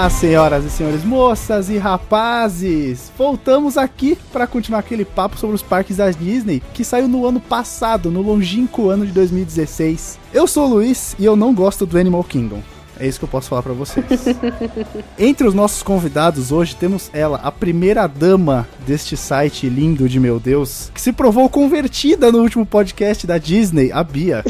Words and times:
Olá, 0.00 0.08
senhoras 0.08 0.64
e 0.64 0.70
senhores, 0.70 1.04
moças 1.04 1.68
e 1.68 1.76
rapazes! 1.76 3.12
Voltamos 3.18 3.76
aqui 3.76 4.16
para 4.32 4.46
continuar 4.46 4.78
aquele 4.78 5.04
papo 5.04 5.36
sobre 5.36 5.54
os 5.54 5.62
parques 5.62 5.98
da 5.98 6.10
Disney 6.10 6.62
que 6.72 6.86
saiu 6.86 7.06
no 7.06 7.26
ano 7.26 7.38
passado, 7.38 8.10
no 8.10 8.22
longínquo 8.22 8.88
ano 8.88 9.04
de 9.04 9.12
2016. 9.12 10.18
Eu 10.32 10.46
sou 10.46 10.64
o 10.64 10.70
Luiz 10.70 11.14
e 11.18 11.26
eu 11.26 11.36
não 11.36 11.54
gosto 11.54 11.84
do 11.84 11.98
Animal 11.98 12.24
Kingdom. 12.24 12.62
É 12.98 13.06
isso 13.06 13.18
que 13.18 13.26
eu 13.26 13.28
posso 13.28 13.50
falar 13.50 13.62
para 13.62 13.74
vocês. 13.74 14.06
Entre 15.18 15.46
os 15.46 15.52
nossos 15.52 15.82
convidados 15.82 16.50
hoje 16.50 16.74
temos 16.74 17.10
ela, 17.12 17.38
a 17.44 17.52
primeira 17.52 18.06
dama 18.06 18.66
deste 18.86 19.18
site 19.18 19.68
lindo 19.68 20.08
de 20.08 20.18
meu 20.18 20.40
Deus, 20.40 20.90
que 20.94 21.00
se 21.00 21.12
provou 21.12 21.46
convertida 21.50 22.32
no 22.32 22.38
último 22.38 22.64
podcast 22.64 23.26
da 23.26 23.36
Disney, 23.36 23.92
a 23.92 24.02
Bia. 24.02 24.42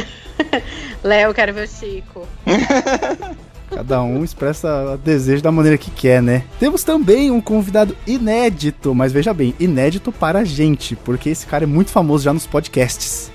Léo, 1.02 1.34
quero 1.34 1.52
ver 1.52 1.66
o 1.66 1.68
Chico. 1.68 2.24
Cada 3.70 4.02
um 4.02 4.24
expressa 4.24 4.98
desejo 5.04 5.42
da 5.42 5.52
maneira 5.52 5.78
que 5.78 5.90
quer, 5.90 6.22
né? 6.22 6.44
Temos 6.58 6.82
também 6.82 7.30
um 7.30 7.40
convidado 7.40 7.96
inédito, 8.06 8.94
mas 8.94 9.12
veja 9.12 9.32
bem, 9.32 9.54
inédito 9.60 10.10
para 10.10 10.40
a 10.40 10.44
gente, 10.44 10.96
porque 10.96 11.30
esse 11.30 11.46
cara 11.46 11.64
é 11.64 11.66
muito 11.66 11.90
famoso 11.90 12.24
já 12.24 12.32
nos 12.32 12.46
podcasts. 12.46 13.30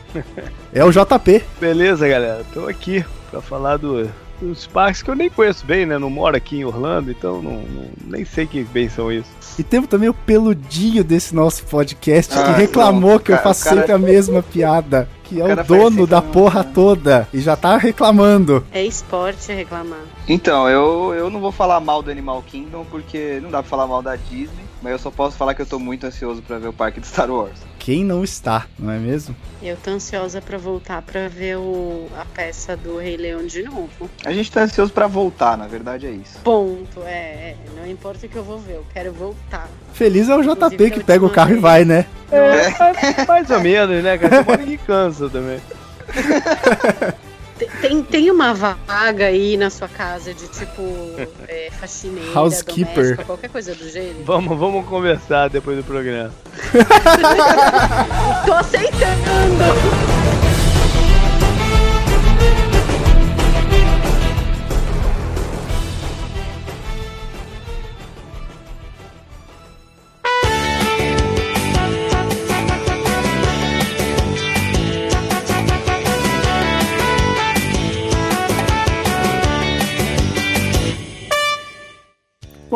É 0.73 0.83
o 0.83 0.91
JP. 0.91 1.43
Beleza, 1.59 2.07
galera. 2.07 2.43
Tô 2.53 2.67
aqui 2.67 3.03
pra 3.31 3.41
falar 3.41 3.77
do, 3.77 4.09
dos 4.41 4.67
parques 4.67 5.01
que 5.01 5.09
eu 5.09 5.15
nem 5.15 5.29
conheço 5.29 5.65
bem, 5.65 5.85
né? 5.85 5.97
Não 5.97 6.09
moro 6.09 6.35
aqui 6.35 6.57
em 6.57 6.65
Orlando, 6.65 7.11
então 7.11 7.41
não, 7.41 7.61
não 7.61 7.85
nem 8.07 8.25
sei 8.25 8.45
que 8.45 8.63
bem 8.63 8.89
são 8.89 9.11
isso. 9.11 9.29
E 9.57 9.63
temos 9.63 9.89
também 9.89 10.09
o 10.09 10.13
peludinho 10.13 11.03
desse 11.03 11.33
nosso 11.33 11.63
podcast 11.65 12.33
ah, 12.37 12.43
que 12.43 12.61
reclamou 12.61 13.11
não, 13.11 13.19
que 13.19 13.31
eu 13.31 13.37
faço 13.37 13.63
sempre 13.63 13.91
a 13.91 13.97
mesma 13.97 14.43
piada. 14.43 15.07
Que 15.25 15.41
é 15.41 15.43
o, 15.43 15.51
o 15.51 15.63
dono 15.63 16.07
da 16.07 16.21
porra 16.21 16.63
toda. 16.63 17.27
E 17.33 17.39
já 17.39 17.55
tá 17.55 17.77
reclamando. 17.77 18.65
É 18.71 18.83
esporte 18.83 19.51
reclamar. 19.51 19.99
Então, 20.27 20.69
eu, 20.69 21.13
eu 21.13 21.29
não 21.29 21.39
vou 21.39 21.51
falar 21.51 21.79
mal 21.79 22.01
do 22.01 22.11
Animal 22.11 22.43
Kingdom, 22.43 22.85
porque 22.89 23.39
não 23.41 23.49
dá 23.49 23.61
pra 23.61 23.69
falar 23.69 23.87
mal 23.87 24.01
da 24.01 24.15
Disney. 24.15 24.64
Mas 24.81 24.91
eu 24.93 24.99
só 24.99 25.11
posso 25.11 25.37
falar 25.37 25.53
que 25.53 25.61
eu 25.61 25.65
tô 25.65 25.79
muito 25.79 26.05
ansioso 26.05 26.41
para 26.41 26.59
ver 26.59 26.67
o 26.67 26.73
parque 26.73 26.99
de 26.99 27.07
Star 27.07 27.29
Wars. 27.29 27.59
Quem 27.79 28.03
não 28.03 28.23
está, 28.23 28.65
não 28.79 28.91
é 28.91 28.97
mesmo? 28.97 29.35
Eu 29.61 29.77
tô 29.77 29.91
ansiosa 29.91 30.41
para 30.41 30.57
voltar 30.57 31.01
para 31.01 31.27
ver 31.27 31.57
o, 31.57 32.07
a 32.17 32.25
peça 32.25 32.75
do 32.75 32.97
Rei 32.97 33.15
Leão 33.15 33.45
de 33.45 33.63
novo. 33.63 34.09
A 34.25 34.31
gente 34.31 34.51
tá 34.51 34.61
ansioso 34.61 34.91
para 34.91 35.07
voltar, 35.07 35.57
na 35.57 35.67
verdade 35.67 36.07
é 36.07 36.11
isso. 36.11 36.39
Ponto, 36.43 37.01
é, 37.03 37.09
é, 37.51 37.57
Não 37.75 37.87
importa 37.87 38.25
o 38.25 38.29
que 38.29 38.35
eu 38.35 38.43
vou 38.43 38.57
ver, 38.59 38.77
eu 38.77 38.85
quero 38.93 39.13
voltar. 39.13 39.69
Feliz 39.93 40.29
é 40.29 40.35
o 40.35 40.41
JP 40.41 40.91
que 40.91 41.03
pega 41.03 41.25
o 41.25 41.29
carro 41.29 41.53
e 41.53 41.59
vai, 41.59 41.85
né? 41.85 42.05
É, 42.31 43.21
é. 43.21 43.25
mais 43.27 43.49
ou 43.49 43.59
menos, 43.59 44.03
né, 44.03 44.17
cara? 44.17 44.43
Você 44.43 44.57
ninguém 44.57 44.77
cansa 44.77 45.29
também. 45.29 45.59
Tem, 47.79 48.03
tem 48.03 48.31
uma 48.31 48.53
vaga 48.53 49.27
aí 49.27 49.55
na 49.55 49.69
sua 49.69 49.87
casa 49.87 50.33
de 50.33 50.45
tipo 50.49 50.83
é, 51.47 51.69
faxineira, 51.79 52.37
Housekeeper. 52.37 53.25
qualquer 53.25 53.49
coisa 53.49 53.73
do 53.73 53.89
gênero? 53.89 54.23
Vamos, 54.25 54.57
vamos 54.57 54.85
conversar 54.85 55.49
depois 55.49 55.77
do 55.77 55.83
programa. 55.83 56.33
Tô 58.45 58.53
aceitando! 58.53 60.54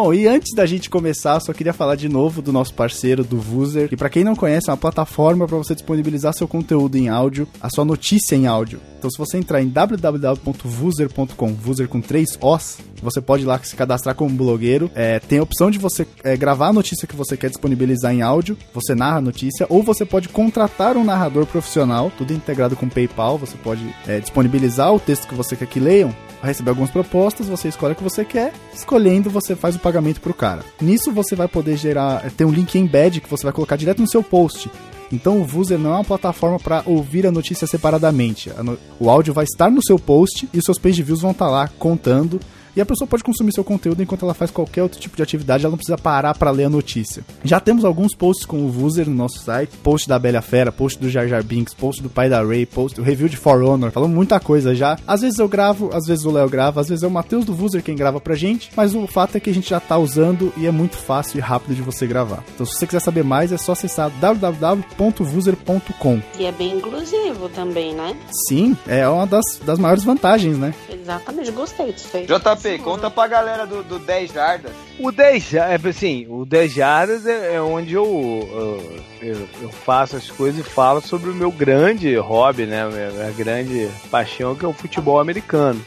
Bom, 0.02 0.14
e 0.14 0.30
antes 0.30 0.56
da 0.56 0.66
gente 0.66 0.90
começar, 0.90 1.42
só 1.42 1.52
queria 1.52 1.74
falar 1.74 1.98
de 1.98 2.08
novo 2.08 2.42
do 2.42 2.54
nosso 2.54 2.74
parceiro, 2.74 3.22
do 3.22 3.38
Vuser, 3.38 3.90
que 3.90 3.98
para 3.98 4.10
quem 4.10 4.24
não 4.24 4.34
conhece, 4.34 4.70
é 4.70 4.72
uma 4.72 4.78
plataforma 4.78 5.46
para 5.46 5.58
você 5.58 5.76
disponibilizar 5.76 6.34
seu 6.34 6.48
conteúdo 6.48 6.96
em 6.96 7.10
áudio, 7.10 7.46
a 7.60 7.70
sua 7.70 7.84
notícia 7.84 8.34
em 8.34 8.48
áudio. 8.48 8.80
Então, 8.98 9.12
se 9.12 9.18
você 9.18 9.38
entrar 9.38 9.62
em 9.62 9.68
www.vuser.com, 9.68 11.54
Vuser 11.54 11.90
com 11.90 12.00
três 12.00 12.40
Os, 12.42 12.78
você 13.04 13.20
pode 13.20 13.44
ir 13.44 13.46
lá 13.46 13.60
se 13.62 13.76
cadastrar 13.76 14.16
como 14.16 14.34
blogueiro. 14.34 14.90
É, 14.96 15.20
tem 15.20 15.40
a 15.40 15.44
opção 15.44 15.70
de 15.70 15.78
você 15.78 16.08
é, 16.24 16.38
gravar 16.38 16.68
a 16.68 16.74
notícia 16.74 17.06
que 17.06 17.16
você 17.16 17.36
quer 17.36 17.50
disponibilizar 17.50 18.14
em 18.14 18.22
áudio, 18.22 18.58
você 18.74 18.96
narra 18.96 19.18
a 19.18 19.22
notícia, 19.22 19.68
ou 19.70 19.84
você 19.84 20.06
pode 20.06 20.30
contratar 20.30 20.96
um 20.96 21.04
narrador 21.04 21.46
profissional, 21.46 22.10
tudo 22.18 22.32
integrado 22.32 22.74
com 22.78 22.88
PayPal. 22.88 23.38
Você 23.38 23.58
pode 23.58 23.94
é, 24.08 24.22
disponibilizar 24.22 24.94
o 24.94 25.00
texto 25.00 25.28
que 25.28 25.36
você 25.36 25.58
quer 25.58 25.68
que 25.68 25.80
leiam 25.82 26.16
receber 26.48 26.70
algumas 26.70 26.92
propostas, 26.92 27.48
você 27.48 27.68
escolhe 27.68 27.94
o 27.94 27.96
que 27.96 28.04
você 28.04 28.24
quer, 28.24 28.54
escolhendo 28.74 29.30
você 29.30 29.56
faz 29.56 29.76
o 29.76 29.80
pagamento 29.80 30.22
pro 30.22 30.34
cara. 30.34 30.64
Nisso 30.82 31.12
você 31.12 31.36
vai 31.36 31.48
poder 31.48 31.76
gerar, 31.78 32.30
tem 32.32 32.48
um 32.48 32.52
link 32.52 32.78
embed 32.78 33.22
que 33.22 33.30
você 33.30 33.44
vai 33.44 33.54
colocar 33.54 33.76
direto 33.76 34.02
no 34.02 34.10
seu 34.10 34.24
post. 34.24 34.72
Então 35.12 35.42
o 35.42 35.44
Vuser 35.44 35.80
não 35.80 35.92
é 35.92 35.96
uma 35.96 36.04
plataforma 36.04 36.60
para 36.60 36.84
ouvir 36.86 37.26
a 37.26 37.32
notícia 37.32 37.66
separadamente. 37.66 38.52
O 39.00 39.10
áudio 39.10 39.34
vai 39.34 39.44
estar 39.44 39.70
no 39.70 39.84
seu 39.84 39.98
post 39.98 40.48
e 40.54 40.58
os 40.60 40.64
seus 40.64 40.78
page 40.78 41.02
views 41.02 41.22
vão 41.22 41.32
estar 41.32 41.50
lá 41.50 41.68
contando 41.80 42.40
e 42.76 42.82
a 42.82 42.86
pessoa 42.86 43.08
pode 43.08 43.24
consumir 43.24 43.54
seu 43.54 43.64
conteúdo 43.64 44.02
enquanto 44.02 44.24
ela 44.24 44.34
faz 44.34 44.52
qualquer 44.52 44.84
outro 44.84 45.00
tipo 45.00 45.16
de 45.16 45.24
atividade, 45.24 45.64
ela 45.64 45.72
não 45.72 45.78
precisa 45.78 45.98
parar 45.98 46.38
para 46.38 46.52
ler 46.52 46.66
a 46.66 46.70
notícia. 46.70 47.24
Já 47.44 47.60
temos 47.60 47.86
alguns 47.86 48.16
posts 48.16 48.46
com 48.46 48.66
o 48.66 48.70
Vuser 48.70 49.10
no 49.10 49.16
nosso 49.16 49.40
site, 49.40 49.76
post 49.78 50.08
da 50.08 50.20
Bela 50.20 50.42
Fera, 50.42 50.72
post 50.72 51.00
do 51.00 51.10
Jar 51.10 51.28
Jar 51.28 51.44
Binks, 51.44 51.74
post 51.74 52.02
do 52.02 52.10
pai 52.10 52.30
da 52.30 52.44
Ray, 52.44 52.66
post, 52.66 53.02
review 53.02 53.30
de 53.30 53.38
For 53.38 53.62
Honor, 53.64 53.92
falamos 53.92 54.16
muita 54.16 54.40
coisa 54.40 54.76
já. 54.76 54.98
Às 55.08 55.22
vezes 55.22 55.40
eu 55.40 55.48
gravo, 55.48 55.90
às 55.94 56.06
vezes 56.06 56.26
o 56.26 56.32
Léo 56.32 56.50
grava, 56.50 56.82
às 56.82 56.90
vezes 56.90 57.04
é 57.04 57.08
o 57.08 57.12
Matheus 57.12 57.46
do 57.46 57.54
Vuser 57.54 57.84
quem 57.84 57.96
grava 57.96 58.20
pra 58.20 58.36
gente, 58.36 58.72
mas 58.76 58.96
o 58.96 59.08
fato 59.08 59.36
é 59.36 59.40
que 59.40 59.50
a 59.50 59.54
gente 59.54 59.70
já 59.70 59.80
tá 59.80 59.98
usando 59.98 60.52
e 60.58 60.68
é 60.68 60.72
muito 60.72 60.98
fácil 60.98 61.38
e 61.38 61.42
rápido 61.42 61.76
de 61.76 61.82
você 61.82 62.06
gravar. 62.08 62.44
Então 62.54 62.66
se 62.66 62.76
você 62.76 62.86
quiser 62.86 63.00
saber 63.00 63.24
mais, 63.24 63.52
é 63.52 63.58
só 63.58 63.74
acessar 63.74 64.10
www.vuser.com. 64.20 66.22
E 66.38 66.46
é 66.46 66.52
bem 66.52 66.78
inclusivo 66.78 67.50
também, 67.50 67.94
né? 67.94 68.16
Sim, 68.48 68.78
é 68.88 69.08
uma 69.08 69.26
das, 69.26 69.60
das 69.66 69.80
maiores 69.80 70.04
vantagens, 70.04 70.58
né? 70.58 70.74
Exatamente, 70.90 71.52
gostei 71.52 71.94
disso 71.94 72.16
aí. 72.16 72.26
JP, 72.26 72.69
conta 72.78 73.10
pra 73.10 73.28
galera 73.28 73.66
do, 73.66 73.84
do 73.84 73.98
10 73.98 74.32
jardas. 74.32 74.72
O 75.00 75.12
10 75.12 75.44
jardas, 75.44 75.86
é 75.86 75.90
assim, 75.90 76.28
o 76.30 76.46
10 76.46 76.74
jardas 76.74 77.26
é, 77.26 77.56
é 77.56 77.62
onde 77.62 77.94
eu, 77.94 78.84
eu, 79.22 79.48
eu, 79.62 79.70
faço 79.70 80.16
as 80.16 80.30
coisas 80.30 80.66
e 80.66 80.70
falo 80.70 81.02
sobre 81.02 81.30
o 81.30 81.36
meu 81.36 81.52
grande 81.52 82.16
hobby, 82.16 82.66
né? 82.66 82.86
Minha, 82.88 83.12
minha 83.12 83.32
grande 83.32 83.90
paixão, 84.12 84.56
que 84.56 84.66
é 84.66 84.68
o 84.68 84.74
futebol 84.74 85.20
americano. 85.20 85.84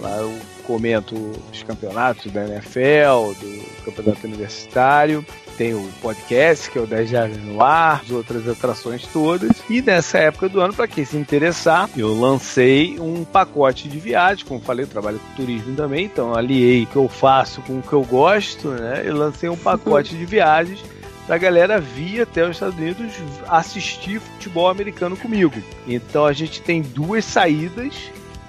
Lá 0.00 0.16
eu 0.18 0.34
comento 0.64 1.14
os 1.52 1.62
campeonatos 1.62 2.32
da 2.32 2.44
NFL, 2.46 3.34
do 3.40 3.84
campeonato 3.84 4.26
universitário 4.26 5.24
tem 5.56 5.74
o 5.74 5.88
podcast, 6.02 6.70
que 6.70 6.78
é 6.78 6.80
o 6.80 6.86
10 6.86 7.08
Jardas 7.08 7.38
no 7.38 7.62
Ar, 7.62 8.02
as 8.04 8.10
outras 8.10 8.48
atrações 8.48 9.06
todas. 9.06 9.50
E 9.68 9.80
nessa 9.80 10.18
época 10.18 10.48
do 10.48 10.60
ano, 10.60 10.74
para 10.74 10.86
quem 10.86 11.04
se 11.04 11.16
interessar, 11.16 11.88
eu 11.96 12.12
lancei 12.18 12.98
um 13.00 13.24
pacote 13.24 13.88
de 13.88 13.98
viagem. 13.98 14.44
Como 14.44 14.60
falei, 14.60 14.84
eu 14.84 14.88
trabalho 14.88 15.18
com 15.18 15.34
turismo 15.34 15.74
também, 15.74 16.04
então 16.04 16.34
aliei 16.34 16.84
o 16.84 16.86
que 16.86 16.96
eu 16.96 17.08
faço 17.08 17.60
com 17.62 17.78
o 17.78 17.82
que 17.82 17.92
eu 17.92 18.02
gosto, 18.02 18.68
né? 18.68 19.04
E 19.06 19.10
lancei 19.10 19.48
um 19.48 19.56
pacote 19.56 20.14
de 20.14 20.24
viagens 20.24 20.80
pra 21.26 21.38
galera 21.38 21.80
vir 21.80 22.20
até 22.20 22.44
os 22.44 22.50
Estados 22.50 22.78
Unidos 22.78 23.12
assistir 23.48 24.20
futebol 24.20 24.68
americano 24.68 25.16
comigo. 25.16 25.54
Então 25.86 26.24
a 26.24 26.32
gente 26.32 26.62
tem 26.62 26.82
duas 26.82 27.24
saídas 27.24 27.94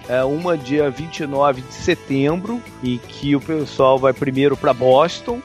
é, 0.07 0.23
uma 0.23 0.57
dia 0.57 0.89
29 0.89 1.61
de 1.61 1.73
setembro, 1.73 2.61
em 2.83 2.97
que 2.97 3.35
o 3.35 3.41
pessoal 3.41 3.99
vai 3.99 4.13
primeiro 4.13 4.55
para 4.55 4.73
Boston, 4.73 5.41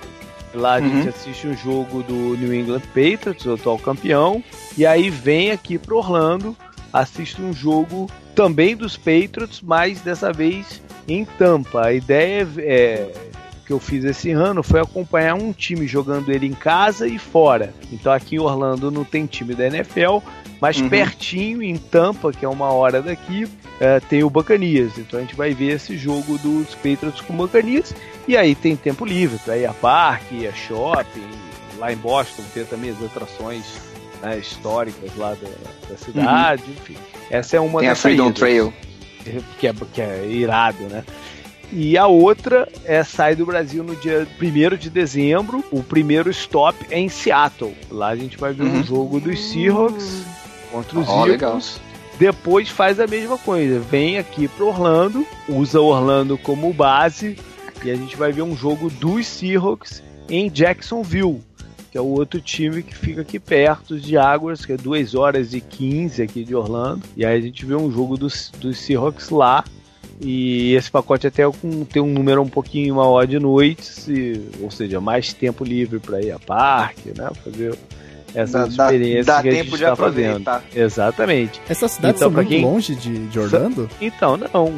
Lá 0.55 0.77
a 0.77 0.81
uhum. 0.81 0.89
gente 0.89 1.09
assiste 1.09 1.47
um 1.47 1.57
jogo 1.57 2.03
do 2.03 2.37
New 2.37 2.55
England 2.55 2.83
Patriots, 2.89 3.47
o 3.47 3.55
atual 3.55 3.79
campeão. 3.79 4.43
E 4.77 4.85
aí 4.85 5.11
vem 5.11 5.51
aqui 5.51 5.79
pro 5.79 5.97
Orlando, 5.99 6.57
assiste 6.93 7.41
um 7.41 7.53
jogo 7.53 8.11
também 8.35 8.77
dos 8.77 8.97
Patriots, 8.97 9.61
mas 9.63 10.01
dessa 10.01 10.33
vez 10.33 10.83
em 11.09 11.25
Tampa. 11.25 11.87
A 11.87 11.93
ideia 11.93 12.47
é, 12.59 13.13
que 13.73 13.75
eu 13.75 13.81
fiz 13.81 14.05
esse 14.05 14.31
ano 14.31 14.63
foi 14.63 14.81
acompanhar 14.81 15.35
um 15.35 15.51
time 15.51 15.87
jogando 15.87 16.31
ele 16.31 16.47
em 16.47 16.53
casa 16.53 17.07
e 17.07 17.19
fora. 17.19 17.73
Então 17.91 18.13
aqui 18.13 18.37
em 18.37 18.39
Orlando 18.39 18.91
não 18.91 19.03
tem 19.03 19.25
time 19.25 19.55
da 19.55 19.67
NFL, 19.67 20.19
mas 20.61 20.79
uhum. 20.79 20.91
pertinho 20.91 21.63
em 21.63 21.77
Tampa, 21.79 22.33
que 22.33 22.45
é 22.45 22.49
uma 22.49 22.71
hora 22.71 23.01
daqui, 23.01 23.49
é, 23.81 23.99
tem 23.99 24.23
o 24.23 24.29
Bacanias. 24.29 24.99
Então 24.99 25.19
a 25.19 25.23
gente 25.23 25.35
vai 25.35 25.55
ver 25.55 25.77
esse 25.77 25.97
jogo 25.97 26.37
dos 26.39 26.75
Patriots 26.75 27.23
com 27.23 27.33
o 27.33 27.37
Bacanias 27.37 27.95
e 28.29 28.37
aí 28.37 28.55
tem 28.55 28.77
tempo 28.77 29.07
livre 29.07 29.39
para 29.39 29.57
ir 29.57 29.65
a 29.65 29.73
parque, 29.73 30.47
a 30.47 30.53
shopping. 30.53 31.31
Lá 31.79 31.91
em 31.93 31.97
Boston 31.97 32.43
tem 32.53 32.65
também 32.67 32.91
as 32.91 33.03
atrações 33.03 33.65
né, 34.21 34.39
históricas 34.39 35.17
lá 35.17 35.35
da, 35.35 35.49
da 35.89 35.97
cidade, 35.97 36.63
uhum. 36.67 36.73
enfim. 36.73 36.97
Essa 37.31 37.57
é 37.57 37.61
uma 37.61 37.81
tem 37.81 37.89
das 37.89 37.99
a 37.99 38.03
Freedom 38.03 38.33
Trail. 38.33 38.73
Que 39.59 39.69
é, 39.69 39.75
que 39.93 40.03
é 40.03 40.27
irado, 40.27 40.83
né? 40.85 41.05
E 41.75 41.97
a 41.97 42.07
outra 42.07 42.69
é 42.85 43.03
sai 43.03 43.35
do 43.35 43.47
Brasil 43.47 43.83
no 43.83 43.97
dia 43.97 44.29
1 44.41 44.77
de 44.77 44.91
dezembro. 44.91 45.65
O 45.71 45.83
primeiro 45.83 46.29
stop 46.31 46.77
é 46.91 46.99
em 46.99 47.09
Seattle. 47.09 47.75
Lá 47.91 48.09
a 48.09 48.17
gente 48.17 48.37
vai 48.37 48.53
ver 48.53 48.65
uhum. 48.65 48.81
um 48.81 48.85
jogo 48.85 49.19
dos 49.19 49.43
Seahawks 49.51 50.23
contra 50.71 50.99
os 51.01 51.09
oh, 51.09 51.27
Eagles. 51.27 51.81
Depois 52.19 52.69
faz 52.69 53.01
a 53.01 53.07
mesma 53.07 53.39
coisa. 53.39 53.81
Vem 53.81 54.19
aqui 54.19 54.49
para 54.49 54.67
Orlando, 54.67 55.27
usa 55.49 55.81
Orlando 55.81 56.37
como 56.37 56.73
base 56.75 57.39
E 57.83 57.91
a 57.91 57.97
gente 57.97 58.17
vai 58.17 58.33
ver 58.33 58.43
um 58.43 58.55
jogo 58.55 58.91
dos 58.91 59.27
Seahawks 59.27 60.03
em 60.29 60.51
Jacksonville, 60.51 61.41
que 61.91 61.97
é 61.97 62.01
o 62.03 62.07
outro 62.07 62.39
time 62.39 62.83
que 62.83 62.95
fica 62.95 63.23
aqui 63.23 63.39
perto 63.39 63.99
de 63.99 64.19
Águas, 64.19 64.67
que 64.67 64.73
é 64.73 64.77
2 64.77 65.15
horas 65.15 65.55
e 65.55 65.61
15 65.61 66.23
aqui 66.23 66.45
de 66.45 66.55
Orlando. 66.55 67.03
E 67.17 67.25
aí 67.25 67.37
a 67.37 67.41
gente 67.41 67.65
vê 67.65 67.75
um 67.75 67.91
jogo 67.91 68.19
dos, 68.19 68.53
dos 68.59 68.77
Seahawks 68.77 69.31
lá. 69.31 69.65
E 70.25 70.75
esse 70.75 70.89
pacote 70.91 71.27
até 71.27 71.45
com, 71.51 71.85
tem 71.85 72.01
um 72.01 72.13
número 72.13 72.41
um 72.43 72.49
pouquinho 72.49 72.95
maior 72.95 73.27
de 73.27 73.39
noites, 73.41 74.07
e, 74.09 74.41
ou 74.63 74.71
seja, 74.71 75.01
mais 75.01 75.33
tempo 75.33 75.65
livre 75.65 75.99
para 75.99 76.21
ir 76.23 76.31
a 76.31 76.39
parque, 76.39 77.13
né? 77.17 77.29
Fazer 77.45 77.77
essa 78.35 78.67
experiência 78.69 79.25
dá, 79.25 79.37
dá 79.37 79.43
que 79.43 79.49
a 79.49 79.53
gente 79.53 79.75
está 79.75 79.97
fazendo. 79.97 80.45
Exatamente. 80.75 81.61
Essas 81.69 81.91
cidades 81.93 82.21
Então, 82.21 82.29
são 82.31 82.37
muito 82.37 82.49
quem- 82.49 82.65
longe 82.65 82.95
de, 82.95 83.27
de 83.27 83.39
Orlando? 83.41 83.91
Então, 84.01 84.37
não. 84.37 84.73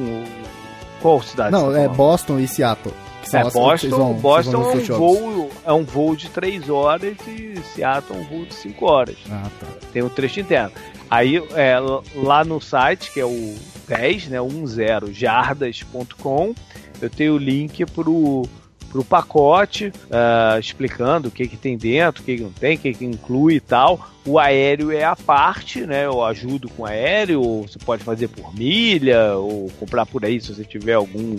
Qual 1.02 1.20
cidade? 1.23 1.52
Não, 1.52 1.67
tá 1.70 1.79
é 1.79 1.82
falando? 1.82 1.96
Boston 1.96 2.38
e 2.38 2.49
Seattle. 2.49 2.94
É, 3.32 3.43
Boston, 3.50 3.88
vão- 3.91 4.14
Boston 4.14 4.62
é, 4.62 4.76
um 4.76 4.81
voo, 4.96 5.50
é 5.67 5.73
um 5.73 5.82
voo 5.82 6.14
de 6.17 6.29
3 6.29 6.69
horas 6.70 7.17
e 7.26 7.55
Seattle 7.75 8.19
é 8.19 8.23
um 8.23 8.25
voo 8.25 8.46
de 8.46 8.55
5 8.55 8.87
horas. 8.87 9.17
Ah, 9.31 9.49
tá. 9.61 9.67
Tem 9.93 10.02
um 10.02 10.08
trecho 10.08 10.41
interno. 10.41 10.70
Aí, 11.11 11.43
é, 11.55 11.76
lá 12.14 12.44
no 12.44 12.61
site, 12.61 13.11
que 13.12 13.20
é 13.20 13.25
o 13.25 13.55
10, 13.87 14.29
né, 14.29 14.39
10jardas.com, 14.39 16.55
eu 17.01 17.11
tenho 17.11 17.35
o 17.35 17.39
link 17.39 17.85
pro, 17.87 18.47
pro 18.95 19.05
pacote, 19.05 19.93
ah, 20.09 20.57
explicando 20.59 21.27
o 21.27 21.31
que, 21.31 21.49
que 21.49 21.57
tem 21.57 21.77
dentro, 21.77 22.23
o 22.23 22.25
que, 22.25 22.37
que 22.37 22.43
não 22.43 22.53
tem, 22.53 22.77
o 22.77 22.79
que, 22.79 22.95
que 22.95 23.05
inclui 23.05 23.57
e 23.57 23.61
tal. 23.61 24.09
O 24.25 24.39
aéreo 24.39 24.93
é 24.93 25.03
a 25.03 25.17
parte, 25.17 25.81
né? 25.81 26.07
Eu 26.07 26.25
ajudo 26.25 26.69
com 26.69 26.87
aéreo, 26.87 27.43
ou 27.43 27.67
você 27.67 27.79
pode 27.79 28.05
fazer 28.05 28.29
por 28.29 28.55
milha, 28.55 29.35
ou 29.35 29.69
comprar 29.81 30.07
por 30.07 30.25
aí 30.25 30.41
se 30.41 30.55
você 30.55 30.65
tiver 30.65 30.95
algum, 30.95 31.35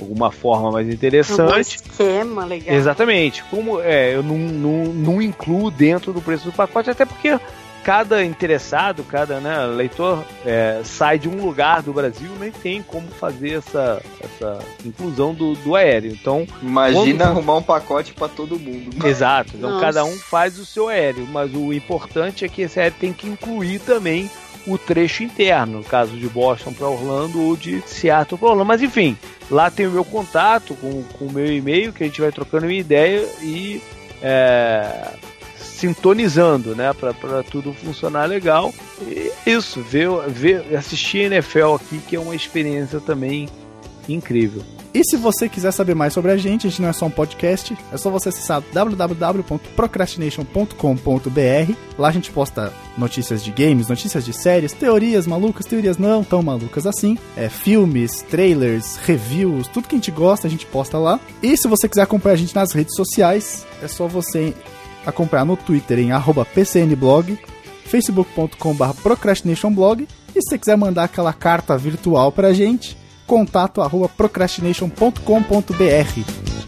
alguma 0.00 0.32
forma 0.32 0.72
mais 0.72 0.88
interessante. 0.88 1.76
esquema 1.76 2.44
legal. 2.44 2.74
Exatamente. 2.74 3.44
Como 3.44 3.80
é, 3.80 4.16
eu 4.16 4.22
não, 4.24 4.36
não, 4.36 4.84
não 4.92 5.22
incluo 5.22 5.70
dentro 5.70 6.12
do 6.12 6.20
preço 6.20 6.46
do 6.46 6.52
pacote, 6.52 6.90
até 6.90 7.04
porque 7.04 7.38
cada 7.84 8.24
interessado, 8.24 9.02
cada 9.04 9.40
né, 9.40 9.64
leitor 9.66 10.24
é, 10.44 10.80
sai 10.84 11.18
de 11.18 11.28
um 11.28 11.42
lugar 11.44 11.82
do 11.82 11.92
Brasil 11.92 12.30
nem 12.38 12.50
tem 12.50 12.82
como 12.82 13.08
fazer 13.08 13.58
essa, 13.58 14.02
essa 14.20 14.58
inclusão 14.84 15.32
do, 15.34 15.54
do 15.54 15.74
aéreo. 15.74 16.12
Então, 16.12 16.46
Imagina 16.62 17.24
Quando- 17.24 17.30
arrumar 17.30 17.56
um 17.56 17.62
pacote 17.62 18.12
pra 18.12 18.28
todo 18.28 18.58
mundo. 18.58 18.90
exato. 19.06 19.52
Então 19.56 19.70
Nossa. 19.70 19.84
cada 19.86 20.04
um 20.04 20.16
faz 20.16 20.58
o 20.58 20.66
seu 20.66 20.88
aéreo, 20.88 21.26
mas 21.30 21.54
o 21.54 21.72
importante 21.72 22.44
é 22.44 22.48
que 22.48 22.62
esse 22.62 22.78
aéreo 22.78 22.96
tem 23.00 23.12
que 23.12 23.26
incluir 23.28 23.78
também 23.80 24.30
o 24.66 24.76
trecho 24.76 25.22
interno, 25.22 25.78
no 25.78 25.84
caso 25.84 26.14
de 26.14 26.28
Boston 26.28 26.74
para 26.74 26.86
Orlando 26.88 27.40
ou 27.40 27.56
de 27.56 27.80
Seattle 27.86 28.38
para 28.38 28.48
Orlando. 28.50 28.66
Mas 28.66 28.82
enfim, 28.82 29.16
lá 29.50 29.70
tem 29.70 29.86
o 29.86 29.90
meu 29.90 30.04
contato 30.04 30.74
com, 30.74 31.02
com 31.04 31.24
o 31.26 31.32
meu 31.32 31.50
e-mail, 31.50 31.92
que 31.92 32.04
a 32.04 32.06
gente 32.06 32.20
vai 32.20 32.30
trocando 32.30 32.66
uma 32.66 32.72
ideia 32.74 33.26
e 33.40 33.80
é, 34.20 35.10
sintonizando, 35.78 36.74
né, 36.74 36.92
para 36.92 37.42
tudo 37.44 37.72
funcionar 37.72 38.26
legal. 38.26 38.74
E 39.00 39.30
é 39.46 39.50
isso, 39.50 39.80
ver, 39.80 40.10
ver, 40.28 40.76
assistir 40.76 41.32
NFL 41.32 41.76
aqui, 41.76 41.98
que 41.98 42.16
é 42.16 42.20
uma 42.20 42.34
experiência 42.34 43.00
também 43.00 43.48
incrível. 44.08 44.64
E 44.92 45.04
se 45.04 45.16
você 45.16 45.48
quiser 45.48 45.70
saber 45.70 45.94
mais 45.94 46.12
sobre 46.14 46.32
a 46.32 46.36
gente, 46.36 46.66
a 46.66 46.70
gente 46.70 46.82
não 46.82 46.88
é 46.88 46.92
só 46.92 47.06
um 47.06 47.10
podcast, 47.10 47.78
é 47.92 47.96
só 47.96 48.10
você 48.10 48.30
acessar 48.30 48.60
www.procrastination.com.br. 48.72 51.72
Lá 51.98 52.08
a 52.08 52.12
gente 52.12 52.30
posta 52.30 52.72
notícias 52.96 53.44
de 53.44 53.50
games, 53.52 53.88
notícias 53.88 54.24
de 54.24 54.32
séries, 54.32 54.72
teorias 54.72 55.26
malucas, 55.26 55.66
teorias 55.66 55.98
não 55.98 56.24
tão 56.24 56.42
malucas 56.42 56.86
assim, 56.86 57.18
é, 57.36 57.50
filmes, 57.50 58.22
trailers, 58.22 58.96
reviews, 58.96 59.68
tudo 59.68 59.86
que 59.86 59.94
a 59.94 59.98
gente 59.98 60.10
gosta 60.10 60.48
a 60.48 60.50
gente 60.50 60.64
posta 60.66 60.98
lá. 60.98 61.20
E 61.42 61.56
se 61.56 61.68
você 61.68 61.88
quiser 61.88 62.02
acompanhar 62.02 62.34
a 62.34 62.38
gente 62.38 62.54
nas 62.54 62.72
redes 62.72 62.94
sociais, 62.96 63.66
é 63.82 63.88
só 63.88 64.08
você 64.08 64.54
acompanhar 65.08 65.44
no 65.44 65.56
Twitter 65.56 65.98
em 65.98 66.12
arroba 66.12 66.44
pcnblog, 66.44 67.38
facebook.com.br 67.84 69.02
procrastinationblog 69.02 70.06
e 70.34 70.42
se 70.42 70.50
você 70.50 70.58
quiser 70.58 70.76
mandar 70.76 71.04
aquela 71.04 71.32
carta 71.32 71.76
virtual 71.76 72.30
pra 72.30 72.52
gente, 72.52 72.96
contato 73.26 73.80
procrastination.com.br. 74.08 76.58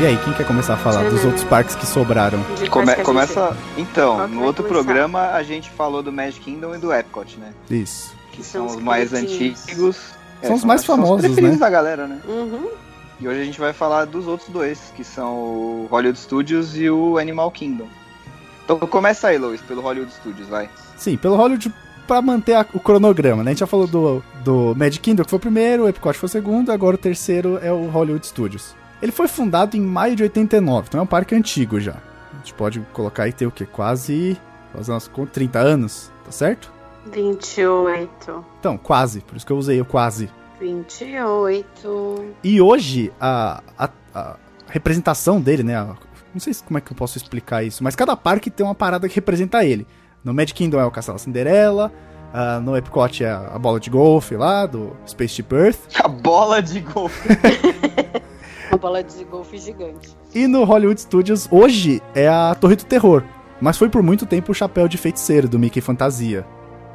E 0.00 0.06
aí, 0.06 0.16
quem 0.24 0.32
quer 0.32 0.46
começar 0.46 0.74
a 0.74 0.76
falar 0.78 1.08
dos 1.10 1.22
outros 1.24 1.44
parques 1.44 1.74
que 1.74 1.86
sobraram? 1.86 2.38
Come- 2.70 2.94
começa. 2.96 3.54
Então, 3.76 4.26
no 4.28 4.44
outro 4.44 4.64
começar? 4.64 4.82
programa 4.84 5.30
a 5.32 5.42
gente 5.42 5.68
falou 5.70 6.02
do 6.02 6.10
Magic 6.10 6.40
Kingdom 6.40 6.74
e 6.74 6.78
do 6.78 6.90
Epcot, 6.92 7.36
né? 7.38 7.52
Isso. 7.70 8.14
Que 8.32 8.42
São 8.42 8.62
são 8.62 8.66
os 8.66 8.74
os 8.76 8.82
mais 8.82 9.12
antigos. 9.12 9.96
São 10.42 10.54
os 10.54 10.64
mais 10.64 10.80
acho 10.80 10.90
que 10.90 10.96
famosos, 10.96 11.20
preferidos 11.26 11.56
né? 11.56 11.60
da 11.60 11.68
galera, 11.68 12.06
né? 12.06 12.18
Uhum. 12.26 12.68
E 13.20 13.28
hoje 13.28 13.40
a 13.42 13.44
gente 13.44 13.60
vai 13.60 13.74
falar 13.74 14.06
dos 14.06 14.26
outros 14.26 14.48
dois, 14.48 14.78
que 14.96 15.04
são 15.04 15.34
o 15.34 15.88
Hollywood 15.90 16.18
Studios 16.18 16.74
e 16.78 16.88
o 16.88 17.18
Animal 17.18 17.50
Kingdom. 17.50 17.86
Então 18.64 18.78
começa 18.78 19.28
aí, 19.28 19.36
Lois, 19.36 19.60
pelo 19.60 19.82
Hollywood 19.82 20.10
Studios, 20.14 20.48
vai. 20.48 20.70
Sim, 20.96 21.18
pelo 21.18 21.36
Hollywood 21.36 21.70
pra 22.06 22.22
manter 22.22 22.54
a- 22.54 22.64
o 22.72 22.80
cronograma, 22.80 23.42
né? 23.44 23.50
A 23.50 23.52
gente 23.52 23.60
já 23.60 23.66
falou 23.66 23.86
do, 23.86 24.22
do 24.42 24.74
Magic 24.74 25.00
Kingdom, 25.00 25.24
que 25.24 25.30
foi 25.30 25.36
o 25.36 25.40
primeiro, 25.40 25.82
o 25.84 25.88
Epcot 25.88 26.16
foi 26.16 26.26
o 26.26 26.30
segundo, 26.30 26.72
agora 26.72 26.94
o 26.94 26.98
terceiro 26.98 27.58
é 27.62 27.70
o 27.70 27.86
Hollywood 27.90 28.26
Studios. 28.26 28.74
Ele 29.02 29.12
foi 29.12 29.28
fundado 29.28 29.76
em 29.76 29.80
maio 29.80 30.14
de 30.16 30.22
89, 30.22 30.86
então 30.88 31.00
é 31.00 31.02
um 31.02 31.06
parque 31.06 31.34
antigo 31.34 31.80
já. 31.80 31.96
A 32.32 32.36
gente 32.38 32.54
pode 32.54 32.80
colocar 32.92 33.24
aí, 33.24 33.32
tem 33.32 33.46
o 33.48 33.50
quê? 33.50 33.66
Quase, 33.66 34.36
fazer 34.74 34.92
umas 34.92 35.08
contas, 35.08 35.32
30 35.34 35.58
anos, 35.58 36.12
tá 36.24 36.30
certo? 36.32 36.72
28. 37.12 38.44
Então, 38.58 38.76
quase, 38.76 39.20
por 39.20 39.36
isso 39.36 39.46
que 39.46 39.52
eu 39.52 39.56
usei 39.58 39.80
o 39.80 39.84
quase. 39.84 40.30
28. 40.60 42.24
E 42.44 42.60
hoje, 42.60 43.12
a, 43.20 43.62
a, 43.78 43.90
a 44.14 44.36
representação 44.68 45.40
dele, 45.40 45.62
né? 45.62 45.76
a- 45.76 45.96
não 46.32 46.40
sei 46.40 46.52
se- 46.54 46.62
como 46.62 46.78
é 46.78 46.80
que 46.80 46.92
eu 46.92 46.96
posso 46.96 47.16
explicar 47.18 47.62
isso, 47.64 47.82
mas 47.82 47.96
cada 47.96 48.16
parque 48.16 48.50
tem 48.50 48.64
uma 48.64 48.74
parada 48.74 49.08
que 49.08 49.14
representa 49.14 49.64
ele. 49.64 49.86
No 50.22 50.32
Magic 50.34 50.54
Kingdom 50.54 50.78
é 50.78 50.84
o 50.84 50.90
Castelo 50.90 51.18
Cinderela, 51.18 51.90
ah, 52.32 52.60
no 52.60 52.76
Epcot 52.76 53.24
é 53.24 53.30
a 53.30 53.58
bola 53.58 53.80
de 53.80 53.90
golfe 53.90 54.36
lá, 54.36 54.66
do 54.66 54.94
Spaceship 55.06 55.46
Earth. 55.52 55.78
A 56.04 56.06
bola 56.06 56.60
de 56.62 56.80
golfe. 56.80 57.28
Uma 58.70 58.78
bola 58.78 59.02
de 59.02 59.24
golfe 59.24 59.58
gigante. 59.58 60.10
E 60.34 60.46
no 60.46 60.64
Hollywood 60.64 61.00
Studios, 61.00 61.48
hoje, 61.50 62.00
é 62.14 62.28
a 62.28 62.54
Torre 62.54 62.76
do 62.76 62.84
Terror. 62.84 63.22
Mas 63.60 63.76
foi 63.76 63.88
por 63.88 64.02
muito 64.02 64.24
tempo 64.26 64.52
o 64.52 64.54
chapéu 64.54 64.88
de 64.88 64.96
feiticeiro 64.96 65.48
do 65.48 65.58
Mickey 65.58 65.80
Fantasia. 65.80 66.46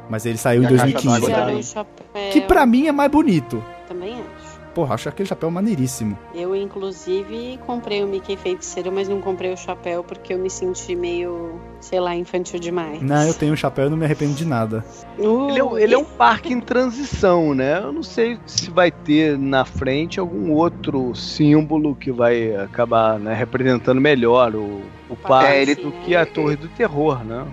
Mas 0.08 0.24
ele 0.26 0.38
saiu 0.38 0.62
E 0.62 0.64
em 0.64 0.66
a 0.66 0.70
caixa 0.70 0.84
2015. 0.86 1.06
d'água 1.14 1.26
Tiraram 1.28 1.46
também. 1.46 1.60
o 1.60 1.64
chapéu. 1.64 2.30
Que 2.32 2.40
pra 2.40 2.66
mim 2.66 2.86
é 2.86 2.92
mais 2.92 3.10
bonito. 3.10 3.62
Também 3.88 4.14
acho. 4.14 4.35
Porra, 4.76 4.94
acho 4.94 5.08
aquele 5.08 5.26
chapéu 5.26 5.50
maneiríssimo. 5.50 6.18
Eu, 6.34 6.54
inclusive, 6.54 7.58
comprei 7.66 8.04
o 8.04 8.06
Mickey 8.06 8.36
Feiticeiro, 8.36 8.92
mas 8.92 9.08
não 9.08 9.22
comprei 9.22 9.50
o 9.50 9.56
chapéu 9.56 10.04
porque 10.04 10.34
eu 10.34 10.38
me 10.38 10.50
senti 10.50 10.94
meio, 10.94 11.58
sei 11.80 11.98
lá, 11.98 12.14
infantil 12.14 12.60
demais. 12.60 13.00
Não, 13.00 13.22
eu 13.26 13.32
tenho 13.32 13.54
o 13.54 13.56
chapéu 13.56 13.86
e 13.86 13.88
não 13.90 13.96
me 13.96 14.04
arrependo 14.04 14.34
de 14.34 14.44
nada. 14.44 14.84
Uh, 15.18 15.48
Ele 15.48 15.60
é, 15.60 15.82
ele 15.84 15.94
é 15.94 15.98
um 15.98 16.04
parque 16.04 16.52
em 16.52 16.60
transição, 16.60 17.54
né? 17.54 17.78
Eu 17.78 17.90
não 17.90 18.02
sei 18.02 18.38
se 18.44 18.70
vai 18.70 18.90
ter 18.90 19.38
na 19.38 19.64
frente 19.64 20.20
algum 20.20 20.52
outro 20.52 21.14
símbolo 21.14 21.94
que 21.96 22.12
vai 22.12 22.54
acabar 22.54 23.18
né, 23.18 23.32
representando 23.32 23.98
melhor 23.98 24.54
o, 24.54 24.82
o 25.08 25.16
parque 25.16 25.52
É, 25.52 25.62
ele- 25.62 25.74
do 25.76 25.90
que 26.04 26.14
a 26.14 26.26
Torre 26.26 26.56
do 26.56 26.68
Terror, 26.68 27.24
né? 27.24 27.46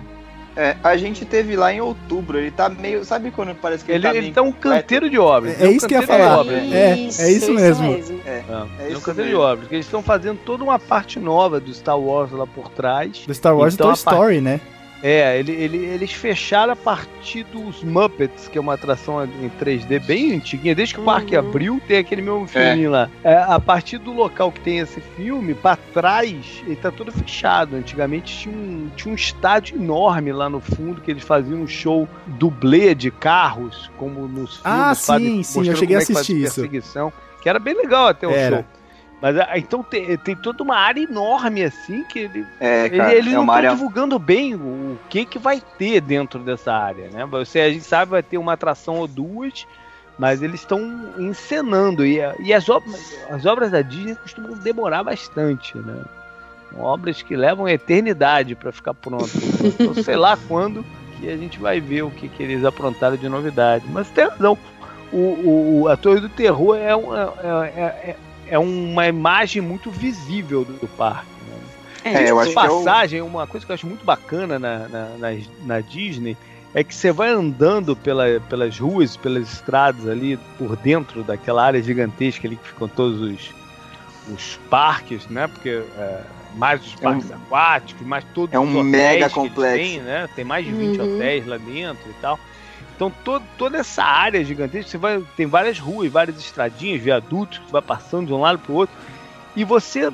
É, 0.56 0.76
a 0.84 0.96
gente 0.96 1.24
teve 1.24 1.56
lá 1.56 1.72
em 1.72 1.80
outubro, 1.80 2.38
ele 2.38 2.50
tá 2.50 2.68
meio. 2.68 3.04
Sabe 3.04 3.30
quando 3.32 3.54
parece 3.56 3.84
que 3.84 3.90
ele, 3.90 3.98
Ele, 3.98 4.02
tá 4.04 4.10
ele 4.10 4.20
meio 4.20 4.34
tá 4.34 4.42
um 4.42 4.52
canteiro 4.52 5.10
de 5.10 5.18
obras. 5.18 5.60
É 5.60 5.64
ele 5.64 5.74
um 5.74 5.76
isso 5.76 5.86
que 5.88 5.94
eu 5.94 5.98
ia 5.98 6.00
de 6.02 6.06
falar. 6.06 6.38
obras. 6.40 6.72
É, 6.72 6.90
é 6.92 7.30
isso 7.32 7.52
mesmo. 7.52 7.92
É, 8.24 8.28
É 8.28 8.44
é 8.48 8.84
um 8.84 8.88
isso 8.92 9.00
canteiro 9.00 9.30
de 9.30 9.36
mesmo. 9.36 9.40
obras. 9.40 9.58
Porque 9.60 9.74
eles 9.74 9.86
estão 9.86 10.02
fazendo 10.02 10.38
toda 10.44 10.62
uma 10.62 10.78
parte 10.78 11.18
nova 11.18 11.58
do 11.58 11.74
Star 11.74 11.98
Wars 11.98 12.30
lá 12.30 12.46
por 12.46 12.68
trás. 12.70 13.24
Do 13.26 13.34
Star 13.34 13.56
Wars 13.56 13.74
Então, 13.74 13.86
e 13.86 13.90
Toy 13.90 13.96
Story, 13.96 14.40
né? 14.40 14.60
É, 15.06 15.38
ele, 15.38 15.52
ele- 15.52 15.84
eles 15.84 16.12
fecharam 16.12 16.72
a 16.72 16.76
partir 16.76 17.44
dos 17.44 17.84
Muppets, 17.84 18.48
que 18.48 18.56
é 18.56 18.60
uma 18.60 18.72
atração 18.72 19.22
em 19.22 19.50
3D 19.50 19.98
bem 19.98 20.32
antiguinha. 20.34 20.74
Desde 20.74 20.94
que 20.94 21.00
o 21.00 21.04
parque 21.04 21.36
Uhum. 21.36 21.46
abriu, 21.46 21.82
tem 21.86 21.98
aquele 21.98 22.22
mesmo 22.22 22.46
filminho 22.48 22.90
lá. 22.90 23.10
É, 23.22 23.36
a 23.36 23.60
partir 23.60 23.98
do 23.98 24.14
local 24.14 24.50
que 24.50 24.60
tem 24.60 24.78
esse 24.78 25.02
filme, 25.02 25.52
pra 25.52 25.76
trás, 25.76 26.62
ele 26.66 26.76
tá 26.76 26.90
todo 26.90 27.12
fechado. 27.12 27.76
Antigamente 27.76 28.34
tinha 28.34 28.56
um, 28.56 28.88
tinha 28.96 29.12
um 29.12 29.14
estádio 29.14 29.76
enorme 29.76 30.32
lá 30.32 30.48
no 30.48 30.58
fundo, 30.58 31.02
que 31.02 31.10
eles 31.10 31.22
faziam 31.22 31.60
um 31.60 31.66
show 31.66 32.08
dublê 32.26 32.94
de 32.94 33.10
carros, 33.10 33.90
como 33.98 34.26
nos 34.26 34.56
filmes. 34.56 34.60
Ah, 34.64 34.94
sim, 34.94 35.42
sim, 35.42 35.68
eu 35.68 35.76
cheguei 35.76 35.96
a 35.96 35.98
é 35.98 36.02
assistir 36.02 36.42
isso. 36.42 36.66
Que 37.42 37.48
era 37.50 37.58
bem 37.58 37.74
legal 37.74 38.06
até 38.08 38.26
o 38.26 38.30
Era. 38.30 38.56
show. 38.56 38.64
Mas 39.24 39.38
ah, 39.38 39.52
então 39.56 39.82
tem, 39.82 40.18
tem 40.18 40.36
toda 40.36 40.62
uma 40.62 40.76
área 40.76 41.00
enorme 41.00 41.64
assim 41.64 42.04
que 42.04 42.18
ele, 42.18 42.46
É, 42.60 42.90
cara, 42.90 43.08
ele, 43.10 43.18
eles 43.20 43.32
é 43.32 43.36
não 43.36 43.44
estão 43.44 43.54
área. 43.54 43.70
divulgando 43.70 44.18
bem 44.18 44.54
o 44.54 44.98
que 45.08 45.24
que 45.24 45.38
vai 45.38 45.62
ter 45.78 46.02
dentro 46.02 46.40
dessa 46.40 46.74
área, 46.74 47.08
né? 47.08 47.24
Você 47.24 47.58
a 47.60 47.70
gente 47.70 47.84
sabe 47.86 48.10
vai 48.10 48.22
ter 48.22 48.36
uma 48.36 48.52
atração 48.52 48.96
ou 48.96 49.08
duas, 49.08 49.66
mas 50.18 50.42
eles 50.42 50.60
estão 50.60 50.78
encenando 51.16 52.04
e, 52.04 52.18
e 52.40 52.52
as 52.52 52.68
obras 52.68 53.16
as 53.30 53.46
obras 53.46 53.70
da 53.70 53.80
Disney 53.80 54.14
costumam 54.16 54.58
demorar 54.58 55.02
bastante, 55.02 55.74
né? 55.78 56.02
Obras 56.76 57.22
que 57.22 57.34
levam 57.34 57.66
eternidade 57.66 58.54
para 58.54 58.72
ficar 58.72 58.92
pronto. 58.92 59.30
Então, 59.64 59.94
sei 59.94 60.16
lá 60.16 60.36
quando 60.48 60.84
que 61.18 61.30
a 61.30 61.36
gente 61.38 61.58
vai 61.58 61.80
ver 61.80 62.02
o 62.02 62.10
que, 62.10 62.28
que 62.28 62.42
eles 62.42 62.62
aprontaram 62.62 63.16
de 63.16 63.26
novidade. 63.30 63.86
Mas 63.88 64.10
tem 64.10 64.28
razão. 64.28 64.58
O, 65.10 65.16
o, 65.16 65.80
o- 65.84 65.88
a 65.88 65.96
Torre 65.96 66.20
do 66.20 66.28
Terror 66.28 66.76
é, 66.76 66.94
um- 66.94 67.14
é, 67.16 67.22
é, 67.74 67.82
é- 68.10 68.16
é 68.48 68.58
uma 68.58 69.06
imagem 69.06 69.62
muito 69.62 69.90
visível 69.90 70.64
do, 70.64 70.74
do 70.74 70.88
parque. 70.88 71.28
Né? 71.48 71.58
É, 72.04 72.30
eu 72.30 72.36
De 72.36 72.42
acho 72.42 72.52
que 72.52 72.58
é 72.58 72.62
passagem, 72.68 73.22
uma 73.22 73.46
coisa 73.46 73.64
que 73.64 73.72
eu 73.72 73.74
acho 73.74 73.86
muito 73.86 74.04
bacana 74.04 74.58
na, 74.58 74.88
na, 74.88 75.08
na, 75.18 75.28
na 75.64 75.80
Disney 75.80 76.36
é 76.74 76.82
que 76.82 76.94
você 76.94 77.12
vai 77.12 77.28
andando 77.30 77.94
pela, 77.96 78.24
pelas 78.48 78.78
ruas, 78.78 79.16
pelas 79.16 79.52
estradas 79.52 80.08
ali, 80.08 80.36
por 80.58 80.76
dentro 80.76 81.22
daquela 81.22 81.64
área 81.64 81.80
gigantesca 81.82 82.46
ali 82.48 82.56
que 82.56 82.66
ficam 82.68 82.88
todos 82.88 83.20
os, 83.20 83.54
os 84.28 84.58
parques, 84.68 85.26
né? 85.28 85.46
Porque 85.46 85.68
é, 85.96 86.20
mais 86.56 86.84
os 86.84 86.94
É 86.94 87.04
parques 87.04 87.30
aquáticos, 87.30 88.06
mais 88.06 88.24
todos 88.34 88.52
é 88.52 88.58
um 88.58 88.64
os 88.64 88.74
hotéis 88.74 88.90
mega 88.90 89.30
que 89.30 89.38
eles 89.38 89.52
complexo. 89.52 89.76
têm, 89.76 90.00
né? 90.00 90.28
Tem 90.34 90.44
mais 90.44 90.66
de 90.66 90.72
20 90.72 91.00
Uhum. 91.00 91.14
hotéis 91.14 91.46
lá 91.46 91.56
dentro 91.58 92.10
e 92.10 92.14
tal. 92.20 92.38
Então 92.96 93.12
todo, 93.24 93.42
toda 93.58 93.78
essa 93.78 94.04
área 94.04 94.44
gigantesca, 94.44 94.90
você 94.90 94.98
vai, 94.98 95.22
tem 95.36 95.46
várias 95.46 95.78
ruas, 95.78 96.10
várias 96.12 96.38
estradinhas, 96.38 97.02
viadutos 97.02 97.58
que 97.58 97.72
vai 97.72 97.82
passando 97.82 98.28
de 98.28 98.32
um 98.32 98.40
lado 98.40 98.58
para 98.60 98.72
o 98.72 98.76
outro. 98.76 98.94
E 99.56 99.64
você 99.64 100.12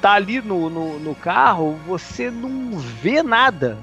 tá 0.00 0.12
ali 0.12 0.40
no, 0.40 0.68
no, 0.70 0.98
no 0.98 1.14
carro, 1.14 1.78
você 1.86 2.30
não 2.30 2.78
vê 2.78 3.22
nada 3.22 3.76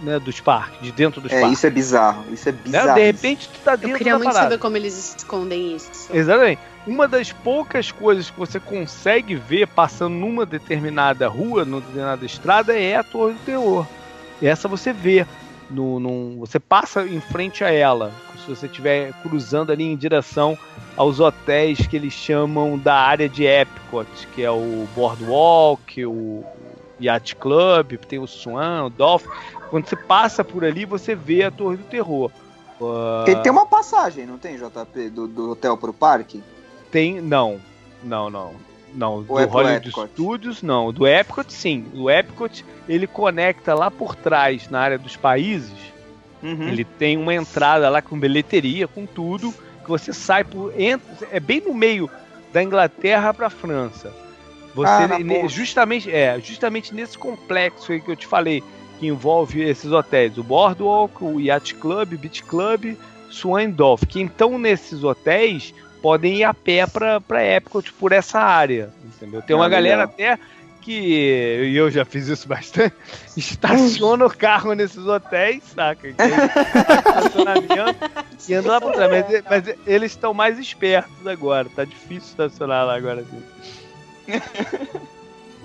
né, 0.00 0.18
dos 0.20 0.38
parques, 0.40 0.80
de 0.80 0.92
dentro 0.92 1.20
dos 1.20 1.32
É, 1.32 1.40
parques. 1.40 1.58
isso 1.58 1.66
é 1.66 1.70
bizarro. 1.70 2.24
Isso 2.32 2.48
é 2.48 2.52
né? 2.52 2.58
bizarro. 2.64 2.94
De 2.94 3.00
repente 3.04 3.48
tu 3.48 3.58
tá 3.64 3.72
dentro 3.74 3.90
Eu 3.90 3.98
queria 3.98 4.12
da 4.12 4.18
muito 4.18 4.28
parada. 4.32 4.50
saber 4.50 4.58
como 4.60 4.76
eles 4.76 5.16
escondem 5.16 5.74
isso. 5.74 5.90
Exatamente. 6.12 6.60
Uma 6.86 7.06
das 7.08 7.32
poucas 7.32 7.90
coisas 7.90 8.30
que 8.30 8.38
você 8.38 8.58
consegue 8.60 9.34
ver 9.34 9.66
passando 9.66 10.14
numa 10.14 10.46
determinada 10.46 11.26
rua, 11.28 11.64
numa 11.64 11.80
determinada 11.80 12.24
estrada, 12.24 12.78
é 12.78 12.96
a 12.96 13.02
Torre 13.02 13.34
do 13.34 13.40
Terror. 13.40 13.86
E 14.40 14.46
essa 14.46 14.68
você 14.68 14.92
vê. 14.92 15.26
No, 15.70 16.00
num- 16.00 16.38
você 16.38 16.58
passa 16.58 17.06
em 17.06 17.20
frente 17.20 17.62
a 17.62 17.70
ela. 17.70 18.10
Se 18.44 18.48
você 18.54 18.66
estiver 18.66 19.12
cruzando 19.22 19.70
ali 19.70 19.84
em 19.84 19.96
direção 19.96 20.56
aos 20.96 21.20
hotéis 21.20 21.86
que 21.86 21.96
eles 21.96 22.12
chamam 22.14 22.78
da 22.78 22.94
área 22.94 23.28
de 23.28 23.44
Epcot, 23.44 24.08
que 24.34 24.42
é 24.42 24.50
o 24.50 24.86
Boardwalk, 24.94 26.04
o 26.06 26.42
Yacht 27.00 27.36
Club, 27.36 27.96
tem 28.08 28.18
o 28.18 28.26
Swan, 28.26 28.86
o 28.86 28.90
Dolphin. 28.90 29.28
Quando 29.70 29.86
você 29.86 29.96
passa 29.96 30.42
por 30.42 30.64
ali, 30.64 30.84
você 30.86 31.14
vê 31.14 31.44
a 31.44 31.50
Torre 31.50 31.76
do 31.76 31.84
Terror. 31.84 32.30
Ah, 32.80 33.24
Tem, 33.26 33.42
tem 33.42 33.52
uma 33.52 33.66
passagem, 33.66 34.24
não 34.24 34.38
tem, 34.38 34.56
JP, 34.56 35.10
do, 35.10 35.28
do 35.28 35.50
hotel 35.50 35.76
pro 35.76 35.92
parque? 35.92 36.42
Tem. 36.90 37.20
Não. 37.20 37.60
Não, 38.02 38.30
não. 38.30 38.54
Não, 38.94 39.22
do 39.22 39.32
Ou 39.32 39.38
é 39.40 39.46
pro 39.46 39.54
Hollywood 39.56 39.88
Epcot? 39.88 40.08
Studios, 40.12 40.62
não. 40.62 40.92
Do 40.92 41.06
Epcot, 41.06 41.52
sim. 41.52 41.86
O 41.94 42.10
Epcot, 42.10 42.64
ele 42.88 43.06
conecta 43.06 43.74
lá 43.74 43.90
por 43.90 44.14
trás, 44.16 44.68
na 44.68 44.80
área 44.80 44.98
dos 44.98 45.16
países. 45.16 45.72
Uhum. 46.42 46.68
Ele 46.68 46.84
tem 46.84 47.16
uma 47.16 47.34
entrada 47.34 47.88
lá 47.90 48.00
com 48.00 48.18
bilheteria, 48.18 48.86
com 48.88 49.04
tudo, 49.06 49.52
que 49.82 49.88
você 49.88 50.12
sai 50.12 50.44
por. 50.44 50.72
Entra, 50.78 51.28
é 51.32 51.40
bem 51.40 51.60
no 51.60 51.74
meio 51.74 52.08
da 52.52 52.62
Inglaterra 52.62 53.34
pra 53.34 53.50
França. 53.50 54.12
Você, 54.74 54.90
Ah, 54.90 55.18
ne- 55.18 55.48
justamente, 55.48 56.10
é, 56.10 56.38
justamente 56.40 56.94
nesse 56.94 57.18
complexo 57.18 57.90
aí 57.90 58.00
que 58.00 58.10
eu 58.10 58.16
te 58.16 58.26
falei, 58.26 58.62
que 59.00 59.06
envolve 59.06 59.60
esses 59.62 59.90
hotéis, 59.90 60.38
o 60.38 60.42
Boardwalk, 60.44 61.22
o 61.24 61.40
Yacht 61.40 61.74
Club, 61.74 62.14
Beach 62.16 62.42
Club, 62.44 62.94
Swan 63.30 63.70
Dolphin, 63.70 64.06
que 64.06 64.20
então 64.20 64.58
nesses 64.58 65.02
hotéis 65.02 65.74
podem 66.02 66.36
ir 66.36 66.44
a 66.44 66.54
pé 66.54 66.86
pra, 66.86 67.20
pra 67.20 67.44
Epcot 67.44 67.92
por 67.94 68.12
essa 68.12 68.40
área, 68.40 68.90
entendeu? 69.04 69.42
Tem 69.42 69.54
uma 69.56 69.66
Ah, 69.66 69.68
galera 69.68 70.02
legal. 70.02 70.14
até 70.14 70.38
que, 70.80 70.92
e 71.70 71.76
eu 71.76 71.90
já 71.90 72.04
fiz 72.04 72.28
isso 72.28 72.46
bastante, 72.48 72.94
estaciona 73.36 74.24
o 74.26 74.30
carro 74.34 74.72
nesses 74.72 75.04
hotéis, 75.06 75.62
saca? 75.74 76.12
Que 76.12 76.22
é 76.22 76.98
estacionamento 76.98 78.10
e 78.48 78.54
anda 78.54 78.72
lá 78.72 78.80
por 78.80 78.92
trás. 78.92 79.10
Mas, 79.10 79.42
mas 79.66 79.76
eles 79.86 80.12
estão 80.12 80.32
mais 80.32 80.58
espertos 80.58 81.26
agora, 81.26 81.68
tá 81.74 81.84
difícil 81.84 82.30
estacionar 82.30 82.86
lá 82.86 82.96
agora. 82.96 83.20
assim. 83.22 83.42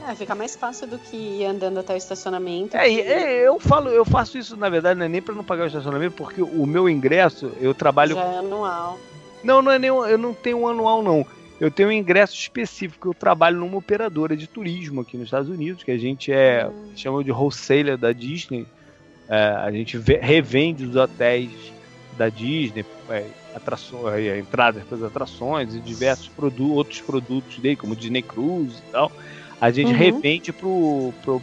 É, 0.06 0.14
fica 0.16 0.36
mais 0.36 0.54
fácil 0.54 0.86
do 0.86 0.98
que 1.00 1.16
ir 1.16 1.46
andando 1.46 1.80
até 1.80 1.94
o 1.94 1.96
estacionamento. 1.96 2.76
É, 2.76 2.90
é, 2.92 3.48
eu 3.48 3.58
falo, 3.58 3.90
eu 3.90 4.04
faço 4.04 4.38
isso 4.38 4.58
na 4.58 4.68
verdade, 4.68 5.00
não 5.00 5.06
é 5.06 5.10
nem 5.10 5.22
pra 5.22 5.34
não 5.34 5.46
pagar 5.46 5.64
o 5.64 5.68
estacionamento, 5.68 6.14
porque 6.18 6.42
o 6.42 6.66
meu 6.66 6.90
ingresso, 6.90 7.54
eu 7.62 7.74
trabalho. 7.74 8.14
Já 8.16 8.22
é 8.26 8.38
anual. 8.40 9.00
Não, 9.44 9.62
não 9.62 9.72
é 9.72 9.78
nem, 9.80 9.90
eu 9.90 10.18
não 10.18 10.34
tenho 10.34 10.60
um 10.60 10.68
anual, 10.68 11.02
não. 11.04 11.26
Eu 11.60 11.70
tenho 11.72 11.90
um 11.90 11.92
ingresso 11.92 12.36
específico, 12.36 13.10
eu 13.10 13.14
trabalho 13.14 13.58
numa 13.60 13.78
operadora 13.78 14.36
de 14.36 14.48
turismo 14.48 15.02
aqui 15.02 15.16
nos 15.18 15.28
Estados 15.28 15.50
Unidos, 15.50 15.84
que 15.84 15.92
a 15.92 15.98
gente 15.98 16.32
é. 16.32 16.68
Hum. 16.68 16.92
chama 16.96 17.24
de 17.24 17.32
wholesaler 17.32 17.98
da 17.98 18.12
Disney. 18.12 18.66
É, 19.30 19.38
a 19.38 19.72
gente 19.72 19.98
ve- 19.98 20.20
revende 20.22 20.86
os 20.86 20.96
hotéis 20.96 21.50
da 22.18 22.28
Disney, 22.30 22.86
é, 23.10 23.26
atrações, 23.56 24.14
é, 24.26 24.38
entradas 24.38 24.84
para 24.84 24.98
as 24.98 25.04
atrações 25.04 25.74
e 25.74 25.80
diversos 25.80 26.28
produ 26.28 26.74
outros 26.74 27.00
produtos 27.02 27.58
dele, 27.60 27.76
como 27.76 27.96
Disney 27.96 28.22
Cruise 28.22 28.78
e 28.88 28.92
tal. 28.92 29.12
A 29.62 29.72
gente 29.72 29.92
Uhum. 29.94 29.98
revende 29.98 30.54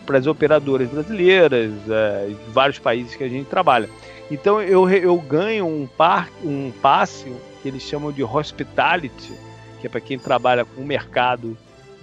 para 0.04 0.18
as 0.18 0.26
operadoras 0.26 0.88
brasileiras, 0.90 1.72
é, 1.88 2.26
de 2.28 2.52
vários 2.52 2.78
países 2.78 3.14
que 3.16 3.24
a 3.24 3.28
gente 3.28 3.46
trabalha. 3.48 3.88
Então 4.30 4.60
eu, 4.60 4.88
eu 4.90 5.16
ganho 5.18 5.66
um, 5.66 5.86
par, 5.86 6.28
um 6.44 6.70
passe 6.82 7.32
que 7.62 7.68
eles 7.68 7.82
chamam 7.82 8.12
de 8.12 8.22
hospitality, 8.22 9.32
que 9.80 9.86
é 9.86 9.90
para 9.90 10.00
quem 10.00 10.18
trabalha 10.18 10.64
com 10.64 10.80
o 10.82 10.84
mercado 10.84 11.56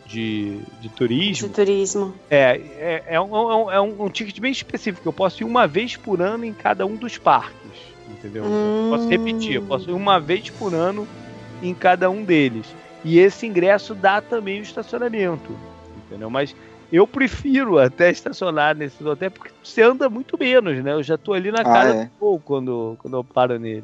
de, 0.05 0.59
de 0.79 0.89
turismo. 0.89 1.47
De 1.49 1.53
turismo. 1.53 2.13
É, 2.29 2.61
é, 2.77 3.03
é, 3.15 3.21
um, 3.21 3.35
é, 3.35 3.55
um, 3.55 3.71
é 3.71 3.81
um- 3.81 4.09
ticket 4.09 4.39
bem 4.39 4.51
específico. 4.51 5.07
Eu 5.07 5.13
posso 5.13 5.43
ir 5.43 5.45
uma 5.45 5.67
vez 5.67 5.97
por 5.97 6.21
ano 6.21 6.45
em 6.45 6.53
cada 6.53 6.85
um 6.85 6.95
dos 6.95 7.17
parques. 7.17 7.55
Entendeu? 8.09 8.45
Eu 8.45 8.89
posso 8.89 9.05
Hum. 9.05 9.09
repetir, 9.09 9.55
eu 9.55 9.61
posso 9.63 9.89
ir 9.89 9.93
uma 9.93 10.19
vez 10.19 10.49
por 10.49 10.73
ano 10.73 11.07
em 11.61 11.73
cada 11.73 12.09
um 12.09 12.23
deles. 12.23 12.65
E 13.03 13.19
esse 13.19 13.45
ingresso 13.45 13.93
dá 13.93 14.21
também 14.21 14.59
o 14.59 14.63
estacionamento. 14.63 15.55
Entendeu? 16.05 16.29
Mas 16.29 16.55
eu 16.91 17.05
prefiro 17.05 17.77
até 17.77 18.09
estacionar 18.09 18.75
nesses 18.75 19.01
hotéis 19.05 19.33
porque 19.33 19.51
você 19.61 19.81
anda 19.81 20.09
muito 20.09 20.37
menos, 20.39 20.81
né? 20.81 20.93
Eu 20.93 21.03
já 21.03 21.17
tô 21.17 21.33
ali 21.33 21.51
na 21.51 21.59
Ah, 21.61 21.63
cara 21.65 21.89
é. 21.91 22.05
do 22.05 22.11
gol 22.17 22.39
quando, 22.39 22.95
quando 22.99 23.17
eu 23.17 23.23
paro 23.25 23.59
nele. 23.59 23.83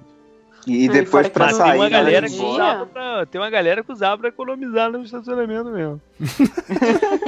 E 0.68 0.88
depois 0.90 1.28
pra 1.30 1.46
Mas 1.48 1.58
no- 1.58 1.64
tem 1.64 1.68
sair. 1.72 1.80
uma 1.80 1.84
né, 1.86 1.90
galera 1.90 2.30
que 2.30 2.40
usava 2.40 2.86
pra, 2.86 3.26
tem 3.26 3.42
uma 3.42 3.50
galera 3.50 3.84
que 3.84 3.92
usava 3.92 4.18
pra 4.18 4.30
economizar 4.30 4.92
no 4.92 5.04
estacionamento 5.04 5.70
mesmo. 5.70 6.02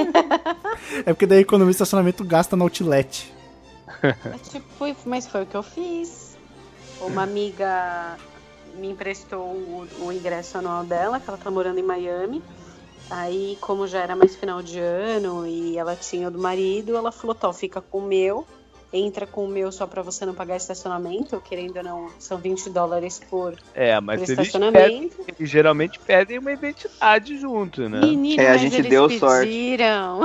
É 1.04 1.12
porque 1.12 1.26
daí 1.26 1.40
economia 1.40 1.70
de 1.70 1.74
estacionamento 1.76 2.24
gasta 2.24 2.56
no 2.56 2.64
outlet. 2.64 3.32
É 4.02 4.38
tipo, 4.50 4.96
mas 5.04 5.26
foi 5.26 5.42
o 5.42 5.46
que 5.46 5.56
eu 5.56 5.62
fiz. 5.62 6.36
Uma 7.00 7.22
amiga 7.22 8.16
me 8.78 8.90
emprestou 8.90 9.40
o, 9.40 9.86
o 10.00 10.12
ingresso 10.12 10.58
anual 10.58 10.84
dela, 10.84 11.20
que 11.20 11.28
ela 11.28 11.38
tá 11.38 11.50
morando 11.50 11.78
em 11.78 11.82
Miami. 11.82 12.42
Aí, 13.10 13.56
como 13.60 13.86
já 13.86 14.00
era 14.00 14.16
mais 14.16 14.34
final 14.36 14.62
de 14.62 14.78
ano 14.80 15.46
e 15.46 15.78
ela 15.78 15.94
tinha 15.94 16.28
o 16.28 16.30
do 16.30 16.38
marido, 16.38 16.96
ela 16.96 17.12
falou: 17.12 17.34
Tó, 17.34 17.52
fica 17.52 17.80
com 17.80 17.98
o 17.98 18.06
meu, 18.06 18.46
entra 18.92 19.26
com 19.26 19.44
o 19.44 19.48
meu 19.48 19.70
só 19.72 19.86
pra 19.86 20.02
você 20.02 20.24
não 20.24 20.34
pagar 20.34 20.56
estacionamento. 20.56 21.42
Querendo 21.48 21.76
ou 21.78 21.82
não, 21.82 22.10
são 22.18 22.38
20 22.38 22.70
dólares 22.70 23.20
por, 23.28 23.54
É, 23.74 23.94
por 23.96 24.02
mas 24.02 24.18
eles, 24.22 24.28
pedem, 24.30 24.44
estacionamento. 24.46 25.16
eles 25.36 25.50
geralmente 25.50 25.98
pedem 25.98 26.38
uma 26.38 26.52
identidade 26.52 27.38
junto, 27.38 27.88
né? 27.88 28.00
Menino, 28.00 28.40
É, 28.40 28.48
a 28.48 28.52
mas 28.52 28.60
gente 28.60 28.76
eles 28.76 28.90
deu 28.90 29.10
sorte. 29.10 29.46
pediram. 29.46 30.20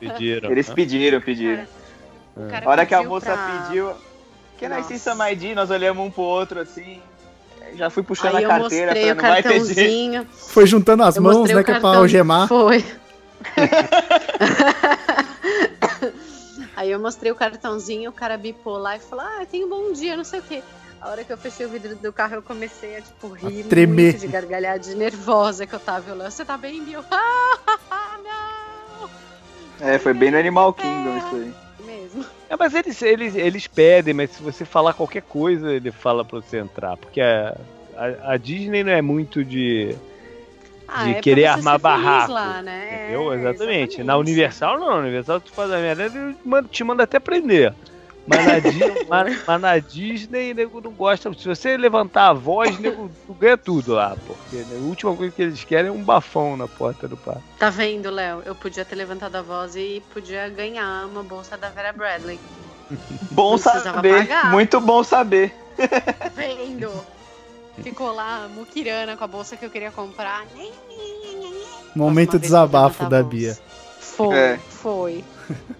Pediram. 0.00 0.50
Eles 0.50 0.68
né? 0.68 0.74
pediram, 0.74 1.20
pediram. 1.20 1.64
O 2.36 2.48
cara 2.48 2.66
A 2.66 2.70
hora 2.70 2.86
que 2.86 2.94
a 2.94 3.02
moça 3.02 3.32
pra- 3.32 3.64
pediu. 3.66 3.92
Que 4.58 4.68
Nossa. 4.68 4.80
nice 4.90 4.98
Samaidi, 4.98 5.54
nós 5.54 5.70
olhamos 5.70 6.04
um 6.04 6.10
pro 6.10 6.22
outro 6.22 6.60
assim. 6.60 7.00
Já 7.76 7.90
fui 7.90 8.02
puxando 8.02 8.34
Aí 8.36 8.44
a 8.44 8.46
eu 8.46 8.48
carteira 8.48 8.86
mostrei 8.86 9.04
pra 9.04 9.12
o 9.12 9.16
não 9.22 9.30
vai 9.30 9.42
ter 9.42 9.64
jeito. 9.74 10.26
Foi 10.32 10.66
juntando 10.66 11.02
as 11.04 11.16
Eu 11.16 11.22
mãos, 11.22 11.48
né? 11.50 11.60
o 11.60 11.64
Que 11.64 11.70
é 11.70 11.78
pra 11.80 11.96
algemar. 11.96 12.48
Foi. 12.48 12.84
Aí 16.78 16.92
eu 16.92 17.00
mostrei 17.00 17.32
o 17.32 17.34
cartãozinho, 17.34 18.08
o 18.08 18.12
cara 18.12 18.36
bipou 18.36 18.78
lá 18.78 18.94
e 18.94 19.00
falou: 19.00 19.24
Ah, 19.24 19.44
tem 19.44 19.64
um 19.64 19.68
bom 19.68 19.92
dia, 19.92 20.16
não 20.16 20.22
sei 20.22 20.38
o 20.38 20.42
quê. 20.44 20.62
A 21.00 21.08
hora 21.08 21.24
que 21.24 21.32
eu 21.32 21.36
fechei 21.36 21.66
o 21.66 21.68
vidro 21.68 21.96
do 21.96 22.12
carro, 22.12 22.36
eu 22.36 22.42
comecei 22.42 22.96
a, 22.96 23.00
tipo, 23.00 23.26
rir 23.32 23.64
tremer. 23.64 24.12
muito 24.12 24.20
de 24.20 24.28
gargalhar 24.28 24.78
de 24.78 24.94
nervosa 24.94 25.66
que 25.66 25.74
eu 25.74 25.80
tava. 25.80 26.10
Eu, 26.10 26.16
você 26.16 26.44
tá 26.44 26.56
bem? 26.56 26.84
E 26.84 26.92
eu, 26.92 27.02
ah, 27.10 28.18
não! 28.22 29.10
É, 29.80 29.98
foi 29.98 30.14
bem 30.14 30.30
no 30.30 30.38
Animal 30.38 30.72
Kingdom 30.72 31.18
isso 31.18 31.34
aí. 31.34 31.54
Mesmo. 31.84 32.24
É, 32.48 32.56
mas 32.56 32.72
eles, 32.72 33.02
eles, 33.02 33.34
eles 33.34 33.66
pedem, 33.66 34.14
mas 34.14 34.30
se 34.30 34.40
você 34.40 34.64
falar 34.64 34.94
qualquer 34.94 35.22
coisa, 35.22 35.72
ele 35.72 35.90
fala 35.90 36.24
pra 36.24 36.40
você 36.40 36.58
entrar. 36.58 36.96
Porque 36.96 37.20
a, 37.20 37.56
a, 37.96 38.34
a 38.34 38.36
Disney 38.36 38.84
não 38.84 38.92
é 38.92 39.02
muito 39.02 39.44
de. 39.44 39.96
Ah, 40.88 41.04
de 41.04 41.10
é 41.10 41.12
pra 41.14 41.22
querer 41.22 41.42
você 41.42 41.46
armar 41.48 41.74
ser 41.80 41.86
feliz 41.88 42.04
barraco. 42.04 42.32
lá, 42.32 42.62
né? 42.62 43.02
Entendeu? 43.04 43.32
É, 43.32 43.36
exatamente. 43.36 44.02
Na. 44.02 44.16
Universal 44.16 44.78
não, 44.78 44.88
na 44.88 44.96
Universal 44.96 45.40
tu 45.40 45.52
faz 45.52 45.70
a 45.70 45.76
merda 45.76 46.04
ele 46.06 46.36
manda- 46.44 46.68
te 46.68 46.82
manda 46.84 47.02
até 47.04 47.18
prender. 47.20 47.74
Mas 48.26 48.44
na, 48.46 48.58
Di- 48.58 48.78
mas- 49.08 49.42
mas 49.46 49.60
na 49.60 49.78
Disney, 49.78 50.52
nego 50.52 50.80
não 50.82 50.92
gosta. 50.92 51.32
Se 51.32 51.48
você 51.48 51.76
levantar 51.78 52.28
a 52.28 52.32
voz, 52.34 52.78
nego 52.78 53.10
tu 53.26 53.32
ganha 53.34 53.56
tudo 53.56 53.94
lá. 53.94 54.16
Porque 54.26 54.56
né, 54.56 54.76
a 54.76 54.80
última 54.80 55.14
coisa 55.16 55.34
que 55.34 55.40
eles 55.42 55.64
querem 55.64 55.88
é 55.88 55.92
um 55.92 56.02
bafão 56.04 56.54
na 56.56 56.68
porta 56.68 57.08
do 57.08 57.16
parque. 57.16 57.42
Tá 57.58 57.70
vendo, 57.70 58.10
Léo? 58.10 58.42
Eu 58.44 58.54
podia 58.54 58.84
ter 58.84 58.96
levantado 58.96 59.36
a 59.36 59.42
voz 59.42 59.76
e 59.76 60.02
podia 60.12 60.48
ganhar 60.50 61.06
uma 61.06 61.22
bolsa 61.22 61.56
da 61.56 61.70
Vera 61.70 61.92
Bradley. 61.92 62.38
Bom 63.30 63.52
Não 63.52 63.58
saber, 63.58 64.26
pagar. 64.26 64.50
muito 64.50 64.80
bom 64.80 65.02
saber. 65.04 65.54
Tá 65.76 66.30
vendo? 66.34 66.90
Ficou 67.82 68.12
lá, 68.12 68.48
muquirana 68.54 69.16
com 69.16 69.24
a 69.24 69.26
bolsa 69.26 69.56
que 69.56 69.64
eu 69.64 69.70
queria 69.70 69.90
comprar. 69.90 70.44
Momento 71.94 72.38
desabafo 72.38 73.06
da. 73.08 73.22
Bia. 73.22 73.56
Foi, 74.00 74.36
É. 74.36 74.58
foi. 74.58 75.24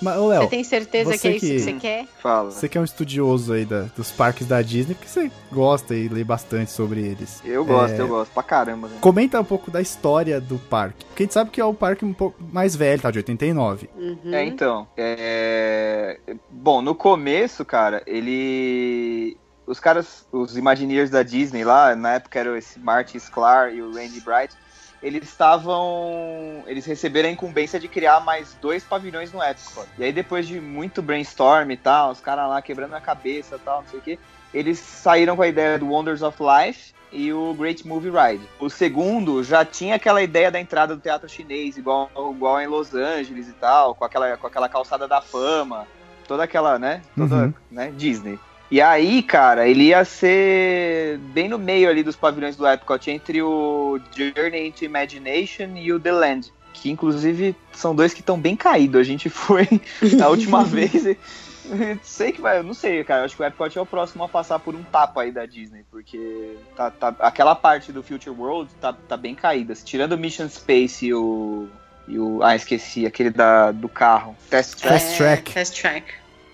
Mas, 0.00 0.16
ô 0.16 0.28
Você 0.28 0.38
Léo, 0.38 0.48
tem 0.48 0.64
certeza 0.64 1.10
você 1.12 1.18
que 1.18 1.28
é 1.28 1.30
isso 1.36 1.40
que 1.46 1.52
que- 1.52 1.60
você 1.60 1.72
quer? 1.74 2.06
Fala. 2.22 2.50
você 2.50 2.66
que 2.70 2.78
é 2.78 2.80
um 2.80 2.84
estudioso 2.84 3.52
aí 3.52 3.66
da- 3.66 3.82
dos 3.94 4.10
parques 4.10 4.46
da 4.46 4.62
Disney, 4.62 4.94
porque 4.94 5.10
você 5.10 5.30
gosta 5.52 5.94
e 5.94 6.08
lê 6.08 6.24
bastante 6.24 6.70
sobre 6.70 7.02
eles. 7.02 7.42
Eu 7.44 7.66
gosto, 7.66 7.92
É, 7.96 8.00
eu 8.00 8.08
gosto 8.08 8.32
pra 8.32 8.42
caramba. 8.42 8.88
Né? 8.88 8.96
Comenta 8.98 9.38
um 9.38 9.44
pouco 9.44 9.70
da 9.70 9.82
história 9.82 10.40
do 10.40 10.58
parque. 10.58 11.04
Porque 11.04 11.22
a 11.22 11.26
gente 11.26 11.34
sabe 11.34 11.50
que 11.50 11.60
é 11.60 11.64
o 11.66 11.74
parque 11.74 12.02
um 12.02 12.14
pouco 12.14 12.42
mais 12.50 12.74
velho, 12.74 13.02
tá? 13.02 13.10
De 13.10 13.18
89. 13.18 13.90
Uhum. 13.94 14.18
É, 14.34 14.42
então. 14.42 14.88
é, 14.96 16.18
Bom, 16.50 16.80
no 16.80 16.94
começo, 16.94 17.62
cara, 17.62 18.02
ele. 18.06 19.36
Os 19.68 19.78
caras, 19.78 20.26
os 20.32 20.56
Imagineers 20.56 21.10
da 21.10 21.22
Disney 21.22 21.62
lá, 21.62 21.94
na 21.94 22.14
época 22.14 22.38
era 22.40 22.56
esse 22.56 22.78
Martin 22.78 23.18
Sklar 23.18 23.72
e 23.72 23.82
o 23.82 23.92
Randy 23.92 24.20
Bright, 24.20 24.54
eles 25.02 25.22
estavam. 25.28 26.64
Eles 26.66 26.84
receberam 26.86 27.28
a 27.28 27.32
incumbência 27.32 27.78
de 27.78 27.86
criar 27.86 28.20
mais 28.20 28.54
dois 28.60 28.82
pavilhões 28.82 29.32
no 29.32 29.42
Epcot. 29.42 29.86
E 29.98 30.04
aí, 30.04 30.12
depois 30.12 30.46
de 30.48 30.60
muito 30.60 31.02
brainstorm 31.02 31.70
e 31.70 31.76
tal, 31.76 32.10
os 32.12 32.20
caras 32.20 32.48
lá 32.48 32.60
quebrando 32.62 32.94
a 32.94 33.00
cabeça 33.00 33.56
e 33.56 33.58
tal, 33.60 33.82
não 33.82 33.88
sei 33.88 33.98
o 33.98 34.02
quê, 34.02 34.18
eles 34.52 34.78
saíram 34.78 35.36
com 35.36 35.42
a 35.42 35.48
ideia 35.48 35.78
do 35.78 35.88
Wonders 35.88 36.22
of 36.22 36.38
Life 36.42 36.92
e 37.12 37.32
o 37.32 37.54
Great 37.54 37.86
Movie 37.86 38.10
Ride. 38.10 38.48
O 38.58 38.68
segundo 38.68 39.42
já 39.44 39.64
tinha 39.64 39.94
aquela 39.96 40.22
ideia 40.22 40.50
da 40.50 40.58
entrada 40.60 40.96
do 40.96 41.00
teatro 41.02 41.28
chinês, 41.28 41.76
igual, 41.76 42.10
igual 42.34 42.60
em 42.60 42.66
Los 42.66 42.94
Angeles 42.94 43.48
e 43.48 43.52
tal, 43.52 43.94
com 43.94 44.04
aquela, 44.04 44.36
com 44.36 44.46
aquela 44.46 44.68
calçada 44.68 45.06
da 45.06 45.20
fama, 45.20 45.86
toda 46.26 46.42
aquela, 46.44 46.78
né? 46.78 47.02
Toda, 47.16 47.34
Uhum. 47.36 47.54
né? 47.70 47.92
Disney. 47.96 48.38
E 48.70 48.80
aí, 48.82 49.22
cara, 49.22 49.66
ele 49.66 49.84
ia 49.84 50.04
ser 50.04 51.18
bem 51.32 51.48
no 51.48 51.58
meio 51.58 51.88
ali 51.88 52.02
dos 52.02 52.16
pavilhões 52.16 52.54
do 52.54 52.66
Epcot, 52.68 53.10
entre 53.10 53.42
o 53.42 53.98
Journey 54.14 54.68
into 54.68 54.84
Imagination 54.84 55.74
e 55.76 55.92
o 55.92 55.98
The 55.98 56.12
Land. 56.12 56.52
Que 56.74 56.90
inclusive 56.90 57.56
são 57.72 57.94
dois 57.94 58.12
que 58.12 58.20
estão 58.20 58.38
bem 58.38 58.54
caídos. 58.54 59.00
A 59.00 59.04
gente 59.04 59.28
foi 59.30 59.66
a 60.22 60.28
última 60.28 60.64
vez. 60.64 61.06
e- 61.06 61.18
Sei 62.02 62.32
que 62.32 62.40
vai, 62.40 62.58
eu 62.58 62.62
não 62.62 62.72
sei, 62.72 63.04
cara. 63.04 63.24
Acho 63.24 63.36
que 63.36 63.42
o 63.42 63.44
Epcot 63.46 63.78
é 63.78 63.80
o 63.80 63.86
próximo 63.86 64.24
a 64.24 64.28
passar 64.28 64.58
por 64.58 64.74
um 64.74 64.82
tapa 64.82 65.22
aí 65.22 65.30
da 65.32 65.44
Disney, 65.44 65.84
porque 65.90 66.56
tá, 66.74 66.90
tá- 66.90 67.14
aquela 67.20 67.54
parte 67.54 67.92
do 67.92 68.02
Future 68.02 68.34
World 68.34 68.70
tá, 68.80 68.92
tá 68.92 69.16
bem 69.18 69.34
caída. 69.34 69.74
Tirando 69.74 70.12
o 70.12 70.18
Mission 70.18 70.48
Space 70.48 71.06
e 71.06 71.14
o. 71.14 71.68
E 72.06 72.18
o 72.18 72.42
ah, 72.42 72.56
esqueci, 72.56 73.04
aquele 73.04 73.28
da, 73.28 73.70
do 73.70 73.86
carro. 73.88 74.34
Test 74.48 74.78
Track. 74.80 74.98
Fast 74.98 75.16
Track. 75.18 75.52
Fast 75.52 75.80
Track. 75.82 76.06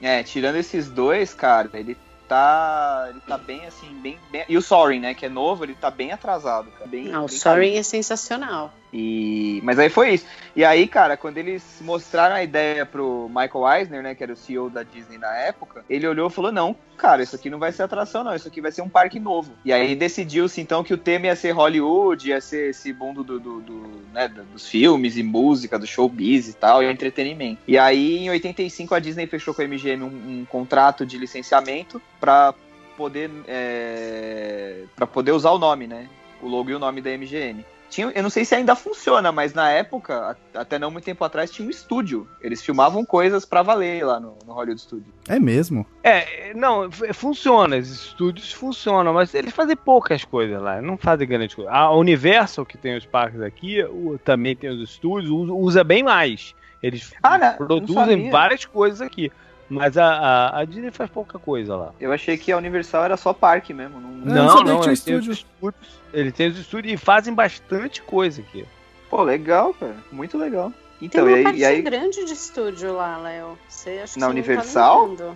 É, 0.02 0.22
tirando 0.24 0.56
esses 0.56 0.88
dois, 0.88 1.32
cara, 1.32 1.70
ele 1.74 1.96
tá. 2.28 3.06
Ele 3.10 3.20
tá 3.20 3.36
bem 3.38 3.66
assim, 3.66 3.88
bem. 4.00 4.18
bem- 4.30 4.44
E 4.48 4.56
o 4.56 4.62
Soaring, 4.62 5.00
né? 5.00 5.14
Que 5.14 5.26
é 5.26 5.28
novo, 5.28 5.64
ele 5.64 5.74
tá 5.74 5.90
bem 5.90 6.12
atrasado, 6.12 6.70
cara. 6.72 6.86
Bem, 6.86 7.04
Não, 7.08 7.24
o 7.24 7.28
bem 7.28 7.36
Soaring 7.38 7.76
é 7.76 7.82
sensacional. 7.82 8.72
E... 8.94 9.60
Mas 9.64 9.76
aí 9.78 9.88
foi 9.90 10.14
isso. 10.14 10.24
E 10.54 10.64
aí, 10.64 10.86
cara, 10.86 11.16
quando 11.16 11.36
eles 11.38 11.64
mostraram 11.80 12.36
a 12.36 12.44
ideia 12.44 12.86
pro 12.86 13.28
Michael 13.28 13.78
Eisner, 13.80 14.02
né, 14.04 14.14
que 14.14 14.22
era 14.22 14.32
o 14.32 14.36
CEO 14.36 14.70
da 14.70 14.84
Disney 14.84 15.18
na 15.18 15.34
época, 15.36 15.84
ele 15.90 16.06
olhou 16.06 16.28
e 16.28 16.32
falou: 16.32 16.52
Não, 16.52 16.76
cara, 16.96 17.20
isso 17.22 17.34
aqui 17.34 17.50
não 17.50 17.58
vai 17.58 17.72
ser 17.72 17.82
atração, 17.82 18.22
não. 18.22 18.34
Isso 18.36 18.46
aqui 18.46 18.60
vai 18.60 18.70
ser 18.70 18.82
um 18.82 18.88
parque 18.88 19.18
novo. 19.18 19.52
E 19.64 19.72
aí 19.72 19.96
decidiu-se 19.96 20.60
então 20.60 20.84
que 20.84 20.94
o 20.94 20.98
tema 20.98 21.26
ia 21.26 21.34
ser 21.34 21.50
Hollywood, 21.50 22.28
ia 22.28 22.40
ser 22.40 22.70
esse 22.70 22.92
mundo 22.92 23.24
do, 23.24 23.40
do- 23.40 23.60
do, 23.60 23.90
né, 24.12 24.28
do- 24.28 24.44
dos 24.44 24.68
filmes 24.68 25.16
e 25.16 25.24
música, 25.24 25.76
do 25.76 25.86
showbiz 25.88 26.48
e 26.48 26.52
tal, 26.54 26.80
e 26.80 26.88
entretenimento. 26.88 27.60
E 27.66 27.76
aí, 27.76 28.18
em 28.18 28.30
85, 28.30 28.94
a 28.94 29.00
Disney 29.00 29.26
fechou 29.26 29.52
com 29.52 29.62
a 29.62 29.64
MGM 29.64 30.04
um, 30.04 30.40
um 30.40 30.44
contrato 30.44 31.04
de 31.04 31.18
licenciamento 31.18 32.00
pra 32.20 32.54
poder, 32.96 33.28
é, 33.48 34.84
para 34.94 35.06
poder 35.06 35.32
usar 35.32 35.50
o 35.50 35.58
nome, 35.58 35.86
né? 35.88 36.08
O 36.40 36.46
logo 36.48 36.70
e 36.70 36.74
o 36.74 36.78
nome 36.78 37.00
da 37.00 37.10
MGM. 37.10 37.64
Tinha, 37.94 38.10
eu 38.12 38.22
não 38.24 38.30
sei 38.30 38.44
se 38.44 38.56
ainda 38.56 38.74
funciona, 38.74 39.30
mas 39.30 39.54
na 39.54 39.70
época, 39.70 40.36
até 40.52 40.80
não 40.80 40.90
muito 40.90 41.04
tempo 41.04 41.22
atrás, 41.24 41.48
tinha 41.48 41.64
um 41.64 41.70
estúdio. 41.70 42.26
Eles 42.40 42.60
filmavam 42.60 43.04
coisas 43.04 43.44
pra 43.44 43.62
valer 43.62 44.04
lá 44.04 44.18
no, 44.18 44.36
no 44.44 44.52
Hollywood 44.52 44.80
Studio. 44.80 45.12
É 45.28 45.38
mesmo. 45.38 45.86
É, 46.02 46.52
não, 46.54 46.90
funciona, 47.12 47.76
os 47.76 47.88
estúdios 47.88 48.52
funcionam, 48.52 49.14
mas 49.14 49.32
eles 49.32 49.52
fazem 49.54 49.76
poucas 49.76 50.24
coisas 50.24 50.60
lá, 50.60 50.82
não 50.82 50.96
fazem 50.98 51.28
grande 51.28 51.54
coisa. 51.54 51.70
A 51.70 51.94
Universal, 51.94 52.66
que 52.66 52.76
tem 52.76 52.96
os 52.96 53.06
parques 53.06 53.40
aqui, 53.40 53.84
o- 53.84 54.18
também 54.24 54.56
tem 54.56 54.70
os 54.70 54.80
estúdios, 54.90 55.30
usa, 55.30 55.84
bem 55.84 56.02
mais. 56.02 56.52
Eles 56.82 57.14
Ah, 57.22 57.38
né? 57.38 57.50
Não 57.60 57.66
produzem 57.66 57.94
sabia. 57.94 58.30
várias 58.32 58.64
coisas 58.64 59.00
aqui. 59.00 59.30
Mas 59.70 59.96
a, 59.96 60.04
a, 60.06 60.58
a 60.60 60.64
Disney 60.64 60.90
faz 60.90 61.08
pouca 61.08 61.38
coisa 61.38 61.74
lá. 61.76 61.92
Eu 61.98 62.12
achei 62.12 62.36
que 62.36 62.52
a 62.52 62.56
Universal 62.56 63.04
era 63.04 63.16
só 63.16 63.32
parque 63.32 63.72
mesmo. 63.72 63.98
Não... 64.00 64.36
Eu 64.36 64.42
não 64.42 64.48
sabia 64.58 64.74
que 64.74 64.80
tinha 64.80 64.90
eles 64.90 65.04
têm 65.04 65.14
os 65.14 65.26
estúdio. 65.26 65.32
estúdios, 65.72 66.03
eles 66.14 66.32
têm 66.32 66.48
os 66.48 66.58
estúdios 66.58 66.94
e 66.94 66.96
fazem 66.96 67.34
bastante 67.34 68.00
coisa 68.02 68.40
aqui. 68.40 68.64
Pô, 69.10 69.22
legal, 69.22 69.74
cara. 69.74 69.96
Muito 70.10 70.38
legal. 70.38 70.70
Tem 70.98 71.06
Então, 71.08 71.26
uma 71.26 71.32
e 71.32 71.34
aí, 71.36 71.44
parte 71.44 71.58
e 71.58 71.64
aí 71.64 71.82
grande 71.82 72.24
de 72.24 72.32
estúdio 72.32 72.94
lá, 72.94 73.18
Léo. 73.18 73.58
Você 73.68 74.00
acha 74.02 74.14
que 74.14 74.20
Na 74.20 74.26
você 74.26 74.30
Universal? 74.32 75.08
Não 75.08 75.16
tá 75.16 75.34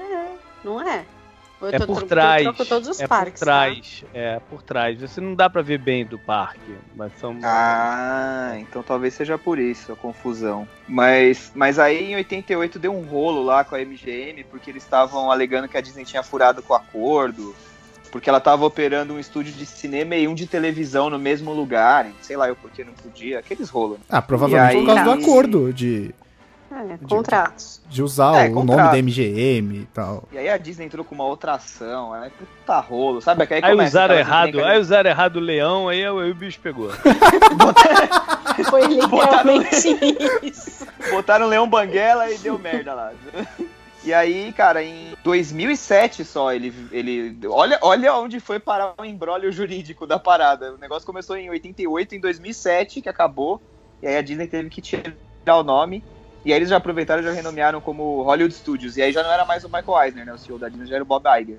é, 0.00 0.26
não 0.64 0.80
é? 0.88 1.04
Ou 1.60 1.68
eu 1.68 1.74
É 1.74 1.78
tô 1.78 1.86
por 1.86 2.02
eu 2.02 2.06
trás. 2.08 2.42
troco 2.44 2.64
todos 2.64 2.88
os 2.88 3.00
é 3.00 3.06
parques. 3.08 3.40
por 3.40 3.46
tá? 3.46 3.52
trás. 3.64 4.04
É, 4.14 4.40
por 4.48 4.62
trás. 4.62 5.00
Você 5.00 5.20
não 5.20 5.34
dá 5.34 5.50
pra 5.50 5.60
ver 5.60 5.78
bem 5.78 6.04
do 6.04 6.18
parque, 6.18 6.76
mas 6.94 7.12
são. 7.18 7.36
Ah, 7.42 8.54
então 8.58 8.82
talvez 8.82 9.14
seja 9.14 9.36
por 9.36 9.58
isso 9.58 9.92
a 9.92 9.96
confusão. 9.96 10.68
Mas, 10.86 11.50
mas 11.54 11.78
aí 11.80 12.12
em 12.12 12.16
88 12.16 12.78
deu 12.78 12.94
um 12.94 13.02
rolo 13.02 13.42
lá 13.42 13.64
com 13.64 13.74
a 13.74 13.80
MGM, 13.80 14.44
porque 14.44 14.70
eles 14.70 14.84
estavam 14.84 15.32
alegando 15.32 15.66
que 15.68 15.76
a 15.76 15.80
Disney 15.80 16.04
tinha 16.04 16.22
furado 16.22 16.62
com 16.62 16.72
o 16.72 16.76
acordo, 16.76 17.54
porque 18.10 18.28
ela 18.28 18.38
estava 18.38 18.64
operando 18.64 19.14
um 19.14 19.18
estúdio 19.20 19.52
de 19.52 19.64
cinema 19.66 20.16
e 20.16 20.26
um 20.26 20.34
de 20.34 20.46
televisão 20.46 21.08
no 21.10 21.18
mesmo 21.18 21.52
lugar, 21.52 22.06
sei 22.22 22.36
lá 22.36 22.48
eu 22.48 22.56
porque 22.56 22.82
não 22.84 22.92
podia, 22.92 23.38
aqueles 23.38 23.68
rolos. 23.68 23.98
né? 23.98 24.04
Ah, 24.08 24.22
provavelmente 24.22 24.76
E 24.76 24.80
por 24.80 24.86
causa 24.86 25.04
do 25.04 25.10
aí- 25.12 25.22
acordo 25.22 25.72
de, 25.72 26.14
É, 26.70 26.98
contratos. 27.08 27.80
de 27.88 28.02
usar 28.02 28.44
É, 28.44 28.48
o 28.48 28.54
nome 28.54 28.68
contrato. 28.68 28.92
da 28.92 28.98
MGM 28.98 29.74
e 29.78 29.86
tal. 29.94 30.24
E 30.32 30.38
aí 30.38 30.48
a 30.48 30.58
Disney 30.58 30.84
entrou 30.86 31.04
com 31.04 31.14
uma 31.14 31.24
outra 31.24 31.54
ação, 31.54 32.12
aí 32.12 32.30
puta 32.30 32.78
rolo, 32.80 33.20
sabe? 33.22 33.42
Aí, 33.50 33.60
Aí 33.62 33.74
usaram 33.74 34.14
errado, 34.14 34.62
aí 34.64 34.78
usaram 34.78 35.08
errado 35.10 35.36
o 35.36 35.40
leão, 35.40 35.88
aí, 35.88 36.06
o- 36.08 36.18
aí 36.20 36.30
o 36.30 36.34
bicho 36.34 36.60
pegou. 36.60 36.90
Foi 38.70 38.82
literalmente 38.88 39.88
isso. 40.42 40.86
Botaram 41.10 41.46
o 41.46 41.48
Leão 41.48 41.68
Banguela 41.68 42.30
e 42.30 42.36
deu 42.38 42.58
merda 42.58 42.92
lá. 42.92 43.12
E 44.08 44.14
aí, 44.14 44.54
cara, 44.54 44.82
em 44.82 45.14
2007 45.22 46.24
só, 46.24 46.50
ele. 46.50 46.72
ele 46.90 47.38
olha, 47.46 47.78
olha 47.82 48.14
onde 48.14 48.40
foi 48.40 48.58
parar 48.58 48.94
o 48.96 49.04
embrólio 49.04 49.52
jurídico 49.52 50.06
da 50.06 50.18
parada. 50.18 50.72
O 50.72 50.78
negócio 50.78 51.04
começou 51.04 51.36
em 51.36 51.50
88, 51.50 52.14
em 52.14 52.18
2007, 52.18 53.02
que 53.02 53.08
acabou. 53.10 53.60
E 54.00 54.06
aí 54.06 54.16
a 54.16 54.22
Disney 54.22 54.46
teve 54.46 54.70
que 54.70 54.80
tirar 54.80 55.58
o 55.58 55.62
nome. 55.62 56.02
E 56.42 56.54
aí 56.54 56.58
eles 56.58 56.70
já 56.70 56.78
aproveitaram 56.78 57.20
e 57.20 57.26
já 57.26 57.32
renomearam 57.32 57.82
como 57.82 58.22
Hollywood 58.22 58.54
Studios. 58.54 58.96
E 58.96 59.02
aí 59.02 59.12
já 59.12 59.22
não 59.22 59.30
era 59.30 59.44
mais 59.44 59.62
o 59.62 59.68
Michael 59.68 60.02
Eisner, 60.02 60.24
né? 60.24 60.32
O 60.32 60.38
CEO 60.38 60.58
da 60.58 60.70
Disney 60.70 60.86
já 60.86 60.94
era 60.94 61.04
o 61.04 61.06
Bob 61.06 61.26
Iger. 61.38 61.58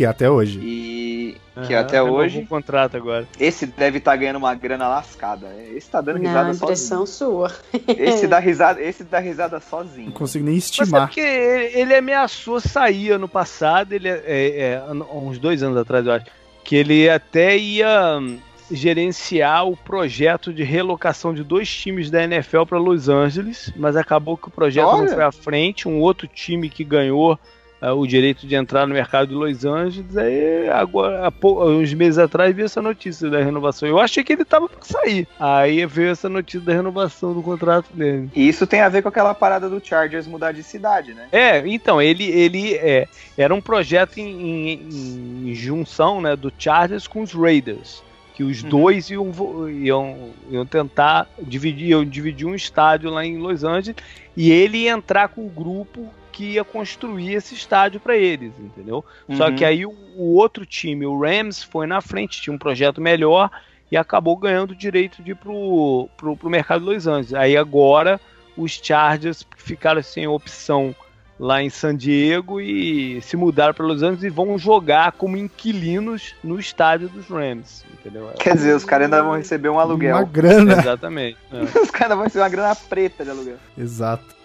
Que 0.00 0.06
até 0.06 0.30
hoje. 0.30 0.58
E. 0.62 1.36
Que 1.66 1.74
Aham, 1.74 1.82
até 1.82 2.02
hoje. 2.02 2.38
o 2.38 2.46
contrato 2.46 2.96
agora. 2.96 3.28
Esse 3.38 3.66
deve 3.66 3.98
estar 3.98 4.16
ganhando 4.16 4.36
uma 4.36 4.54
grana 4.54 4.88
lascada. 4.88 5.54
Esse 5.76 5.90
tá 5.90 6.00
dando 6.00 6.16
risada 6.20 6.44
Não, 6.44 6.54
sozinho. 6.54 6.64
impressão 6.64 7.04
sua. 7.04 7.52
Esse 7.86 8.26
dá 8.26 8.38
risada, 8.40 8.80
esse 8.80 9.04
dá 9.04 9.18
risada 9.18 9.56
Não 9.56 9.60
sozinho. 9.60 10.10
consigo 10.12 10.42
nem 10.42 10.54
Mas 10.54 10.64
é 10.64 10.66
estimar. 10.68 11.06
porque 11.06 11.20
ele, 11.20 11.78
ele 11.80 11.94
ameaçou 11.94 12.62
sair 12.62 13.10
ano 13.10 13.28
passado, 13.28 13.92
ele 13.92 14.08
é, 14.08 14.22
é, 14.24 14.58
é, 14.72 14.82
uns 15.12 15.38
dois 15.38 15.62
anos 15.62 15.76
atrás, 15.76 16.06
eu 16.06 16.12
acho, 16.12 16.24
que 16.64 16.76
ele 16.76 17.06
até 17.10 17.58
ia 17.58 18.16
hum, 18.18 18.38
gerenciar 18.70 19.68
o 19.68 19.76
projeto 19.76 20.50
de 20.50 20.62
relocação 20.62 21.34
de 21.34 21.44
dois 21.44 21.68
times 21.68 22.10
da 22.10 22.24
NFL 22.24 22.62
para 22.64 22.78
Los 22.78 23.10
Angeles, 23.10 23.70
mas 23.76 23.96
acabou 23.96 24.38
que 24.38 24.48
o 24.48 24.50
projeto 24.50 24.86
Olha. 24.86 25.02
não 25.02 25.08
foi 25.14 25.24
à 25.24 25.30
frente. 25.30 25.86
Um 25.86 26.00
outro 26.00 26.26
time 26.26 26.70
que 26.70 26.84
ganhou 26.84 27.38
o 27.82 28.06
direito 28.06 28.46
de 28.46 28.54
entrar 28.54 28.86
no 28.86 28.92
mercado 28.94 29.28
de 29.28 29.34
Los 29.34 29.64
Angeles, 29.64 30.16
aí 30.16 30.68
agora, 30.68 31.26
há 31.26 31.30
pou- 31.30 31.66
uns 31.70 31.92
meses 31.94 32.18
atrás, 32.18 32.54
veio 32.54 32.66
essa 32.66 32.82
notícia 32.82 33.30
da 33.30 33.42
renovação. 33.42 33.88
Eu 33.88 33.98
achei 33.98 34.22
que 34.22 34.32
ele 34.34 34.44
tava 34.44 34.68
para 34.68 34.82
sair. 34.82 35.26
Aí 35.38 35.84
veio 35.86 36.10
essa 36.10 36.28
notícia 36.28 36.60
da 36.60 36.72
renovação 36.74 37.32
do 37.32 37.42
contrato 37.42 37.86
dele. 37.94 38.28
E 38.34 38.46
isso 38.48 38.66
tem 38.66 38.80
a 38.82 38.88
ver 38.88 39.02
com 39.02 39.08
aquela 39.08 39.34
parada 39.34 39.68
do 39.68 39.80
Chargers 39.84 40.26
mudar 40.26 40.52
de 40.52 40.62
cidade, 40.62 41.14
né? 41.14 41.28
É, 41.32 41.58
então, 41.66 42.00
ele, 42.02 42.24
ele 42.24 42.74
é, 42.74 43.08
era 43.36 43.54
um 43.54 43.60
projeto 43.60 44.18
em, 44.18 44.72
em- 44.72 45.50
em 45.50 45.54
junção 45.54 46.20
né, 46.20 46.36
do 46.36 46.52
Chargers 46.58 47.06
com 47.06 47.22
os 47.22 47.32
Raiders. 47.32 48.02
Que 48.34 48.44
os 48.44 48.62
dois 48.62 49.10
iam, 49.10 49.30
iam, 49.70 50.30
iam 50.50 50.64
tentar 50.64 51.28
dividir, 51.42 51.88
iam 51.88 52.04
dividir 52.04 52.46
um 52.46 52.54
estádio 52.54 53.10
lá 53.10 53.24
em 53.24 53.36
Los 53.36 53.64
Angeles 53.64 53.96
e 54.34 54.50
ele 54.50 54.78
ia 54.84 54.92
entrar 54.92 55.28
com 55.28 55.44
o 55.44 55.48
grupo 55.50 56.08
que 56.40 56.52
ia 56.54 56.64
construir 56.64 57.34
esse 57.34 57.54
estádio 57.54 58.00
para 58.00 58.16
eles, 58.16 58.52
entendeu? 58.58 59.04
Só 59.36 59.48
Uhum. 59.48 59.56
que 59.56 59.62
aí 59.62 59.84
o, 59.84 59.90
o 60.16 60.34
outro 60.36 60.64
time, 60.64 61.04
o 61.04 61.20
Rams, 61.20 61.62
foi 61.62 61.86
na 61.86 62.00
frente, 62.00 62.40
tinha 62.40 62.54
um 62.54 62.58
projeto 62.58 62.98
melhor 62.98 63.50
e 63.92 63.96
acabou 63.96 64.34
ganhando 64.38 64.70
o 64.70 64.74
direito 64.74 65.22
de 65.22 65.32
ir 65.32 65.34
pro, 65.34 66.08
pro, 66.16 66.34
pro 66.38 66.48
mercado 66.48 66.80
de 66.86 66.94
Los 66.94 67.06
Angeles. 67.06 67.34
Aí 67.34 67.58
agora 67.58 68.18
os 68.56 68.72
Chargers 68.82 69.46
ficaram 69.54 70.02
sem 70.02 70.26
opção 70.26 70.94
lá 71.38 71.62
em 71.62 71.68
San 71.68 71.94
Diego 71.94 72.58
e 72.58 73.20
se 73.20 73.36
mudaram 73.36 73.74
para 73.74 73.84
Los 73.84 74.02
Angeles 74.02 74.22
e 74.24 74.30
vão 74.30 74.56
jogar 74.58 75.12
como 75.12 75.36
inquilinos 75.36 76.34
no 76.42 76.58
estádio 76.58 77.08
dos 77.10 77.26
Rams, 77.28 77.84
entendeu? 77.92 78.30
Quer 78.38 78.54
dizer, 78.54 78.74
os 78.74 78.84
caras 78.86 79.04
ainda 79.04 79.22
vão 79.22 79.36
receber 79.36 79.68
um 79.68 79.78
aluguel. 79.78 80.16
Uma 80.16 80.24
grana. 80.24 80.72
Exatamente. 80.72 81.36
é. 81.52 81.62
Os 81.80 81.90
caras 81.90 82.14
vão 82.16 82.24
receber 82.24 82.42
uma 82.44 82.48
grana 82.48 82.74
preta 82.74 83.24
de 83.24 83.30
aluguel. 83.30 83.56
Exato. 83.76 84.39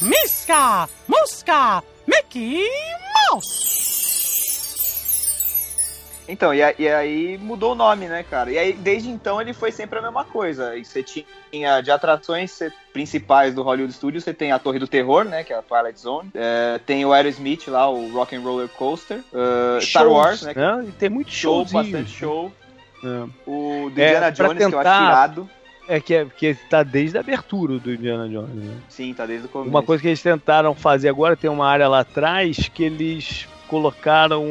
Misca, 0.00 0.88
Mosca, 1.06 1.82
Mickey 2.06 2.64
Mouse. 3.30 3.80
Então, 6.28 6.54
e, 6.54 6.62
a- 6.62 6.74
e 6.78 6.88
aí 6.88 7.38
mudou 7.38 7.72
o 7.72 7.74
nome, 7.74 8.06
né, 8.06 8.22
cara? 8.22 8.52
E 8.52 8.58
aí, 8.58 8.72
desde 8.72 9.08
então, 9.10 9.40
ele 9.40 9.52
foi 9.52 9.72
sempre 9.72 9.98
a 9.98 10.02
mesma 10.02 10.24
coisa. 10.24 10.76
E 10.76 10.84
você 10.84 11.02
tinha, 11.02 11.80
de 11.80 11.90
atrações 11.90 12.56
principais 12.92 13.52
do 13.52 13.62
Hollywood 13.62 13.92
Studios, 13.92 14.22
você 14.22 14.32
tem 14.32 14.52
a 14.52 14.58
Torre 14.58 14.78
do 14.78 14.86
Terror, 14.86 15.24
né, 15.24 15.42
que 15.42 15.52
é 15.52 15.56
a 15.58 15.62
Twilight 15.62 15.98
Zone. 16.00 16.30
É, 16.32 16.78
tem 16.86 17.04
o 17.04 17.12
Aerosmith 17.12 17.66
lá, 17.66 17.90
o 17.90 18.12
Rock 18.12 18.36
and 18.36 18.42
Roller 18.42 18.68
Coaster. 18.68 19.18
Uh, 19.32 19.80
Star 19.82 20.04
Shows, 20.04 20.16
Wars, 20.16 20.42
né, 20.42 20.52
né? 20.54 20.84
E 20.88 20.92
tem 20.92 21.08
muito 21.10 21.32
show, 21.32 21.66
show, 21.66 21.82
bastante 21.82 22.10
show. 22.10 22.52
É. 23.02 23.28
O 23.46 23.86
É, 23.86 23.90
Indiana 23.90 24.20
pra 24.20 24.30
Jones, 24.30 24.56
que 24.56 24.62
eu 24.62 24.66
acho 24.68 24.76
tentar- 24.78 25.02
irado. 25.02 25.50
É 25.90 25.98
que, 25.98 26.14
é 26.14 26.24
que 26.24 26.54
tá 26.68 26.84
desde 26.84 27.16
a 27.16 27.20
abertura 27.20 27.76
do 27.80 27.92
Indiana 27.92 28.28
Jones. 28.28 28.54
Né? 28.54 28.76
Sim, 28.88 29.12
tá 29.12 29.26
desde 29.26 29.46
o 29.46 29.48
começo. 29.48 29.70
Uma 29.70 29.82
coisa 29.82 30.00
que 30.00 30.06
eles 30.06 30.22
tentaram 30.22 30.72
fazer 30.72 31.08
agora, 31.08 31.36
tem 31.36 31.50
uma 31.50 31.66
área 31.66 31.88
lá 31.88 32.00
atrás 32.00 32.68
que 32.68 32.84
eles 32.84 33.48
colocaram 33.66 34.44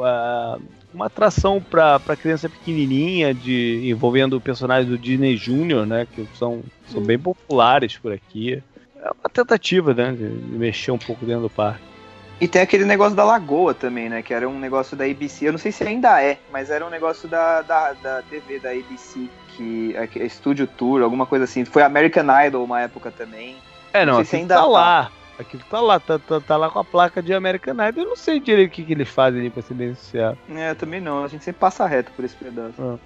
ah, 0.00 0.56
uma 0.94 1.06
atração 1.06 1.60
para 1.60 1.98
criança 2.16 2.48
pequenininha, 2.48 3.34
de, 3.34 3.88
envolvendo 3.90 4.40
personagens 4.40 4.88
do 4.88 4.96
Disney 4.96 5.36
Junior, 5.36 5.84
né? 5.84 6.06
Que 6.14 6.28
são, 6.38 6.62
são 6.86 7.02
bem 7.02 7.18
populares 7.18 7.98
por 7.98 8.12
aqui. 8.12 8.62
É 8.96 9.10
uma 9.20 9.28
tentativa, 9.28 9.92
né? 9.92 10.12
De 10.12 10.24
mexer 10.24 10.92
um 10.92 10.98
pouco 10.98 11.26
dentro 11.26 11.42
do 11.42 11.50
parque. 11.50 11.93
E 12.40 12.48
tem 12.48 12.62
aquele 12.62 12.84
negócio 12.84 13.14
da 13.14 13.24
lagoa 13.24 13.72
também, 13.74 14.08
né? 14.08 14.22
Que 14.22 14.34
era 14.34 14.48
um 14.48 14.58
negócio 14.58 14.96
da 14.96 15.04
ABC. 15.04 15.46
Eu 15.48 15.52
não 15.52 15.58
sei 15.58 15.70
se 15.72 15.84
ainda 15.84 16.20
é, 16.22 16.38
mas 16.52 16.70
era 16.70 16.84
um 16.84 16.90
negócio 16.90 17.28
da, 17.28 17.62
da, 17.62 17.92
da 17.92 18.22
TV 18.22 18.58
da 18.58 18.70
ABC, 18.70 19.28
que 19.48 19.94
é, 19.96 20.06
que 20.06 20.20
é 20.20 20.28
Studio 20.28 20.66
Tour, 20.66 21.02
alguma 21.02 21.26
coisa 21.26 21.44
assim. 21.44 21.64
Foi 21.64 21.82
American 21.82 22.26
Idol 22.46 22.64
uma 22.64 22.80
época 22.80 23.10
também. 23.10 23.56
É, 23.92 24.04
não, 24.04 24.14
Não 24.14 24.24
sei 24.24 24.24
se 24.24 24.36
aquilo 24.36 24.42
ainda 24.42 24.54
tá 24.56 24.60
tá. 24.62 24.66
lá. 24.66 25.12
Aquilo 25.38 25.62
tá 25.68 25.80
lá, 25.80 25.98
tá, 26.00 26.18
tá, 26.18 26.40
tá 26.40 26.56
lá 26.56 26.70
com 26.70 26.78
a 26.78 26.84
placa 26.84 27.22
de 27.22 27.32
American 27.32 27.74
Idol. 27.88 28.04
Eu 28.04 28.08
não 28.10 28.16
sei 28.16 28.38
direito 28.38 28.70
o 28.70 28.74
que, 28.74 28.84
que 28.84 28.92
eles 28.92 29.08
fazem 29.08 29.40
ali, 29.40 29.50
pra 29.50 29.62
bem 29.70 29.94
sincero. 29.94 30.36
É, 30.50 30.70
eu 30.70 30.76
também 30.76 31.00
não. 31.00 31.24
A 31.24 31.28
gente 31.28 31.44
sempre 31.44 31.60
passa 31.60 31.86
reto 31.86 32.10
por 32.12 32.24
esse 32.24 32.36
pedaço. 32.36 33.00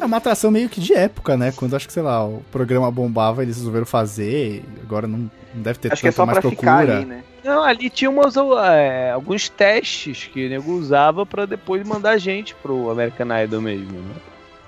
É 0.00 0.04
uma 0.04 0.16
atração 0.16 0.50
meio 0.50 0.68
que 0.68 0.80
de 0.80 0.92
época, 0.94 1.36
né? 1.36 1.52
Quando 1.54 1.76
acho 1.76 1.86
que, 1.86 1.92
sei 1.92 2.02
lá, 2.02 2.24
o 2.26 2.42
programa 2.50 2.90
bombava, 2.90 3.42
eles 3.42 3.56
resolveram 3.56 3.86
fazer. 3.86 4.64
Agora 4.82 5.06
não, 5.06 5.18
não 5.54 5.62
deve 5.62 5.78
ter 5.78 5.92
Acho 5.92 6.02
que 6.02 6.08
é 6.08 6.10
tanta 6.10 6.16
só 6.16 6.26
mais 6.26 6.38
pra 6.38 6.50
procura. 6.50 6.72
ficar 6.82 6.96
ali, 6.96 7.04
né? 7.04 7.22
Não, 7.44 7.62
ali 7.62 7.88
tinha 7.90 8.10
umas, 8.10 8.34
é, 8.36 9.10
alguns 9.12 9.48
testes 9.48 10.24
que 10.32 10.46
o 10.46 10.48
nego 10.50 10.72
usava 10.72 11.24
pra 11.24 11.46
depois 11.46 11.86
mandar 11.86 12.18
gente 12.18 12.54
pro 12.56 12.90
American 12.90 13.26
Idol 13.44 13.60
mesmo, 13.62 13.92
né? 14.00 14.14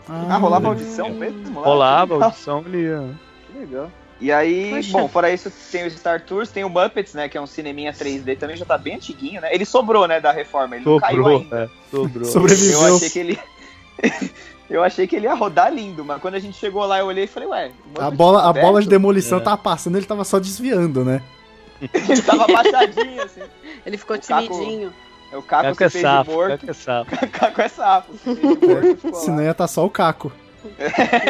Ah, 0.08 0.36
rolava 0.36 0.68
audição 0.68 1.10
mesmo? 1.10 1.60
lá? 1.60 1.64
Rolava 1.66 2.16
Que 2.18 2.24
audição 2.24 2.64
ali. 2.66 2.92
ó. 2.92 3.04
Que 3.52 3.58
legal. 3.58 3.90
E 4.20 4.30
aí, 4.30 4.70
Poxa. 4.76 4.92
bom, 4.92 5.08
fora 5.08 5.30
isso, 5.32 5.50
tem 5.70 5.84
o 5.86 5.90
Star 5.90 6.20
Tours, 6.24 6.48
tem 6.50 6.62
o 6.64 6.68
Muppets, 6.68 7.12
né? 7.14 7.28
Que 7.28 7.36
é 7.36 7.40
um 7.40 7.46
cineminha 7.46 7.92
3D, 7.92 8.38
também 8.38 8.56
já 8.56 8.64
tá 8.64 8.78
bem 8.78 8.94
antiguinho, 8.96 9.40
né? 9.40 9.52
Ele 9.52 9.64
sobrou, 9.64 10.06
né, 10.06 10.20
da 10.20 10.30
reforma, 10.32 10.76
ele 10.76 10.84
não 10.84 10.98
caiu 10.98 11.16
Sobrou, 11.22 11.38
ainda. 11.40 11.56
é, 11.64 11.68
sobrou. 11.90 12.24
Sobreviveu. 12.24 12.80
Eu 12.86 12.96
achei 12.96 13.10
que 13.10 13.18
ele. 13.18 13.38
eu 14.70 14.82
achei 14.84 15.06
que 15.06 15.16
ele 15.16 15.26
ia 15.26 15.34
rodar 15.34 15.72
lindo, 15.72 16.04
mas 16.04 16.20
quando 16.20 16.34
a 16.34 16.38
gente 16.38 16.56
chegou 16.56 16.84
lá, 16.86 16.98
eu 17.00 17.06
olhei 17.06 17.24
e 17.24 17.28
falei, 17.28 17.48
ué. 17.48 17.70
A 17.98 18.10
bola, 18.10 18.42
a 18.42 18.48
aberto? 18.50 18.64
bola 18.66 18.80
de 18.82 18.88
demolição 18.88 19.38
É. 19.38 19.40
tava 19.42 19.58
passando, 19.58 19.96
ele 19.96 20.06
tava 20.06 20.24
só 20.24 20.38
desviando, 20.38 21.04
né? 21.04 21.20
Ele 21.92 22.22
tava 22.22 22.44
abaixadinho, 22.44 23.22
assim. 23.22 23.42
Ele 23.84 23.96
ficou 23.96 24.16
O 24.16 24.20
Caco- 24.20 24.42
timidinho. 24.48 24.92
É 25.32 25.36
o 25.36 25.42
Caco 25.42 25.74
Caco 25.74 25.84
é 25.84 25.88
safo, 25.88 26.30
morto. 26.32 26.58
Caco 26.58 26.70
é 26.70 26.74
safo. 26.74 27.10
Caco 27.32 27.60
é 27.60 27.68
morto, 28.66 29.08
lá. 29.12 29.20
Senão 29.20 29.42
ia 29.42 29.50
estar 29.52 29.66
só 29.66 29.84
o 29.86 29.90
caco. 29.90 30.30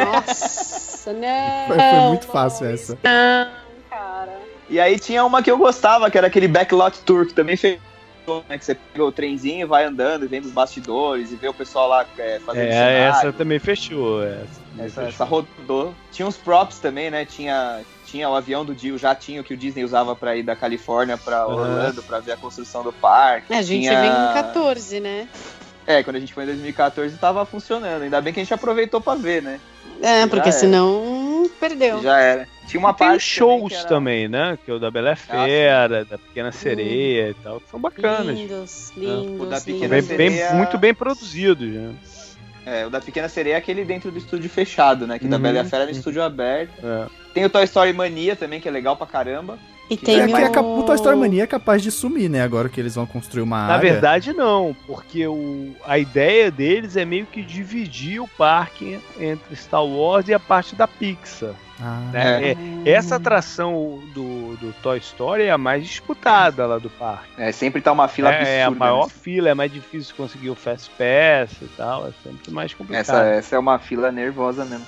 Nossa, 0.05 1.13
não. 1.13 1.67
Foi, 1.67 1.77
foi 1.77 1.99
muito 2.09 2.27
fácil 2.27 2.67
essa. 2.67 2.97
Não, 3.03 3.49
cara. 3.89 4.39
E 4.69 4.79
aí 4.79 4.99
tinha 4.99 5.23
uma 5.25 5.41
que 5.41 5.49
eu 5.51 5.57
gostava, 5.57 6.09
que 6.11 6.17
era 6.17 6.27
aquele 6.27 6.47
Backlot 6.47 6.99
Tour, 7.05 7.25
que 7.27 7.33
também 7.33 7.57
fez. 7.57 7.79
Né, 8.47 8.57
que 8.57 8.63
você 8.63 8.73
pega 8.75 9.03
o 9.03 9.11
trenzinho, 9.11 9.67
vai 9.67 9.83
andando, 9.83 10.29
vem 10.29 10.39
dos 10.39 10.51
bastidores 10.51 11.33
e 11.33 11.35
vê 11.35 11.49
o 11.49 11.53
pessoal 11.53 11.89
lá 11.89 12.05
é, 12.17 12.39
fazendo 12.39 12.67
É, 12.69 12.71
cenário. 12.71 13.03
essa 13.27 13.33
também 13.33 13.59
fechou. 13.59 14.23
Essa, 14.23 14.37
também 14.71 14.85
Essa, 14.85 14.95
fechou. 15.01 15.07
essa 15.09 15.23
rodou. 15.25 15.93
Tinha 16.09 16.25
uns 16.25 16.37
props 16.37 16.79
também, 16.79 17.11
né? 17.11 17.25
Tinha, 17.25 17.81
tinha 18.13 18.29
o 18.29 18.35
avião 18.35 18.63
do 18.63 18.75
Dio, 18.75 18.93
o 18.93 18.97
jatinho 18.99 19.43
que 19.43 19.55
o 19.55 19.57
Disney 19.57 19.83
usava 19.83 20.15
pra 20.15 20.35
ir 20.37 20.43
da 20.43 20.55
Califórnia 20.55 21.17
pra 21.17 21.47
Uhum. 21.47 21.53
Orlando, 21.55 22.03
pra 22.03 22.19
ver 22.19 22.33
a 22.33 22.37
construção 22.37 22.83
do 22.83 22.93
parque. 22.93 23.51
É, 23.51 23.57
a 23.57 23.61
gente 23.63 23.87
Tinha- 23.87 23.99
vem 24.01 24.09
em 24.11 24.33
14, 24.33 24.99
né? 24.99 25.27
É, 25.87 26.03
quando 26.03 26.17
a 26.17 26.19
gente 26.19 26.31
foi 26.31 26.43
em 26.43 26.47
2014 26.47 27.17
tava 27.17 27.43
funcionando. 27.43 28.03
Ainda 28.03 28.21
bem 28.21 28.31
que 28.31 28.39
a 28.39 28.43
gente 28.43 28.53
aproveitou 28.53 29.01
pra 29.01 29.15
ver, 29.15 29.41
né? 29.41 29.59
É, 30.01 30.27
porque 30.27 30.51
senão 30.51 31.49
perdeu. 31.59 32.01
Já 32.03 32.19
era. 32.19 32.47
Tinha 32.67 32.79
uma 32.79 32.91
E 32.91 32.93
tem 32.93 33.07
parte 33.07 33.21
shows 33.23 33.73
também. 33.83 33.87
também, 33.89 34.23
era- 34.25 34.51
né? 34.51 34.57
Que 34.63 34.69
é 34.71 34.73
o 34.75 34.79
da 34.79 34.91
Bela 34.91 35.15
Fera, 35.15 36.05
da 36.05 36.17
Pequena 36.19 36.51
Sereia 36.51 37.29
e 37.31 37.33
tal. 37.33 37.59
que 37.59 37.69
São 37.69 37.79
bacanas. 37.79 38.37
Lindos, 38.37 38.91
O 38.95 38.99
lindos, 38.99 39.49
da 39.49 39.55
São 39.57 39.65
Pequena 39.73 39.89
bem, 39.89 39.99
lindos. 40.01 40.17
bem- 40.17 40.29
Sereia- 40.31 40.53
muito 40.53 40.77
bem 40.77 40.93
produzidos, 40.93 41.67
né? 41.67 41.93
É, 42.65 42.85
o 42.85 42.89
da 42.89 43.01
Pequena 43.01 43.27
Sereia 43.27 43.55
é 43.55 43.57
aquele 43.57 43.83
dentro 43.83 44.09
do 44.11 44.17
estúdio 44.17 44.49
fechado, 44.49 45.05
né? 45.07 45.17
Que 45.19 45.27
da 45.27 45.35
Uhum. 45.35 45.41
Bela 45.41 45.57
e 45.57 45.59
a 45.61 45.65
Fera 45.65 45.83
era 45.83 45.91
no 45.91 45.97
estúdio 45.97 46.21
aberto. 46.23 46.71
É. 46.81 47.22
Tem 47.33 47.45
o 47.45 47.49
Toy 47.49 47.63
Story 47.63 47.93
Mania 47.93 48.35
também, 48.35 48.59
que 48.59 48.67
é 48.67 48.71
legal 48.71 48.95
pra 48.95 49.07
caramba. 49.07 49.57
E 49.89 49.97
Que 49.97 50.05
tem 50.05 50.19
É 50.21 50.27
que 50.27 50.33
a, 50.33 50.49
cap- 50.49 50.65
o... 50.65 50.79
o 50.79 50.83
Toy 50.83 50.95
Story 50.95 51.17
Mania 51.17 51.43
é 51.43 51.47
capaz 51.47 51.81
de 51.81 51.91
sumir, 51.91 52.29
né? 52.29 52.41
Agora 52.41 52.69
que 52.69 52.79
eles 52.79 52.95
vão 52.95 53.05
construir 53.05 53.43
uma 53.43 53.67
Na 53.67 53.73
área. 53.75 53.91
verdade, 53.91 54.31
não, 54.33 54.75
porque 54.87 55.27
o, 55.27 55.75
a 55.85 55.97
ideia 55.97 56.49
deles 56.49 56.95
é 56.95 57.03
meio 57.03 57.25
que 57.25 57.41
dividir 57.41 58.21
o 58.21 58.27
parque 58.27 58.99
entre 59.19 59.55
Star 59.55 59.83
Wars 59.85 60.27
e 60.27 60.33
a 60.33 60.39
parte 60.39 60.75
da 60.75 60.87
Pixar. 60.87 61.53
Ah, 61.81 61.99
né? 62.13 62.51
É, 62.51 62.57
essa 62.85 63.17
atração 63.17 63.99
do, 64.13 64.55
do 64.57 64.73
Toy 64.81 64.99
Story 64.99 65.43
é 65.43 65.51
a 65.51 65.57
mais 65.57 65.85
disputada 65.85 66.65
lá 66.65 66.77
do 66.77 66.89
parque. 66.89 67.29
É, 67.37 67.51
sempre 67.51 67.81
tá 67.81 67.91
uma 67.91 68.07
fila 68.07 68.29
absurda. 68.29 68.49
É, 68.49 68.57
é 68.59 68.63
a 68.63 68.71
maior 68.71 69.07
né? 69.07 69.13
fila, 69.21 69.49
é 69.49 69.53
mais 69.53 69.71
difícil 69.73 70.15
conseguir 70.15 70.49
o 70.49 70.55
Fast 70.55 70.89
Pass 70.91 71.51
e 71.61 71.67
tal, 71.75 72.07
é 72.07 72.11
sempre 72.23 72.51
mais 72.51 72.73
complicado. 72.73 73.01
Essa, 73.01 73.25
essa 73.25 73.55
é 73.55 73.59
uma 73.59 73.79
fila 73.79 74.11
nervosa 74.13 74.63
mesmo. 74.63 74.85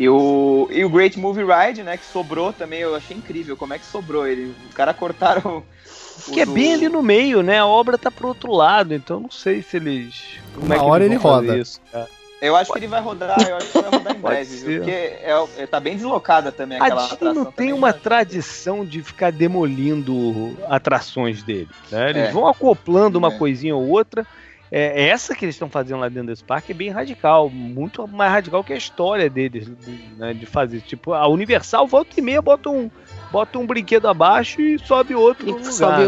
E 0.00 0.08
o, 0.08 0.66
e 0.70 0.82
o 0.82 0.88
Great 0.88 1.18
Movie 1.18 1.44
Ride, 1.44 1.82
né, 1.82 1.96
que 1.98 2.06
sobrou 2.06 2.54
também, 2.54 2.80
eu 2.80 2.96
achei 2.96 3.14
incrível 3.14 3.54
como 3.54 3.74
é 3.74 3.78
que 3.78 3.84
sobrou 3.84 4.26
ele. 4.26 4.54
Os 4.68 4.74
caras 4.74 4.96
cortaram. 4.96 5.58
o- 5.58 6.32
Que 6.32 6.40
é 6.40 6.44
o- 6.44 6.50
bem 6.50 6.72
ali 6.72 6.88
no 6.88 7.02
meio, 7.02 7.42
né? 7.42 7.58
A 7.58 7.66
obra 7.66 7.98
tá 7.98 8.10
pro 8.10 8.28
outro 8.28 8.50
lado, 8.50 8.94
então 8.94 9.20
não 9.20 9.30
sei 9.30 9.60
se 9.62 9.76
eles. 9.76 10.38
Como 10.54 10.64
Uma 10.66 10.74
é 10.74 10.78
que 10.78 10.84
hora 10.84 11.04
ele 11.04 11.16
roda. 11.16 11.56
Isso, 11.58 11.80
cara. 11.92 12.08
Eu 12.40 12.56
acho 12.56 12.72
que 12.72 12.78
ele 12.78 12.86
vai 12.86 13.02
rodar, 13.02 13.38
eu 13.46 13.56
acho 13.58 13.66
que 13.70 13.78
vai 13.78 13.90
rodar 13.90 14.16
em 14.16 14.20
Pode 14.20 14.34
breve, 14.34 14.56
viu? 14.56 14.78
Porque 14.78 14.90
é, 14.90 15.46
é- 15.58 15.66
tá 15.66 15.78
bem 15.78 15.96
deslocada 15.96 16.50
também 16.50 16.78
A 16.80 16.84
aquela 16.84 17.00
Disney 17.02 17.14
atração. 17.16 17.44
não 17.44 17.52
tem 17.52 17.72
uma 17.74 17.88
né? 17.88 17.98
tradição 18.02 18.86
de 18.86 19.02
ficar 19.02 19.30
demolindo 19.30 20.56
atrações 20.66 21.42
dele. 21.42 21.68
né? 21.90 22.08
Eles 22.08 22.28
É. 22.28 22.32
vão 22.32 22.46
acoplando 22.48 23.18
uma 23.18 23.28
É. 23.34 23.36
coisinha 23.36 23.76
ou 23.76 23.86
outra. 23.86 24.26
É, 24.72 25.08
essa 25.08 25.34
que 25.34 25.44
eles 25.44 25.56
estão 25.56 25.68
fazendo 25.68 26.00
lá 26.00 26.08
dentro 26.08 26.28
desse 26.28 26.44
parque 26.44 26.70
é 26.70 26.74
bem 26.74 26.90
radical, 26.90 27.50
muito 27.50 28.06
mais 28.06 28.30
radical 28.30 28.62
que 28.62 28.72
a 28.72 28.76
história 28.76 29.28
deles, 29.28 29.70
né, 30.16 30.32
de 30.32 30.46
fazer. 30.46 30.80
Tipo, 30.82 31.12
a 31.12 31.26
Universal 31.26 31.86
volta 31.88 32.18
e 32.18 32.22
meia 32.22 32.40
bota 32.40 32.70
um, 32.70 32.88
bota 33.32 33.58
um 33.58 33.66
brinquedo 33.66 34.06
abaixo 34.06 34.60
e 34.60 34.78
sobe 34.78 35.14
outro 35.14 35.48
E 35.48 35.52
lugar. 35.52 35.72
sobe 35.72 36.02
né? 36.02 36.06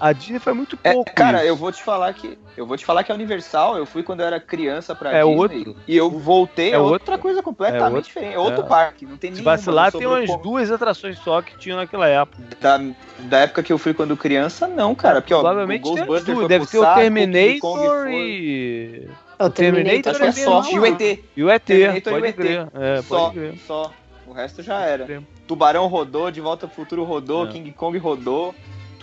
A 0.00 0.12
Disney 0.12 0.38
faz 0.40 0.56
muito 0.56 0.76
É, 0.82 0.92
pouco. 0.92 1.12
cara, 1.14 1.38
isso. 1.38 1.46
eu 1.48 1.56
vou 1.56 1.70
te 1.70 1.82
falar 1.82 2.12
que 2.12 2.36
eu 2.56 2.66
vou 2.66 2.76
te 2.76 2.84
falar 2.84 3.02
que 3.04 3.10
a 3.12 3.14
Universal, 3.14 3.76
eu 3.76 3.86
fui 3.86 4.02
quando 4.02 4.20
eu 4.20 4.26
era 4.26 4.38
criança 4.40 4.94
pra 4.94 5.10
É 5.12 5.22
Disney 5.22 5.36
outro. 5.38 5.76
e 5.86 5.96
eu 5.96 6.10
voltei 6.10 6.70
É 6.70 6.74
é 6.74 6.78
outro. 6.78 6.92
outra 6.94 7.18
coisa 7.18 7.42
completamente 7.42 7.82
É 7.82 7.94
outro. 7.96 8.02
diferente, 8.02 8.34
é 8.34 8.38
outro 8.38 8.62
É. 8.64 8.66
parque, 8.66 9.06
não 9.06 9.16
tem 9.16 9.30
Se 9.30 9.36
nenhuma 9.36 9.56
vacilar, 9.56 9.92
tem 9.92 10.06
umas 10.06 10.28
o- 10.30 10.36
duas 10.38 10.70
atrações 10.70 11.18
só 11.18 11.40
que 11.42 11.56
tinham 11.58 11.76
naquela 11.78 12.06
época. 12.08 12.42
da, 12.60 12.80
da 13.20 13.38
época 13.38 13.62
que 13.62 13.72
eu 13.72 13.78
fui 13.78 13.94
quando 13.94 14.16
criança, 14.16 14.66
não, 14.66 14.94
cara, 14.94 15.20
porque 15.20 15.32
ó, 15.34 15.40
Provavelmente 15.40 15.86
o 15.88 15.94
Ghostbusters 15.94 16.38
foi 16.38 16.48
Deve 16.48 16.66
ter 16.66 16.78
o 16.78 16.94
Terminator 16.94 18.08
e. 18.10 19.08
O 19.38 19.50
Terminator 19.50 20.10
Acho 20.10 20.18
que 20.20 20.24
é 20.24 20.28
é 20.28 20.32
só. 20.32 20.70
E 20.70 20.78
o 20.78 20.86
ET. 20.86 21.24
E 21.36 21.44
o 21.44 21.50
ET, 21.50 21.62
Terminator 21.64 22.12
e 22.12 22.16
o 22.16 22.20
pode 22.20 22.26
ET. 22.28 22.36
crer. 22.36 22.68
É, 22.74 23.02
só, 23.02 23.20
pode 23.24 23.34
crer. 23.38 23.54
só. 23.66 23.92
O 24.26 24.32
resto 24.32 24.62
já 24.62 24.80
era. 24.80 25.22
Tubarão 25.46 25.86
rodou, 25.86 26.30
De 26.30 26.40
Volta 26.40 26.66
pro 26.66 26.74
Futuro 26.76 27.04
rodou, 27.04 27.46
É. 27.46 27.48
King 27.50 27.70
Kong 27.72 27.96
rodou. 27.98 28.54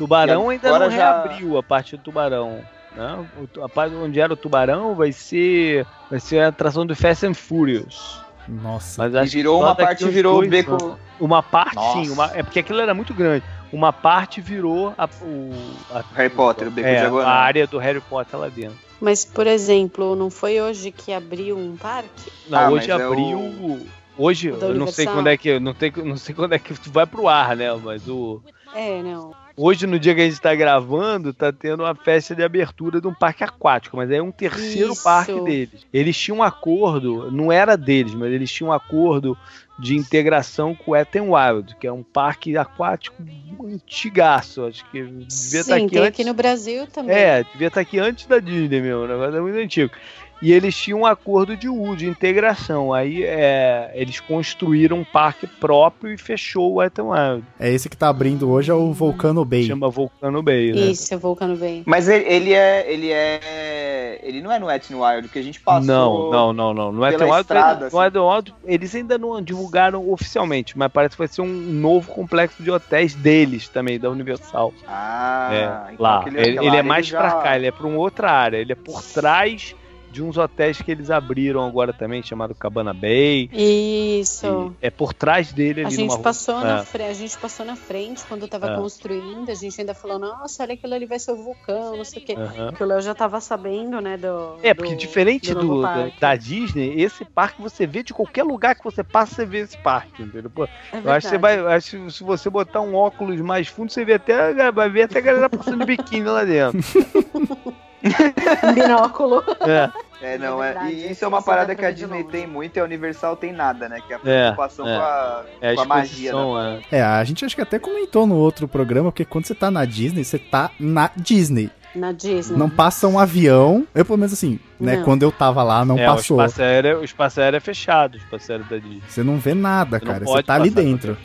Tubarão 0.06 0.50
ainda 0.50 0.68
agora 0.68 0.90
não 0.90 0.96
já- 0.96 1.24
reabriu 1.24 1.58
a 1.58 1.64
parte 1.64 1.96
do 1.98 2.04
tubarão. 2.04 2.60
Né? 2.96 3.26
O- 3.56 3.64
A 3.64 3.70
parte 3.70 3.96
onde 3.96 4.20
era 4.20 4.34
o 4.34 4.36
tubarão 4.36 4.96
vai 4.96 5.12
ser 5.12 5.86
vai 6.10 6.20
ser 6.20 6.40
a 6.40 6.48
atração 6.50 6.86
do 6.86 6.96
Fast 6.96 7.26
and 7.26 7.34
Furious. 7.34 8.20
Nossa. 8.48 9.04
Mas 9.04 9.14
E 9.14 9.18
acho 9.20 9.32
virou 9.32 9.62
uma 9.62 9.76
parte, 9.76 10.06
virou 10.10 10.44
o 10.44 10.48
beco. 10.48 10.98
Uma 11.20 11.44
parte 11.44 11.76
Nossa. 11.76 12.04
sim, 12.04 12.10
uma- 12.10 12.32
é 12.34 12.42
porque 12.44 12.60
aquilo 12.60 12.80
era 12.82 12.94
muito 12.94 13.14
grande. 13.14 13.46
Uma 13.72 13.94
parte 13.94 14.42
virou 14.42 14.94
a, 14.98 15.08
o 15.22 15.52
a- 15.94 16.04
Harry 16.16 16.30
Potter, 16.30 16.68
o 16.68 16.72
beco 16.72 16.88
é, 16.88 17.00
diagonal. 17.00 17.28
a 17.30 17.32
área 17.34 17.66
do 17.68 17.78
Harry 17.78 18.02
Potter 18.02 18.38
lá 18.40 18.50
dentro. 18.50 18.78
Mas, 19.00 19.24
por 19.24 19.48
exemplo, 19.48 20.16
não 20.16 20.30
foi 20.30 20.60
hoje 20.62 20.92
que 20.92 21.14
abriu 21.14 21.58
um 21.58 21.78
parque? 21.78 22.32
Não, 22.50 22.60
Ah, 22.60 22.70
hoje 22.70 22.90
mas 22.90 23.00
é 23.00 23.04
abriu. 23.04 23.38
o- 23.40 23.88
Hoje, 24.18 24.50
eu 24.50 24.74
não 24.76 24.88
sei 24.88 25.06
quando 25.06 25.28
é 25.28 25.38
que. 25.38 25.58
Não, 25.60 25.74
tem, 25.74 25.92
não 26.04 26.18
sei 26.18 26.36
quando 26.36 26.54
é 26.54 26.60
que 26.60 26.74
tu 26.74 26.92
vai 26.92 27.06
pro 27.08 27.28
ar, 27.30 27.56
né? 27.56 27.74
Mas 27.82 28.08
o. 28.10 28.42
É, 28.76 29.02
não. 29.02 29.34
Hoje, 29.63 29.86
no 29.86 30.00
dia 30.00 30.15
que 30.15 30.21
a 30.21 30.24
gente 30.28 30.41
tá 30.41 30.56
gravando, 30.56 31.32
tá 31.32 31.54
tendo 31.54 31.84
uma 31.84 31.93
festa 31.93 32.34
de 32.34 32.41
abertura 32.41 33.00
de 33.00 33.08
um 33.08 33.13
parque 33.13 33.43
aquático, 33.43 33.95
mas 33.95 34.10
é 34.10 34.19
um 34.19 34.32
terceiro 34.32 34.93
Isso. 34.93 35.04
parque 35.04 35.39
deles. 35.39 35.86
Eles 35.93 36.17
tinham 36.17 36.39
um 36.39 36.43
acordo, 36.43 37.32
não 37.32 37.52
era 37.52 37.78
deles, 37.78 38.15
mas 38.15 38.34
eles 38.34 38.52
tinham 38.52 38.71
um 38.71 38.74
acordo 38.74 39.38
de 39.78 39.95
integração 39.95 40.74
com 40.74 40.91
o 40.91 40.93
Wet 40.95 41.15
n 41.15 41.28
Wild, 41.28 41.76
que 41.80 41.86
é 41.86 41.93
um 41.93 42.02
parque 42.02 42.58
aquático 42.58 43.24
antigaço. 43.63 44.65
Acho 44.65 44.84
que 44.89 45.04
devia 45.04 45.26
estar 45.28 45.63
Sim, 45.63 45.86
aqui 45.86 45.89
tem 45.89 46.00
antes. 46.00 46.19
aqui 46.19 46.24
no 46.24 46.34
Brasil 46.34 46.88
também. 46.88 47.15
É, 47.15 47.43
devia 47.43 47.67
estar 47.67 47.82
aqui 47.82 48.00
antes 48.00 48.26
da 48.26 48.39
Disney 48.39 48.82
mesmo, 48.82 49.04
o 49.04 49.08
negócio 49.08 49.38
é 49.38 49.41
muito 49.41 49.60
antigo. 49.60 49.93
E 50.41 50.51
eles 50.51 50.75
tinham 50.75 51.01
um 51.01 51.06
acordo 51.06 51.56
de 51.56 51.69
uso, 51.69 51.97
de 51.97 52.08
integração. 52.08 52.91
Aí 52.93 53.23
é, 53.23 53.91
eles 53.93 54.19
construíram 54.19 54.97
um 54.97 55.04
parque 55.04 55.45
próprio 55.45 56.12
e 56.13 56.17
fechou 56.17 56.71
o 56.71 56.75
Wet 56.75 56.97
n 56.99 57.08
Wild. 57.10 57.43
É 57.60 57.71
esse 57.71 57.88
que 57.88 57.95
tá 57.95 58.10
abrindo 58.10 58.49
hoje, 58.49 58.71
é 58.71 58.73
o 58.73 58.91
Volcano 58.91 59.45
Bay. 59.45 59.63
Chama 59.65 59.89
Volcano 59.89 60.41
Bay, 60.41 60.71
né? 60.73 60.82
Isso, 60.82 61.17
Vulcano 61.19 61.56
Bay. 61.56 61.84
Mas 61.86 62.08
ele, 62.08 62.25
ele 62.25 62.54
é. 62.54 62.91
Ele 62.91 63.12
é. 63.12 64.19
Ele 64.23 64.41
não 64.41 64.51
é 64.51 64.60
no 64.60 64.65
Wet 64.67 64.91
n 64.91 64.99
Wild, 64.99 65.27
que 65.30 65.39
a 65.39 65.43
gente 65.43 65.60
passou. 65.60 65.86
Não, 65.86 66.32
não, 66.32 66.54
não, 66.54 66.73
não. 66.73 66.91
No 66.91 67.01
Wet 67.01 67.17
n 67.17 67.23
Wild, 67.25 67.41
estrada, 67.41 67.89
no 67.91 67.99
assim. 67.99 68.17
Wild, 68.19 68.54
eles 68.65 68.95
ainda 68.95 69.17
não 69.17 69.41
divulgaram 69.41 70.10
oficialmente, 70.12 70.77
mas 70.77 70.91
parece 70.91 71.15
que 71.15 71.19
vai 71.19 71.27
ser 71.27 71.41
um 71.41 71.47
novo 71.47 72.12
complexo 72.12 72.62
de 72.63 72.71
hotéis 72.71 73.13
deles 73.13 73.67
também, 73.67 73.99
da 73.99 74.10
Universal. 74.10 74.73
Ah, 74.88 75.49
é, 75.89 75.93
então 75.93 76.04
lá. 76.04 76.23
Ele, 76.27 76.58
ele 76.65 76.75
é 76.77 76.82
mais 76.84 77.06
já- 77.08 77.19
pra 77.19 77.32
cá, 77.41 77.56
ele 77.56 77.67
é 77.67 77.71
pra 77.71 77.88
uma 77.88 77.97
outra 77.97 78.32
área. 78.32 78.58
Ele 78.58 78.71
é 78.71 78.75
por 78.75 79.01
trás 79.04 79.75
de 80.12 80.21
uns 80.21 80.38
hotéis 80.38 80.82
que 80.82 80.91
eles 80.91 81.10
abriram 81.10 81.65
agora 81.65 81.93
também, 81.93 82.21
chamado 82.21 82.54
Cabana 82.54 82.93
Bay. 82.93 83.50
Isso. 83.54 84.74
E 84.82 84.86
é 84.88 84.89
por 84.89 85.13
trás 85.13 85.52
dele 85.54 85.82
A 85.84 85.88
ali 85.88 85.95
gente, 85.95 86.10
numa 86.10 86.19
passou 86.19 86.56
rua. 86.56 86.63
na 86.63 86.80
É. 86.80 86.84
fre- 86.86 87.04
a 87.04 87.13
gente 87.13 87.38
passou 87.38 87.65
na 87.65 87.76
frente 87.76 88.24
quando 88.28 88.47
tava 88.47 88.71
É. 88.71 88.76
construindo, 88.76 89.50
a 89.50 89.54
gente 89.56 89.80
ainda 89.80 89.93
falou, 89.93 90.19
nossa, 90.19 90.63
olha 90.63 90.74
aquilo 90.74 90.93
ali 90.93 91.06
vai 91.06 91.17
ser 91.19 91.32
o 91.32 91.38
vulcão, 91.38 91.95
não 91.97 92.04
sei 92.04 92.21
o 92.21 92.26
quê. 92.26 92.34
Aham. 92.38 92.67
Porque 92.69 92.84
o 92.84 92.88
Léo 92.88 93.02
já 93.02 93.15
tava 93.15 93.39
sabendo, 93.39 94.00
né, 94.02 94.17
do... 94.17 94.58
É, 94.62 94.74
porque 94.74 94.91
do- 94.93 94.97
diferente 94.97 95.54
do 95.54 95.62
do, 95.62 95.82
da, 95.82 96.10
da 96.19 96.36
Disney, 96.36 97.02
esse 97.02 97.24
parque 97.24 97.62
você 97.62 97.88
vê 97.88 98.04
de 98.04 98.13
qualquer 98.13 98.43
lugar 98.43 98.76
que 98.76 98.84
você 98.84 99.04
passa, 99.04 99.36
você 99.36 99.45
vê 99.45 99.60
esse 99.60 99.78
parque, 99.78 100.21
entendeu? 100.24 100.50
Pô, 100.50 100.65
É 100.65 100.69
eu 101.04 101.12
acho 101.12 101.28
que 101.28 101.32
você 101.32 101.38
vai, 101.38 101.58
acho 101.76 101.97
que 102.06 102.12
se 102.13 102.24
você 102.24 102.50
botar 102.50 102.82
um 102.82 102.95
óculos 102.95 103.39
mais 103.41 103.67
fundo, 103.67 103.91
você 103.91 104.04
vê 104.04 104.13
até, 104.15 104.71
vai 104.71 104.89
ver 104.89 105.04
até 105.04 105.19
a 105.19 105.21
galera 105.21 105.50
passando 105.50 105.80
de 105.80 105.86
biquíni 105.86 106.26
lá 106.26 106.43
dentro. 106.43 106.80
Binóculo. 108.74 109.44
É, 109.62 109.90
É, 110.22 110.38
não, 110.38 110.64
É 110.64 110.70
é. 110.70 110.74
verdade, 110.74 110.94
e 110.96 111.12
isso 111.12 111.26
é 111.26 111.28
uma 111.28 111.42
parada 111.42 111.74
que 111.76 111.84
a 111.86 111.92
Disney 111.92 112.24
tem 112.24 112.46
muito 112.46 112.78
e 112.78 112.80
a 112.80 112.84
Universal 112.84 113.36
tem 113.36 113.52
nada, 113.52 113.90
né? 113.90 114.00
Que 114.06 114.14
é 114.14 114.16
a 114.16 114.20
É, 114.20 114.42
preocupação 114.44 114.88
é. 114.88 114.96
com 114.98 115.04
a, 115.04 115.44
é 115.62 115.72
a 115.72 115.76
com 115.76 115.82
a 115.82 115.86
magia, 115.86 116.34
né? 116.34 116.84
é. 116.92 116.98
É, 116.98 117.02
a 117.02 117.24
gente 117.24 117.44
acho 117.44 117.56
que 117.56 117.62
até 117.62 117.80
comentou 117.80 118.28
no 118.28 118.36
outro 118.36 118.68
programa, 118.68 119.12
porque 119.12 119.26
quando 119.26 119.46
você 119.46 119.56
tá 119.56 119.72
na 119.72 119.84
Disney, 119.86 120.24
você 120.24 120.38
tá 120.38 120.72
na 120.80 121.10
Disney. 121.16 121.70
Na 121.96 122.12
Disney. 122.14 122.58
Não 122.58 122.70
passa 122.70 123.06
um 123.08 123.20
avião. 123.20 123.86
Eu, 123.94 124.06
pelo 124.06 124.18
menos 124.18 124.32
assim, 124.32 124.60
né? 124.80 124.98
Não. 124.98 125.04
Quando 125.04 125.24
eu 125.24 125.32
tava 125.32 125.62
lá, 125.62 125.84
não 125.84 125.98
é, 126.00 126.06
passou. 126.06 126.38
O 126.38 126.42
espaço, 126.46 126.62
aéreo, 126.62 127.00
o 127.00 127.04
espaço 127.04 127.42
aéreo 127.42 127.58
é 127.58 127.60
fechado, 127.60 128.14
o 128.14 128.18
espaço 128.18 128.50
aéreo 128.52 128.66
da 128.70 128.78
Disney. 128.78 129.02
Você 129.10 129.24
não 129.24 129.38
vê 129.38 129.54
nada, 129.54 130.00
Você 130.00 130.06
não 130.06 130.12
cara. 130.14 130.26
Você 130.26 130.44
tá 130.44 130.54
ali 130.54 130.70
dentro. 130.70 131.18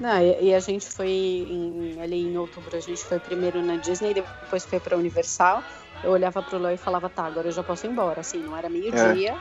Não, 0.00 0.18
e, 0.20 0.46
e 0.48 0.54
a 0.54 0.58
gente 0.60 0.86
foi 0.86 1.08
em- 1.10 1.98
ali 2.02 2.22
em 2.26 2.36
outubro, 2.38 2.74
a 2.76 2.80
gente 2.80 3.04
foi 3.04 3.18
primeiro 3.20 3.62
na 3.62 3.76
Disney, 3.76 4.14
depois 4.14 4.64
foi 4.64 4.80
pra 4.80 4.96
Universal. 4.96 5.62
Eu 6.02 6.10
olhava 6.12 6.42
pro 6.42 6.58
Léo 6.58 6.74
e 6.74 6.78
falava, 6.78 7.08
tá, 7.08 7.24
agora 7.24 7.48
eu 7.48 7.52
já 7.52 7.62
posso 7.62 7.86
ir 7.86 7.90
embora. 7.90 8.20
Assim, 8.20 8.38
não 8.38 8.56
era 8.56 8.68
meio-dia. 8.68 9.36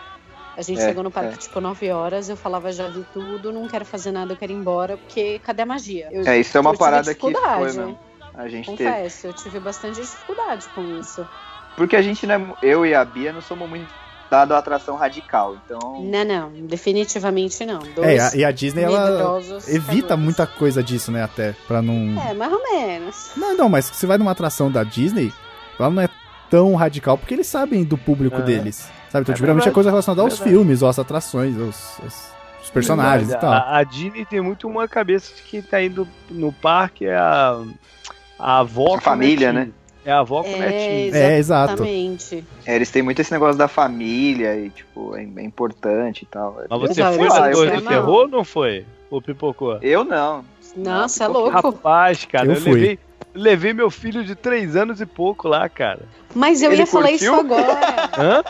A 0.58 0.62
gente 0.62 0.82
É, 0.82 0.88
chegou 0.88 1.04
no 1.04 1.12
parque 1.12 1.36
é. 1.36 1.38
tipo 1.38 1.62
9 1.62 1.90
horas, 1.92 2.28
eu 2.28 2.36
falava, 2.36 2.72
já 2.72 2.88
vi 2.90 3.06
tudo, 3.14 3.52
não 3.54 3.68
quero 3.68 3.86
fazer 3.86 4.12
nada, 4.12 4.34
eu 4.34 4.38
quero 4.38 4.52
ir 4.52 4.56
embora, 4.56 4.98
porque 4.98 5.40
cadê 5.40 5.62
a 5.62 5.66
magia? 5.66 6.10
Eu, 6.12 6.28
É, 6.28 6.38
isso 6.38 6.58
é 6.58 6.60
uma 6.60 6.76
parada 6.76 7.14
que 7.14 7.22
dificuldade, 7.28 7.56
foi 7.56 7.66
mesmo. 7.66 8.00
A 8.34 8.48
gente 8.50 8.66
teve. 8.76 8.90
Confesso, 8.90 9.28
eu 9.28 9.34
tive 9.34 9.60
bastante 9.60 10.02
dificuldade 10.02 10.68
com 10.76 10.82
isso. 11.00 11.26
Porque 11.78 11.96
a 11.96 12.02
gente, 12.02 12.28
né, 12.28 12.46
eu 12.62 12.86
e 12.86 12.94
a 12.94 13.06
Bia 13.06 13.32
não 13.32 13.42
somos 13.42 13.70
muito 13.70 13.88
dado 14.30 14.54
a 14.54 14.58
atração 14.58 14.96
radical, 14.96 15.58
então. 15.66 16.02
Não, 16.02 16.26
não, 16.26 16.52
definitivamente 16.68 17.66
não. 17.66 17.80
Dois 17.80 18.08
É, 18.08 18.16
e 18.16 18.20
a, 18.20 18.36
e 18.36 18.46
a 18.46 18.52
Disney, 18.52 18.84
ela 18.84 19.40
evita 19.68 20.18
muita 20.18 20.46
coisa 20.46 20.84
disso, 20.84 21.12
né? 21.12 21.24
Até, 21.24 21.56
pra 21.68 21.82
não... 21.82 22.22
É, 22.22 22.34
mais 22.34 22.52
ou 22.52 22.62
menos. 22.64 23.32
Não, 23.38 23.56
não, 23.56 23.70
mas 23.70 23.86
você 23.90 24.06
vai 24.06 24.18
numa 24.18 24.32
atração 24.32 24.70
da 24.70 24.84
Disney, 24.84 25.34
ela 25.80 25.90
não 25.90 26.02
é 26.02 26.10
tão 26.50 26.76
radical, 26.76 27.18
porque 27.18 27.34
eles 27.34 27.48
sabem 27.48 27.84
do 27.84 27.98
público 27.98 28.38
É. 28.38 28.42
deles. 28.42 28.90
Sabe? 29.10 29.24
Então, 29.24 29.34
É 29.34 29.38
geralmente 29.38 29.68
é 29.68 29.72
coisa 29.72 29.90
relacionada 29.90 30.22
aos 30.22 30.34
verdade. 30.34 30.50
filmes, 30.52 30.82
ou 30.82 30.90
às 30.90 31.00
atrações, 31.00 31.56
aos, 31.60 32.00
aos- 32.04 32.30
os 32.64 32.70
personagens 32.70 33.30
e 33.30 33.32
Verdade. 33.32 33.42
tal. 33.62 33.74
A, 33.74 33.78
a 33.80 33.84
Disney 33.84 34.26
tem 34.26 34.42
muito 34.42 34.68
uma 34.68 34.88
cabeça 34.88 35.34
de 35.36 35.42
que 35.44 35.62
tá 35.62 35.82
indo 35.82 36.08
no 36.30 36.52
parque 36.52 37.06
é 37.06 37.16
a, 37.16 37.60
a 38.38 38.60
avó 38.60 38.96
A 38.96 39.02
família, 39.02 39.52
né? 39.52 39.70
É 40.06 40.12
a 40.12 40.20
avó 40.20 40.44
com 40.44 40.50
o 40.50 40.56
É, 40.56 40.60
netinho. 40.70 41.16
É, 41.16 41.38
exato. 41.38 41.74
Exatamente. 41.74 42.46
É, 42.66 42.76
eles 42.76 42.90
têm 42.90 43.02
muito 43.02 43.20
esse 43.20 43.32
negócio 43.32 43.58
da 43.58 43.68
família 43.68 44.56
e, 44.56 44.70
tipo, 44.70 45.16
é, 45.16 45.22
é 45.24 45.44
importante 45.44 46.24
e 46.24 46.26
tal. 46.26 46.58
Mas 46.70 46.80
você 46.80 47.04
Não, 47.04 47.14
foi 47.14 47.26
eu 47.26 47.30
na 47.30 47.36
sei, 47.44 47.52
Torre 47.54 47.76
eu 47.76 47.82
do. 47.82 47.88
Terror 47.88 48.10
ou 48.10 48.28
não 48.28 48.44
foi? 48.44 48.86
Ou 49.12 49.22
pipocou? 49.22 49.78
Eu 49.82 50.04
não. 50.06 50.44
Nossa, 50.76 51.24
é 51.24 51.28
louco. 51.28 51.50
Rapaz, 51.50 52.26
cara, 52.26 52.46
Eu 52.48 52.54
eu, 52.54 52.62
fui. 52.62 52.74
levei, 52.74 53.00
levei 53.34 53.74
meu 53.74 53.90
filho 53.90 54.24
de 54.24 54.36
3 54.36 54.76
anos 54.76 55.02
e 55.02 55.06
pouco 55.06 55.48
lá, 55.48 55.68
cara. 55.70 56.02
Mas 56.34 56.62
eu 56.62 56.72
Ele 56.72 56.82
ia 56.82 56.88
falar 56.88 57.10
curtiu? 57.10 57.32
isso 57.34 57.40
agora. 57.40 58.10
Hã? 58.18 58.44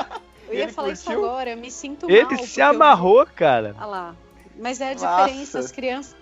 Eu 0.47 0.53
ia 0.55 0.63
Ele 0.63 0.71
falar 0.71 0.89
isso 0.91 1.05
curtiu? 1.05 1.25
agora. 1.25 1.49
Eu 1.51 1.57
me 1.57 1.69
sinto 1.71 2.09
Ele 2.09 2.21
mal. 2.23 2.29
se 2.31 2.37
porque 2.47 2.61
eu- 2.61 2.65
amarrou, 2.65 3.25
cara. 3.35 3.75
Olha 3.77 3.85
lá. 3.85 4.15
Mas 4.59 4.81
é 4.81 4.91
a 4.91 4.93
Nossa. 4.93 5.23
diferença. 5.25 5.59
As 5.59 5.71
crianças 5.71 6.15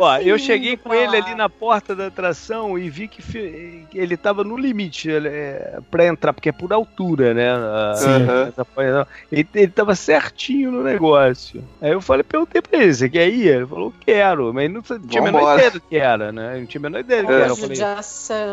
Ó, 0.00 0.16
eu 0.18 0.38
cheguei 0.38 0.76
com 0.76 0.92
ele 0.94 1.18
lá. 1.18 1.26
ali 1.26 1.34
na 1.34 1.48
porta 1.48 1.94
da 1.94 2.06
atração 2.06 2.78
e 2.78 2.88
vi 2.88 3.08
que 3.08 3.86
ele 3.94 4.16
tava 4.16 4.44
no 4.44 4.56
limite 4.56 5.10
é, 5.10 5.78
pra 5.90 6.06
entrar, 6.06 6.32
porque 6.32 6.48
é 6.48 6.52
por 6.52 6.72
altura, 6.72 7.34
né? 7.34 7.50
a- 7.52 8.64
coisa. 8.74 9.06
Ele, 9.30 9.48
ele 9.54 9.68
tava 9.68 9.94
certinho 9.94 10.70
no 10.70 10.82
negócio. 10.82 11.62
Aí 11.80 11.92
eu 11.92 12.00
falei, 12.00 12.22
perguntei 12.22 12.60
pra 12.62 12.80
ele, 12.82 12.94
você 12.94 13.08
quer 13.08 13.28
ir? 13.28 13.48
Ele 13.48 13.66
falou, 13.66 13.92
quero, 14.00 14.52
mas 14.52 14.70
não 14.70 14.82
tinha 14.82 15.22
a 15.22 15.24
menor 15.24 15.54
ideia 15.54 15.70
do 15.70 15.80
que 15.80 15.96
era, 15.96 16.32
né? 16.32 16.58
Não 16.58 16.66
tinha 16.66 16.80
a 16.80 16.82
menor 16.82 17.00
ideia 17.00 17.22
do 17.22 17.26
que 17.28 17.32
era. 17.32 17.48
Eu 17.48 17.56
falei, 17.56 17.76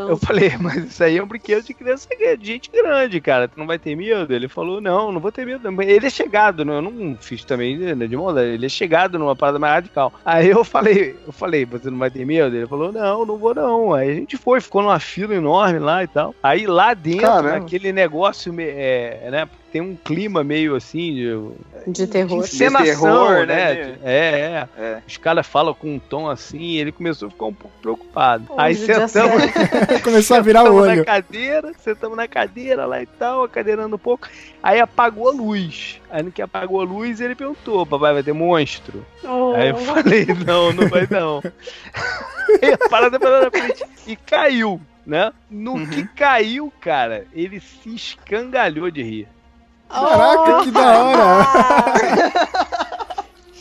eu 0.10 0.18
falei, 0.18 0.58
mas 0.60 0.86
isso 0.86 1.04
aí 1.04 1.18
é 1.18 1.24
um 1.24 1.28
brinquedo 1.28 1.64
de 1.64 1.74
criança 1.74 2.08
de 2.40 2.46
gente 2.46 2.70
grande, 2.72 3.20
cara. 3.22 3.48
Tu 3.48 3.58
não 3.60 3.68
vai 3.68 3.78
ter 3.80 3.96
medo? 3.96 4.34
Ele 4.34 4.48
falou, 4.48 4.80
não, 4.82 5.12
não 5.12 5.20
vou 5.20 5.32
ter 5.32 5.46
medo. 5.46 5.70
Ele 5.82 6.06
é 6.08 6.10
chegado, 6.10 6.64
né? 6.66 6.78
Eu 6.78 6.82
não 6.82 7.18
fiz 7.20 7.44
também 7.44 7.78
né, 7.78 8.08
de 8.08 8.16
maldade. 8.16 8.50
Ele 8.50 8.66
é 8.66 8.70
chegado 8.70 9.18
numa 9.20 9.36
parada 9.36 9.60
mais 9.60 9.74
radical. 9.76 10.14
Aí 10.26 10.50
eu 10.50 10.63
falei, 10.64 11.16
eu 11.26 11.32
falei, 11.32 11.66
você 11.66 11.90
não 11.90 11.98
vai 11.98 12.10
ter 12.10 12.26
medo? 12.26 12.56
Ele 12.56 12.68
falou, 12.68 12.92
não, 12.92 13.26
não 13.26 13.38
vou 13.38 13.54
não. 13.54 13.94
Aí 13.94 14.12
a 14.12 14.14
gente 14.14 14.38
foi, 14.38 14.62
ficou 14.62 14.82
numa 14.82 15.00
fila 15.00 15.36
enorme 15.36 15.80
lá 15.80 16.04
e 16.04 16.08
tal. 16.08 16.36
Aí 16.42 16.66
lá 16.66 16.94
dentro, 16.94 17.22
Caramba. 17.22 17.60
naquele 17.60 17.92
negócio, 17.92 18.54
é, 18.60 19.30
né? 19.32 19.50
Tem 19.74 19.82
um 19.82 19.96
clima 19.96 20.44
meio 20.44 20.76
assim 20.76 21.16
de, 21.16 21.92
De 21.92 22.06
terror. 22.06 22.30
de 22.44 22.48
encenação, 22.48 22.84
terror, 22.84 23.48
né? 23.48 23.74
né? 23.74 23.98
É, 24.04 24.20
é. 24.20 24.68
É. 24.78 25.02
Os 25.08 25.18
caras 25.18 25.48
falam 25.48 25.74
com 25.74 25.96
um 25.96 26.00
tom 26.00 26.30
assim, 26.30 26.60
e 26.60 26.78
ele 26.78 26.92
começou 26.92 27.28
a 27.28 27.32
ficar 27.32 27.46
um 27.48 27.54
pouco 27.54 27.76
preocupado. 27.82 28.46
Pô, 28.46 28.54
Aí 28.56 28.76
sentamos, 28.76 29.12
Começou 30.04 30.38
a 30.38 30.42
virar 30.42 30.62
o 30.62 30.66
sentamos 30.68 30.88
olho. 30.88 30.96
na 30.98 31.06
cadeira, 31.06 31.72
sentamos 31.80 32.16
na 32.16 32.28
cadeira 32.28 32.86
lá 32.86 33.02
e 33.02 33.08
tal, 33.08 33.50
cadeirando 33.50 33.96
um 33.96 34.00
pouco. 34.00 34.28
Aí 34.62 34.80
apagou 34.80 35.28
a 35.30 35.32
luz. 35.32 36.00
Aí 36.12 36.22
no 36.22 36.32
que 36.32 36.44
apagou 36.44 36.80
a 36.80 36.84
luz, 36.84 37.20
ele 37.20 37.34
perguntou: 37.34 37.84
Papai, 37.84 38.14
vai 38.14 38.22
ter 38.22 38.32
monstro? 38.32 39.04
Oh. 39.24 39.54
Aí 39.56 39.70
eu 39.70 39.78
falei: 39.78 40.28
Não, 40.46 40.72
não 40.72 40.88
vai 40.88 41.08
não. 41.10 41.42
Aí 42.62 42.74
a 42.80 42.90
parada 42.90 43.18
na 43.18 43.50
frente 43.50 43.84
e 44.06 44.16
caiu, 44.16 44.80
né? 45.04 45.34
No 45.50 45.74
Uhum. 45.74 45.88
que 45.88 46.08
caiu, 46.10 46.72
cara, 46.80 47.26
ele 47.34 47.60
se 47.60 47.90
escangalhou 47.96 48.92
de 48.92 49.02
rir. 49.02 49.28
Caraca, 49.90 50.64
que 50.64 50.72
da 50.72 51.04
hora! 51.04 51.48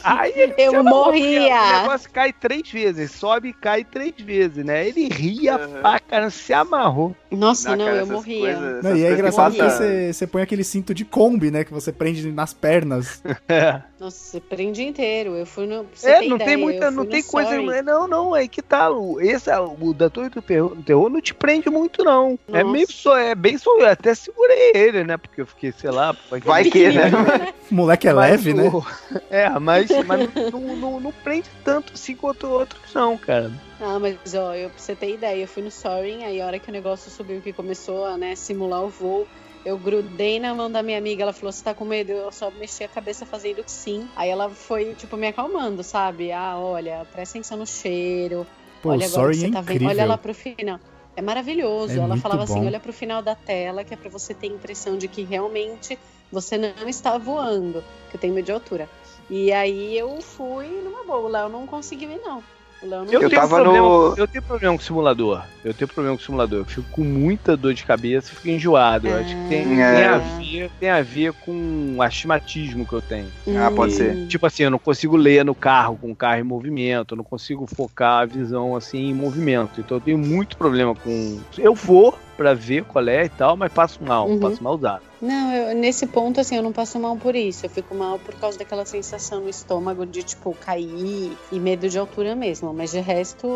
Aí 0.05 0.33
ele 0.35 0.55
Eu 0.59 0.83
morria. 0.83 1.55
O 1.55 1.83
negócio 1.83 2.11
cai 2.11 2.33
três 2.33 2.69
vezes, 2.69 3.13
sobe 3.13 3.51
e 3.51 3.53
cai 3.53 3.85
três 3.85 4.13
vezes, 4.19 4.65
né? 4.65 4.89
Ele 4.89 5.07
ria 5.09 5.57
Uhum. 5.57 5.81
pra 5.81 6.01
cara, 6.01 6.29
se 6.29 6.53
amarrou. 6.53 7.15
Nossa, 7.31 7.71
Não, 7.71 7.77
não, 7.77 7.85
cara, 7.85 7.99
eu 7.99 8.07
morria. 8.09 8.57
coisas- 8.57 8.83
Não, 8.83 8.97
e 8.97 9.05
é 9.05 9.13
engraçado 9.13 9.55
que 9.55 9.63
você, 9.63 10.13
você 10.13 10.27
põe 10.27 10.43
aquele 10.43 10.65
cinto 10.65 10.93
de 10.93 11.05
Kombi, 11.05 11.53
né? 11.53 11.63
Que 11.63 11.73
você 11.73 11.93
prende 11.93 12.33
nas 12.33 12.53
pernas. 12.53 13.23
É. 13.49 13.81
Nossa, 14.03 14.17
você 14.19 14.41
prende 14.41 14.83
inteiro. 14.83 15.37
Eu 15.37 15.47
fui 15.47 15.65
no. 15.65 15.87
você 15.95 16.11
É, 16.11 16.19
não 16.27 16.35
ideia, 16.35 16.45
tem 16.45 16.57
muita, 16.57 16.91
não 16.91 17.05
no 17.05 17.11
tem 17.11 17.23
coisa. 17.23 17.51
Soaring. 17.51 17.83
Não, 17.83 18.09
não, 18.09 18.35
é 18.35 18.49
que 18.49 18.61
tá. 18.61 18.91
O, 18.91 19.21
esse, 19.21 19.49
o 19.49 19.95
da 19.95 20.11
Torre 20.11 20.29
do 20.29 20.43
Terror, 20.43 21.09
não 21.09 21.21
te 21.21 21.33
prende 21.33 21.71
muito, 21.71 22.03
não. 22.03 22.37
É 22.49 22.65
Nossa. 22.65 22.73
meio 22.73 22.91
só, 22.93 23.17
é 23.17 23.33
bem 23.37 23.57
só. 23.57 23.79
Eu 23.79 23.87
até 23.87 24.13
segurei 24.13 24.73
ele, 24.75 25.05
né? 25.05 25.17
Porque 25.17 25.41
eu 25.43 25.47
fiquei, 25.47 25.71
sei 25.71 25.93
lá. 25.93 26.17
Vai 26.45 26.65
que, 26.65 26.89
né? 26.91 27.05
Moleque 27.71 28.09
é 28.09 28.13
Mas 28.13 28.31
leve, 28.45 28.55
né? 28.55 28.65
É, 29.31 29.49
mas, 29.61 29.89
mas 30.05 30.19
não, 30.35 30.61
não, 30.61 30.77
não- 30.77 31.01
não 31.01 31.13
prende 31.13 31.49
tanto 31.65 31.93
assim 31.93 32.17
quanto 32.17 32.49
outros, 32.49 32.93
não, 32.93 33.17
cara. 33.17 33.53
Ah, 33.81 33.99
mas 34.01 34.17
ó, 34.35 34.53
eu, 34.55 34.69
pra 34.69 34.79
você 34.79 34.97
ter 34.97 35.15
ideia, 35.15 35.43
eu 35.43 35.49
fui 35.49 35.63
no 35.63 35.71
Soaring, 35.71 36.25
aí 36.25 36.41
a 36.41 36.47
hora 36.47 36.59
que 36.59 36.69
o 36.69 36.73
negócio 36.73 37.09
subiu, 37.11 37.41
que 37.41 37.53
começou 37.53 38.05
a 38.05 38.17
né, 38.17 38.35
simular 38.35 38.83
o 38.83 38.89
voo, 38.89 39.27
eu 39.65 39.79
grudei 39.79 40.41
na 40.41 40.55
mão 40.55 40.71
da 40.71 40.83
minha 40.83 40.99
amiga, 40.99 41.23
ela 41.23 41.33
falou, 41.33 41.53
você 41.53 41.63
tá 41.63 41.75
com 41.75 41.85
medo? 41.85 42.11
Eu 42.11 42.33
só 42.33 42.51
mexi 42.51 42.85
a 42.85 42.89
cabeça 42.89 43.25
fazendo 43.25 43.63
que 43.63 43.71
sim. 43.71 44.09
Aí 44.17 44.29
ela 44.29 44.51
foi, 44.51 44.95
tipo, 44.95 45.17
me 45.17 45.29
acalmando, 45.29 45.83
sabe? 45.83 46.33
Ah, 46.33 46.59
olha, 46.59 47.07
presta 47.13 47.39
atenção 47.39 47.59
no 47.59 47.67
cheiro, 47.67 48.47
Pô, 48.83 48.91
olha 48.91 49.07
agora 49.07 49.31
que 49.31 49.37
Soaring 49.37 49.39
você 49.39 49.47
é 49.47 49.51
tá 49.51 49.61
vendo, 49.61 49.77
incrível. 49.77 49.89
olha 49.89 50.05
lá 50.07 50.19
pro 50.19 50.35
final. 50.35 50.81
É 51.15 51.23
maravilhoso. 51.23 51.93
É 51.93 51.99
ela 51.99 52.17
falava 52.17 52.45
assim, 52.45 52.61
bom. 52.61 52.67
olha 52.67 52.81
pro 52.81 52.93
final 52.93 53.23
da 53.23 53.35
tela, 53.35 53.85
que 53.85 53.95
é 53.95 53.97
pra 53.97 54.11
você 54.11 54.35
ter 54.35 54.49
a 54.49 54.51
impressão 54.55 54.97
de 54.97 55.07
que 55.09 55.23
realmente 55.23 55.99
você 56.31 56.57
não 56.57 56.89
está 56.89 57.19
voando, 57.19 57.85
que 58.11 58.17
eu 58.17 58.21
tenho 58.21 58.35
medo 58.35 58.47
de 58.47 58.53
altura. 58.53 58.89
E 59.29 59.53
aí 59.53 59.97
eu 59.97 60.21
fui 60.21 60.67
numa 60.83 61.05
boa, 61.05 61.21
o 61.21 61.29
Léo 61.29 61.49
não 61.49 61.67
conseguiu 61.67 62.11
ir, 62.11 62.21
não. 62.25 62.43
Eu, 62.83 63.05
Eu 63.23 63.29
tenho 63.29 63.31
tava 63.31 63.61
problema, 63.61 63.87
no- 63.89 64.15
eu 64.17 64.27
tenho 64.27 64.43
problema 64.43 64.77
com 64.77 64.83
simulador. 64.83 65.43
Eu 65.65 65.73
tenho 65.73 65.89
problema 65.89 66.17
com 66.17 66.23
simulador. 66.25 66.59
Eu 66.61 66.65
fico 66.65 66.87
com 66.91 67.05
muita 67.05 67.57
dor 67.57 67.75
de 67.75 67.85
cabeça 67.85 68.33
e 68.33 68.35
fico 68.35 68.49
enjoado. 68.49 69.07
Eu 69.09 69.17
acho 69.19 69.37
que 69.37 69.49
tem, 69.49 69.81
É. 69.81 69.95
tem, 69.95 70.05
a 70.05 70.19
ver, 70.19 70.71
tem 70.81 70.91
a 70.91 71.03
ver 71.03 71.33
com 71.33 71.95
o 71.97 72.03
astigmatismo 72.03 72.85
que 72.87 72.93
eu 72.93 73.01
tenho. 73.01 73.31
Ah, 73.57 73.71
pode 73.71 73.93
ser. 73.93 74.19
Tipo 74.27 74.47
assim, 74.47 74.65
eu 74.65 74.71
não 74.71 74.79
consigo 74.81 75.17
ler 75.17 75.45
no 75.45 75.55
carro 75.55 75.97
com 75.97 76.11
o 76.11 76.17
carro 76.17 76.41
em 76.41 76.45
movimento, 76.45 77.13
eu 77.15 77.17
não 77.19 77.25
consigo 77.25 77.67
focar 77.67 78.23
a 78.23 78.27
visão 78.27 78.75
assim 78.75 79.11
em 79.11 79.15
movimento. 79.15 79.81
Então 79.81 79.99
eu 79.99 80.01
tenho 80.01 80.19
muito 80.19 80.57
problema 80.57 80.95
com. 80.95 81.39
Eu 81.59 81.75
vou 81.75 82.19
pra 82.43 82.55
ver 82.55 82.85
qual 82.85 83.07
é 83.09 83.25
e 83.25 83.29
tal, 83.29 83.57
mas 83.57 83.73
passo 83.73 84.03
mal, 84.03 84.29
Uhum. 84.29 84.41
passo 84.41 84.63
mal 84.63 84.75
usado. 84.75 85.03
Não, 85.21 85.53
eu- 85.55 85.75
nesse 85.77 86.07
ponto, 86.09 86.41
assim, 86.41 86.57
eu 86.57 86.63
não 86.63 86.73
passo 86.73 86.99
mal 86.99 87.17
por 87.17 87.37
isso. 87.37 87.65
Eu 87.65 87.71
fico 87.71 87.95
mal 87.95 88.19
por 88.19 88.35
causa 88.35 88.59
daquela 88.59 88.85
sensação 88.85 89.41
no 89.43 89.49
estômago 89.49 90.05
de, 90.05 90.25
tipo, 90.25 90.53
cair 90.55 91.33
e 91.53 91.61
medo 91.61 91.89
de 91.89 91.97
altura 91.97 92.35
mesmo. 92.35 92.75
Mas 92.75 92.91
de 92.91 92.99
resto, 92.99 93.47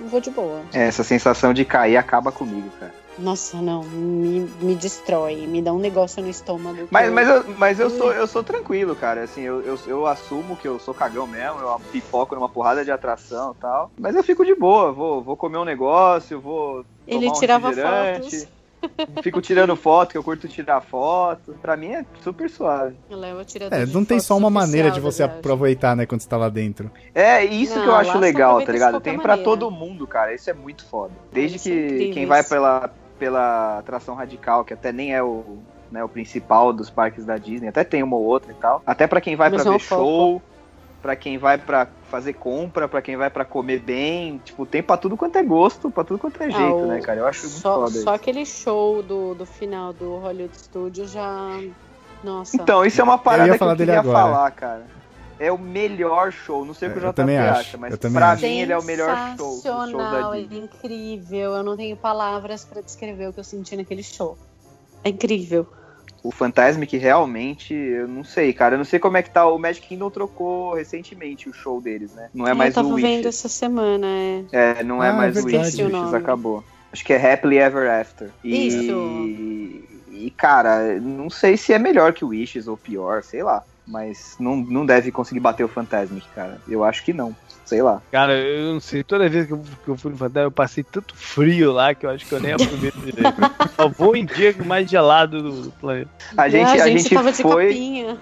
eu 0.00 0.06
vou 0.08 0.20
de 0.20 0.30
boa. 0.30 0.62
Essa 0.72 1.04
sensação 1.04 1.54
de 1.54 1.64
cair 1.64 1.96
acaba 1.96 2.32
comigo, 2.32 2.68
cara. 2.80 2.92
Nossa, 3.18 3.62
não, 3.62 3.82
me, 3.82 4.40
me 4.60 4.74
destrói, 4.74 5.46
me 5.46 5.62
dá 5.62 5.72
um 5.72 5.78
negócio 5.78 6.22
no 6.22 6.28
estômago. 6.28 6.86
Mas, 6.90 7.06
eu- 7.08 7.12
mas, 7.14 7.28
eu, 7.28 7.44
mas 7.56 7.80
eu, 7.80 7.88
sou, 7.90 8.12
eu 8.12 8.26
sou 8.26 8.42
tranquilo, 8.42 8.94
cara. 8.94 9.22
Assim, 9.22 9.40
eu, 9.42 9.62
eu, 9.62 9.78
eu 9.86 10.06
assumo 10.06 10.56
que 10.56 10.68
eu 10.68 10.78
sou 10.78 10.92
cagão 10.92 11.26
mesmo, 11.26 11.60
eu 11.60 11.80
pipoco 11.90 12.34
numa 12.34 12.48
porrada 12.48 12.84
de 12.84 12.90
atração 12.90 13.54
e 13.56 13.60
tal. 13.60 13.90
Mas 13.98 14.14
eu 14.14 14.22
fico 14.22 14.44
de 14.44 14.54
boa, 14.54 14.92
vou, 14.92 15.22
vou 15.22 15.36
comer 15.36 15.58
um 15.58 15.64
negócio, 15.64 16.40
vou. 16.40 16.84
Ele 17.06 17.20
tomar 17.26 17.36
um 17.36 17.40
tirava 17.40 17.68
refrigerante, 17.68 18.30
fotos. 18.40 18.56
Fico 19.22 19.40
tirando 19.40 19.74
foto, 19.74 20.10
que 20.12 20.18
eu 20.18 20.22
curto 20.22 20.46
tirar 20.46 20.80
foto. 20.80 21.54
Pra 21.60 21.76
mim 21.76 21.92
é 21.92 22.04
super 22.22 22.48
suave. 22.48 22.96
É 23.70 23.86
não 23.86 24.04
tem 24.04 24.20
só 24.20 24.36
uma 24.36 24.50
maneira 24.50 24.90
de 24.90 25.00
você 25.00 25.22
aproveitar, 25.22 25.96
né, 25.96 26.06
quando 26.06 26.20
você 26.20 26.28
tá 26.28 26.36
lá 26.36 26.48
dentro. 26.48 26.90
É 27.14 27.44
isso 27.44 27.74
Não, 27.74 27.82
que 27.82 27.88
eu 27.88 27.94
acho 27.94 28.18
legal, 28.18 28.62
tá 28.62 28.72
ligado? 28.72 29.00
Tem 29.00 29.18
pra 29.18 29.28
maneira. 29.28 29.44
todo 29.44 29.70
mundo, 29.70 30.06
cara. 30.06 30.34
Isso 30.34 30.50
é 30.50 30.52
muito 30.52 30.84
foda. 30.84 31.12
Desde 31.32 31.56
isso 31.56 31.68
é 31.68 31.72
que 31.98 32.10
quem 32.10 32.26
vai 32.26 32.44
pela, 32.44 32.90
pela 33.18 33.78
atração 33.78 34.14
radical, 34.14 34.64
que 34.64 34.74
até 34.74 34.92
nem 34.92 35.14
é 35.14 35.22
o, 35.22 35.58
né, 35.90 36.02
o 36.04 36.08
principal 36.08 36.72
dos 36.72 36.90
parques 36.90 37.24
da 37.24 37.36
Disney, 37.36 37.68
até 37.68 37.84
tem 37.84 38.02
uma 38.02 38.16
ou 38.16 38.24
outra 38.24 38.50
e 38.52 38.54
tal. 38.54 38.82
Até 38.86 39.06
pra 39.06 39.20
quem 39.20 39.36
vai 39.36 39.50
ver 39.50 39.60
é 39.60 39.64
foco. 39.64 39.78
show, 39.80 40.42
pra 41.02 41.14
quem 41.16 41.38
vai 41.38 41.56
pra 41.58 41.86
fazer 42.10 42.32
compra, 42.32 42.88
pra 42.88 43.00
quem 43.02 43.16
vai 43.16 43.30
pra 43.30 43.44
comer 43.44 43.80
bem, 43.80 44.38
tipo, 44.44 44.64
tem 44.66 44.82
pra 44.82 44.96
tudo 44.96 45.16
quanto 45.16 45.36
é 45.36 45.42
gosto, 45.42 45.90
pra 45.90 46.02
tudo 46.04 46.18
quanto 46.18 46.40
é 46.42 46.46
Ah, 46.46 46.50
jeito, 46.50 46.76
o- 46.76 46.86
né, 46.86 47.00
cara? 47.00 47.20
Eu 47.20 47.26
acho 47.26 47.42
muito 47.46 47.58
Só, 47.60 47.74
foda 47.76 47.90
só 47.90 47.98
isso. 47.98 48.10
aquele 48.10 48.44
show 48.46 49.02
do, 49.02 49.34
do 49.34 49.46
final 49.46 49.92
do 49.92 50.16
Hollywood 50.16 50.56
Studio 50.56 51.06
já. 51.06 51.50
Nossa. 52.24 52.56
Então, 52.56 52.84
isso 52.84 53.00
é 53.00 53.04
uma 53.04 53.18
parada 53.18 53.56
que 53.56 53.62
eu 53.62 53.76
queria 53.76 54.02
falar, 54.02 54.50
cara. 54.50 54.82
É 55.38 55.52
o 55.52 55.58
melhor 55.58 56.32
show, 56.32 56.64
não 56.64 56.72
sei 56.72 56.88
o 56.88 56.92
que 56.92 56.98
É, 56.98 57.02
o 57.02 57.04
eu 57.06 57.10
JP 57.10 57.16
também 57.16 57.36
acho, 57.38 57.60
acha, 57.60 57.76
mas 57.78 57.92
eu 57.92 57.98
também 57.98 58.16
pra 58.18 58.30
acho. 58.32 58.42
mim 58.42 58.58
ele 58.60 58.72
é 58.72 58.78
o 58.78 58.82
melhor 58.82 59.14
show. 59.36 59.56
do 59.56 59.62
show 59.62 59.72
da 59.72 59.86
Sensacional, 59.86 60.34
é 60.34 60.40
Disney. 60.40 60.58
incrível. 60.60 61.52
Eu 61.56 61.62
não 61.62 61.76
tenho 61.76 61.96
palavras 61.96 62.64
pra 62.64 62.80
descrever 62.80 63.28
o 63.28 63.32
que 63.32 63.40
eu 63.40 63.44
senti 63.44 63.76
naquele 63.76 64.02
show. 64.02 64.38
É 65.04 65.10
incrível. 65.10 65.66
O 66.22 66.32
Fantasmic 66.32 66.96
realmente, 66.96 67.72
eu 67.74 68.08
não 68.08 68.24
sei, 68.24 68.52
cara. 68.52 68.74
Eu 68.74 68.78
não 68.78 68.84
sei 68.84 68.98
como 68.98 69.16
é 69.16 69.22
que 69.22 69.30
tá. 69.30 69.46
O 69.46 69.58
Magic 69.58 69.86
Kingdom 69.86 70.10
trocou 70.10 70.74
recentemente 70.74 71.48
o 71.48 71.52
show 71.52 71.80
deles, 71.80 72.12
né? 72.14 72.30
Não 72.34 72.48
é 72.48 72.54
mais 72.54 72.70
eu 72.76 72.82
tava 72.82 72.88
o 72.92 72.96
vendo 72.96 73.06
Wishes. 73.26 73.26
essa 73.26 73.48
semana, 73.48 74.06
é. 74.06 74.44
É, 74.80 74.82
não 74.82 75.04
é 75.04 75.10
Ah, 75.10 75.12
é 75.12 75.16
mais 75.16 75.36
o. 75.36 75.46
Wishes, 75.46 75.78
o 75.78 75.84
Wishes 75.86 76.14
acabou. 76.14 76.64
Acho 76.92 77.04
que 77.04 77.12
é 77.12 77.32
Happily 77.32 77.58
Ever 77.58 77.88
After. 77.90 78.30
E, 78.42 78.66
Isso. 78.66 78.92
E, 80.10 80.30
cara, 80.36 80.98
não 80.98 81.28
sei 81.28 81.56
se 81.56 81.72
é 81.72 81.78
melhor 81.78 82.12
que 82.14 82.24
o 82.24 82.28
Wishes 82.28 82.66
ou 82.66 82.76
pior, 82.76 83.22
sei 83.22 83.42
lá. 83.42 83.62
Mas 83.86 84.36
não, 84.40 84.56
não 84.56 84.84
deve 84.84 85.12
conseguir 85.12 85.40
bater 85.40 85.62
o 85.64 85.68
Fantasmic, 85.68 86.26
cara. 86.34 86.60
Eu 86.68 86.82
acho 86.82 87.04
que 87.04 87.12
não. 87.12 87.34
Sei 87.64 87.82
lá. 87.82 88.00
Cara, 88.12 88.32
eu 88.36 88.74
não 88.74 88.80
sei, 88.80 89.02
toda 89.02 89.28
vez 89.28 89.46
que 89.46 89.52
eu, 89.52 89.60
que 89.84 89.88
eu 89.88 89.96
fui 89.96 90.10
no 90.12 90.16
Fantasma, 90.16 90.46
eu 90.46 90.50
passei 90.52 90.84
tanto 90.84 91.14
frio 91.16 91.72
lá 91.72 91.94
que 91.94 92.06
eu 92.06 92.10
acho 92.10 92.24
que 92.26 92.32
eu 92.32 92.40
nem 92.40 92.52
aproveito 92.54 92.96
direito. 92.98 93.34
Só 93.74 93.88
vou 93.88 94.14
em 94.16 94.24
dia 94.24 94.54
mais 94.64 94.88
gelado 94.88 95.42
do, 95.62 95.70
planeta. 95.72 96.10
A 96.36 96.48
gente, 96.48 96.80
Ah, 96.80 96.84
a 96.84 96.88
gente 96.88 97.12
tava 97.14 97.32
de 97.32 97.42
foi. 97.42 97.68
capinha. 97.68 98.18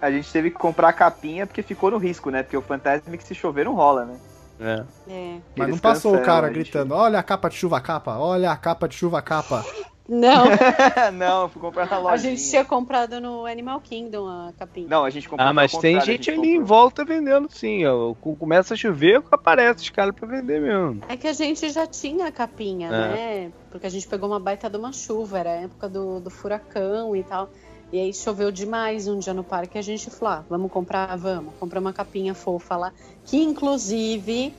A 0.00 0.10
gente 0.10 0.30
teve 0.30 0.50
que 0.50 0.56
comprar 0.58 0.88
a 0.88 0.92
capinha 0.92 1.46
porque 1.46 1.62
ficou 1.62 1.90
no 1.90 1.98
risco, 1.98 2.30
né? 2.30 2.42
Porque 2.42 2.56
o 2.56 2.62
Fantasmic 2.62 3.22
se 3.24 3.34
chover 3.34 3.64
não 3.64 3.74
rola, 3.74 4.04
né? 4.04 4.16
É. 4.60 4.84
É. 5.10 5.36
Mas 5.56 5.68
não 5.68 5.78
passou 5.78 6.14
o 6.16 6.22
cara 6.22 6.46
a 6.46 6.48
gente- 6.50 6.60
gritando, 6.60 6.94
olha 6.94 7.18
a 7.18 7.22
capa 7.22 7.48
de 7.50 7.56
chuva 7.56 7.80
capa, 7.80 8.16
olha 8.16 8.50
a 8.50 8.56
capa 8.56 8.86
de 8.88 8.94
chuva 8.94 9.20
capa. 9.20 9.62
Não, 10.08 10.44
não, 11.12 11.48
fui 11.48 11.60
comprar 11.60 11.90
na 11.90 11.98
loja. 11.98 12.14
a 12.14 12.16
gente 12.16 12.48
tinha 12.48 12.64
comprado 12.64 13.20
no 13.20 13.44
Animal 13.44 13.80
Kingdom 13.80 14.26
a 14.28 14.52
capinha. 14.56 14.86
Não, 14.88 15.04
a 15.04 15.10
gente 15.10 15.28
comprou 15.28 15.48
Ah, 15.48 15.52
mas 15.52 15.72
tem 15.72 15.96
gente 16.00 16.06
gente 16.26 16.30
ali 16.30 16.50
em 16.50 16.58
comprou. 16.60 16.66
volta 16.66 17.04
vendendo 17.04 17.48
sim. 17.50 17.84
ó. 17.86 18.14
Começa 18.14 18.74
a 18.74 18.76
chover, 18.76 19.22
aparece 19.32 19.82
os 19.82 19.90
caras 19.90 20.14
pra 20.14 20.28
vender 20.28 20.60
mesmo. 20.60 21.02
É 21.08 21.16
que 21.16 21.26
a 21.26 21.32
gente 21.32 21.68
já 21.70 21.86
tinha 21.86 22.26
a 22.28 22.32
capinha, 22.32 22.88
É. 22.88 22.90
né? 22.90 23.52
Porque 23.70 23.86
a 23.86 23.90
gente 23.90 24.06
pegou 24.06 24.28
uma 24.28 24.38
baita 24.38 24.70
de 24.70 24.76
uma 24.76 24.92
chuva, 24.92 25.38
era 25.40 25.50
a 25.50 25.56
época 25.62 25.88
do, 25.88 26.20
do 26.20 26.30
furacão 26.30 27.16
e 27.16 27.24
tal. 27.24 27.50
E 27.92 28.00
aí 28.00 28.12
choveu 28.14 28.50
demais 28.52 29.06
um 29.08 29.18
dia 29.18 29.34
no 29.34 29.42
parque 29.44 29.76
e 29.76 29.80
a 29.80 29.82
gente 29.82 30.08
falou: 30.10 30.34
ah, 30.34 30.44
vamos 30.48 30.70
comprar, 30.70 31.16
vamos, 31.16 31.52
comprar 31.58 31.80
uma 31.80 31.92
capinha 31.92 32.32
fofa 32.34 32.76
lá. 32.76 32.92
Que 33.24 33.36
inclusive 33.42 34.52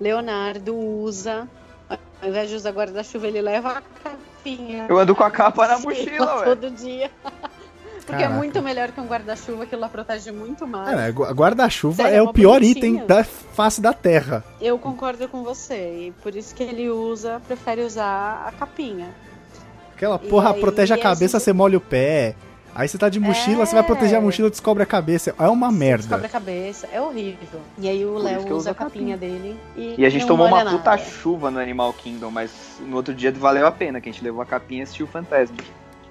Leonardo 0.00 0.76
usa, 0.76 1.48
ao 1.88 2.28
invés 2.28 2.48
de 2.50 2.56
usar 2.56 2.70
guarda-chuva, 2.72 3.26
ele 3.26 3.40
leva 3.40 3.70
a 3.70 3.74
capinha. 3.74 4.25
Eu 4.88 4.98
ando 4.98 5.14
com 5.14 5.24
a 5.24 5.30
capa 5.30 5.66
na 5.66 5.78
Mochila 5.80 6.04
mochila, 6.26 6.36
ué. 6.38 6.44
todo 6.44 6.70
dia. 6.70 7.10
Porque 8.06 8.22
é 8.22 8.26
Caraca. 8.26 8.36
muito 8.38 8.62
melhor 8.62 8.92
que 8.92 9.00
um 9.00 9.06
guarda-chuva, 9.06 9.64
aquilo 9.64 9.80
lá 9.80 9.88
protege 9.88 10.30
muito 10.30 10.64
mais. 10.64 10.92
É, 10.92 10.94
né, 10.96 11.10
gu- 11.10 11.24
guarda-chuva 11.34 12.04
é 12.08 12.22
uma 12.22 12.30
o 12.30 12.32
pior 12.32 12.60
bonitinha. 12.60 12.78
item 13.00 13.06
da 13.06 13.24
face 13.24 13.80
da 13.80 13.92
Terra. 13.92 14.44
Eu 14.60 14.78
concordo 14.78 15.26
com 15.28 15.42
você, 15.42 15.74
e 16.06 16.14
por 16.22 16.36
isso 16.36 16.54
que 16.54 16.62
ele 16.62 16.88
usa, 16.88 17.42
prefere 17.48 17.82
usar 17.82 18.44
a 18.46 18.52
capinha. 18.52 19.08
Aquela 19.96 20.20
porra 20.20 20.52
aí 20.52 20.60
protege 20.60 20.92
a 20.94 20.96
a 20.96 21.00
cabeça, 21.00 21.38
gente- 21.38 21.44
você 21.46 21.52
molha 21.52 21.78
o 21.78 21.80
pé. 21.80 22.36
Aí 22.78 22.86
você 22.86 22.98
tá 22.98 23.08
de 23.08 23.18
mochila, 23.18 23.62
É. 23.62 23.66
você 23.66 23.74
vai 23.74 23.82
proteger 23.82 24.18
a 24.18 24.20
mochila, 24.20 24.50
descobre 24.50 24.82
a 24.82 24.86
cabeça. 24.86 25.34
É 25.38 25.48
uma 25.48 25.68
Descobre 25.68 25.78
merda. 25.78 26.16
a 26.26 26.28
cabeça, 26.28 26.86
é 26.92 27.00
horrível. 27.00 27.60
E 27.78 27.88
aí 27.88 28.04
o 28.04 28.16
que 28.16 28.22
Léo 28.22 28.34
eu 28.34 28.40
usa 28.42 28.50
a 28.52 28.56
uso 28.56 28.70
a 28.70 28.74
capinha 28.74 29.16
dele 29.16 29.58
e, 29.74 29.94
E 29.96 30.04
a 30.04 30.10
gente 30.10 30.26
tomou 30.26 30.46
uma 30.46 30.62
puta 30.62 30.90
nada. 30.90 30.98
chuva 30.98 31.50
no 31.50 31.58
Animal 31.58 31.90
Kingdom, 31.94 32.30
mas 32.30 32.50
no 32.80 32.96
outro 32.96 33.14
dia 33.14 33.32
valeu 33.32 33.66
a 33.66 33.72
pena, 33.72 33.98
que 33.98 34.10
a 34.10 34.12
gente 34.12 34.22
levou 34.22 34.42
a 34.42 34.46
capinha 34.46 34.80
e 34.80 34.82
assistiu 34.82 35.06
o 35.06 35.08
Fantasmic. 35.08 35.64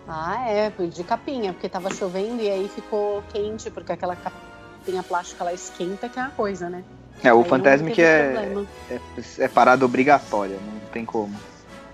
Ah, 0.08 0.44
é, 0.50 0.72
de 0.88 1.04
capinha, 1.04 1.54
porque 1.54 1.70
tava 1.70 1.94
chovendo 1.94 2.42
e 2.42 2.50
aí 2.50 2.68
ficou 2.74 3.24
quente, 3.32 3.70
porque 3.70 3.92
aquela 3.92 4.16
capinha 4.16 5.04
plástica 5.04 5.44
ela 5.44 5.54
esquenta, 5.54 6.10
que 6.10 6.18
é 6.18 6.22
uma 6.24 6.32
coisa, 6.32 6.68
né? 6.68 6.84
É, 7.24 7.32
o 7.32 7.44
Fantasmic 7.44 7.96
teve 7.96 8.08
é, 8.08 8.32
problema. 8.34 8.68
é, 8.90 9.00
é 9.40 9.48
parada 9.48 9.86
obrigatória, 9.86 10.58
não 10.66 10.80
tem 10.92 11.06
como. 11.06 11.34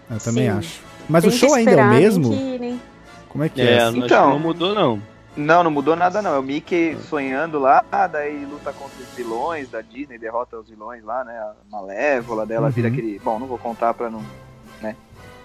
Eu 0.10 0.18
também 0.20 0.46
Sim. 0.50 0.58
acho. 0.58 0.82
Mas 1.10 1.24
Tem 1.24 1.30
o 1.30 1.34
que 1.34 1.40
show 1.40 1.54
ainda 1.54 1.72
é 1.72 1.76
o 1.84 1.90
mesmo? 1.90 2.30
que 2.30 2.58
né? 2.60 2.80
Como 3.32 3.44
é 3.44 3.50
que 3.50 3.62
é? 3.62 3.74
É, 3.74 3.80
assim? 3.84 4.00
não, 4.00 4.06
Então. 4.06 4.30
não 4.32 4.40
mudou 4.40 4.76
não. 4.76 5.02
Não, 5.36 5.64
não 5.64 5.72
mudou 5.72 5.96
nada 5.96 6.22
não. 6.22 6.36
É 6.36 6.40
o 6.40 6.44
Mickey 6.44 6.98
sonhando 7.08 7.58
lá, 7.58 7.84
daí 8.12 8.46
luta 8.46 8.74
contra 8.74 9.00
os 9.02 9.16
vilões 9.16 9.70
da 9.70 9.80
Disney, 9.82 10.18
derrota 10.18 10.58
os 10.58 10.68
vilões 10.70 11.04
lá, 11.06 11.24
né? 11.24 11.38
A 11.40 11.54
Malévola 11.72 12.46
dela 12.46 12.70
vira 12.70 12.90
Uhum. 12.90 12.94
aquele. 12.94 13.20
Bom, 13.24 13.40
não 13.40 13.48
vou 13.48 13.58
contar 13.58 13.94
pra 13.94 14.10
não. 14.10 14.22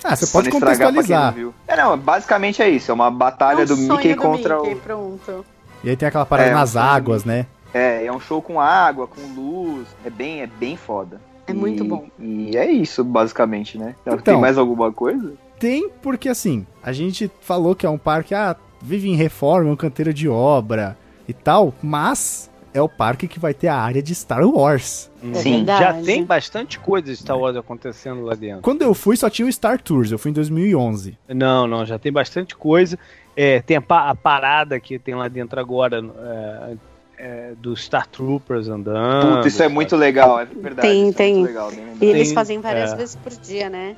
Ah, 0.04 0.14
você 0.14 0.26
pode 0.28 0.50
não 0.50 0.58
estragar 0.58 0.76
pra 0.76 0.86
quem 0.86 0.86
não 0.86 0.92
contextualizar. 0.92 1.32
viu. 1.32 1.54
É, 1.66 1.74
não, 1.76 1.98
basicamente 1.98 2.62
é 2.62 2.68
isso. 2.68 2.90
É 2.90 2.94
uma 2.94 3.10
batalha 3.10 3.60
É 3.60 3.62
um 3.62 3.66
do 3.66 3.74
sonho 3.76 3.92
Mickey 3.96 4.14
do 4.14 4.22
contra 4.22 4.56
Mickey, 4.60 4.74
o. 4.74 4.78
pronto. 4.78 5.44
E 5.82 5.90
aí 5.90 5.96
tem 5.96 6.06
aquela 6.06 6.26
parada 6.26 6.50
É, 6.50 6.52
um 6.54 6.58
nas 6.58 6.76
águas, 6.76 7.24
né? 7.24 7.46
É, 7.74 8.04
é 8.06 8.12
um 8.12 8.20
show 8.20 8.40
com 8.40 8.60
água, 8.60 9.08
com 9.08 9.20
luz. 9.34 9.86
É 10.04 10.10
bem, 10.10 10.42
é 10.42 10.46
bem 10.46 10.76
foda. 10.76 11.20
É 11.46 11.50
E- 11.50 11.54
muito 11.54 11.84
bom. 11.84 12.06
E 12.20 12.56
é 12.56 12.70
isso, 12.70 13.02
basicamente, 13.02 13.78
né? 13.78 13.96
Então. 14.02 14.18
Tem 14.18 14.36
mais 14.38 14.56
alguma 14.58 14.92
coisa? 14.92 15.32
Tem, 15.58 15.88
porque 16.02 16.28
assim, 16.28 16.66
a 16.82 16.92
gente 16.92 17.30
falou 17.40 17.74
que 17.74 17.86
é 17.86 17.90
um 17.90 17.98
parque, 17.98 18.34
ah, 18.34 18.56
vive 18.82 19.08
em 19.08 19.16
reforma, 19.16 19.70
é 19.70 19.72
um 19.72 19.76
canteiro 19.76 20.12
de 20.12 20.28
obra. 20.28 20.96
e 21.28 21.32
tal, 21.32 21.74
mas 21.82 22.48
é 22.72 22.80
o 22.80 22.88
parque 22.88 23.26
que 23.26 23.40
vai 23.40 23.52
ter 23.54 23.68
a 23.68 23.76
área 23.76 24.02
de 24.02 24.14
Star 24.14 24.46
Wars. 24.46 25.10
É 25.32 25.34
Sim. 25.38 25.56
verdade. 25.56 25.80
Já 25.80 26.04
tem 26.04 26.24
bastante 26.24 26.78
coisa 26.78 27.06
de 27.06 27.16
Star 27.16 27.36
Wars 27.38 27.56
acontecendo 27.56 28.20
lá 28.22 28.34
dentro. 28.34 28.62
Quando 28.62 28.82
eu 28.82 28.94
fui, 28.94 29.16
só 29.16 29.30
tinha 29.30 29.48
o 29.48 29.52
Star 29.52 29.80
Tours, 29.82 30.12
eu 30.12 30.18
fui 30.18 30.30
em 30.30 30.34
2011. 30.34 31.18
Não, 31.28 31.66
não, 31.66 31.84
já 31.86 31.98
tem 31.98 32.12
bastante 32.12 32.54
coisa. 32.54 32.98
É, 33.34 33.60
tem 33.60 33.78
a, 33.78 33.80
pa- 33.80 34.08
a 34.10 34.14
parada 34.14 34.78
que 34.78 34.98
tem 34.98 35.14
lá 35.14 35.26
dentro 35.26 35.58
agora 35.58 35.98
é, 35.98 36.76
é, 37.18 37.52
dos 37.58 37.84
Star 37.84 38.06
Troopers 38.06 38.68
andando. 38.68 39.36
Puta, 39.36 39.48
isso 39.48 39.62
é 39.62 39.68
muito 39.68 39.96
legal, 39.96 40.38
é 40.38 40.44
verdade. 40.44 40.88
Tem, 40.88 41.08
isso 41.08 41.14
é 41.14 41.16
tem. 41.16 41.34
muito 41.34 41.46
legal. 41.48 41.72
E 42.00 42.04
eles 42.04 42.32
fazem 42.32 42.60
várias 42.60 42.92
é. 42.92 42.96
vezes 42.96 43.16
por 43.16 43.32
dia, 43.32 43.68
né? 43.68 43.96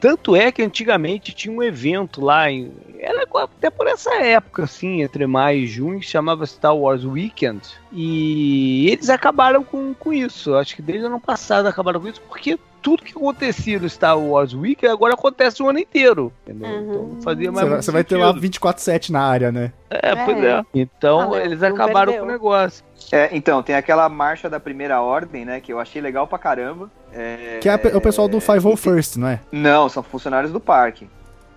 Tanto 0.00 0.36
é 0.36 0.50
que 0.52 0.62
antigamente 0.62 1.32
tinha 1.32 1.52
um 1.54 1.62
evento 1.62 2.20
lá, 2.20 2.50
em, 2.50 2.72
era 2.98 3.24
até 3.34 3.68
por 3.70 3.86
essa 3.86 4.14
época, 4.14 4.64
assim, 4.64 5.02
entre 5.02 5.26
maio 5.26 5.60
e 5.60 5.66
junho, 5.66 6.00
que 6.00 6.06
chamava 6.06 6.46
Star 6.46 6.76
Wars 6.76 7.04
Weekend. 7.04 7.60
E 7.92 8.88
eles 8.90 9.08
acabaram 9.10 9.62
com, 9.64 9.94
com 9.94 10.12
isso. 10.12 10.54
Acho 10.54 10.76
que 10.76 10.82
desde 10.82 11.04
o 11.04 11.08
ano 11.08 11.20
passado 11.20 11.66
acabaram 11.66 12.00
com 12.00 12.08
isso, 12.08 12.20
porque 12.28 12.58
tudo 12.80 13.02
que 13.02 13.10
acontecia 13.10 13.78
no 13.78 13.88
Star 13.88 14.18
Wars 14.18 14.54
Weekend 14.54 14.92
agora 14.92 15.14
acontece 15.14 15.62
o 15.62 15.68
ano 15.68 15.78
inteiro. 15.80 16.32
Entendeu? 16.46 16.68
Uhum. 16.68 16.80
Então 16.90 17.02
não 17.14 17.22
fazia 17.22 17.50
Você 17.50 17.64
mais 17.64 17.84
você 17.84 17.90
vai 17.90 18.04
ter 18.04 18.16
lá 18.16 18.32
sentido. 18.32 18.60
24-7 18.60 19.10
na 19.10 19.20
área, 19.22 19.50
né? 19.52 19.72
É, 19.90 20.14
pois 20.24 20.38
É. 20.38 20.50
é. 20.50 20.64
Então 20.74 21.32
Ah, 21.34 21.44
eles 21.44 21.62
acabaram 21.62 22.12
perdeu. 22.12 22.20
com 22.20 22.28
o 22.28 22.32
negócio. 22.32 22.84
É, 23.10 23.28
então, 23.34 23.62
tem 23.62 23.74
aquela 23.74 24.08
marcha 24.08 24.48
da 24.50 24.60
primeira 24.60 25.00
ordem, 25.00 25.44
né? 25.44 25.60
Que 25.60 25.72
eu 25.72 25.80
achei 25.80 26.00
legal 26.00 26.26
pra 26.26 26.38
caramba. 26.38 26.90
É, 27.12 27.58
Que 27.60 27.68
é 27.68 27.74
o 27.94 28.00
pessoal 28.00 28.28
do 28.28 28.38
501st, 28.38 29.16
não 29.16 29.28
é? 29.28 29.40
Não, 29.50 29.88
são 29.88 30.02
funcionários 30.02 30.52
do 30.52 30.60
parque. 30.60 31.08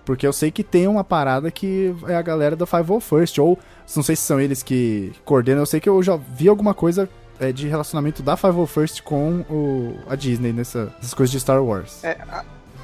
Porque 0.04 0.26
eu 0.26 0.32
sei 0.32 0.50
que 0.50 0.64
tem 0.64 0.88
uma 0.88 1.04
parada 1.04 1.50
que 1.50 1.94
é 2.08 2.14
a 2.16 2.22
galera 2.22 2.56
da 2.56 2.66
501st, 2.66 3.38
ou 3.42 3.58
não 3.94 4.02
sei 4.02 4.16
se 4.16 4.22
são 4.22 4.40
eles 4.40 4.62
que 4.62 5.12
coordenam, 5.24 5.60
eu 5.60 5.66
sei 5.66 5.78
que 5.78 5.88
eu 5.88 6.02
já 6.02 6.16
vi 6.16 6.48
alguma 6.48 6.74
coisa 6.74 7.08
é, 7.38 7.52
de 7.52 7.68
relacionamento 7.68 8.22
da 8.22 8.36
501st 8.36 9.02
com 9.02 9.44
o, 9.48 9.96
a 10.08 10.16
Disney 10.16 10.52
nessa- 10.52 10.86
nessas 10.96 11.14
coisas 11.14 11.30
de 11.30 11.38
Star 11.38 11.62
Wars. 11.62 12.02
É, 12.02 12.16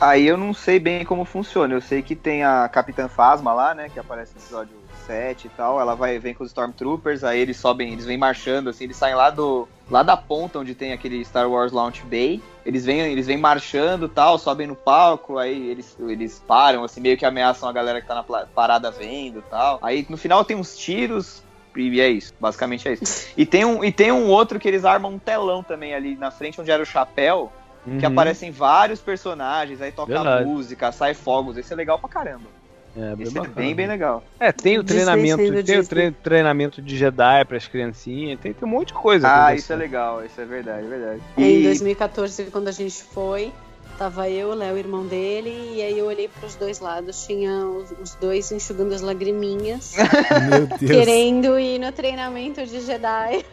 aí 0.00 0.26
eu 0.28 0.36
não 0.36 0.52
sei 0.54 0.78
bem 0.78 1.04
como 1.04 1.24
funciona. 1.24 1.74
Eu 1.74 1.80
sei 1.80 2.02
que 2.02 2.14
tem 2.14 2.44
a 2.44 2.68
Capitã 2.68 3.08
Phasma 3.08 3.52
lá, 3.52 3.74
né? 3.74 3.88
Que 3.92 3.98
aparece 3.98 4.32
no 4.36 4.40
episódio 4.42 4.74
7 5.08 5.46
e 5.46 5.50
tal. 5.50 5.80
Ela 5.80 5.94
vai 5.94 6.18
vem 6.18 6.34
com 6.34 6.44
os 6.44 6.50
Stormtroopers, 6.50 7.24
aí 7.24 7.40
eles 7.40 7.56
sobem, 7.56 7.92
eles 7.92 8.04
vêm 8.04 8.18
marchando, 8.18 8.68
assim, 8.68 8.84
eles 8.84 8.96
saem 8.96 9.14
lá 9.14 9.30
do. 9.30 9.66
Lá 9.90 10.02
da 10.02 10.18
ponta 10.18 10.58
onde 10.58 10.74
tem 10.74 10.92
aquele 10.92 11.24
Star 11.24 11.50
Wars 11.50 11.72
Launch 11.72 12.04
Bay. 12.04 12.42
Eles 12.66 12.84
vêm, 12.84 13.00
eles 13.00 13.26
vêm 13.26 13.38
marchando 13.38 14.06
tal, 14.06 14.38
sobem 14.38 14.66
no 14.66 14.76
palco, 14.76 15.38
aí 15.38 15.70
eles, 15.70 15.96
eles 15.98 16.44
param, 16.46 16.84
assim, 16.84 17.00
meio 17.00 17.16
que 17.16 17.24
ameaçam 17.24 17.66
a 17.66 17.72
galera 17.72 17.98
que 18.02 18.06
tá 18.06 18.14
na 18.14 18.22
parada 18.22 18.90
vendo 18.90 19.42
tal. 19.48 19.78
Aí 19.80 20.06
no 20.10 20.18
final 20.18 20.44
tem 20.44 20.56
uns 20.56 20.76
tiros. 20.76 21.42
E 21.74 22.00
é 22.00 22.08
isso, 22.08 22.32
basicamente 22.38 22.88
é 22.88 22.92
isso. 22.94 23.28
E 23.36 23.46
tem, 23.46 23.64
um, 23.64 23.84
e 23.84 23.92
tem 23.92 24.10
um 24.10 24.28
outro 24.28 24.58
que 24.58 24.66
eles 24.66 24.84
armam 24.84 25.12
um 25.12 25.18
telão 25.18 25.62
também 25.62 25.94
ali 25.94 26.16
na 26.16 26.30
frente, 26.30 26.60
onde 26.60 26.70
era 26.70 26.82
o 26.82 26.86
chapéu, 26.86 27.52
que 27.84 28.04
Uhum. 28.04 28.12
aparecem 28.12 28.50
vários 28.50 29.00
personagens, 29.00 29.80
aí 29.80 29.92
toca 29.92 30.12
Verdade. 30.12 30.44
música, 30.44 30.90
sai 30.92 31.14
fogos, 31.14 31.56
esse 31.56 31.72
é 31.72 31.76
legal 31.76 31.98
pra 31.98 32.08
caramba. 32.08 32.50
É, 33.00 33.14
bem 33.16 33.26
Esse 33.26 33.36
é 33.36 33.40
bacana. 33.40 33.54
bem, 33.56 33.74
bem 33.74 33.86
legal. 33.86 34.24
É, 34.40 34.50
tem 34.50 34.78
o 34.78 34.82
treinamento, 34.84 35.36
tem 35.64 35.78
o 35.78 35.86
tre- 35.86 36.10
treinamento 36.10 36.82
de 36.82 36.96
Jedi 36.96 37.44
pras 37.44 37.66
criancinhas, 37.68 38.40
tem, 38.40 38.52
tem 38.52 38.68
um 38.68 38.70
monte 38.72 38.88
de 38.88 38.94
coisa. 38.94 39.28
Ah, 39.32 39.54
isso 39.54 39.72
é 39.72 39.76
legal, 39.76 40.24
isso 40.24 40.40
é 40.40 40.44
verdade, 40.44 40.84
é 40.84 40.88
verdade. 40.88 41.20
Em 41.36 41.60
E 41.60 41.62
2014, 41.62 42.44
quando 42.50 42.66
a 42.68 42.72
gente 42.72 43.02
foi, 43.04 43.52
tava 43.96 44.28
eu, 44.28 44.48
o 44.48 44.54
Léo, 44.54 44.74
o 44.74 44.78
irmão 44.78 45.06
dele, 45.06 45.74
e 45.76 45.82
aí 45.82 45.96
eu 45.98 46.06
olhei 46.06 46.28
pros 46.28 46.56
dois 46.56 46.80
lados, 46.80 47.24
tinha 47.26 47.66
os, 47.66 47.90
os 48.02 48.14
dois 48.16 48.50
enxugando 48.50 48.92
as 48.94 49.00
lagriminhas, 49.00 49.94
Meu 50.50 50.66
Deus. 50.66 50.90
querendo 50.90 51.58
ir 51.58 51.78
no 51.78 51.92
treinamento 51.92 52.66
de 52.66 52.80
Jedi. 52.80 53.44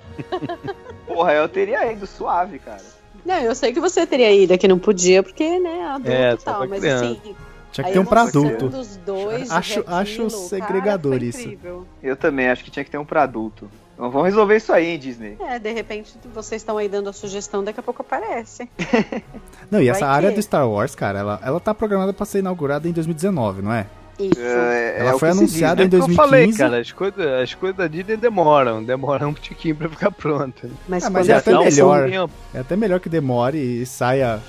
porra, 1.05 1.33
eu 1.33 1.47
teria 1.47 1.91
ido 1.91 2.07
suave, 2.07 2.59
cara. 2.59 2.81
Não, 3.25 3.35
eu 3.37 3.55
sei 3.55 3.73
que 3.73 3.79
você 3.79 4.05
teria 4.05 4.31
ido, 4.31 4.53
é 4.53 4.57
que 4.57 4.67
não 4.67 4.77
podia, 4.77 5.23
porque, 5.23 5.59
né, 5.59 5.83
adulto 5.87 6.11
É, 6.11 6.33
e 6.33 6.37
tal, 6.37 6.67
mas 6.67 6.79
criança. 6.79 7.05
assim... 7.05 7.35
Tinha 7.75 7.87
que 7.87 7.93
ter 7.93 7.99
um 7.99 8.05
pra 8.05 8.21
adulto. 8.21 8.69
dos 8.69 8.97
dois, 8.97 9.51
Acho- 9.51 9.83
de 9.83 9.93
acho 9.93 10.29
segregador 10.29 11.19
cara, 11.19 11.31
foi 11.31 11.41
isso. 11.51 11.57
Eu 12.01 12.15
também 12.15 12.47
acho 12.49 12.63
que 12.63 12.71
tinha 12.71 12.83
que 12.83 12.89
ter 12.91 12.97
um 12.97 13.05
pra 13.05 13.23
adulto. 13.23 13.69
Então, 13.93 14.09
vamos 14.11 14.27
resolver 14.27 14.57
isso 14.57 14.73
aí, 14.73 14.87
hein, 14.91 14.99
Disney. 14.99 15.37
É, 15.39 15.57
de 15.57 15.71
repente 15.71 16.13
vocês 16.33 16.61
estão 16.61 16.77
aí 16.77 16.89
dando 16.89 17.09
a 17.09 17.13
sugestão, 17.13 17.63
daqui 17.63 17.79
a 17.79 17.83
pouco 17.83 18.01
aparece. 18.01 18.69
Não, 19.71 19.81
e 19.81 19.85
Vai 19.85 19.95
essa 19.95 20.05
área 20.07 20.29
que- 20.29 20.35
do 20.35 20.41
Star 20.41 20.69
Wars, 20.69 20.95
cara, 20.95 21.19
ela, 21.19 21.39
ela 21.43 21.59
tá 21.59 21.73
programada 21.73 22.11
pra 22.13 22.25
ser 22.25 22.39
inaugurada 22.39 22.87
em 22.87 22.91
2019, 22.91 23.61
não 23.61 23.71
é? 23.73 23.85
Isso. 24.19 24.39
É, 24.39 24.99
Ela 24.99 25.09
é 25.11 25.13
o 25.13 25.19
foi 25.19 25.27
que 25.29 25.35
se 25.35 25.39
anunciada 25.41 25.75
diz, 25.85 25.93
em 25.93 25.97
É 25.97 26.01
o 26.01 26.05
que 26.05 26.11
eu 26.11 26.15
falei, 26.15 26.45
2015. 26.45 26.57
cara, 26.57 26.79
as 26.81 26.91
coisas 26.93 27.41
as 27.43 27.53
coisas 27.53 27.77
da 27.77 27.87
Disney 27.87 28.15
demoram, 28.15 28.81
demoram 28.83 29.29
um 29.29 29.33
tiquinho 29.33 29.75
pra 29.75 29.89
ficar 29.89 30.09
pronta. 30.11 30.69
Mas, 30.87 31.03
Ah, 31.03 31.07
quando 31.07 31.13
mas 31.15 31.29
é 31.29 31.33
até 31.33 31.57
um 31.57 31.63
melhor. 31.65 32.09
É 32.53 32.59
até 32.59 32.75
melhor 32.77 32.99
que 33.01 33.09
demore 33.09 33.57
e 33.57 33.85
saia 33.85 34.39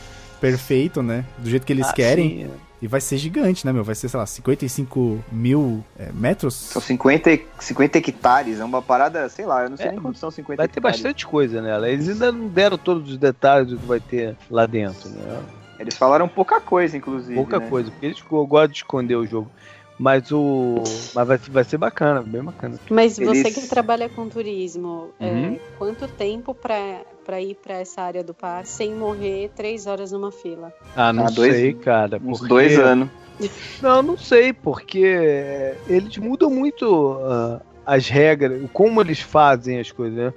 perfeito, 0.41 1.03
né? 1.03 1.25
Do 1.39 1.51
jeito 1.51 1.67
que 1.67 1.73
eles 1.73 1.89
Ah, 1.89 1.93
querem. 1.93 2.29
sim, 2.29 2.45
é. 2.45 2.66
E 2.81 2.87
vai 2.87 3.01
ser 3.01 3.17
gigante, 3.17 3.65
né, 3.65 3.73
meu? 3.73 3.83
Vai 3.83 3.95
ser, 3.95 4.09
sei 4.09 4.21
lá, 4.21 4.27
55 4.27 5.25
mil 5.33 5.83
é, 5.99 6.11
metros? 6.13 6.55
São 6.55 6.83
50, 6.83 7.33
e- 7.33 7.47
50 7.59 7.97
hectares, 7.99 8.61
é 8.61 8.65
uma 8.65 8.83
parada, 8.83 9.29
sei 9.31 9.47
lá, 9.47 9.63
eu 9.65 9.71
não 9.71 9.77
sei 9.79 9.87
É, 9.87 9.91
nem 9.93 10.01
quantos 10.01 10.21
são 10.21 10.31
50 10.31 10.57
Vai 10.59 10.69
ter 10.69 10.79
hectares. 10.79 10.99
bastante 10.99 11.27
coisa 11.27 11.63
nela. 11.63 11.89
Eles 11.89 12.09
ainda 12.09 12.31
não 12.31 12.49
deram 12.49 12.77
todos 12.77 13.11
os 13.13 13.17
detalhes 13.19 13.71
do 13.71 13.79
que 13.79 13.87
vai 13.87 13.99
ter 14.01 14.37
lá 14.51 14.67
dentro, 14.67 15.09
né? 15.09 15.43
Eles 15.79 15.97
falaram 15.97 16.29
pouca 16.29 16.61
coisa, 16.61 16.97
inclusive. 16.97 17.35
Pouca 17.35 17.59
né? 17.59 17.67
coisa, 17.69 17.91
porque 17.91 18.07
eles 18.07 18.21
go- 18.21 18.47
gostam 18.47 18.69
de 18.73 18.77
esconder 18.79 19.17
o 19.17 19.27
jogo. 19.27 19.51
Mas 19.99 20.31
o. 20.31 20.83
Mas 21.15 21.27
vai, 21.27 21.39
vai 21.39 21.65
ser 21.65 21.79
bacana, 21.79 22.23
bem 22.23 22.43
bacana. 22.43 22.79
Mas 22.91 23.17
você 23.19 23.25
Eles- 23.41 23.55
que 23.55 23.67
trabalha 23.69 24.09
com 24.11 24.29
turismo, 24.29 25.09
é, 25.19 25.27
Uhum. 25.27 25.59
quanto 25.79 26.07
tempo 26.07 26.55
pra, 26.55 27.01
pra 27.25 27.41
ir 27.41 27.55
pra 27.55 27.77
essa 27.77 28.03
área 28.03 28.23
do 28.23 28.35
parque 28.35 28.69
sem 28.69 28.95
morrer 28.95 29.51
três 29.57 29.87
horas 29.87 30.13
numa 30.13 30.31
fila? 30.31 30.73
Ah, 30.95 31.13
não 31.15 31.27
Ah, 31.27 31.31
dois- 31.31 31.55
sei, 31.55 31.73
cara. 31.73 32.21
Uns 32.23 32.39
porque- 32.41 32.49
dois 32.49 32.79
anos. 32.79 33.09
Não, 33.83 34.03
não 34.03 34.17
sei, 34.17 34.51
porque 34.53 35.75
eles 35.87 36.17
mudam 36.17 36.49
muito 36.49 37.19
ah, 37.23 37.61
as 37.85 38.09
regras, 38.09 38.63
como 38.73 39.01
eles 39.01 39.21
fazem 39.21 39.79
as 39.79 39.91
coisas, 39.93 40.17
né? 40.19 40.33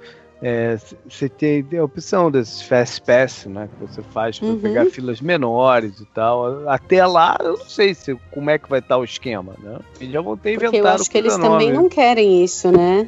Você 1.06 1.28
tem 1.28 1.66
a 1.78 1.84
opção 1.84 2.30
desses 2.30 2.62
Fast 2.62 3.02
Pass, 3.02 3.44
né? 3.46 3.68
Que 3.78 3.86
você 3.86 4.02
faz 4.02 4.38
para 4.38 4.48
Uhum. 4.48 4.58
pegar 4.58 4.86
filas 4.86 5.20
menores 5.20 6.00
e 6.00 6.06
tal. 6.06 6.66
Até 6.68 7.04
lá, 7.06 7.36
eu 7.40 7.58
não 7.58 7.64
sei 7.68 7.94
se, 7.94 8.16
como 8.30 8.48
é 8.48 8.58
que 8.58 8.68
vai 8.68 8.78
estar 8.78 8.96
o 8.96 9.04
esquema, 9.04 9.52
né? 9.62 9.78
Eles 10.00 10.12
já 10.12 10.20
vão 10.22 10.36
ter 10.36 10.52
Porque 10.54 10.64
eu 10.64 10.68
inventado 10.78 11.00
acho 11.00 11.10
que 11.10 11.18
eles 11.18 11.36
também 11.36 11.72
não 11.72 11.88
querem 11.88 12.42
isso, 12.42 12.70
né? 12.72 13.06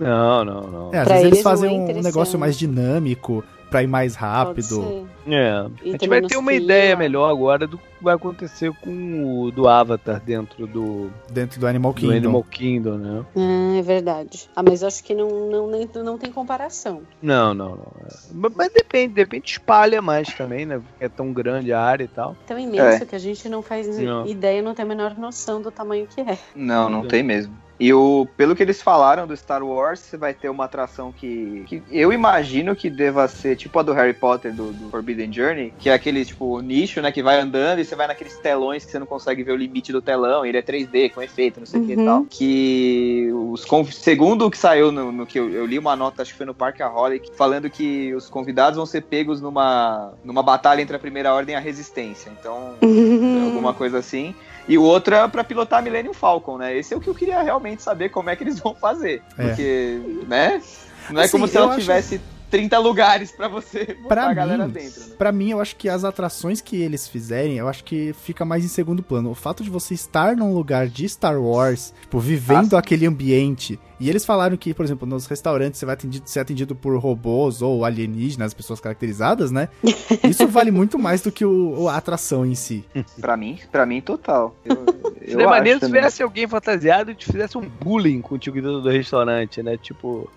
Não, 0.00 0.44
não, 0.44 0.60
não. 0.62 0.94
É, 0.94 0.98
às 0.98 1.04
Pra 1.04 1.14
vezes 1.14 1.26
eles 1.26 1.38
eles 1.38 1.38
é 1.40 1.42
fazem 1.42 1.70
um 1.70 1.82
interessante. 1.82 2.04
negócio 2.04 2.38
mais 2.38 2.56
dinâmico 2.58 3.44
pra 3.74 3.82
ir 3.82 3.88
mais 3.88 4.14
rápido. 4.14 5.08
É, 5.26 5.48
a 5.50 5.68
E 5.82 5.90
gente 5.90 5.98
tem 5.98 6.08
vai 6.08 6.22
ter 6.22 6.36
uma 6.36 6.52
ideia 6.52 6.94
melhor 6.94 7.28
agora 7.28 7.66
do 7.66 7.76
que 7.76 7.84
vai 8.00 8.14
acontecer 8.14 8.72
com 8.80 9.42
o 9.42 9.50
do 9.50 9.66
Avatar 9.66 10.20
dentro 10.20 10.64
do, 10.64 11.10
Dentro 11.28 11.58
do 11.58 11.66
Animal 11.66 11.92
do 11.92 11.96
Kingdom. 12.00 12.14
Animal 12.16 12.44
Kingdom, 12.44 12.94
né? 12.98 13.24
Ah, 13.36 13.76
é 13.76 13.82
verdade. 13.82 14.48
Ah, 14.54 14.62
mas 14.62 14.82
eu 14.82 14.86
acho 14.88 15.02
que 15.02 15.12
não, 15.12 15.50
não, 15.50 15.66
nem- 15.68 15.88
não 16.04 16.16
tem 16.16 16.30
comparação. 16.30 17.02
Não, 17.20 17.52
não, 17.52 17.70
não. 17.70 17.92
É. 18.04 18.14
Mas, 18.32 18.52
mas 18.54 18.72
depende, 18.72 19.12
depende, 19.14 19.50
espalha 19.50 20.00
mais 20.00 20.32
também, 20.34 20.64
né? 20.64 20.76
Porque 20.78 21.04
é 21.04 21.08
tão 21.08 21.32
grande 21.32 21.72
a 21.72 21.80
área 21.80 22.04
e 22.04 22.08
tal. 22.08 22.36
Tão 22.46 22.56
imenso 22.56 23.02
É. 23.02 23.06
que 23.06 23.16
a 23.16 23.18
gente 23.18 23.48
não 23.48 23.60
faz 23.60 23.88
Não. 23.98 24.24
ideia, 24.24 24.62
não 24.62 24.72
tem 24.72 24.84
a 24.84 24.88
menor 24.88 25.18
noção 25.18 25.60
do 25.60 25.72
tamanho 25.72 26.06
que 26.06 26.20
é. 26.20 26.38
Não, 26.54 26.88
não 26.88 27.08
tem 27.08 27.24
mesmo. 27.24 27.63
E 27.78 27.92
o, 27.92 28.26
pelo 28.36 28.54
que 28.54 28.62
eles 28.62 28.80
falaram 28.80 29.26
do 29.26 29.36
Star 29.36 29.62
Wars, 29.64 29.98
você 29.98 30.16
vai 30.16 30.32
ter 30.32 30.48
uma 30.48 30.64
atração 30.66 31.10
que, 31.10 31.64
que 31.66 31.82
eu 31.90 32.12
imagino 32.12 32.76
que 32.76 32.88
deva 32.88 33.26
ser 33.26 33.56
tipo 33.56 33.76
a 33.78 33.82
do 33.82 33.92
Harry 33.92 34.14
Potter 34.14 34.54
do, 34.54 34.72
do 34.72 34.90
Forbidden 34.90 35.32
Journey, 35.32 35.72
que 35.78 35.90
é 35.90 35.92
aquele 35.94 36.24
tipo 36.24 36.60
nicho, 36.60 37.02
né, 37.02 37.10
que 37.10 37.22
vai 37.22 37.40
andando 37.40 37.80
e 37.80 37.84
você 37.84 37.96
vai 37.96 38.06
naqueles 38.06 38.38
telões 38.38 38.84
que 38.84 38.92
você 38.92 38.98
não 39.00 39.06
consegue 39.06 39.42
ver 39.42 39.52
o 39.52 39.56
limite 39.56 39.90
do 39.92 40.00
telão, 40.00 40.46
ele 40.46 40.56
é 40.58 40.62
3D 40.62 41.10
com 41.12 41.20
efeito, 41.20 41.58
não 41.58 41.66
sei 41.66 41.80
o 41.80 41.86
que 41.86 41.92
e 41.94 41.96
Uhum. 41.96 42.04
tal. 42.04 42.26
Que 42.30 43.28
os 43.32 43.64
segundo 43.92 44.46
o 44.46 44.50
que 44.50 44.58
saiu 44.58 44.92
no, 44.92 45.10
no 45.10 45.26
que 45.26 45.38
eu, 45.38 45.50
eu 45.50 45.66
li 45.66 45.78
uma 45.78 45.96
nota, 45.96 46.22
acho 46.22 46.30
que 46.32 46.36
foi 46.38 46.46
no 46.46 46.54
Parque 46.54 46.82
Aholic, 46.82 47.28
falando 47.36 47.68
que 47.68 48.14
os 48.14 48.28
convidados 48.28 48.76
vão 48.76 48.86
ser 48.86 49.00
pegos 49.02 49.40
numa 49.40 50.12
numa 50.24 50.42
batalha 50.42 50.80
entre 50.80 50.94
a 50.94 50.98
Primeira 51.00 51.34
Ordem 51.34 51.54
e 51.54 51.56
a 51.56 51.60
Resistência. 51.60 52.30
Então, 52.38 52.76
Uhum. 52.82 53.42
alguma 53.46 53.74
coisa 53.74 53.98
assim. 53.98 54.34
E 54.66 54.78
o 54.78 54.82
outro 54.82 55.14
é 55.14 55.28
pra 55.28 55.44
pilotar 55.44 55.78
a 55.80 55.82
Millennium 55.82 56.14
Falcon, 56.14 56.56
né? 56.58 56.76
Esse 56.76 56.94
é 56.94 56.96
o 56.96 57.00
que 57.00 57.08
eu 57.08 57.14
queria 57.14 57.42
realmente 57.42 57.82
saber 57.82 58.08
como 58.08 58.30
é 58.30 58.36
que 58.36 58.42
eles 58.44 58.58
vão 58.58 58.74
fazer. 58.74 59.22
É. 59.36 59.46
Porque, 59.48 60.00
né? 60.26 60.62
Não 61.10 61.20
é 61.20 61.24
Assim, 61.24 61.32
como 61.32 61.46
se 61.46 61.56
ela 61.56 61.66
acho- 61.68 61.80
tivesse 61.80 62.20
30 62.50 62.78
lugares 62.78 63.32
pra 63.32 63.48
você 63.48 63.84
botar 64.02 64.08
Pra 64.08 64.28
a 64.28 64.34
galera 64.34 64.66
mim, 64.66 64.72
dentro. 64.72 65.00
Né? 65.00 65.14
pra 65.18 65.32
mim, 65.32 65.50
eu 65.50 65.60
acho 65.60 65.74
que 65.76 65.88
as 65.88 66.04
atrações 66.04 66.60
que 66.60 66.76
eles 66.76 67.08
fizerem, 67.08 67.56
eu 67.56 67.68
acho 67.68 67.82
que 67.84 68.12
fica 68.12 68.44
mais 68.44 68.64
em 68.64 68.68
segundo 68.68 69.02
plano. 69.02 69.30
O 69.30 69.34
fato 69.34 69.62
de 69.64 69.70
você 69.70 69.94
estar 69.94 70.36
num 70.36 70.54
lugar 70.54 70.86
de 70.86 71.08
Star 71.08 71.40
Wars, 71.40 71.92
tipo, 72.00 72.18
vivendo 72.20 72.76
Ah, 72.76 72.78
aquele 72.78 73.06
ambiente. 73.06 73.78
E 74.00 74.10
eles 74.10 74.24
falaram 74.24 74.56
que, 74.56 74.74
por 74.74 74.84
exemplo, 74.84 75.06
nos 75.06 75.26
restaurantes 75.26 75.78
você 75.78 75.86
vai 75.86 75.94
atendido- 75.94 76.28
ser 76.28 76.40
atendido 76.40 76.74
por 76.74 76.96
robôs 76.98 77.62
ou 77.62 77.84
alienígenas, 77.84 78.52
pessoas 78.52 78.80
caracterizadas, 78.80 79.50
né? 79.50 79.68
Isso 80.28 80.46
vale 80.48 80.70
muito 80.70 80.98
mais 80.98 81.20
do 81.22 81.32
que 81.32 81.44
o, 81.44 81.88
a 81.88 81.96
atração 81.96 82.44
em 82.44 82.54
si. 82.54 82.84
Pra 83.20 83.36
mim, 83.36 83.58
pra 83.72 83.86
mim, 83.86 84.00
total. 84.00 84.54
Eu, 84.64 84.76
eu 85.20 85.26
Seria 85.30 85.48
maneiro 85.48 85.80
se 85.80 85.86
tivesse 85.86 86.22
alguém 86.22 86.46
fantasiado 86.46 87.10
e 87.10 87.14
te 87.14 87.26
fizesse 87.26 87.56
um 87.56 87.62
bullying 87.62 88.20
contigo 88.20 88.56
dentro 88.56 88.80
do 88.80 88.90
restaurante, 88.90 89.62
né? 89.62 89.76
Tipo. 89.76 90.30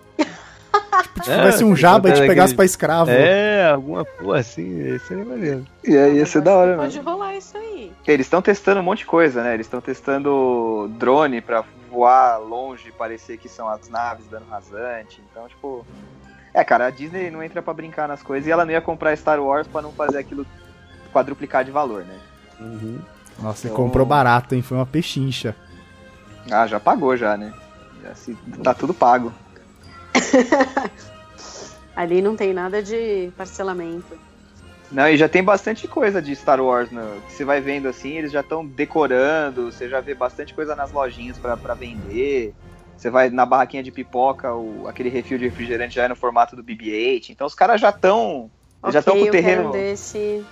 Tipo, 1.03 1.21
tivesse 1.21 1.63
um 1.63 1.75
jaba 1.75 2.09
e 2.09 2.13
te 2.13 2.21
pegasse 2.21 2.55
pra 2.55 2.65
escravo. 2.65 3.11
É, 3.11 3.69
alguma 3.71 4.03
porra 4.05 4.39
assim, 4.39 4.97
seria 4.99 5.25
maneiro. 5.25 5.65
E 5.84 5.95
aí 5.97 6.17
ia 6.17 6.25
ser 6.25 6.41
da 6.41 6.53
hora, 6.55 6.75
Pode 6.78 6.97
mano. 6.97 7.09
rolar 7.11 7.36
isso 7.36 7.57
aí. 7.57 7.91
Eles 8.05 8.25
estão 8.25 8.41
testando 8.41 8.80
um 8.80 8.84
monte 8.84 8.99
de 8.99 9.05
coisa, 9.05 9.43
né? 9.43 9.53
Eles 9.53 9.65
estão 9.65 9.82
testando 9.82 10.89
drone 10.97 11.41
pra 11.41 11.63
voar 11.89 12.38
longe 12.38 12.89
e 12.89 12.91
parecer 12.91 13.38
que 13.38 13.47
são 13.49 13.67
as 13.67 13.89
naves 13.89 14.25
dando 14.30 14.45
rasante. 14.49 15.21
Então, 15.32 15.47
tipo. 15.47 15.86
É, 16.53 16.63
cara, 16.63 16.88
a 16.88 16.89
Disney 16.89 17.30
não 17.30 17.43
entra 17.43 17.61
pra 17.61 17.73
brincar 17.73 18.07
nas 18.07 18.23
coisas 18.23 18.47
e 18.47 18.51
ela 18.51 18.65
não 18.65 18.71
ia 18.71 18.82
comprar 18.82 19.15
Star 19.15 19.39
Wars 19.39 19.67
pra 19.67 19.82
não 19.82 19.91
fazer 19.91 20.17
aquilo 20.17 20.45
quadruplicar 21.13 21.63
de 21.63 21.71
valor, 21.71 22.03
né? 22.03 22.15
Uhum. 22.59 22.99
Nossa, 23.39 23.67
e 23.67 23.69
Então- 23.69 23.84
comprou 23.84 24.05
barato, 24.05 24.55
hein? 24.55 24.61
Foi 24.63 24.75
uma 24.78 24.86
pechincha. 24.86 25.55
Ah, 26.49 26.65
já 26.65 26.80
pagou 26.80 27.15
já, 27.15 27.38
né? 27.38 27.53
Já 28.03 28.15
se- 28.15 28.38
tá 28.63 28.73
tudo 28.73 28.93
pago. 28.93 29.32
Ali 31.95 32.22
não 32.22 32.36
tem 32.36 32.53
nada 32.53 32.82
de 32.84 33.32
parcelamento. 33.36 34.18
Não, 34.91 35.07
e 35.09 35.18
já 35.18 35.28
tem 35.28 35.43
bastante 35.43 35.88
coisa 35.88 36.22
de 36.22 36.34
Star 36.36 36.61
Wars, 36.61 36.89
né? 36.91 37.03
Que 37.28 37.34
você 37.34 37.43
vai 37.43 37.59
vendo 37.59 37.88
assim, 37.89 38.18
eles 38.18 38.32
já 38.32 38.39
estão 38.41 38.65
decorando, 38.65 39.72
você 39.72 39.89
já 39.89 39.99
vê 39.99 40.13
bastante 40.13 40.53
coisa 40.53 40.76
nas 40.76 40.91
lojinhas 40.91 41.38
pra, 41.38 41.57
pra 41.57 41.74
vender. 41.74 42.53
Você 42.95 43.09
vai 43.09 43.30
na 43.30 43.45
barraquinha 43.45 43.84
de 43.84 43.91
pipoca, 43.91 44.53
o, 44.53 44.88
aquele 44.88 45.09
refil 45.09 45.38
de 45.38 45.45
refrigerante 45.45 45.95
já 45.95 46.03
é 46.03 46.07
no 46.07 46.15
formato 46.15 46.55
do 46.55 46.63
BB-8. 46.63 47.30
Então 47.32 47.45
os 47.45 47.53
caras 47.53 47.82
já 47.82 47.89
estão. 47.89 48.49
Eles 48.84 48.93
já 48.93 48.99
estão 48.99 49.18
com 49.18 49.24
o 49.24 49.32
terreno. 49.32 49.72
desse. 49.72 50.43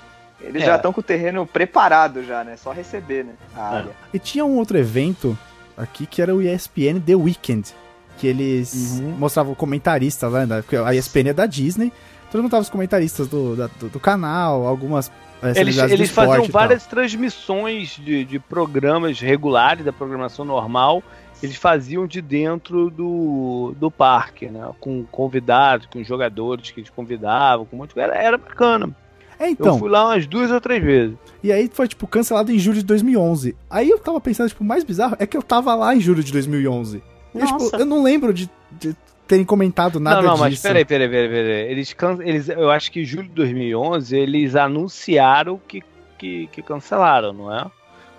Eles 0.41 0.63
É. 0.63 0.65
já 0.65 0.75
estão 0.75 0.91
com 0.91 0.99
o 0.99 1.03
terreno 1.03 1.45
preparado 1.47 2.23
já, 2.23 2.43
né? 2.43 2.57
Só 2.57 2.71
receber, 2.71 3.23
né? 3.23 3.33
A 3.55 3.59
É. 3.59 3.77
área. 3.77 3.91
E 4.13 4.19
tinha 4.19 4.43
um 4.43 4.57
outro 4.57 4.77
evento 4.77 5.37
aqui 5.77 6.05
que 6.05 6.21
era 6.21 6.35
o 6.35 6.41
ESPN 6.41 6.99
The 6.99 7.15
Weekend. 7.15 7.73
Que 8.17 8.27
eles 8.27 8.99
Uhum. 9.01 9.11
mostravam 9.17 9.53
comentaristas 9.55 10.31
lá, 10.31 10.45
né? 10.45 10.61
Porque 10.61 10.75
a 10.77 10.93
ESPN 10.93 11.29
é 11.29 11.33
da 11.33 11.45
Disney. 11.45 11.91
Todo 12.31 12.41
mundo 12.41 12.51
tava 12.51 12.61
os 12.63 12.69
comentaristas 12.69 13.27
do, 13.27 13.55
da- 13.55 13.69
do, 13.79 13.89
do 13.89 13.99
canal, 13.99 14.65
algumas. 14.65 15.11
eh, 15.43 15.53
Eles, 15.59 15.77
eles 15.77 16.09
faziam 16.09 16.45
várias 16.45 16.85
transmissões 16.85 17.99
de, 18.03 18.23
de 18.25 18.39
programas 18.39 19.19
regulares, 19.19 19.83
da 19.85 19.93
programação 19.93 20.45
normal. 20.45 21.03
Eles 21.43 21.57
faziam 21.57 22.07
de 22.07 22.21
dentro 22.21 22.89
do, 22.89 23.75
do 23.77 23.91
parque, 23.91 24.47
né? 24.47 24.69
Com 24.79 25.03
convidados, 25.11 25.87
com 25.87 26.03
jogadores 26.03 26.71
que 26.71 26.79
eles 26.79 26.89
convidavam, 26.89 27.65
com 27.65 27.75
um 27.75 27.79
monte 27.79 27.93
de... 27.93 27.99
Era, 27.99 28.15
era 28.15 28.37
bacana. 28.37 28.95
É, 29.37 29.47
Eu 29.47 29.51
então. 29.51 29.77
fui 29.77 29.89
lá 29.89 30.05
umas 30.05 30.25
duas 30.25 30.49
ou 30.49 30.61
três 30.61 30.81
vezes. 30.81 31.17
E 31.43 31.51
aí 31.51 31.69
foi, 31.71 31.89
tipo, 31.89 32.07
cancelado 32.07 32.51
em 32.51 32.57
julho 32.57 32.77
de 32.77 32.85
2011. 32.85 33.53
Aí 33.69 33.89
eu 33.89 33.99
tava 33.99 34.19
pensando, 34.21 34.47
tipo, 34.47 34.63
o 34.63 34.67
mais 34.67 34.83
bizarro 34.85 35.17
é 35.19 35.27
que 35.27 35.35
eu 35.35 35.43
tava 35.43 35.75
lá 35.75 35.93
em 35.93 35.99
julho 35.99 36.23
de 36.23 36.31
2011. 36.31 37.03
Eu, 37.35 37.45
tipo, 37.45 37.75
eu 37.77 37.85
não 37.85 38.01
lembro 38.01 38.33
de, 38.33 38.49
de 38.71 38.95
terem 39.27 39.45
comentado 39.45 39.99
nada 39.99 40.21
não, 40.21 40.23
não, 40.23 40.33
disso. 40.33 40.43
mas 40.43 40.61
peraí, 40.61 40.85
peraí, 40.85 41.09
peraí, 41.09 41.29
peraí. 41.29 41.71
Eles, 41.71 41.93
can... 41.93 42.17
eles, 42.21 42.49
eu 42.49 42.71
acho 42.71 42.91
que 42.91 43.01
em 43.01 43.05
julho 43.05 43.27
de 43.27 43.33
2011 43.33 44.15
eles 44.15 44.55
anunciaram 44.55 45.59
que, 45.67 45.83
que, 46.17 46.47
que 46.47 46.61
cancelaram, 46.61 47.33
não 47.33 47.53
é? 47.53 47.65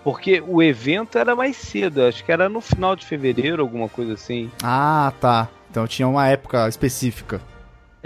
Porque 0.05 0.43
o 0.47 0.63
evento 0.63 1.19
era 1.19 1.35
mais 1.35 1.57
cedo, 1.57 2.03
acho 2.03 2.25
que 2.25 2.31
era 2.31 2.49
no 2.49 2.61
final 2.61 2.95
de 2.95 3.05
fevereiro, 3.05 3.63
alguma 3.63 3.89
coisa 3.89 4.13
assim. 4.15 4.51
Ah, 4.63 5.13
tá. 5.21 5.49
Então 5.71 5.87
tinha 5.87 6.07
uma 6.07 6.29
época 6.29 6.69
específica. 6.69 7.41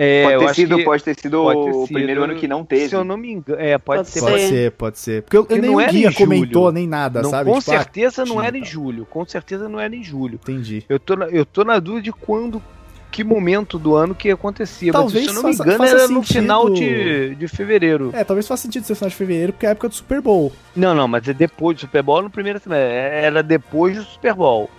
É, 0.02 0.22
pode, 0.22 0.32
eu 0.34 0.40
ter 0.40 0.46
acho 0.46 0.54
sido, 0.54 0.76
que, 0.78 0.84
pode 0.84 1.04
ter 1.04 1.14
sido 1.20 1.42
pode 1.42 1.62
ter 1.64 1.70
o 1.76 1.86
sido. 1.86 1.94
primeiro 1.94 2.24
ano 2.24 2.34
que 2.34 2.48
não 2.48 2.64
teve. 2.64 2.88
se 2.88 2.94
eu 2.94 3.04
não 3.04 3.18
me 3.18 3.32
engano, 3.32 3.60
é, 3.60 3.76
pode, 3.76 3.98
Pode 3.98 4.08
ser. 4.08 4.20
Pode 4.20 4.40
ser, 4.42 4.70
pode 4.72 4.98
ser. 4.98 5.22
Porque 5.22 5.36
eu, 5.36 5.44
Porque 5.44 5.60
nem 5.60 5.70
não 5.70 5.76
o 5.76 5.86
guia 5.86 6.10
julho. 6.10 6.14
comentou 6.16 6.72
nem 6.72 6.86
nada, 6.86 7.20
Não, 7.20 7.28
sabe? 7.30 7.50
com 7.50 7.58
Tipo, 7.58 7.70
ah, 7.72 7.74
certeza 7.76 8.24
não 8.24 8.36
tinha, 8.36 8.46
era 8.46 8.56
em 8.56 8.64
julho. 8.64 9.04
Com 9.04 9.26
certeza 9.26 9.68
não 9.68 9.78
era 9.78 9.94
em 9.94 10.02
julho. 10.02 10.36
entendi. 10.42 10.84
Eu 10.88 10.98
tô 10.98 11.16
na, 11.16 11.26
eu 11.26 11.44
tô 11.44 11.64
na 11.64 11.78
dúvida 11.78 12.02
de 12.04 12.12
quando, 12.12 12.62
que 13.10 13.22
momento 13.22 13.78
do 13.78 13.94
ano 13.94 14.14
que 14.14 14.30
acontecia. 14.30 14.90
Talvez 14.90 15.24
mas 15.26 15.32
se 15.34 15.36
eu 15.38 15.42
não 15.42 15.50
me 15.50 15.54
engano, 15.54 15.84
era 15.84 16.08
no 16.08 16.22
sentido. 16.24 16.32
final 16.32 16.70
de, 16.70 17.34
de 17.34 17.48
fevereiro. 17.48 18.10
É, 18.14 18.24
talvez 18.24 18.48
faça 18.48 18.62
sentido 18.62 18.84
ser 18.84 18.94
final 18.94 19.10
de 19.10 19.16
fevereiro, 19.16 19.52
porque 19.52 19.66
é 19.66 19.68
a 19.68 19.72
época 19.72 19.88
do 19.90 19.94
Super 19.94 20.22
Bowl. 20.22 20.50
Não, 20.74 20.94
não, 20.94 21.06
mas 21.06 21.28
é 21.28 21.34
depois 21.34 21.76
do 21.76 21.80
Super 21.82 22.02
Bowl 22.02 22.22
no 22.22 22.30
primeiro 22.30 22.58
semestre. 22.58 22.90
Era 22.90 23.42
depois 23.42 23.96
do 23.98 24.04
Super 24.04 24.32
Bowl. 24.32 24.70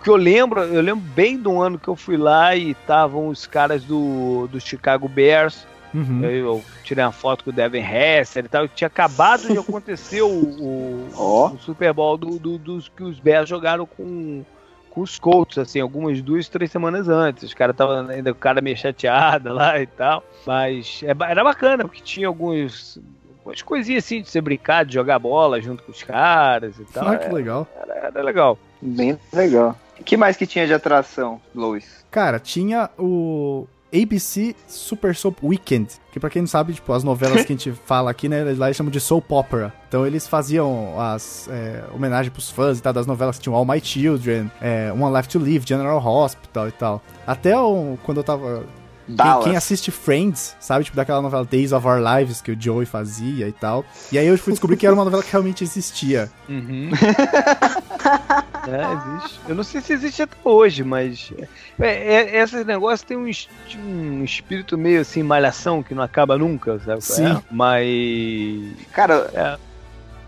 Porque 0.00 0.08
eu 0.08 0.16
lembro, 0.16 0.60
eu 0.62 0.80
lembro 0.80 1.04
bem 1.14 1.36
do 1.36 1.60
ano 1.60 1.78
que 1.78 1.86
eu 1.86 1.94
fui 1.94 2.16
lá 2.16 2.56
e 2.56 2.70
estavam 2.70 3.28
os 3.28 3.46
caras 3.46 3.84
do, 3.84 4.48
do 4.50 4.58
Chicago 4.58 5.06
Bears. 5.06 5.66
Uhum. 5.92 6.24
Eu, 6.24 6.30
eu 6.30 6.64
tirei 6.82 7.04
uma 7.04 7.12
foto 7.12 7.44
com 7.44 7.50
o 7.50 7.52
Devin 7.52 7.82
Hester 7.82 8.46
e 8.46 8.48
tal. 8.48 8.66
Tinha 8.66 8.86
acabado 8.88 9.46
de 9.46 9.58
acontecer 9.60 10.22
o, 10.22 10.26
o, 10.30 11.08
Ó. 11.14 11.48
o 11.50 11.58
Super 11.58 11.92
Bowl 11.92 12.16
do, 12.16 12.38
do- 12.38 12.56
dos 12.56 12.88
que 12.88 13.02
os 13.02 13.20
Bears 13.20 13.46
jogaram 13.46 13.84
com, 13.84 14.42
com 14.88 15.02
os 15.02 15.18
Colts, 15.18 15.58
assim, 15.58 15.80
algumas 15.80 16.22
duas, 16.22 16.48
três 16.48 16.70
semanas 16.72 17.06
antes. 17.06 17.42
Os 17.42 17.52
caras 17.52 17.74
estavam 17.74 18.08
ainda 18.08 18.32
com 18.32 18.38
o 18.38 18.40
cara 18.40 18.62
meio 18.62 18.78
chateado 18.78 19.52
lá 19.52 19.78
e 19.82 19.86
tal. 19.86 20.24
Mas 20.46 21.02
é 21.04 21.14
era 21.30 21.44
bacana, 21.44 21.84
porque 21.84 22.00
tinha 22.00 22.26
alguns. 22.26 22.98
Umas 23.44 23.60
coisinhas 23.60 24.02
assim 24.04 24.22
de 24.22 24.30
você 24.30 24.40
brincar, 24.40 24.86
de 24.86 24.94
jogar 24.94 25.18
bola 25.18 25.60
junto 25.60 25.82
com 25.82 25.92
os 25.92 26.02
caras 26.02 26.78
e 26.78 26.84
tal. 26.84 27.06
Ah, 27.06 27.16
que 27.18 27.30
legal. 27.30 27.68
Era, 27.82 27.94
era 28.06 28.22
legal. 28.22 28.58
Bem 28.80 29.18
legal. 29.30 29.76
O 30.00 30.04
que 30.04 30.16
mais 30.16 30.36
que 30.36 30.46
tinha 30.46 30.66
de 30.66 30.72
atração, 30.74 31.40
Lois? 31.54 32.04
Cara, 32.10 32.38
tinha 32.40 32.90
o 32.98 33.66
ABC 33.92 34.54
Super 34.66 35.14
Soap 35.16 35.42
Weekend, 35.42 35.88
que 36.12 36.18
pra 36.20 36.30
quem 36.30 36.42
não 36.42 36.46
sabe, 36.46 36.72
tipo, 36.72 36.92
as 36.92 37.02
novelas 37.04 37.44
que 37.44 37.52
a 37.52 37.56
gente 37.56 37.72
fala 37.84 38.10
aqui, 38.10 38.28
né, 38.28 38.42
lá 38.56 38.66
eles 38.68 38.76
chamam 38.76 38.90
de 38.90 39.00
soap 39.00 39.30
opera. 39.32 39.72
Então 39.88 40.06
eles 40.06 40.26
faziam 40.26 40.98
as 41.00 41.48
é, 41.50 41.84
homenagem 41.94 42.30
pros 42.32 42.50
fãs 42.50 42.78
e 42.78 42.82
tal, 42.82 42.92
das 42.92 43.06
novelas 43.06 43.36
que 43.36 43.42
tinham 43.42 43.54
All 43.56 43.64
My 43.64 43.80
Children, 43.80 44.50
é, 44.60 44.92
One 44.92 45.14
Life 45.16 45.28
to 45.28 45.38
Live, 45.38 45.64
General 45.66 45.98
Hospital 46.04 46.68
e 46.68 46.72
tal. 46.72 47.02
Até 47.26 47.58
o- 47.58 47.98
quando 48.04 48.18
eu 48.18 48.24
tava 48.24 48.64
Quem, 49.10 49.16
Dallas. 49.16 49.44
quem 49.44 49.56
assiste 49.56 49.90
Friends, 49.90 50.56
sabe? 50.60 50.84
Tipo, 50.84 50.96
daquela 50.96 51.20
novela 51.22 51.44
Days 51.44 51.72
of 51.72 51.86
Our 51.86 51.98
Lives 52.00 52.40
que 52.40 52.52
o 52.52 52.56
Joey 52.60 52.86
fazia 52.86 53.48
e 53.48 53.52
tal. 53.52 53.84
E 54.12 54.18
aí 54.18 54.26
eu 54.26 54.36
fui 54.38 54.52
descobrir 54.52 54.76
que 54.76 54.86
era 54.86 54.94
uma 54.94 55.04
novela 55.04 55.22
que 55.22 55.30
realmente 55.30 55.64
existia. 55.64 56.30
Uhum. 56.48 56.90
é, 58.68 59.18
existe. 59.18 59.40
Eu 59.48 59.54
não 59.54 59.64
sei 59.64 59.80
se 59.80 59.92
existe 59.92 60.22
até 60.22 60.36
hoje, 60.44 60.82
mas. 60.84 61.32
É, 61.78 62.14
é, 62.38 62.42
esse 62.42 62.64
negócio 62.64 63.06
tem 63.06 63.16
um, 63.16 63.30
um 63.84 64.24
espírito 64.24 64.76
meio 64.78 65.00
assim, 65.00 65.22
malhação, 65.22 65.82
que 65.82 65.94
não 65.94 66.02
acaba 66.02 66.36
nunca, 66.38 66.78
sabe? 66.78 66.84
qual 66.86 66.96
é? 66.96 67.00
Sim. 67.34 67.42
Mas. 67.50 68.86
Cara, 68.92 69.30
É. 69.34 69.58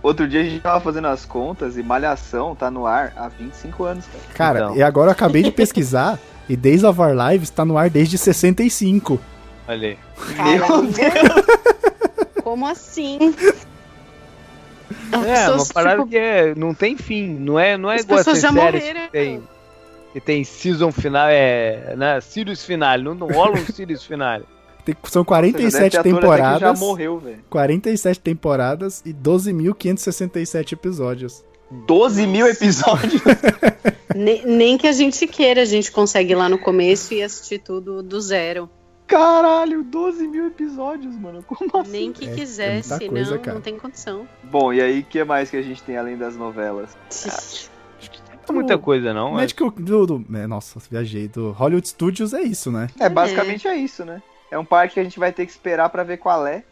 outro 0.03 0.27
dia 0.29 0.41
a 0.41 0.45
gente 0.45 0.61
tava 0.61 0.81
fazendo 0.81 1.09
as 1.09 1.25
contas 1.25 1.77
e 1.77 1.83
Malhação 1.83 2.55
tá 2.55 2.71
no 2.71 2.87
ar 2.87 3.13
há 3.17 3.29
25 3.29 3.85
anos, 3.85 4.05
cara. 4.07 4.25
Cara, 4.35 4.59
Então. 4.61 4.77
e 4.77 4.83
agora 4.83 5.09
eu 5.09 5.13
acabei 5.13 5.43
de 5.43 5.51
pesquisar 5.53 6.19
e 6.53 6.57
Days 6.57 6.85
of 6.85 7.01
Our 7.01 7.15
Lives 7.17 7.51
tá 7.51 7.65
no 7.65 7.79
ar 7.79 7.89
desde 7.89 8.19
65. 8.19 9.19
Olha 9.69 9.89
aí. 9.89 9.99
Caramba. 10.37 11.43
Como 12.43 12.67
assim? 12.67 13.19
As 15.13 15.25
É, 15.25 15.35
pessoas, 15.47 15.69
uma 15.69 15.75
parada 15.75 15.97
tipo, 15.99 16.09
que 16.11 16.17
é, 16.19 16.55
não 16.55 16.75
tem 16.75 16.97
fim. 16.97 17.29
Não 17.29 17.59
é, 17.59 17.77
não 17.77 17.91
é 17.91 17.97
As 17.97 18.03
igual 18.03 18.19
pessoas 18.19 18.41
já 18.41 18.53
morreram. 18.53 19.01
que 19.07 19.11
tem. 19.13 19.43
Que 20.13 20.21
tem 20.21 20.45
season 20.45 20.93
final, 20.93 21.27
é. 21.29 21.95
Né, 21.97 22.21
series 22.21 22.63
final. 22.65 22.99
Não, 22.99 23.15
não 23.15 23.29
rola 23.29 23.53
um 23.59 23.67
series 23.67 24.03
final. 24.03 24.41
Tem- 24.85 24.97
são 25.05 25.25
Ou 25.27 25.35
seja, 25.37 25.41
deve 25.41 25.53
47 25.53 25.91
ter 25.93 25.99
ator 25.99 26.01
até 26.01 26.03
que 26.03 26.15
temporadas. 26.21 26.61
já 26.61 26.73
morreu, 26.75 27.19
velho. 27.21 27.39
47 27.49 28.19
temporadas 28.21 29.01
e 29.07 29.13
12.567 29.15 30.73
episódios. 30.73 31.45
12 31.87 32.27
mil 32.27 32.47
episódios. 32.47 33.23
nem, 34.15 34.45
nem 34.47 34.79
que 34.79 34.87
a 34.87 34.93
gente 34.93 35.27
queira, 35.27 35.63
a 35.63 35.65
gente 35.67 35.91
consegue 35.91 36.33
ir 36.33 36.37
lá 36.37 36.49
no 36.49 36.59
começo 36.59 37.15
e 37.15 37.23
assistir 37.23 37.59
tudo 37.59 38.03
do 38.03 38.21
zero. 38.21 38.69
Caralho, 39.07 39.83
12 39.83 40.27
mil 40.29 40.47
episódios, 40.47 41.15
mano. 41.17 41.43
Como 41.43 41.71
assim? 41.79 41.91
Nem 41.91 42.13
que 42.13 42.25
É- 42.27 42.33
é 42.33 42.35
quisesse, 42.35 42.91
muita 42.91 43.09
coisa, 43.11 43.31
não, 43.35 43.39
cara. 43.43 43.55
não 43.57 43.61
tem 43.61 43.77
condição. 43.79 44.29
Bom, 44.45 44.73
e 44.73 44.81
aí, 44.81 45.01
o 45.01 45.05
que 45.05 45.23
mais 45.25 45.51
que 45.51 45.57
a 45.57 45.63
gente 45.63 45.83
tem 45.83 45.97
além 45.99 46.17
das 46.17 46.37
novelas? 46.37 46.97
Não 48.49 48.49
é 48.49 48.53
muita 48.53 48.79
coisa, 48.79 49.13
não. 49.13 49.31
O 49.33 49.35
mas- 49.35 49.53
do, 49.53 50.07
do- 50.07 50.27
é, 50.37 50.47
Nossa, 50.47 50.81
viajei. 50.91 51.29
Do 51.29 51.51
Hollywood 51.53 51.89
Studios 51.89 52.33
é 52.33 52.43
isso, 52.43 52.71
né? 52.73 52.89
É, 52.99 53.09
basicamente 53.09 53.69
é 53.69 53.77
isso, 53.77 54.05
né? 54.05 54.23
É 54.51 54.59
um 54.59 54.65
parque 54.65 54.95
que 54.95 55.01
a 55.01 55.05
gente 55.05 55.19
vai 55.19 55.33
ter 55.33 55.47
que 55.47 55.53
esperar 55.53 55.89
pra 55.91 56.03
ver 56.03 56.17
qual 56.19 56.47
é. 56.47 56.65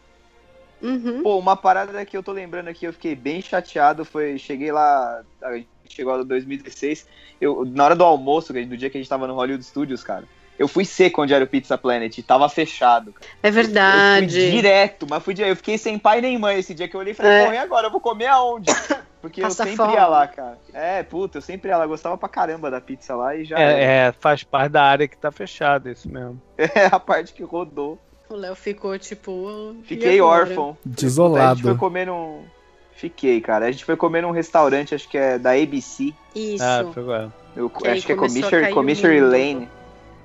Uhum. 0.81 1.21
Pô, 1.23 1.37
uma 1.37 1.55
parada 1.55 2.03
que 2.05 2.15
eu 2.17 2.23
tô 2.23 2.31
lembrando 2.31 2.67
aqui, 2.67 2.85
eu 2.85 2.93
fiquei 2.93 3.15
bem 3.15 3.41
chateado, 3.41 4.03
foi, 4.03 4.37
cheguei 4.37 4.71
lá, 4.71 5.21
a 5.43 5.53
gente 5.53 5.67
chegou 5.89 6.19
em 6.21 6.25
2016, 6.25 7.07
eu, 7.39 7.63
na 7.65 7.85
hora 7.85 7.95
do 7.95 8.03
almoço, 8.03 8.51
do 8.53 8.77
dia 8.77 8.89
que 8.89 8.97
a 8.97 9.01
gente 9.01 9.09
tava 9.09 9.27
no 9.27 9.35
Hollywood 9.35 9.63
Studios, 9.63 10.03
cara, 10.03 10.23
Eu 10.59 10.67
fui 10.67 10.85
seco 10.85 11.23
onde 11.23 11.33
era 11.33 11.43
o 11.43 11.47
Pizza 11.47 11.75
Planet, 11.77 12.15
tava 12.21 12.47
fechado. 12.47 13.15
É 13.41 13.47
Eu 13.49 13.53
fui 13.53 13.63
verdade. 13.63 14.51
direto, 14.51 15.07
mas 15.09 15.23
fui 15.23 15.33
direto. 15.33 15.51
Eu 15.51 15.55
fiquei 15.55 15.75
sem 15.77 15.97
pai 15.97 16.21
nem 16.21 16.37
mãe 16.37 16.59
esse 16.59 16.75
dia 16.75 16.87
que 16.87 16.95
eu 16.95 16.99
olhei 16.99 17.13
e 17.13 17.15
falei, 17.15 17.31
É. 17.31 17.53
e 17.53 17.57
agora? 17.57 17.87
Eu 17.87 17.91
vou 17.91 17.99
comer 17.99 18.27
aonde? 18.27 18.71
Porque 19.21 19.41
Passa 19.41 19.63
eu 19.63 19.67
sempre 19.67 19.85
fome. 19.85 19.93
ia 19.97 20.05
lá, 20.07 20.27
cara. 20.27 20.59
É, 20.73 21.01
puta, 21.03 21.37
eu 21.37 21.41
sempre 21.41 21.69
ia 21.69 21.77
lá. 21.77 21.85
Gostava 21.87 22.17
pra 22.17 22.27
caramba 22.29 22.69
da 22.69 22.79
pizza 22.81 23.15
lá 23.15 23.35
e 23.35 23.43
já 23.45 23.57
era. 23.57 23.71
É, 23.79 23.83
é, 24.07 24.11
faz 24.11 24.43
parte 24.43 24.71
da 24.71 24.83
área 24.83 25.07
que 25.07 25.17
tá 25.17 25.31
fechada, 25.31 25.89
isso 25.91 26.07
mesmo. 26.09 26.39
É 26.57 26.85
a 26.91 26.99
parte 26.99 27.33
que 27.33 27.43
rodou. 27.43 27.97
O 28.31 28.35
Léo 28.35 28.55
ficou 28.55 28.97
tipo. 28.97 29.75
Fiquei 29.83 30.21
órfão. 30.21 30.77
A 30.85 30.87
gente 30.87 30.95
foi 30.95 31.05
Desolado. 31.07 31.77
comer 31.77 32.07
num. 32.07 32.43
Fiquei, 32.93 33.41
cara. 33.41 33.65
A 33.65 33.71
gente 33.71 33.83
foi 33.83 33.97
comer 33.97 34.21
num 34.21 34.31
restaurante, 34.31 34.95
acho 34.95 35.09
que 35.09 35.17
é 35.17 35.37
da 35.37 35.51
ABC. 35.51 36.13
Isso. 36.33 36.63
Ah, 36.63 36.89
foi 36.93 37.03
agora. 37.03 37.33
Eu, 37.55 37.69
Que 37.69 37.87
aí 37.87 37.97
acho 37.97 38.05
que 38.05 38.13
é 38.13 38.15
Commissioner. 38.15 39.23
Lane. 39.23 39.67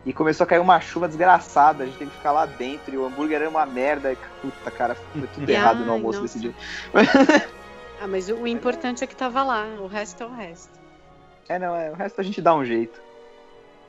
E 0.04 0.12
começou 0.12 0.44
a 0.44 0.46
cair 0.46 0.60
uma 0.60 0.78
chuva 0.80 1.08
desgraçada. 1.08 1.82
A 1.82 1.86
gente 1.86 1.98
teve 1.98 2.10
que 2.12 2.16
ficar 2.18 2.30
lá 2.30 2.46
dentro. 2.46 2.94
E 2.94 2.96
o 2.96 3.04
hambúrguer 3.04 3.40
era 3.40 3.48
uma 3.48 3.66
merda. 3.66 4.12
E, 4.12 4.16
puta, 4.40 4.70
cara, 4.70 4.94
foi 4.94 5.26
tudo 5.34 5.48
errado 5.50 5.78
no 5.78 5.86
Ai, 5.86 5.90
almoço 5.90 6.20
nossa. 6.20 6.38
desse 6.38 6.38
dia. 6.38 6.54
Ah, 8.00 8.06
mas 8.06 8.28
o, 8.28 8.36
o 8.36 8.46
importante 8.46 9.02
é 9.02 9.06
que 9.06 9.16
tava 9.16 9.42
lá. 9.42 9.66
O 9.80 9.88
resto 9.88 10.22
é 10.22 10.26
o 10.26 10.32
resto. 10.32 10.78
É, 11.48 11.58
não, 11.58 11.74
é. 11.74 11.90
O 11.90 11.94
resto 11.94 12.20
a 12.20 12.24
gente 12.24 12.40
dá 12.40 12.54
um 12.54 12.64
jeito. 12.64 13.00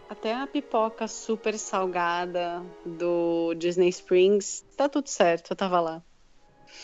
Até 0.09 0.33
a 0.33 0.47
pipoca 0.47 1.07
super 1.07 1.57
salgada 1.57 2.61
do 2.85 3.53
Disney 3.55 3.89
Springs. 3.89 4.63
Tá 4.77 4.87
tudo 4.87 5.09
certo, 5.09 5.51
eu 5.51 5.55
tava 5.55 5.79
lá. 5.81 6.01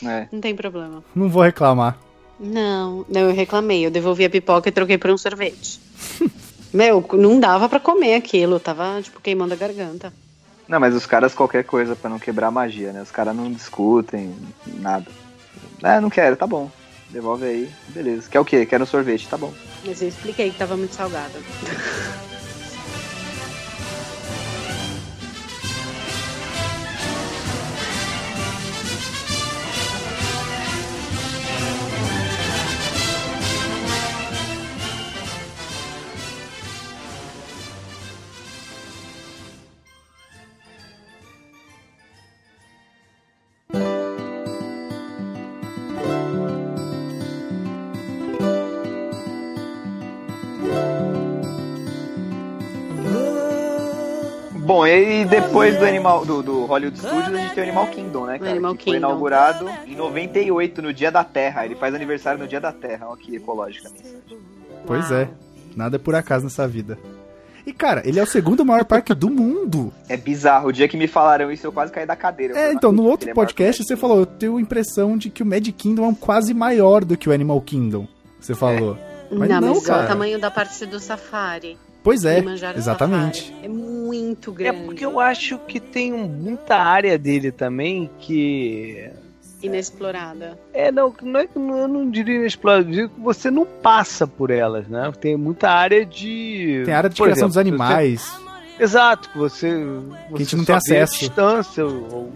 É. 0.04 0.28
Não 0.30 0.40
tem 0.40 0.54
problema. 0.54 1.02
Não 1.14 1.28
vou 1.28 1.42
reclamar. 1.42 1.98
Não, 2.38 3.06
não, 3.08 3.22
eu 3.22 3.34
reclamei. 3.34 3.86
Eu 3.86 3.90
devolvi 3.90 4.24
a 4.24 4.30
pipoca 4.30 4.68
e 4.68 4.72
troquei 4.72 4.98
por 4.98 5.10
um 5.10 5.16
sorvete. 5.16 5.80
Meu, 6.72 7.06
não 7.12 7.38
dava 7.38 7.68
pra 7.68 7.80
comer 7.80 8.16
aquilo. 8.16 8.60
Tava, 8.60 9.00
tipo, 9.00 9.20
queimando 9.20 9.54
a 9.54 9.56
garganta. 9.56 10.12
Não, 10.66 10.80
mas 10.80 10.94
os 10.94 11.06
caras 11.06 11.34
qualquer 11.34 11.64
coisa 11.64 11.94
pra 11.94 12.10
não 12.10 12.18
quebrar 12.18 12.48
a 12.48 12.50
magia, 12.50 12.92
né? 12.92 13.02
Os 13.02 13.10
caras 13.10 13.36
não 13.36 13.52
discutem 13.52 14.34
nada. 14.66 15.06
É, 15.82 16.00
não 16.00 16.10
quero, 16.10 16.36
tá 16.36 16.46
bom. 16.46 16.70
Devolve 17.10 17.44
aí, 17.44 17.70
beleza. 17.88 18.28
Quer 18.28 18.40
o 18.40 18.44
quê? 18.44 18.66
Quero 18.66 18.82
um 18.82 18.86
sorvete, 18.86 19.28
tá 19.28 19.36
bom. 19.36 19.52
Mas 19.84 20.02
eu 20.02 20.08
expliquei 20.08 20.50
que 20.50 20.58
tava 20.58 20.76
muito 20.76 20.94
salgada. 20.94 21.38
Bom, 54.74 54.84
e 54.84 55.24
depois 55.24 55.78
do 55.78 55.84
Animal 55.84 56.26
do, 56.26 56.42
do 56.42 56.64
Hollywood 56.64 56.98
Studios, 56.98 57.28
a 57.28 57.36
gente 57.36 57.54
tem 57.54 57.62
o 57.62 57.66
Animal 57.68 57.86
Kingdom, 57.86 58.26
né, 58.26 58.38
cara? 58.40 58.50
Animal 58.50 58.74
que 58.74 58.82
foi 58.82 58.94
Kingdom. 58.94 59.08
inaugurado 59.08 59.70
em 59.86 59.94
98, 59.94 60.82
no 60.82 60.92
Dia 60.92 61.12
da 61.12 61.22
Terra. 61.22 61.64
Ele 61.64 61.76
faz 61.76 61.94
aniversário 61.94 62.40
no 62.40 62.48
Dia 62.48 62.60
da 62.60 62.72
Terra. 62.72 63.06
Olha 63.08 63.16
que 63.16 63.36
ecológica 63.36 63.88
a 63.88 63.92
mensagem. 63.92 64.38
Pois 64.84 65.12
é. 65.12 65.28
Nada 65.76 65.94
é 65.94 65.98
por 66.00 66.16
acaso 66.16 66.42
nessa 66.42 66.66
vida. 66.66 66.98
E, 67.64 67.72
cara, 67.72 68.02
ele 68.04 68.18
é 68.18 68.22
o 68.24 68.26
segundo 68.26 68.64
maior 68.64 68.84
parque 68.84 69.14
do 69.14 69.30
mundo. 69.30 69.92
É 70.08 70.16
bizarro. 70.16 70.70
O 70.70 70.72
dia 70.72 70.88
que 70.88 70.96
me 70.96 71.06
falaram 71.06 71.52
isso, 71.52 71.64
eu 71.64 71.72
quase 71.72 71.92
caí 71.92 72.04
da 72.04 72.16
cadeira. 72.16 72.58
É, 72.58 72.72
então, 72.72 72.90
"Não 72.90 73.04
no 73.04 73.08
outro 73.08 73.30
é 73.30 73.32
podcast 73.32 73.80
que 73.80 73.86
você 73.86 73.96
falou, 73.96 74.18
eu 74.18 74.26
tenho 74.26 74.56
a 74.56 74.60
impressão 74.60 75.16
de 75.16 75.30
que 75.30 75.44
o 75.44 75.46
Magic 75.46 75.70
Kingdom 75.70 76.10
é 76.10 76.14
quase 76.18 76.52
maior 76.52 77.04
do 77.04 77.16
que 77.16 77.28
o 77.28 77.32
Animal 77.32 77.60
Kingdom. 77.60 78.08
Você 78.40 78.56
falou. 78.56 78.98
Mas 79.30 79.48
não, 79.48 79.60
não, 79.60 79.74
mas 79.74 79.86
cara. 79.86 80.02
é 80.02 80.04
o 80.04 80.08
tamanho 80.08 80.38
da 80.40 80.50
parte 80.50 80.84
do 80.84 80.98
safari. 80.98 81.78
Pois 82.04 82.24
é, 82.24 82.38
exatamente. 82.76 83.46
Safari. 83.48 83.64
É 83.64 83.68
muito 83.68 84.50
É 84.52 84.54
grande. 84.54 84.84
porque 84.84 85.04
eu 85.04 85.18
acho 85.18 85.58
que 85.66 85.80
tem 85.80 86.12
muita 86.12 86.76
área 86.76 87.18
dele 87.18 87.50
também 87.50 88.08
que. 88.20 89.10
Inexplorada. 89.62 90.58
É, 90.74 90.92
não, 90.92 91.14
não 91.22 91.40
é 91.40 91.46
que 91.46 91.58
não- 91.58 91.78
eu 91.78 91.88
não 91.88 92.10
diria 92.10 92.36
inexplorado, 92.36 92.86
eu 92.88 92.92
digo 92.92 93.08
que 93.08 93.20
você 93.20 93.50
não 93.50 93.64
passa 93.64 94.26
por 94.26 94.50
elas, 94.50 94.86
né? 94.86 95.10
Tem 95.18 95.36
muita 95.36 95.70
área 95.70 96.04
de. 96.04 96.82
Tem 96.84 96.92
área 96.94 97.08
de 97.08 97.16
por 97.16 97.24
criação 97.24 97.48
exemplo, 97.48 97.48
dos 97.48 97.56
animais. 97.56 98.20
você- 98.76 98.82
exato, 98.84 99.30
que 99.30 99.38
você. 99.38 99.66
a 99.68 100.36
gente 100.38 100.50
você 100.50 100.56
não 100.56 100.64
tem 100.66 100.74
acesso. 100.76 101.18
distância, 101.18 101.86
ou, 101.86 101.92
ou 102.12 102.32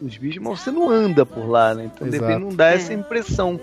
os 0.00 0.16
bichos, 0.16 0.40
mas 0.42 0.60
você 0.60 0.70
não 0.70 0.88
anda 0.88 1.26
por 1.26 1.48
lá, 1.48 1.74
né? 1.74 1.90
Então 1.92 2.08
de 2.08 2.14
Exato. 2.14 2.28
repente 2.30 2.48
não 2.48 2.54
dá 2.56 2.70
É. 2.70 2.74
essa 2.76 2.94
impressão 2.94 3.58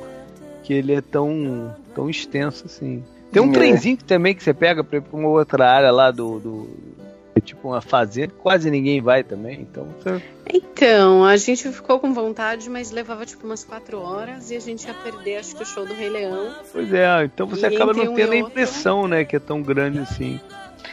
que 0.63 0.73
ele 0.73 0.93
é 0.93 1.01
tão, 1.01 1.73
tão 1.95 2.09
extenso 2.09 2.65
assim. 2.65 3.01
Tem 3.31 3.41
um 3.41 3.49
É. 3.49 3.53
trenzinho 3.53 3.97
que 3.97 4.03
também 4.03 4.33
que 4.33 4.43
você 4.43 4.53
pega 4.53 4.83
pra 4.83 4.97
ir 4.97 5.01
pra 5.01 5.17
uma 5.17 5.29
outra 5.29 5.69
área 5.69 5.91
lá 5.91 6.11
do. 6.11 6.39
do 6.39 6.69
é 7.35 7.39
tipo 7.41 7.69
uma 7.69 7.79
fazenda, 7.79 8.33
quase 8.37 8.69
ninguém 8.69 8.99
vai 9.01 9.23
também, 9.23 9.61
então 9.61 9.85
você 10.01 10.21
Então, 10.51 11.23
a 11.23 11.37
gente 11.37 11.71
ficou 11.71 11.97
com 11.99 12.13
vontade, 12.13 12.69
mas 12.69 12.91
levava 12.91 13.25
tipo 13.25 13.45
umas 13.45 13.63
quatro 13.63 14.01
horas 14.01 14.51
e 14.51 14.55
a 14.57 14.59
gente 14.59 14.85
ia 14.85 14.93
perder, 14.93 15.37
acho 15.37 15.55
que 15.55 15.63
o 15.63 15.65
show 15.65 15.85
do 15.85 15.93
Rei 15.93 16.09
Leão. 16.09 16.49
Pois 16.73 16.91
é, 16.93 17.23
então 17.23 17.47
você 17.47 17.67
E 17.67 17.75
acaba 17.75 17.93
não 17.93 18.11
um 18.11 18.15
tendo 18.15 18.33
a 18.33 18.35
outro- 18.35 18.49
impressão, 18.49 19.07
né, 19.07 19.23
que 19.23 19.35
é 19.37 19.39
tão 19.39 19.61
grande 19.61 19.99
assim. 19.99 20.37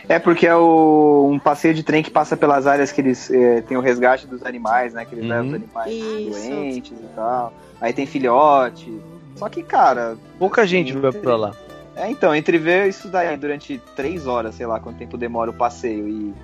É 0.08 0.18
porque 0.20 0.46
é 0.46 0.54
o, 0.54 1.28
um 1.32 1.38
passeio 1.38 1.74
de 1.74 1.82
trem 1.82 2.02
que 2.02 2.10
passa 2.12 2.36
pelas 2.36 2.64
áreas 2.66 2.92
que 2.92 3.00
eles 3.00 3.28
é, 3.30 3.60
tem 3.62 3.76
o 3.76 3.80
resgate 3.80 4.26
dos 4.28 4.44
animais, 4.44 4.94
né? 4.94 5.04
Que 5.04 5.14
eles 5.16 5.24
Uhum. 5.24 5.30
levam 5.30 5.46
os 5.48 5.54
animais 5.54 5.92
Isso. 5.92 6.50
doentes 6.50 6.92
e 6.92 7.06
tal. 7.16 7.52
Aí 7.80 7.92
tem 7.92 8.06
filhote. 8.06 9.00
Só 9.34 9.48
que, 9.48 9.62
cara, 9.64 10.16
Pouca 10.38 10.64
gente 10.66 10.92
vai 10.96 11.10
pra 11.12 11.36
lá. 11.36 11.52
É 11.96 12.10
então, 12.10 12.34
entre 12.34 12.58
ver 12.58 12.88
isso 12.88 13.08
daí 13.08 13.36
durante 13.36 13.78
três 13.94 14.26
horas, 14.26 14.54
sei 14.54 14.66
lá 14.66 14.78
quanto 14.78 14.98
tempo 14.98 15.16
demora 15.16 15.50
o 15.50 15.54
passeio, 15.54 16.08
e 16.08 16.34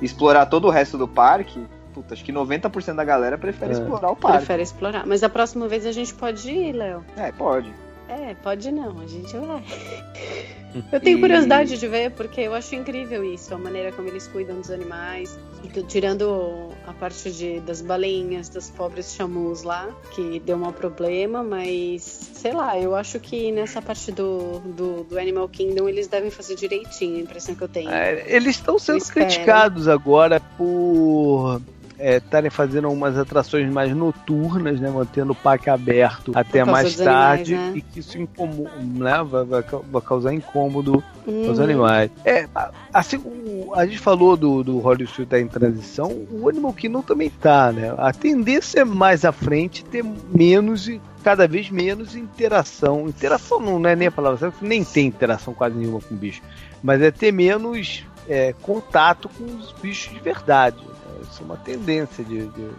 explorar 0.00 0.46
todo 0.46 0.66
o 0.66 0.70
resto 0.70 0.98
do 0.98 1.06
parque, 1.06 1.64
puta, 1.94 2.14
acho 2.14 2.24
que 2.24 2.32
90% 2.32 2.94
da 2.94 3.04
galera 3.04 3.38
prefere 3.38 3.72
É. 3.72 3.74
explorar 3.74 4.10
o 4.10 4.16
parque. 4.16 4.38
Prefere 4.38 4.62
explorar. 4.62 5.06
Mas 5.06 5.22
a 5.22 5.28
próxima 5.28 5.68
vez 5.68 5.86
a 5.86 5.92
gente 5.92 6.12
pode 6.14 6.50
ir, 6.50 6.72
Léo. 6.72 7.04
É, 7.16 7.30
pode. 7.30 7.72
É, 8.12 8.34
pode 8.34 8.70
não, 8.70 9.00
a 9.00 9.06
gente 9.06 9.36
vai. 9.36 9.64
Eu 10.90 11.00
tenho 11.00 11.20
curiosidade 11.20 11.78
de 11.78 11.86
ver, 11.86 12.12
porque 12.12 12.40
eu 12.40 12.54
acho 12.54 12.74
incrível 12.74 13.22
isso, 13.22 13.54
a 13.54 13.58
maneira 13.58 13.92
como 13.92 14.08
eles 14.08 14.26
cuidam 14.26 14.56
dos 14.56 14.70
animais. 14.70 15.38
Tirando 15.86 16.70
a 16.86 16.94
parte 16.94 17.30
de, 17.30 17.60
das 17.60 17.82
balinhas, 17.82 18.48
dos 18.48 18.70
pobres 18.70 19.14
chamus 19.14 19.62
lá, 19.62 19.88
que 20.14 20.40
deu 20.40 20.56
um 20.56 20.72
problema, 20.72 21.42
mas 21.42 22.02
sei 22.02 22.52
lá, 22.52 22.78
eu 22.78 22.96
acho 22.96 23.20
que 23.20 23.52
nessa 23.52 23.82
parte 23.82 24.10
do, 24.10 24.60
do, 24.60 25.04
do 25.04 25.18
Animal 25.18 25.48
Kingdom 25.48 25.88
eles 25.88 26.08
devem 26.08 26.30
fazer 26.30 26.56
direitinho, 26.56 27.18
a 27.18 27.20
impressão 27.20 27.54
que 27.54 27.62
eu 27.62 27.68
tenho. 27.68 27.90
É, 27.90 28.24
eles 28.26 28.56
estão 28.56 28.78
sendo 28.78 29.04
criticados 29.04 29.86
agora 29.88 30.40
por 30.56 31.60
estarem 32.02 32.50
fazendo 32.50 32.90
umas 32.90 33.16
atrações 33.16 33.70
mais 33.72 33.94
noturnas, 33.94 34.80
né, 34.80 34.90
mantendo 34.90 35.32
o 35.32 35.34
parque 35.36 35.70
aberto 35.70 36.32
até 36.34 36.64
mais 36.64 36.96
tarde 36.96 37.54
animais, 37.54 37.72
né? 37.74 37.78
e 37.78 37.82
que 37.82 38.00
isso 38.00 38.18
incomo- 38.18 38.68
né, 38.78 39.22
vai, 39.22 39.44
vai 39.44 39.62
vai 39.90 40.02
causar 40.02 40.32
incômodo 40.34 41.02
aos 41.48 41.58
Uhum. 41.58 41.64
animais. 41.64 42.10
É, 42.24 42.48
assim, 42.92 43.18
o- 43.18 43.72
a 43.74 43.86
gente 43.86 43.98
falou 43.98 44.36
do, 44.36 44.62
do 44.64 44.78
Hollywood 44.78 45.06
Studios 45.06 45.28
tá 45.28 45.38
em 45.40 45.46
transição, 45.48 46.10
o 46.30 46.48
Animal 46.48 46.72
Kingdom 46.72 47.02
também 47.02 47.30
tá, 47.30 47.70
né? 47.72 47.94
A 47.98 48.12
tendência 48.12 48.80
é 48.80 48.84
mais 48.84 49.24
à 49.24 49.30
frente 49.32 49.84
ter 49.84 50.04
menos 50.34 50.88
e 50.88 51.00
cada 51.22 51.46
vez 51.46 51.70
menos 51.70 52.16
interação. 52.16 53.08
Interação 53.08 53.60
não 53.60 53.88
é 53.88 53.94
nem 53.94 54.08
a 54.08 54.12
palavra 54.12 54.38
certa, 54.38 54.56
nem 54.60 54.82
tem 54.84 55.06
interação 55.06 55.54
quase 55.54 55.76
nenhuma 55.76 56.00
com 56.00 56.14
o 56.14 56.18
bicho, 56.18 56.42
mas 56.82 57.00
é 57.00 57.10
ter 57.12 57.32
menos 57.32 58.04
é, 58.28 58.54
contato 58.62 59.28
com 59.28 59.44
os 59.44 59.72
bichos 59.80 60.12
de 60.12 60.20
verdade. 60.20 60.76
Isso 61.22 61.42
é 61.42 61.44
uma 61.44 61.56
tendência 61.56 62.24
de. 62.24 62.46
de- 62.46 62.70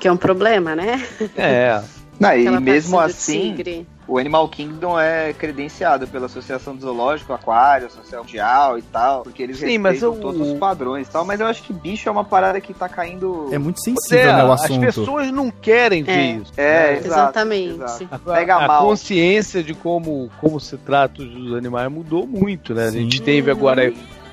Que 0.00 0.08
é 0.08 0.12
um 0.12 0.16
problema, 0.16 0.74
né? 0.74 1.06
É. 1.36 1.80
Não, 2.20 2.36
e 2.36 2.50
mesmo 2.60 2.98
assim, 2.98 3.54
tigre. 3.54 3.86
o 4.08 4.18
Animal 4.18 4.48
Kingdom 4.48 4.98
é 4.98 5.32
credenciado 5.32 6.08
pela 6.08 6.26
Associação 6.26 6.74
do 6.74 6.80
Zoológico, 6.80 7.32
Aquário, 7.32 7.86
Associação 7.86 8.24
Mundial 8.24 8.76
e 8.76 8.82
tal, 8.82 9.22
porque 9.22 9.40
eles 9.40 9.58
Sim, 9.58 9.78
mas 9.78 9.92
respeitam 10.00 10.18
o- 10.18 10.20
todos 10.20 10.40
os 10.50 10.58
padrões 10.58 11.06
e 11.06 11.10
tal, 11.12 11.24
mas 11.24 11.38
eu 11.38 11.46
acho 11.46 11.62
que 11.62 11.72
bicho 11.72 12.08
é 12.08 12.10
uma 12.12 12.24
parada 12.24 12.60
que 12.60 12.74
tá 12.74 12.88
caindo... 12.88 13.48
É 13.52 13.58
muito 13.58 13.80
sensível, 13.80 14.32
né, 14.32 14.44
o 14.44 14.50
as 14.50 14.64
assunto. 14.64 14.80
pessoas 14.80 15.30
não 15.30 15.48
querem 15.48 16.02
ver 16.02 16.10
É. 16.12 16.30
isso. 16.32 16.52
É, 16.56 16.90
né? 16.94 16.98
Exatamente. 17.04 17.74
exato. 17.74 18.08
A, 18.10 18.18
Pega 18.18 18.56
a 18.56 18.66
mal. 18.66 18.84
consciência 18.84 19.62
de 19.62 19.72
como, 19.74 20.28
como 20.40 20.58
se 20.58 20.76
trata 20.76 21.22
os 21.22 21.54
animais 21.54 21.88
mudou 21.88 22.26
muito, 22.26 22.74
né? 22.74 22.88
A 22.88 22.90
Sim. 22.90 23.02
gente 23.02 23.22
teve 23.22 23.48
agora 23.48 23.92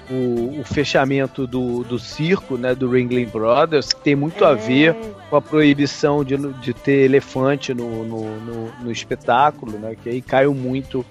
o, 0.09 0.59
o 0.59 0.63
fechamento 0.63 1.45
do, 1.47 1.83
do 1.83 1.97
circo, 1.99 2.57
né? 2.57 2.75
Do 2.75 2.89
Ringling 2.89 3.25
Brothers, 3.25 3.93
que 3.93 4.01
tem 4.01 4.15
muito 4.15 4.45
a 4.45 4.51
É. 4.51 4.55
ver 4.55 4.95
com 5.29 5.35
a 5.35 5.41
proibição 5.41 6.23
de, 6.23 6.37
de 6.37 6.73
ter 6.73 7.05
elefante 7.05 7.73
no, 7.73 8.03
no, 8.05 8.39
no, 8.41 8.71
no 8.83 8.91
espetáculo, 8.91 9.77
né? 9.79 9.95
Que 10.01 10.09
aí 10.09 10.21
caiu 10.21 10.53
muito 10.53 11.05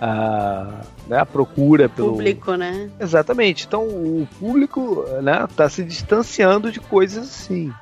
a, 0.00 0.80
né, 1.06 1.18
a 1.18 1.26
procura 1.26 1.88
pelo. 1.88 2.12
Público, 2.12 2.54
né? 2.54 2.90
Exatamente. 3.00 3.66
Então 3.66 3.82
o 3.84 4.28
público 4.38 5.04
né, 5.22 5.46
tá 5.56 5.68
se 5.68 5.82
distanciando 5.84 6.70
de 6.70 6.80
coisas 6.80 7.24
assim. 7.24 7.72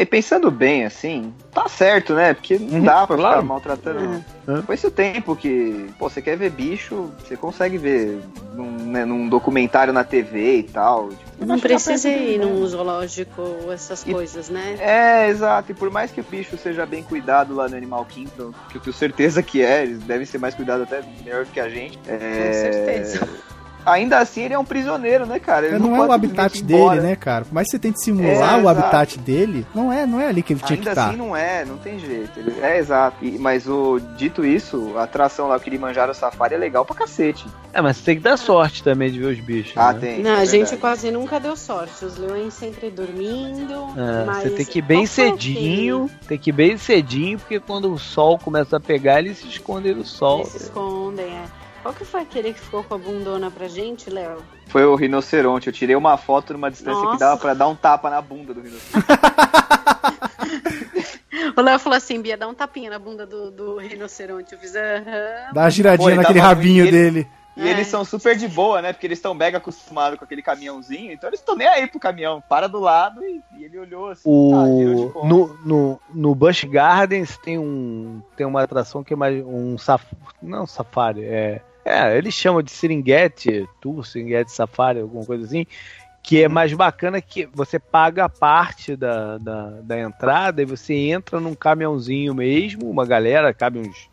E 0.00 0.06
pensando 0.06 0.50
bem, 0.50 0.84
assim, 0.84 1.32
tá 1.52 1.68
certo, 1.68 2.14
né? 2.14 2.32
Porque 2.32 2.58
não 2.58 2.78
Uhum, 2.78 2.84
dá 2.84 3.06
pra 3.06 3.16
claro. 3.16 3.36
ficar 3.36 3.42
maltratando. 3.48 4.24
É. 4.48 4.62
Foi 4.62 4.74
esse 4.76 4.86
o 4.86 4.90
tempo 4.90 5.34
que, 5.36 5.90
pô, 5.98 6.08
você 6.08 6.22
quer 6.22 6.36
ver 6.36 6.50
bicho, 6.50 7.10
você 7.22 7.36
consegue 7.36 7.76
ver 7.76 8.18
num, 8.54 8.70
né, 8.70 9.04
num 9.04 9.28
documentário 9.28 9.92
na 9.92 10.04
TV 10.04 10.58
e 10.58 10.62
tal. 10.62 11.08
Tipo, 11.10 11.44
Não 11.46 11.58
precisa 11.58 12.08
ir 12.08 12.38
num 12.38 12.64
zoológico, 12.66 13.42
essas 13.72 14.06
E- 14.06 14.12
coisas, 14.12 14.48
né? 14.48 14.76
É, 14.78 15.28
exato. 15.28 15.72
E 15.72 15.74
por 15.74 15.90
mais 15.90 16.10
que 16.10 16.20
o 16.20 16.24
bicho 16.24 16.56
seja 16.56 16.86
bem 16.86 17.02
cuidado 17.02 17.54
lá 17.54 17.68
no 17.68 17.76
Animal 17.76 18.04
Kingdom, 18.06 18.52
que 18.70 18.78
eu 18.78 18.80
tenho 18.80 18.94
certeza 18.94 19.42
que 19.42 19.60
é, 19.62 19.82
eles 19.82 19.98
devem 19.98 20.24
ser 20.24 20.38
mais 20.38 20.54
cuidados 20.54 20.84
até 20.84 21.02
melhor 21.24 21.44
do 21.44 21.50
que 21.50 21.60
a 21.60 21.68
gente. 21.68 21.98
É... 22.06 22.18
Com 22.46 22.52
certeza. 22.52 23.28
Ainda 23.90 24.18
assim, 24.18 24.42
ele 24.42 24.54
é 24.54 24.58
um 24.58 24.64
prisioneiro, 24.64 25.26
né, 25.26 25.38
cara? 25.38 25.66
Ele 25.66 25.78
não, 25.78 25.94
é 25.94 25.98
pode 25.98 26.10
o 26.10 26.12
habitat 26.12 26.58
ir 26.58 26.62
embora. 26.64 26.96
dele, 27.00 27.08
né, 27.08 27.16
cara? 27.16 27.44
Por 27.44 27.54
mais 27.54 27.66
que 27.66 27.70
você 27.72 27.78
tente 27.78 28.02
simular 28.02 28.58
É, 28.58 28.62
o 28.62 28.68
habitat 28.68 29.18
dele, 29.18 29.66
não 29.74 29.92
é, 29.92 30.06
não 30.06 30.20
é 30.20 30.28
ali 30.28 30.42
que 30.42 30.52
ele 30.52 30.60
tinha 30.60 30.76
que 30.76 30.80
Ainda 30.88 30.90
estar. 30.90 31.08
assim 31.08 31.16
não 31.16 31.36
é, 31.36 31.64
não 31.64 31.76
tem 31.78 31.98
jeito. 31.98 32.38
Ele- 32.38 32.54
É 32.60 32.78
exato. 32.78 33.16
E- 33.24 33.38
mas 33.38 33.66
o 33.68 33.98
dito 34.16 34.44
isso, 34.44 34.92
a 34.96 35.04
atração 35.04 35.48
lá, 35.48 35.56
o 35.56 35.60
Kilimanjaro 35.60 36.14
Safari 36.14 36.54
é 36.54 36.58
legal 36.58 36.84
pra 36.84 36.94
cacete. 36.96 37.46
É, 37.72 37.80
mas 37.80 37.96
você 37.98 38.04
tem 38.04 38.16
que 38.16 38.22
dar 38.22 38.36
sorte 38.36 38.82
também 38.82 39.10
de 39.10 39.18
ver 39.18 39.26
os 39.26 39.40
bichos. 39.40 39.72
Ah, 39.76 39.92
né? 39.92 40.00
tem. 40.00 40.22
Não, 40.22 40.30
é 40.32 40.40
a 40.40 40.44
gente 40.44 40.76
quase 40.76 41.10
nunca 41.10 41.38
deu 41.38 41.56
sorte. 41.56 42.04
Os 42.04 42.16
leões 42.16 42.54
sempre 42.54 42.90
dormindo. 42.90 43.74
É, 43.96 44.24
mas 44.24 44.42
você 44.42 44.50
tem 44.50 44.66
que 44.66 44.78
ir 44.78 44.82
bem 44.82 44.98
qual 45.00 45.06
cedinho, 45.06 46.10
tem 46.26 46.38
que 46.38 46.50
ir 46.50 46.52
bem 46.52 46.76
cedinho, 46.76 47.38
porque 47.38 47.60
quando 47.60 47.92
o 47.92 47.98
sol 47.98 48.38
começa 48.38 48.76
a 48.76 48.80
pegar, 48.80 49.18
eles 49.20 49.38
se 49.38 49.48
escondem 49.48 49.94
do 49.94 50.04
sol. 50.04 50.40
Eles 50.40 50.48
se 50.52 50.56
escondem, 50.64 51.26
é. 51.26 51.44
Qual 51.88 51.96
que 51.96 52.04
foi 52.04 52.20
aquele 52.20 52.52
que 52.52 52.60
ficou 52.60 52.84
com 52.84 52.96
a 52.96 52.98
bundona 52.98 53.50
pra 53.50 53.66
gente, 53.66 54.10
Léo? 54.10 54.42
Foi 54.66 54.84
o 54.84 54.94
rinoceronte. 54.94 55.68
Eu 55.68 55.72
tirei 55.72 55.96
uma 55.96 56.18
foto 56.18 56.52
numa 56.52 56.70
distância 56.70 57.00
que 57.00 57.06
Nossa. 57.06 57.18
dava 57.18 57.40
pra 57.40 57.54
dar 57.54 57.66
um 57.66 57.74
tapa 57.74 58.10
na 58.10 58.20
bunda 58.20 58.52
do 58.52 58.60
rinoceronte. 58.60 59.08
O 61.56 61.60
Léo 61.62 61.78
falou 61.78 61.96
assim, 61.96 62.20
Bia, 62.20 62.36
dá 62.36 62.46
um 62.46 62.54
tapinha 62.54 62.90
na 62.90 62.98
bunda 62.98 63.26
do, 63.26 63.50
do 63.50 63.78
rinoceronte. 63.78 64.52
Eu 64.52 64.58
fiz, 64.58 64.74
aham. 64.76 65.52
Dá 65.54 65.62
uma 65.62 65.70
giradinha 65.70 66.04
Pô, 66.06 66.10
ele 66.10 66.20
naquele 66.20 66.38
rabinho 66.40 66.84
ele- 66.86 66.90
dele. 66.90 67.28
E 67.56 67.66
É. 67.66 67.70
eles 67.72 67.88
são 67.88 68.04
super 68.04 68.36
de 68.36 68.46
boa, 68.46 68.80
né? 68.80 68.92
Porque 68.92 69.04
eles 69.06 69.18
estão 69.18 69.34
mega 69.34 69.58
acostumados 69.58 70.16
com 70.18 70.24
aquele 70.24 70.42
caminhãozinho, 70.42 71.10
então 71.10 71.28
eles 71.28 71.40
estão 71.40 71.56
nem 71.56 71.66
aí 71.66 71.88
pro 71.88 71.98
caminhão. 71.98 72.40
Para 72.48 72.68
do 72.68 72.78
lado 72.78 73.20
e, 73.24 73.40
e 73.58 73.64
ele 73.64 73.78
olhou 73.78 74.10
assim. 74.10 74.22
tá, 74.22 74.28
O, 74.30 75.10
costas. 75.10 75.28
no, 75.30 75.58
no, 75.64 76.00
no 76.14 76.34
Busch 76.36 76.62
Gardens 76.64 77.36
tem 77.38 77.58
um 77.58 78.22
tem 78.36 78.46
uma 78.46 78.62
atração 78.62 79.02
que 79.02 79.12
é 79.12 79.16
mais 79.16 79.44
um 79.44 79.76
saf, 79.76 80.04
não 80.40 80.68
safari, 80.68 81.24
é, 81.24 81.60
é 81.88 82.16
eles 82.16 82.34
chamam 82.34 82.62
de 82.62 82.70
Serengeti, 82.70 83.68
Tour, 83.80 84.04
Serengeti 84.04 84.52
Safari, 84.52 85.00
alguma 85.00 85.24
coisa 85.24 85.44
assim, 85.44 85.66
que 86.22 86.42
é 86.42 86.48
mais 86.48 86.72
bacana 86.72 87.20
que 87.20 87.46
você 87.46 87.78
paga 87.78 88.26
a 88.26 88.28
parte 88.28 88.94
da, 88.94 89.38
da, 89.38 89.70
da 89.82 89.98
entrada 89.98 90.60
e 90.60 90.66
você 90.66 90.94
entra 90.94 91.40
num 91.40 91.54
caminhãozinho 91.54 92.34
mesmo, 92.34 92.90
uma 92.90 93.06
galera, 93.06 93.54
cabe 93.54 93.78
uns 93.78 94.08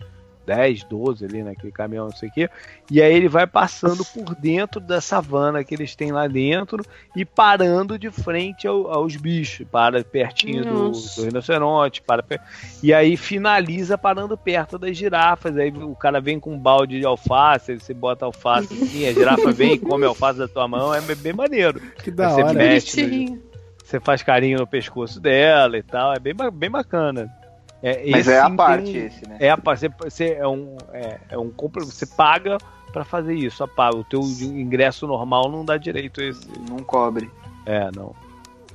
10, 0.45 0.83
12 0.83 1.25
ali 1.25 1.43
naquele 1.43 1.71
caminhão, 1.71 2.05
não 2.05 2.15
sei 2.15 2.29
o 2.29 2.31
quê, 2.31 2.49
e 2.91 3.01
aí 3.01 3.13
ele 3.13 3.27
vai 3.27 3.47
passando 3.47 4.05
por 4.05 4.35
dentro 4.35 4.79
da 4.79 5.01
savana 5.01 5.63
que 5.63 5.73
eles 5.73 5.95
têm 5.95 6.11
lá 6.11 6.27
dentro 6.27 6.83
e 7.15 7.25
parando 7.25 7.97
de 7.97 8.11
frente 8.11 8.67
ao- 8.67 8.91
aos 8.91 9.15
bichos, 9.15 9.65
para 9.71 10.03
pertinho 10.03 10.63
do, 10.63 10.91
do 10.91 11.23
rinoceronte, 11.25 12.01
para 12.01 12.21
per- 12.21 12.39
e 12.83 12.93
aí 12.93 13.17
finaliza 13.17 13.97
parando 13.97 14.37
perto 14.37 14.77
das 14.77 14.95
girafas. 14.95 15.57
Aí 15.57 15.69
o 15.71 15.95
cara 15.95 16.21
vem 16.21 16.39
com 16.39 16.53
um 16.53 16.59
balde 16.59 16.99
de 16.99 17.05
alface, 17.05 17.71
aí 17.71 17.79
você 17.79 17.93
bota 17.93 18.25
alface 18.25 18.71
assim, 18.73 19.07
a 19.07 19.13
girafa 19.13 19.51
vem 19.51 19.73
e 19.73 19.79
come 19.79 20.05
a 20.05 20.09
alface 20.09 20.37
da 20.39 20.47
tua 20.47 20.67
mão, 20.67 20.93
é 20.93 21.01
bem 21.01 21.33
maneiro. 21.33 21.79
Que 22.03 22.11
da 22.11 22.29
Você 22.29 22.43
hora. 22.43 22.53
mexe. 22.53 23.39
Você 23.83 23.99
faz 23.99 24.23
carinho 24.23 24.57
no 24.59 24.65
pescoço 24.67 25.19
dela 25.19 25.77
e 25.77 25.83
tal, 25.83 26.13
é 26.13 26.19
bem, 26.19 26.33
bem 26.53 26.71
bacana. 26.71 27.31
É, 27.87 28.03
Mas 28.09 28.21
esse 28.21 28.31
é 28.31 28.39
a 28.39 28.45
tem 28.47 28.55
parte 28.55 28.91
um- 28.91 29.05
esse, 29.05 29.27
né? 29.29 29.37
é 29.39 29.49
a 29.51 29.57
parte, 29.57 29.79
você, 29.81 29.89
você 30.03 30.25
é 30.33 30.47
um 30.47 30.75
é, 30.91 31.19
é 31.29 31.37
um 31.37 31.51
compra- 31.51 31.83
você 31.85 32.05
paga 32.05 32.57
pra 32.91 33.03
fazer 33.05 33.35
isso, 33.35 33.63
a 33.63 33.67
paga. 33.67 33.97
O 33.97 34.03
teu 34.03 34.21
ingresso 34.21 35.05
normal 35.05 35.49
não 35.51 35.63
dá 35.63 35.77
direito 35.77 36.19
a 36.21 36.23
esse. 36.25 36.47
Não 36.69 36.77
cobre. 36.79 37.29
É, 37.65 37.89
não. 37.95 38.15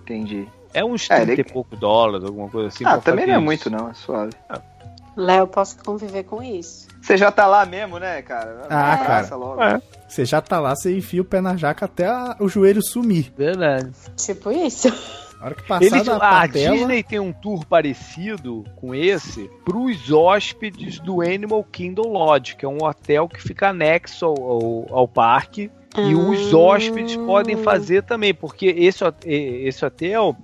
Entendi. 0.03 0.47
É 0.73 0.85
uns 0.85 1.11
É, 1.11 1.25
30 1.25 1.41
e 1.41 1.45
poucos 1.45 1.79
dólares, 1.79 2.25
alguma 2.27 2.49
coisa 2.49 2.69
assim. 2.69 2.85
ah, 2.85 2.99
também 2.99 3.27
não 3.27 3.35
é 3.35 3.37
isso. 3.39 3.45
muito, 3.45 3.71
não, 3.71 3.89
é 3.91 3.95
suave. 3.95 4.33
Léo, 5.17 5.47
posso 5.49 5.77
conviver 5.85 6.23
com 6.25 6.41
isso. 6.43 6.87
Você 7.03 7.17
já 7.17 7.33
tá 7.33 7.47
lá 7.47 7.67
mesmo, 7.67 7.99
né, 7.99 8.23
cara? 8.23 8.63
Ah, 8.71 8.93
Abraça 8.93 9.31
cara. 9.31 9.37
Logo. 9.37 9.63
É. 9.63 9.83
Você 10.09 10.25
já 10.25 10.41
tá 10.41 10.61
lá, 10.61 10.75
você 10.77 10.97
enfia 10.97 11.21
o 11.21 11.25
pé 11.25 11.41
na 11.41 11.57
jaca 11.57 11.85
até 11.87 12.07
a- 12.07 12.37
o 12.39 12.49
joelho 12.49 12.81
sumir. 12.83 13.33
Verdade. 13.37 13.91
Tipo 14.17 14.53
isso. 14.53 14.89
A 15.41 15.47
hora 15.47 15.55
que 15.55 15.63
passar 15.63 15.85
Eles, 15.85 16.05
da 16.05 16.17
a 16.17 16.19
patela... 16.21 16.77
Disney 16.77 17.03
tem 17.03 17.19
um 17.19 17.33
tour 17.33 17.65
parecido 17.65 18.65
com 18.77 18.95
esse 18.95 19.51
pros 19.65 20.13
hóspedes 20.13 21.01
do 21.01 21.23
Animal 21.23 21.65
Kingdom 21.65 22.13
Lodge, 22.13 22.57
que 22.57 22.65
é 22.65 22.69
um 22.69 22.85
hotel 22.85 23.27
que 23.27 23.43
fica 23.43 23.71
anexo 23.71 24.27
ao, 24.27 24.43
ao, 24.43 24.87
ao 24.91 25.09
parque. 25.09 25.71
E 25.97 26.15
os 26.15 26.55
Ah. 26.55 26.59
hóspedes 26.59 27.17
podem 27.17 27.57
fazer 27.57 28.03
também, 28.05 28.33
porque 28.33 28.67
esse, 28.67 29.03
esse 29.25 29.85
hotel 29.85 30.37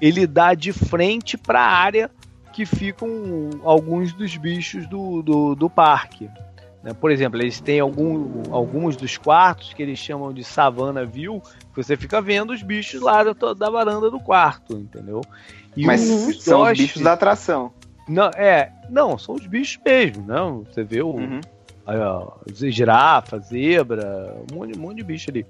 ele 0.00 0.26
dá 0.26 0.54
de 0.54 0.72
frente 0.72 1.36
para 1.36 1.60
a 1.60 1.68
área 1.68 2.10
que 2.54 2.64
ficam 2.64 3.50
alguns 3.64 4.14
dos 4.14 4.36
bichos 4.36 4.86
do, 4.86 5.20
do, 5.20 5.54
do 5.54 5.68
parque. 5.68 6.30
Né? 6.84 6.92
Por 6.92 7.10
exemplo, 7.10 7.40
eles 7.40 7.60
têm 7.60 7.80
algum, 7.80 8.42
alguns 8.52 8.94
dos 8.94 9.16
quartos 9.16 9.72
que 9.72 9.82
eles 9.82 9.98
chamam 9.98 10.32
de 10.32 10.44
Savana 10.44 11.04
View, 11.04 11.40
que 11.40 11.82
você 11.82 11.96
fica 11.96 12.20
vendo 12.20 12.52
os 12.52 12.62
bichos 12.62 13.00
lá 13.00 13.24
da, 13.24 13.32
da 13.54 13.70
varanda 13.70 14.10
do 14.10 14.20
quarto, 14.20 14.74
entendeu? 14.76 15.22
E 15.74 15.86
Mas 15.86 16.08
os 16.08 16.44
são 16.44 16.62
os 16.62 16.78
bichos 16.78 17.02
da 17.02 17.14
atração. 17.14 17.72
Não, 18.06 18.28
é, 18.36 18.70
não, 18.90 19.16
são 19.16 19.34
os 19.34 19.46
bichos 19.46 19.80
mesmo, 19.82 20.22
não. 20.26 20.62
Você 20.64 20.84
vê 20.84 21.00
o, 21.00 21.14
Uhum. 21.14 21.40
Aí, 21.86 21.98
ó, 21.98 22.32
girafa, 22.50 23.38
zebra, 23.38 24.34
um 24.50 24.54
monte, 24.54 24.78
um 24.78 24.80
monte 24.80 24.96
de 24.96 25.04
bicho 25.04 25.30
ali. 25.30 25.46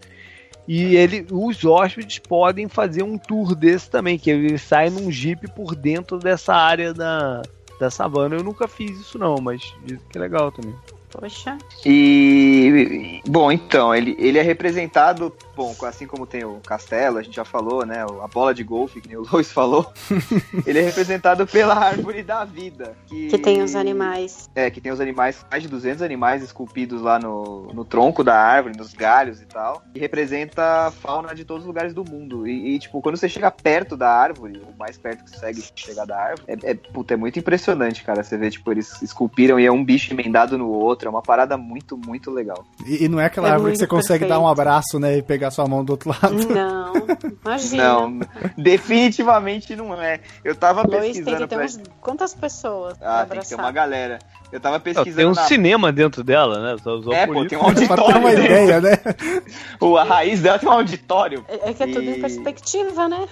E 0.66 0.96
ele, 0.96 1.26
os 1.30 1.64
hóspedes 1.64 2.18
podem 2.18 2.68
fazer 2.68 3.02
um 3.02 3.18
tour 3.18 3.54
desse 3.54 3.90
também, 3.90 4.18
que 4.18 4.30
ele 4.30 4.58
sai 4.58 4.88
num 4.90 5.10
jeep 5.12 5.46
por 5.52 5.76
dentro 5.76 6.18
dessa 6.18 6.54
área 6.54 6.92
da, 6.92 7.42
da 7.78 7.90
savana. 7.90 8.34
Eu 8.34 8.42
nunca 8.42 8.66
fiz 8.66 8.98
isso 8.98 9.18
não, 9.18 9.36
mas 9.36 9.62
que 10.10 10.18
é 10.18 10.20
legal 10.20 10.50
também. 10.50 10.74
Poxa. 11.14 11.56
E, 11.86 13.20
bom, 13.26 13.52
então, 13.52 13.94
ele, 13.94 14.16
ele 14.18 14.36
é 14.36 14.42
representado, 14.42 15.32
bom, 15.54 15.74
assim 15.82 16.06
como 16.06 16.26
tem 16.26 16.44
o 16.44 16.60
castelo, 16.66 17.18
a 17.18 17.22
gente 17.22 17.36
já 17.36 17.44
falou, 17.44 17.86
né, 17.86 18.04
a 18.22 18.26
bola 18.26 18.52
de 18.52 18.64
golfe, 18.64 19.00
que 19.00 19.08
nem 19.08 19.16
o 19.16 19.24
Lois 19.30 19.52
falou, 19.52 19.92
ele 20.66 20.80
é 20.80 20.82
representado 20.82 21.46
pela 21.46 21.74
árvore 21.74 22.22
da 22.22 22.44
vida. 22.44 22.96
Que, 23.06 23.28
Que 23.28 23.38
tem 23.38 23.62
os 23.62 23.76
animais. 23.76 24.50
É, 24.54 24.70
que 24.70 24.80
tem 24.80 24.90
os 24.90 25.00
animais, 25.00 25.46
mais 25.48 25.62
de 25.62 25.68
200 25.68 26.02
animais 26.02 26.42
esculpidos 26.42 27.00
lá 27.00 27.18
no, 27.18 27.72
no 27.72 27.84
tronco 27.84 28.24
da 28.24 28.36
árvore, 28.36 28.76
nos 28.76 28.92
galhos 28.92 29.40
e 29.40 29.46
tal, 29.46 29.82
e 29.94 30.00
representa 30.00 30.88
a 30.88 30.90
fauna 30.90 31.34
de 31.34 31.44
todos 31.44 31.62
os 31.62 31.68
lugares 31.68 31.94
do 31.94 32.04
mundo. 32.04 32.46
E, 32.46 32.74
e, 32.74 32.78
tipo, 32.80 33.00
quando 33.00 33.16
você 33.16 33.28
chega 33.28 33.50
perto 33.50 33.96
da 33.96 34.10
árvore, 34.10 34.60
o 34.60 34.76
mais 34.76 34.98
perto 34.98 35.22
que 35.22 35.30
você 35.30 35.36
consegue 35.36 35.64
chegar 35.76 36.06
da 36.06 36.18
árvore, 36.18 36.44
é, 36.48 36.70
é, 36.70 36.74
puta, 36.74 37.14
é 37.14 37.16
muito 37.16 37.38
impressionante, 37.38 38.02
cara. 38.02 38.22
Você 38.22 38.36
vê, 38.36 38.50
tipo, 38.50 38.70
eles 38.72 39.00
esculpiram 39.02 39.60
e 39.60 39.66
é 39.66 39.70
um 39.70 39.84
bicho 39.84 40.12
emendado 40.12 40.56
no 40.56 40.68
outro, 40.68 41.03
é 41.06 41.10
uma 41.10 41.22
parada 41.22 41.56
muito, 41.56 41.96
muito 41.96 42.30
legal. 42.30 42.64
E, 42.86 43.04
e 43.04 43.08
não 43.08 43.20
é 43.20 43.26
aquela 43.26 43.48
É 43.48 43.52
árvore 43.52 43.72
que 43.72 43.78
você 43.78 43.86
consegue 43.86 44.20
perfeito. 44.20 44.30
dar 44.30 44.40
um 44.40 44.48
abraço, 44.48 44.98
né? 44.98 45.16
E 45.18 45.22
pegar 45.22 45.50
sua 45.50 45.66
mão 45.66 45.84
do 45.84 45.90
outro 45.90 46.10
lado. 46.10 46.34
Não, 46.48 46.92
imagina. 47.44 47.84
Não, 47.84 48.20
definitivamente 48.56 49.74
não 49.76 49.94
é. 50.00 50.20
Eu 50.44 50.54
tava 50.54 50.82
Luiz 50.82 50.92
tem 50.92 51.00
pesquisando 51.24 51.36
que 51.38 51.46
ter 51.48 51.56
pra... 51.56 51.64
uns... 51.64 51.80
Quantas 52.00 52.34
pessoas 52.34 52.96
pra 52.98 53.20
Ah, 53.20 53.26
tem 53.26 53.40
que 53.40 53.48
ter 53.48 53.54
uma 53.54 53.72
galera. 53.72 54.18
Eu 54.54 54.60
tava 54.60 54.78
Tem 54.78 54.94
pesquisando 54.94 55.30
um 55.30 55.34
na... 55.34 55.42
cinema 55.42 55.90
dentro 55.90 56.22
dela, 56.22 56.60
né? 56.62 56.76
Só 56.80 56.92
usou 56.94 57.12
É, 57.12 57.26
por 57.26 57.34
pô, 57.34 57.40
isso. 57.40 57.48
tem 57.48 57.58
um 57.58 57.62
pra 57.64 57.74
ter 57.74 57.80
auditório. 57.90 58.18
uma 58.20 58.32
ideia, 58.32 58.80
né? 58.80 58.90
O- 59.80 59.96
A 59.96 60.04
raiz 60.04 60.40
dela 60.42 60.58
tem 60.60 60.68
um 60.68 60.72
auditório. 60.72 61.44
É 61.48 61.70
é 61.70 61.74
que 61.74 61.82
é 61.82 61.86
tudo 61.88 62.02
E- 62.02 62.16
em 62.16 62.20
perspectiva, 62.20 63.08
né? 63.08 63.26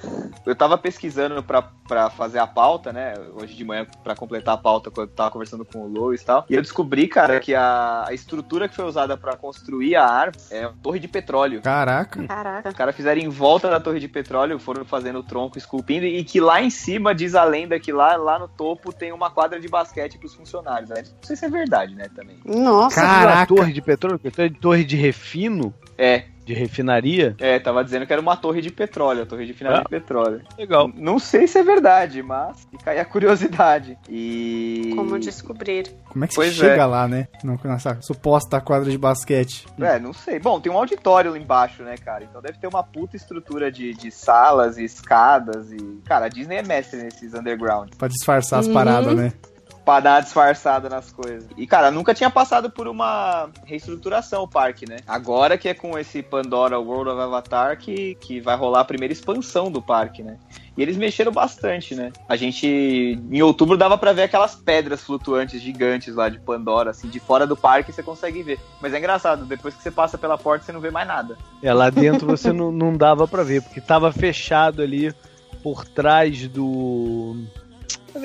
Eu 0.44 0.56
tava 0.56 0.76
pesquisando 0.76 1.40
pra, 1.44 1.62
pra 1.86 2.10
fazer 2.10 2.40
a 2.40 2.46
pauta, 2.46 2.92
né? 2.92 3.14
Hoje 3.40 3.54
de 3.54 3.64
manhã, 3.64 3.86
pra 4.02 4.16
completar 4.16 4.54
a 4.54 4.58
pauta, 4.58 4.90
quando 4.90 5.08
eu 5.10 5.14
tava 5.14 5.30
conversando 5.30 5.64
com 5.64 5.78
o 5.84 5.88
Lois 5.88 6.20
e 6.20 6.24
tal. 6.24 6.44
E 6.50 6.54
eu 6.56 6.60
descobri, 6.60 7.06
cara, 7.06 7.38
que 7.38 7.54
a, 7.54 8.04
a 8.08 8.12
estrutura 8.12 8.68
que 8.68 8.74
foi 8.74 8.84
usada 8.84 9.16
pra 9.16 9.36
construir 9.36 9.94
a 9.94 10.04
árvore 10.04 10.42
é 10.50 10.66
uma 10.66 10.76
torre 10.82 10.98
de 10.98 11.06
petróleo. 11.06 11.62
Caraca. 11.62 12.26
Caraca. 12.26 12.68
Os 12.68 12.74
caras 12.74 12.96
fizeram 12.96 13.20
em 13.20 13.28
volta 13.28 13.70
da 13.70 13.78
torre 13.78 14.00
de 14.00 14.08
petróleo, 14.08 14.58
foram 14.58 14.84
fazendo 14.84 15.20
o 15.20 15.22
tronco, 15.22 15.56
esculpindo, 15.56 16.04
e 16.04 16.24
que 16.24 16.40
lá 16.40 16.60
em 16.60 16.70
cima 16.70 17.14
diz 17.14 17.36
a 17.36 17.44
lenda 17.44 17.78
que 17.78 17.92
lá, 17.92 18.16
lá 18.16 18.40
no 18.40 18.48
topo 18.48 18.92
tem 18.92 19.12
uma 19.12 19.30
quadra 19.30 19.60
de 19.60 19.68
basquete 19.68 20.18
pros 20.18 20.34
funcionários. 20.34 20.90
Né? 20.90 21.04
Não 21.20 21.22
sei 21.26 21.36
se 21.36 21.44
é 21.44 21.48
verdade, 21.48 21.94
né, 21.94 22.06
também. 22.14 22.36
Nossa, 22.44 23.00
Caraca. 23.00 23.42
A 23.42 23.46
torre 23.46 23.72
de 23.72 23.80
petróleo, 23.82 24.20
é 24.24 24.48
torre 24.48 24.84
de 24.84 24.96
refino, 24.96 25.72
É, 25.98 26.24
De 26.44 26.52
refinaria? 26.54 27.36
é, 27.38 27.58
tava 27.60 27.84
dizendo 27.84 28.04
que 28.06 28.12
era 28.12 28.20
uma 28.20 28.34
torre 28.36 28.60
de 28.60 28.72
petróleo, 28.72 29.22
a 29.22 29.26
torre 29.26 29.46
de 29.46 29.52
final 29.52 29.74
Ah. 29.74 29.78
de 29.82 29.88
petróleo. 29.88 30.42
Legal. 30.58 30.90
Não 30.96 31.18
sei 31.20 31.46
se 31.46 31.58
é 31.58 31.62
verdade, 31.62 32.22
mas 32.22 32.66
fica 32.70 32.90
aí 32.90 32.98
a 32.98 33.04
curiosidade. 33.04 33.96
E. 34.08 34.92
Como 34.96 35.16
descobrir. 35.18 35.94
Como 36.08 36.24
é 36.24 36.28
que 36.28 36.34
Pois 36.34 36.54
você 36.56 36.60
chega 36.68 36.82
é. 36.82 36.86
lá, 36.86 37.06
né? 37.06 37.28
Não- 37.44 37.58
Nessa 37.62 38.00
suposta 38.02 38.60
quadra 38.60 38.90
de 38.90 38.98
basquete. 38.98 39.66
É, 39.80 40.00
não 40.00 40.12
sei. 40.12 40.40
Bom, 40.40 40.60
tem 40.60 40.72
um 40.72 40.76
auditório 40.78 41.30
lá 41.30 41.38
embaixo, 41.38 41.82
né, 41.84 41.94
cara? 41.96 42.24
Então 42.24 42.42
deve 42.42 42.58
ter 42.58 42.66
uma 42.66 42.82
puta 42.82 43.14
estrutura 43.16 43.70
de, 43.70 43.94
de 43.94 44.10
salas 44.10 44.78
e 44.78 44.84
escadas 44.84 45.70
e. 45.70 45.76
Cara, 46.04 46.26
a 46.26 46.28
Disney 46.28 46.56
é 46.56 46.62
mestre 46.62 47.00
nesses 47.02 47.32
underground. 47.34 47.90
Pra 47.96 48.08
disfarçar 48.08 48.58
as 48.60 48.66
Uhum. 48.66 48.72
paradas, 48.74 49.14
né? 49.14 49.32
Pra 49.84 50.00
dar 50.00 50.20
disfarçada 50.20 50.88
nas 50.88 51.10
coisas. 51.10 51.48
E, 51.56 51.66
cara, 51.66 51.90
nunca 51.90 52.14
tinha 52.14 52.30
passado 52.30 52.70
por 52.70 52.86
uma 52.86 53.50
reestruturação 53.64 54.44
o 54.44 54.48
parque, 54.48 54.88
né? 54.88 54.98
Agora 55.06 55.58
que 55.58 55.68
é 55.68 55.74
com 55.74 55.98
esse 55.98 56.22
Pandora 56.22 56.78
World 56.78 57.10
of 57.10 57.20
Avatar 57.20 57.76
que, 57.76 58.14
que 58.16 58.40
vai 58.40 58.56
rolar 58.56 58.80
a 58.80 58.84
primeira 58.84 59.12
expansão 59.12 59.70
do 59.72 59.82
parque, 59.82 60.22
né? 60.22 60.38
E 60.76 60.82
eles 60.82 60.96
mexeram 60.96 61.32
bastante, 61.32 61.94
né? 61.94 62.12
A 62.28 62.36
gente, 62.36 62.66
em 62.66 63.42
outubro, 63.42 63.76
dava 63.76 63.98
pra 63.98 64.12
ver 64.12 64.22
aquelas 64.22 64.54
pedras 64.54 65.02
flutuantes 65.02 65.60
gigantes 65.60 66.14
lá 66.14 66.28
de 66.28 66.38
Pandora, 66.38 66.90
assim, 66.90 67.08
de 67.08 67.20
fora 67.20 67.46
do 67.46 67.56
parque 67.56 67.92
você 67.92 68.02
consegue 68.02 68.42
ver. 68.42 68.58
Mas 68.80 68.94
é 68.94 68.98
engraçado, 68.98 69.44
depois 69.44 69.74
que 69.74 69.82
você 69.82 69.90
passa 69.90 70.16
pela 70.16 70.38
porta, 70.38 70.64
você 70.64 70.72
não 70.72 70.80
vê 70.80 70.90
mais 70.90 71.06
nada. 71.06 71.36
É, 71.62 71.72
lá 71.74 71.90
dentro 71.90 72.26
você 72.26 72.52
não, 72.52 72.72
não 72.72 72.96
dava 72.96 73.28
pra 73.28 73.42
ver, 73.42 73.62
porque 73.62 73.80
tava 73.80 74.12
fechado 74.12 74.80
ali 74.80 75.12
por 75.62 75.84
trás 75.86 76.48
do. 76.48 77.36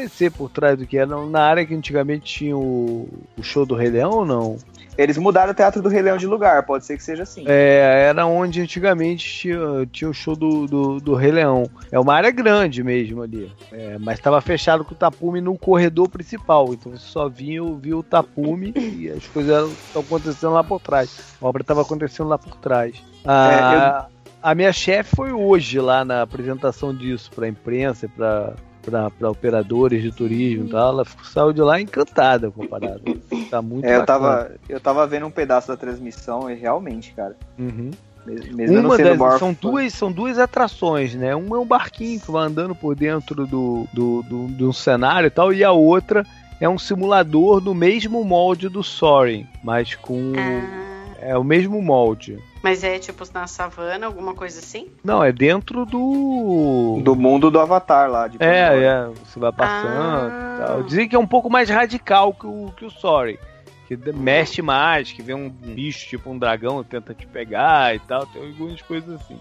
Ser 0.10 0.32
por 0.32 0.50
trás 0.50 0.78
do 0.78 0.86
que 0.86 0.98
era. 0.98 1.08
Na 1.26 1.42
área 1.42 1.66
que 1.66 1.74
antigamente 1.74 2.26
tinha 2.26 2.58
o, 2.58 3.08
o 3.38 3.44
show 3.44 3.66
do 3.66 3.76
Rei 3.76 3.90
Leão 3.90 4.12
ou 4.12 4.26
não? 4.26 4.58
Eles 4.98 5.18
mudaram 5.18 5.52
o 5.52 5.54
Teatro 5.54 5.82
do 5.82 5.90
Rei 5.90 6.02
Leão 6.02 6.18
de 6.18 6.26
lugar, 6.26 6.64
pode 6.64 6.84
ser 6.84 6.98
que 6.98 7.04
seja 7.04 7.22
assim. 7.22 7.44
É, 7.46 8.08
era 8.10 8.26
onde 8.26 8.62
antigamente 8.62 9.30
tinha, 9.30 9.86
tinha 9.92 10.10
o 10.10 10.14
show 10.14 10.36
do, 10.36 10.66
do, 10.66 11.00
do 11.00 11.14
Rei 11.14 11.32
Leão. 11.32 11.70
É 11.92 12.00
uma 12.00 12.16
área 12.16 12.32
grande 12.32 12.84
mesmo 12.84 13.22
ali. 13.22 13.52
É, 13.72 13.98
mas 14.00 14.18
estava 14.18 14.42
fechado 14.42 14.84
com 14.84 14.96
o 14.96 14.98
tapume 14.98 15.40
no 15.40 15.56
corredor 15.56 16.10
principal. 16.10 16.74
Então 16.74 16.92
você 16.92 17.06
só 17.06 17.30
vinha, 17.30 17.62
via 17.80 17.96
o 17.96 18.02
tapume 18.02 18.74
e 18.76 19.08
as 19.10 19.28
coisas 19.28 19.72
estão 19.72 20.02
acontecendo 20.02 20.54
lá 20.54 20.64
por 20.64 20.82
trás. 20.82 21.36
A 21.40 21.46
obra 21.46 21.62
estava 21.62 21.84
acontecendo 21.84 22.28
lá 22.28 22.40
por 22.40 22.56
trás. 22.56 22.96
A, 23.24 24.08
a 24.42 24.56
minha 24.56 24.74
chefe 24.74 25.16
foi 25.16 25.32
hoje 25.32 25.80
lá 25.80 26.04
na 26.04 26.24
apresentação 26.24 26.96
disso 26.96 27.30
para 27.36 27.46
a 27.46 27.50
imprensa, 27.50 28.10
para 28.10 28.56
para 28.90 29.30
operadores 29.30 30.02
de 30.02 30.12
turismo 30.12 30.66
e 30.66 30.70
tal, 30.70 30.90
ela 30.90 31.06
saiu 31.24 31.52
de 31.52 31.62
lá 31.62 31.80
encantada 31.80 32.50
com 32.50 32.64
a 32.64 32.68
parada. 32.68 33.02
Tá 33.50 33.62
muito 33.62 33.86
É, 33.86 33.98
eu 33.98 34.06
tava, 34.06 34.52
eu 34.70 34.80
tava 34.80 35.06
vendo 35.06 35.26
um 35.26 35.32
pedaço 35.32 35.68
da 35.68 35.78
transmissão 35.78 36.50
e 36.50 36.56
realmente, 36.56 37.14
cara. 37.14 37.36
Uhum. 37.60 37.92
Mesmo 38.26 38.80
Uma 38.80 38.96
sendo 38.98 39.10
das, 39.10 39.18
maior 39.18 39.40
são 39.40 39.54
duas 39.54 39.94
são 39.94 40.12
duas 40.12 40.38
atrações, 40.38 41.16
né? 41.16 41.34
Uma 41.34 41.56
é 41.56 41.60
um 41.60 41.66
barquinho 41.66 42.20
que 42.20 42.30
vai 42.30 42.46
andando 42.46 42.76
por 42.76 42.94
dentro 42.94 43.48
do, 43.48 43.88
do, 43.94 44.22
do, 44.24 44.48
do 44.48 44.74
cenário 44.74 45.28
e 45.28 45.32
tal, 45.32 45.54
e 45.54 45.64
a 45.64 45.72
outra 45.72 46.26
é 46.60 46.68
um 46.68 46.78
simulador 46.78 47.62
do 47.62 47.74
mesmo 47.74 48.24
molde 48.26 48.68
do 48.68 48.84
Soaring, 48.84 49.48
mas 49.64 49.96
com 49.96 50.34
Ah, 50.36 50.88
é 51.22 51.38
o 51.38 51.44
mesmo 51.44 51.82
molde. 51.82 52.38
Mas 52.64 52.84
é 52.84 52.98
tipo 53.00 53.24
na 53.34 53.48
savana, 53.48 54.06
alguma 54.06 54.34
coisa 54.34 54.60
assim? 54.60 54.88
Não, 55.04 55.24
é 55.24 55.32
dentro 55.32 55.86
do 55.86 57.00
do 57.04 57.16
mundo 57.16 57.50
do 57.52 57.60
Avatar 57.60 58.10
lá. 58.10 58.28
De 58.28 58.38
Pandora. 58.38 58.56
É, 58.56 58.84
é, 58.84 59.06
você 59.26 59.40
vai 59.40 59.52
passando 59.52 59.88
Ah. 60.00 60.56
e 60.56 60.66
tal. 60.68 60.84
Dizem 60.84 61.08
que 61.08 61.16
é 61.16 61.20
um 61.20 61.28
pouco 61.28 61.50
mais 61.50 61.70
radical 61.70 62.34
que 62.34 62.46
o, 62.48 62.72
que 62.76 62.86
o 62.86 62.90
Sorry. 62.92 63.40
Que 63.88 63.96
de- 63.96 64.12
mexe 64.12 64.62
mais, 64.62 65.14
que 65.14 65.22
vem 65.22 65.34
um 65.34 65.50
bicho 65.50 66.10
tipo 66.10 66.30
um 66.30 66.38
dragão 66.38 66.84
tenta 66.84 67.14
te 67.14 67.26
pegar 67.26 67.96
e 67.96 68.00
tal. 68.00 68.26
Tem 68.26 68.46
algumas 68.46 68.82
coisas 68.82 69.10
assim. 69.22 69.40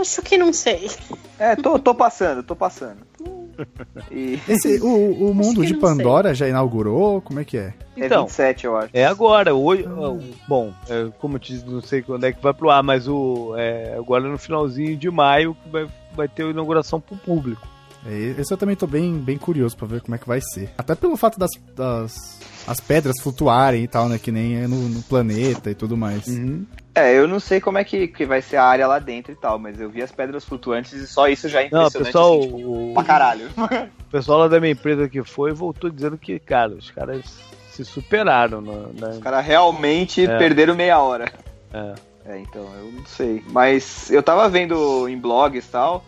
Acho 0.00 0.22
que 0.22 0.38
não 0.38 0.52
sei. 0.52 0.88
É, 1.38 1.56
tô, 1.56 1.76
tô 1.76 1.92
passando, 1.92 2.42
tô 2.44 2.54
passando. 2.54 2.98
E 4.10 4.38
Esse, 4.48 4.80
o, 4.80 5.30
o 5.30 5.34
mundo 5.34 5.64
de 5.64 5.74
Pandora 5.74 6.34
já 6.34 6.48
inaugurou? 6.48 7.20
Como 7.20 7.40
é 7.40 7.44
que 7.44 7.58
é? 7.58 7.74
Então, 7.96 8.22
é 8.22 8.26
27, 8.26 8.66
eu 8.66 8.76
acho. 8.76 8.90
É 8.92 9.04
agora, 9.04 9.54
hoje. 9.54 9.84
ó, 9.86 10.16
Bom, 10.48 10.72
é, 10.88 11.08
como 11.18 11.36
eu 11.36 11.40
te 11.40 11.52
disse, 11.52 11.66
não 11.66 11.80
sei 11.80 12.02
quando 12.02 12.24
é 12.24 12.32
que 12.32 12.42
vai 12.42 12.52
pro 12.54 12.70
ar, 12.70 12.82
mas 12.82 13.06
o, 13.06 13.54
é, 13.56 13.94
agora 13.96 14.28
no 14.28 14.38
finalzinho 14.38 14.96
de 14.96 15.10
maio 15.10 15.54
que 15.62 15.68
vai, 15.68 15.86
vai 16.14 16.28
ter 16.28 16.44
a 16.44 16.50
inauguração 16.50 17.00
pro 17.00 17.16
público. 17.16 17.66
É, 18.06 18.40
Esse 18.40 18.52
eu 18.52 18.56
também 18.56 18.74
tô 18.76 18.86
bem, 18.86 19.14
bem 19.18 19.36
curioso 19.36 19.76
pra 19.76 19.86
ver 19.86 20.00
como 20.00 20.14
é 20.14 20.18
que 20.18 20.26
vai 20.26 20.40
ser. 20.40 20.70
Até 20.78 20.94
pelo 20.94 21.16
fato 21.16 21.38
das, 21.38 21.50
das 21.76 22.40
as 22.66 22.80
pedras 22.80 23.20
flutuarem 23.20 23.82
e 23.84 23.88
tal, 23.88 24.08
né? 24.08 24.18
Que 24.18 24.32
nem 24.32 24.56
é 24.62 24.66
no, 24.66 24.76
no 24.88 25.02
planeta 25.02 25.70
e 25.70 25.74
tudo 25.74 25.96
mais. 25.96 26.26
É, 26.94 27.14
eu 27.16 27.28
não 27.28 27.38
sei 27.38 27.60
como 27.60 27.78
é 27.78 27.84
que, 27.84 28.08
que 28.08 28.24
vai 28.26 28.40
ser 28.42 28.56
a 28.56 28.64
área 28.64 28.86
lá 28.86 28.98
dentro 28.98 29.32
e 29.32 29.36
tal, 29.36 29.58
mas 29.58 29.78
eu 29.80 29.88
vi 29.90 30.02
as 30.02 30.10
pedras 30.10 30.44
flutuantes 30.44 30.92
e 30.92 31.06
só 31.06 31.28
isso 31.28 31.48
já 31.48 31.62
é 31.62 31.68
Não, 31.70 31.84
o 31.84 31.88
impressionante. 31.88 32.06
pessoal, 32.12 32.38
assim, 32.38 32.56
tipo, 32.56 32.90
o, 32.90 32.94
pra 32.94 33.04
caralho. 33.04 33.48
o 33.56 34.08
pessoal 34.10 34.38
lá 34.40 34.48
da 34.48 34.58
minha 34.60 34.72
empresa 34.72 35.08
que 35.08 35.22
foi 35.22 35.52
voltou 35.52 35.90
dizendo 35.90 36.16
que, 36.18 36.38
cara, 36.38 36.72
os 36.72 36.90
caras 36.90 37.24
se 37.70 37.84
superaram 37.84 38.60
na. 38.60 38.72
na- 38.98 39.12
Os 39.14 39.18
caras 39.18 39.44
realmente 39.44 40.24
É. 40.26 40.38
perderam 40.38 40.74
meia 40.74 40.98
hora. 41.00 41.30
é. 41.72 41.94
É, 42.26 42.38
então, 42.38 42.62
eu 42.78 42.92
não 42.92 43.06
sei. 43.06 43.42
Mas 43.50 44.10
eu 44.10 44.22
tava 44.22 44.46
vendo 44.48 45.08
em 45.08 45.18
blogs 45.18 45.64
e 45.64 45.68
tal. 45.68 46.04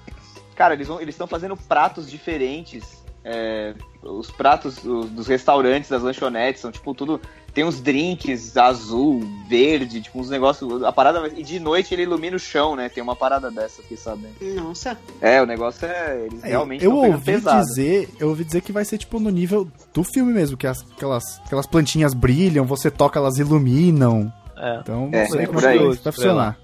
Cara, 0.55 0.75
eles 0.75 0.89
vão- 0.89 1.01
eles 1.01 1.15
estão 1.15 1.27
fazendo 1.27 1.57
pratos 1.57 2.11
diferentes. 2.11 3.03
É, 3.25 3.73
os 4.03 4.31
pratos 4.33 4.83
os- 4.85 5.09
dos 5.11 5.27
restaurantes, 5.29 5.89
das 5.89 6.03
lanchonetes, 6.03 6.61
são 6.61 6.73
tipo 6.73 6.93
tudo. 6.93 7.21
Tem 7.55 7.63
uns 7.65 7.81
drinks 7.81 8.57
azul, 8.57 9.23
verde, 9.49 10.01
tipo 10.01 10.19
uns 10.19 10.29
negócios. 10.31 10.83
A 10.83 10.91
parada. 10.91 11.29
E 11.37 11.43
de 11.43 11.61
noite 11.61 11.95
ele 11.95 12.03
ilumina 12.03 12.35
o 12.35 12.39
chão, 12.41 12.75
né? 12.75 12.89
Tem 12.89 13.03
uma 13.03 13.15
parada 13.15 13.51
dessa, 13.51 13.81
fiquei 13.83 13.97
sabendo. 13.97 14.35
Nossa. 14.57 14.99
É, 15.21 15.41
o 15.41 15.47
negócio 15.47 15.87
é. 15.87 16.27
Eles 16.27 16.43
É, 16.43 16.49
realmente 16.49 16.85
eu 16.85 16.97
ouvi 16.97 17.25
pesado. 17.25 17.61
dizer, 17.65 18.09
eu 18.19 18.31
ouvi 18.31 18.43
dizer 18.43 18.61
que 18.63 18.73
vai 18.73 18.85
ser 18.85 18.99
tipo 18.99 19.21
no 19.21 19.31
nível 19.31 19.69
do 19.95 20.03
filme 20.03 20.33
mesmo, 20.33 20.57
que 20.57 20.67
as- 20.67 20.83
aquelas, 20.97 21.23
aquelas 21.45 21.67
plantinhas 21.67 22.15
brilham, 22.15 22.65
você 22.65 22.91
toca, 22.91 23.19
elas 23.21 23.37
iluminam. 23.39 24.33
É. 24.57 24.79
Então, 24.81 25.09
É, 25.13 25.23
não 25.25 25.31
sei 25.31 25.41
é 25.43 25.47
como 25.47 25.59
é 25.61 25.63
que 25.73 25.79
vai 25.85 25.97
funcionar. 25.97 26.59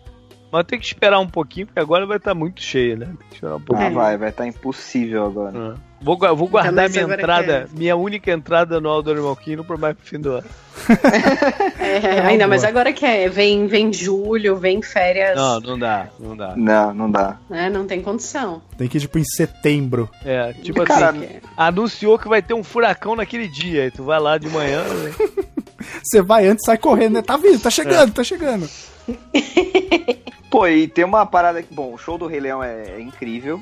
Mas 0.51 0.65
tem 0.67 0.79
que 0.79 0.87
esperar 0.87 1.19
um 1.21 1.29
pouquinho, 1.29 1.67
porque 1.67 1.79
agora 1.81 2.07
vai 2.07 2.17
estar 2.17 2.35
muito 2.35 2.63
cheio, 2.63 2.97
né? 2.97 3.07
Tem 3.07 3.29
que 3.29 3.35
esperar 3.35 3.55
um 3.55 3.57
Ah, 3.59 3.63
pouquinho. 3.65 3.95
vai, 3.95 4.17
vai 4.17 4.31
estar 4.31 4.47
impossível 4.47 5.27
agora. 5.27 5.75
É. 5.75 5.89
Vou, 6.01 6.17
vou 6.17 6.47
guardar 6.49 6.73
mas 6.73 6.93
minha 6.93 7.05
entrada, 7.05 7.69
minha 7.73 7.97
única 7.97 8.31
entrada 8.31 8.81
no 8.81 8.89
Aldo 8.89 9.11
Animal 9.11 9.35
Kingdom 9.35 9.65
pro 9.65 9.77
mais 9.77 9.97
pro 9.97 10.07
fim 10.07 10.21
do 10.21 10.33
ano. 10.33 10.47
É, 11.81 12.19
É 12.19 12.21
uma 12.21 12.29
ainda 12.31 12.47
mais 12.47 12.65
agora 12.65 12.93
que 12.93 13.05
é, 13.05 13.29
vem, 13.29 13.67
vem 13.67 13.93
julho, 13.93 14.57
vem 14.57 14.81
férias. 14.83 15.35
Não, 15.37 15.59
não 15.61 15.79
dá, 15.79 16.07
não 16.21 16.37
dá. 16.37 16.55
Não, 16.57 16.95
não 16.95 17.11
dá. 17.11 17.37
Né? 17.49 17.69
Não 17.71 17.87
tem 17.87 18.01
condição. 18.03 18.61
Tem 18.77 18.87
que 18.89 18.99
ir 18.99 19.01
tipo 19.01 19.19
em 19.19 19.25
setembro. 19.25 20.09
É, 20.25 20.53
tipo 20.53 20.85
Cara, 20.85 21.11
assim, 21.11 21.27
anunciou 21.57 22.19
que 22.19 22.29
vai 22.29 22.43
ter 22.43 22.55
um 22.55 22.63
furacão 22.63 23.17
naquele 23.17 23.49
dia, 23.49 23.85
aí 23.85 23.91
tu 23.91 24.05
vai 24.05 24.21
lá 24.21 24.37
de 24.39 24.49
manhã, 24.49 24.83
né? 24.85 25.13
Você 26.03 26.21
vai 26.21 26.47
antes, 26.47 26.65
sai 26.65 26.77
correndo, 26.79 27.15
né? 27.15 27.23
Tá 27.23 27.37
vindo, 27.37 27.59
tá 27.61 27.71
chegando, 27.71 28.13
tá 28.13 28.23
chegando. 28.23 28.69
Pô, 30.51 30.67
e 30.67 30.89
tem 30.89 31.05
uma 31.05 31.27
parada 31.27 31.63
que. 31.63 31.73
Bom, 31.75 31.93
o 31.95 31.99
show 31.99 32.17
do 32.19 32.27
Rei 32.27 32.41
Leão 32.41 32.63
é, 32.63 32.91
é 32.97 33.01
incrível. 33.01 33.61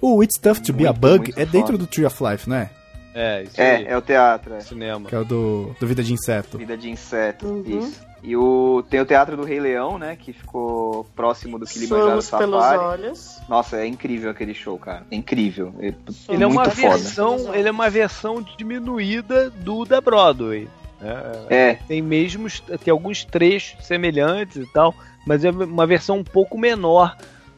O 0.00 0.22
It's 0.22 0.40
Tough 0.40 0.58
to 0.60 0.72
Be 0.72 0.86
a 0.86 0.92
Bug 0.92 1.32
é 1.36 1.44
dentro 1.44 1.72
foda. 1.72 1.78
do 1.78 1.86
Tree 1.86 2.04
of 2.06 2.16
Life, 2.24 2.48
não 2.48 2.56
é? 2.56 2.70
É, 3.14 3.42
isso 3.42 3.60
aí, 3.60 3.66
É, 3.66 3.92
é 3.92 3.96
o 3.96 4.00
teatro, 4.02 4.54
é. 4.54 4.60
cinema. 4.60 5.08
Que 5.08 5.14
é 5.14 5.18
o 5.18 5.24
do, 5.24 5.76
do 5.78 5.86
Vida 5.86 6.02
de 6.02 6.12
Inseto. 6.14 6.56
Vida 6.58 6.76
de 6.78 6.88
inseto, 6.90 7.46
Uhum. 7.46 7.78
isso. 7.80 8.00
E 8.24 8.36
o, 8.36 8.84
tem 8.88 9.00
o 9.00 9.04
Teatro 9.04 9.36
do 9.36 9.42
Rei 9.42 9.58
Leão, 9.60 9.98
né? 9.98 10.16
Que 10.16 10.32
ficou 10.32 11.04
próximo 11.14 11.58
do 11.58 11.66
Kilimanjaro 11.66 12.22
Somos 12.22 12.30
pelos 12.30 12.62
Safari. 12.62 12.78
olhos. 13.02 13.38
Nossa, 13.48 13.76
é 13.78 13.86
incrível 13.86 14.30
aquele 14.30 14.54
show, 14.54 14.78
cara. 14.78 15.04
É 15.10 15.16
incrível. 15.16 15.74
É, 15.80 15.92
Ele 16.32 16.42
é 16.44 16.46
uma 16.46 16.64
foda. 16.70 16.96
versão, 16.96 17.52
ele 17.54 17.68
é 17.68 17.70
uma 17.72 17.90
versão 17.90 18.40
diminuída 18.56 19.50
do 19.50 19.84
da 19.84 20.00
Broadway. 20.00 20.68
É, 21.50 21.70
É, 21.70 21.74
tem 21.74 22.00
mesmo 22.00 22.46
tem 22.84 22.92
alguns 22.92 23.24
trechos 23.24 23.84
semelhantes 23.84 24.56
e 24.56 24.66
tal, 24.72 24.94
mas 25.26 25.44
é 25.44 25.50
uma 25.50 25.86
versão 25.86 26.18
um 26.18 26.24
pouco 26.24 26.58
menor 26.58 27.16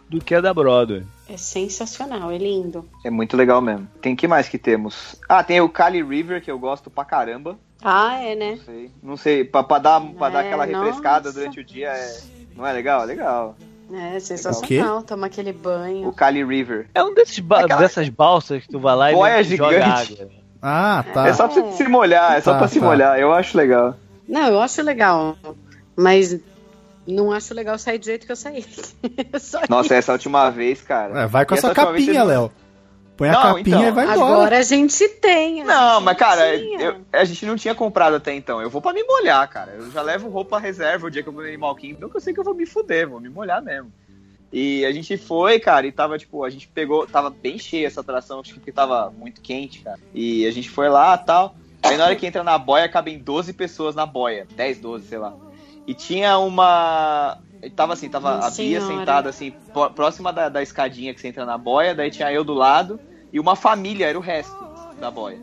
do 0.09 0.21
que 0.21 0.35
a 0.35 0.41
da 0.41 0.53
Broadway. 0.55 1.03
É 1.29 1.37
sensacional, 1.37 2.31
é 2.31 2.37
lindo. 2.39 2.87
é 3.05 3.11
muito 3.11 3.37
legal 3.37 3.61
mesmo. 3.61 3.89
Tem 4.03 4.15
que 4.15 4.29
mais 4.29 4.49
que 4.49 4.59
temos? 4.59 5.17
Ah, 5.29 5.43
tem 5.43 5.61
o 5.61 5.69
Cali 5.69 6.03
River, 6.03 6.43
que 6.43 6.51
eu 6.51 6.59
gosto 6.59 6.91
pra 6.91 7.05
caramba. 7.05 7.57
Ah, 7.83 8.17
é, 8.23 8.35
né? 8.35 8.51
Não 8.57 8.65
sei. 8.65 8.91
Não 9.03 9.17
sei, 9.17 9.45
pra, 9.45 9.63
pra 9.63 9.79
dar, 9.79 10.01
pra 10.01 10.29
dar 10.29 10.43
É, 10.45 10.47
aquela 10.47 10.65
refrescada 10.65 11.29
nossa. 11.29 11.39
durante 11.39 11.61
o 11.61 11.65
dia 11.65 11.89
é. 11.89 12.19
Não 12.57 12.67
é 12.67 12.73
legal? 12.73 13.03
É 13.03 13.07
legal. 13.07 13.57
É 13.93 14.19
sensacional. 14.21 15.03
Toma 15.03 15.27
aquele 15.27 15.53
banho. 15.53 16.09
O 16.09 16.13
Cali 16.13 16.43
River. 16.45 16.89
É 16.95 17.03
um 17.03 17.13
desses 17.15 17.39
ba- 17.41 17.61
Aquela- 17.61 17.81
dessas 17.81 18.09
balsas 18.09 18.63
que 18.63 18.69
tu 18.69 18.79
vai 18.79 18.95
lá 18.97 19.13
e 19.13 19.15
Boia 19.15 19.41
ele 19.41 19.57
joga 19.57 19.73
gigante. 19.83 20.13
água. 20.23 20.31
Ah, 20.63 21.05
tá. 21.13 21.29
É 21.29 21.33
só 21.35 21.47
pra 21.49 21.63
você 21.63 21.77
se 21.85 21.89
molhar, 21.89 22.37
é 22.37 22.41
só 22.41 22.53
Tá, 22.53 22.59
pra 22.59 22.69
se 22.69 22.81
tá. 22.81 22.87
molhar. 22.87 23.19
Eu 23.19 23.33
acho 23.35 23.57
legal. 23.57 23.95
Não, 24.27 24.49
eu 24.49 24.61
acho 24.63 24.83
legal. 24.83 25.37
Mas 25.97 26.39
não 27.07 27.31
acho 27.33 27.53
legal 27.55 27.79
sair 27.79 27.99
do 27.99 28.05
jeito 28.05 28.27
que 28.27 28.33
eu 28.33 28.37
saí. 28.37 28.65
Só 29.41 29.61
Nossa, 29.69 29.95
essa 29.95 30.13
última 30.13 30.51
vez, 30.51 30.81
cara. 30.81 31.23
É, 31.23 31.27
vai 31.27 31.45
com 31.45 31.55
a 31.55 31.57
sua 31.59 31.71
essa 31.71 31.75
capinha, 31.87 32.23
Léo. 32.23 32.51
Põe 33.17 33.29
a 33.29 33.33
Não, 33.33 33.43
capinha 33.43 33.77
então, 33.77 33.89
e 33.89 33.93
vai 33.93 34.05
embora. 34.07 34.33
Agora 34.33 34.59
a 34.59 34.63
gente 34.63 35.09
tem. 35.09 35.63
a 35.63 35.65
Não, 35.65 35.95
gente 35.97 36.05
mas 36.05 36.17
cara, 36.17 36.57
eu- 36.57 36.97
a 37.13 37.25
gente 37.25 37.47
não 37.47 37.55
tinha 37.57 37.75
comprado 37.75 38.17
até 38.17 38.35
então. 38.35 38.61
Eu 38.61 38.69
vou 38.69 38.83
pra 38.83 38.93
me 38.93 39.05
molhar, 39.05 39.49
cara. 39.49 39.73
Eu 39.79 39.89
já 39.93 40.03
levo 40.03 40.29
roupa 40.29 40.59
reserva 40.59 41.07
o 41.07 41.11
dia 41.11 41.23
que 41.23 41.29
eu 41.29 41.33
vou 41.33 41.43
no 41.43 41.49
Animal 41.49 41.75
Kingdom, 41.77 42.09
que 42.09 42.17
eu 42.17 42.21
sei 42.21 42.35
que 42.35 42.41
eu 42.41 42.45
vou 42.45 42.55
me 42.55 42.67
fuder, 42.67 43.09
vou 43.09 43.21
me 43.21 43.29
molhar 43.29 43.63
mesmo. 43.63 43.93
E 44.53 44.85
a 44.85 44.93
gente 44.93 45.17
foi, 45.17 45.59
cara, 45.61 45.87
e 45.87 45.93
tava, 45.93 46.17
tipo, 46.19 46.45
a 46.45 46.51
gente 46.51 46.67
pegou, 46.69 47.07
tava 47.07 47.29
bem 47.31 47.59
cheia 47.59 47.87
essa 47.87 48.01
atração, 48.01 48.41
acho 48.41 48.59
que 48.61 48.73
tava 48.73 49.13
muito 49.17 49.41
quente, 49.41 49.81
cara. 49.81 49.99
E 50.13 50.45
a 50.47 50.51
gente 50.51 50.69
foi 50.71 50.89
lá 50.89 51.17
tal. 51.19 51.55
Aí 51.83 51.97
na 51.97 52.07
hora 52.07 52.17
que 52.17 52.27
entra 52.27 52.43
na 52.43 52.57
boia, 52.57 52.89
cabem 52.89 53.19
12 53.19 53.53
pessoas 53.53 53.95
na 53.95 54.07
boia. 54.07 54.47
10, 54.57 54.79
12, 54.79 55.07
sei 55.07 55.19
lá. 55.19 55.35
E 55.87 55.95
tinha 55.95 56.39
uma. 56.39 57.39
Tava 57.75 57.93
assim, 57.95 58.09
tava 58.11 58.35
Minha 58.37 58.47
a 58.47 58.51
Bia 58.51 58.81
senhora. 58.81 58.87
sentada 59.01 59.29
assim, 59.31 59.51
pró- 59.73 59.89
próxima 59.91 60.33
da, 60.33 60.49
da 60.49 60.63
escadinha 60.63 61.15
que 61.15 61.21
você 61.21 61.29
entra 61.29 61.47
na 61.47 61.57
boia, 61.57 61.95
daí 61.95 62.11
tinha 62.11 62.31
eu 62.31 62.45
do 62.45 62.53
lado 62.55 63.01
e 63.33 63.41
uma 63.41 63.57
família, 63.57 64.07
era 64.07 64.19
o 64.19 64.23
resto 64.23 64.55
da 65.01 65.11
boia. 65.11 65.39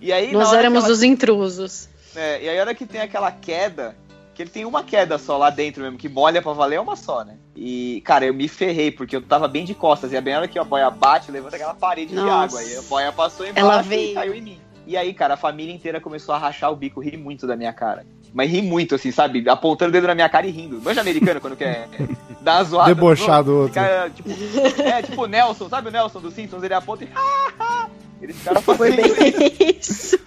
E 0.00 0.12
aí, 0.12 0.32
Nós 0.32 0.52
éramos 0.52 0.84
ela- 0.84 0.92
os 0.92 1.02
intrusos. 1.02 1.88
é, 2.14 2.42
e 2.42 2.48
aí 2.48 2.58
a 2.58 2.62
hora 2.62 2.74
que 2.74 2.84
tem 2.86 3.00
aquela 3.00 3.30
queda, 3.30 3.96
que 4.34 4.42
ele 4.42 4.50
tem 4.50 4.64
uma 4.64 4.82
queda 4.82 5.16
só 5.18 5.36
lá 5.36 5.48
dentro 5.50 5.82
mesmo, 5.82 5.96
que 5.98 6.08
molha 6.08 6.42
pra 6.42 6.52
valer 6.52 6.76
é 6.76 6.80
uma 6.80 6.96
só, 6.96 7.24
né? 7.24 7.36
E, 7.56 8.00
cara, 8.04 8.24
eu 8.26 8.34
me 8.34 8.46
ferrei, 8.48 8.90
porque 8.90 9.14
eu 9.16 9.22
tava 9.22 9.46
bem 9.48 9.64
de 9.64 9.74
costas, 9.74 10.12
e 10.12 10.16
a 10.16 10.20
bem 10.20 10.34
na 10.34 10.40
hora 10.40 10.48
que 10.48 10.58
a 10.58 10.64
boia 10.64 10.90
bate, 10.90 11.30
levanta 11.32 11.56
aquela 11.56 11.74
parede 11.74 12.10
de 12.10 12.16
Nossa. 12.16 12.58
água, 12.58 12.62
e 12.64 12.76
a 12.76 12.82
boia 12.82 13.12
passou 13.12 13.46
embaixo 13.46 13.60
Ela 13.68 13.80
e 13.80 13.88
veio. 13.88 14.14
caiu 14.14 14.34
em 14.34 14.40
mim. 14.40 14.60
E 14.86 14.96
aí, 14.96 15.12
cara, 15.14 15.34
a 15.34 15.36
família 15.36 15.72
inteira 15.74 16.00
começou 16.00 16.34
a 16.34 16.38
rachar 16.38 16.72
o 16.72 16.76
bico, 16.76 17.00
rir 17.00 17.16
muito 17.16 17.46
da 17.46 17.56
minha 17.56 17.72
cara. 17.72 18.06
Mas 18.32 18.50
ri 18.50 18.62
muito, 18.62 18.94
assim, 18.94 19.10
sabe? 19.10 19.48
Apontando 19.48 19.90
o 19.90 19.92
dedo 19.92 20.06
na 20.06 20.14
minha 20.14 20.28
cara 20.28 20.46
e 20.46 20.50
rindo. 20.50 20.80
Manja 20.80 21.00
americano 21.00 21.40
quando 21.40 21.56
quer 21.56 21.88
dar 22.40 22.56
uma 22.56 22.64
zoada. 22.64 22.94
Debochar 22.94 23.42
do 23.42 23.56
outro. 23.56 23.80
Fica, 23.80 24.10
tipo, 24.10 24.82
é, 24.82 25.02
tipo 25.02 25.22
o 25.22 25.26
Nelson, 25.26 25.68
sabe 25.68 25.88
o 25.88 25.90
Nelson 25.90 26.20
dos 26.20 26.34
Simpsons? 26.34 26.62
Ele 26.62 26.74
aponta 26.74 27.04
e... 27.04 27.08
Eles 28.20 28.36
ficaram 28.36 28.60
Foi 28.60 28.76
fazendo 28.76 29.14
bem 29.14 29.76
isso. 29.78 30.18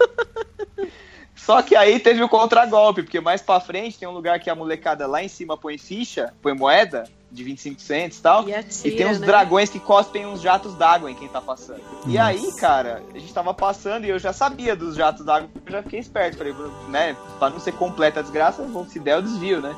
só 1.36 1.60
que 1.60 1.76
aí 1.76 1.98
teve 2.00 2.22
o 2.22 2.28
contragolpe, 2.28 3.02
porque 3.02 3.20
mais 3.20 3.42
pra 3.42 3.60
frente 3.60 3.98
tem 3.98 4.08
um 4.08 4.12
lugar 4.12 4.40
que 4.40 4.48
a 4.48 4.54
molecada 4.54 5.06
lá 5.06 5.22
em 5.22 5.28
cima 5.28 5.58
põe 5.58 5.76
ficha, 5.76 6.32
põe 6.40 6.54
moeda 6.54 7.04
de 7.32 7.42
25 7.42 7.80
centos 7.80 8.18
e 8.18 8.22
tal. 8.22 8.46
E 8.46 8.50
E 8.50 8.54
atira, 8.54 8.96
tem 8.96 9.06
uns 9.06 9.18
né? 9.18 9.26
dragões 9.26 9.70
que 9.70 9.80
cospem 9.80 10.26
uns 10.26 10.40
jatos 10.42 10.74
d'água 10.74 11.10
em 11.10 11.14
quem 11.14 11.28
tá 11.28 11.40
passando. 11.40 11.80
E 12.06 12.18
Nossa. 12.18 12.26
aí, 12.26 12.52
cara, 12.58 13.02
a 13.14 13.18
gente 13.18 13.32
tava 13.32 13.54
passando 13.54 14.04
e 14.04 14.10
eu 14.10 14.18
já 14.18 14.32
sabia 14.34 14.76
dos 14.76 14.94
jatos 14.94 15.24
d'água, 15.24 15.48
eu 15.64 15.72
já 15.72 15.82
fiquei 15.82 15.98
esperto. 15.98 16.36
Falei, 16.36 16.54
né, 16.88 17.16
pra 17.38 17.48
não 17.48 17.58
ser 17.58 17.72
completa 17.72 18.20
a 18.20 18.22
desgraça, 18.22 18.62
vou- 18.64 18.84
se 18.86 18.98
der 19.00 19.16
eu 19.16 19.22
desvio, 19.22 19.62
né? 19.62 19.74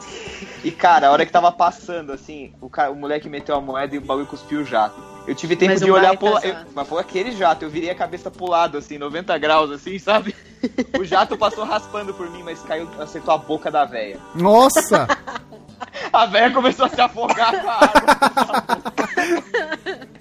E, 0.65 0.71
cara, 0.73 1.07
a 1.09 1.13
hora 1.13 1.25
que 1.25 1.31
tava 1.31 1.53
passando, 1.53 2.13
assim, 2.13 2.53
o, 2.61 2.69
cara, 2.69 2.91
o 2.91 2.97
moleque 2.97 3.29
meteu 3.29 3.55
a 3.55 3.61
moeda 3.61 3.95
e 3.95 3.99
o 3.99 4.01
bagulho 4.01 4.27
cuspiu 4.27 4.61
o 4.61 4.65
jato. 4.65 5.01
Eu 5.27 5.35
tive 5.35 5.55
tempo 5.57 5.73
Mas 5.73 5.81
de 5.81 5.91
olhar 5.91 6.17
pro 6.19 6.37
eu- 6.41 6.57
Mas 6.75 6.89
foi 6.89 7.01
aquele 7.01 7.33
jato, 7.33 7.65
eu 7.65 7.71
virei 7.71 7.89
a 7.91 7.95
cabeça 7.95 8.31
pro 8.31 8.47
lado, 8.51 8.77
assim, 8.77 8.99
90 8.99 9.39
graus, 9.39 9.71
assim, 9.71 9.99
sabe? 9.99 10.35
O 10.99 11.05
jato 11.05 11.37
passou 11.37 11.63
raspando 11.65 12.13
por 12.15 12.29
mim, 12.31 12.43
mas 12.43 12.61
caiu, 12.63 12.89
acertou 12.99 13.35
a 13.35 13.39
boca 13.39 13.71
da 13.71 13.85
véia. 13.85 14.19
Nossa! 14.35 15.07
A 16.13 16.27
véia 16.27 16.51
começou 16.53 16.87
a 16.87 16.89
se 16.89 17.01
afogar 17.01 17.61
com 17.61 17.69
a 17.69 17.75
água. 17.75 18.95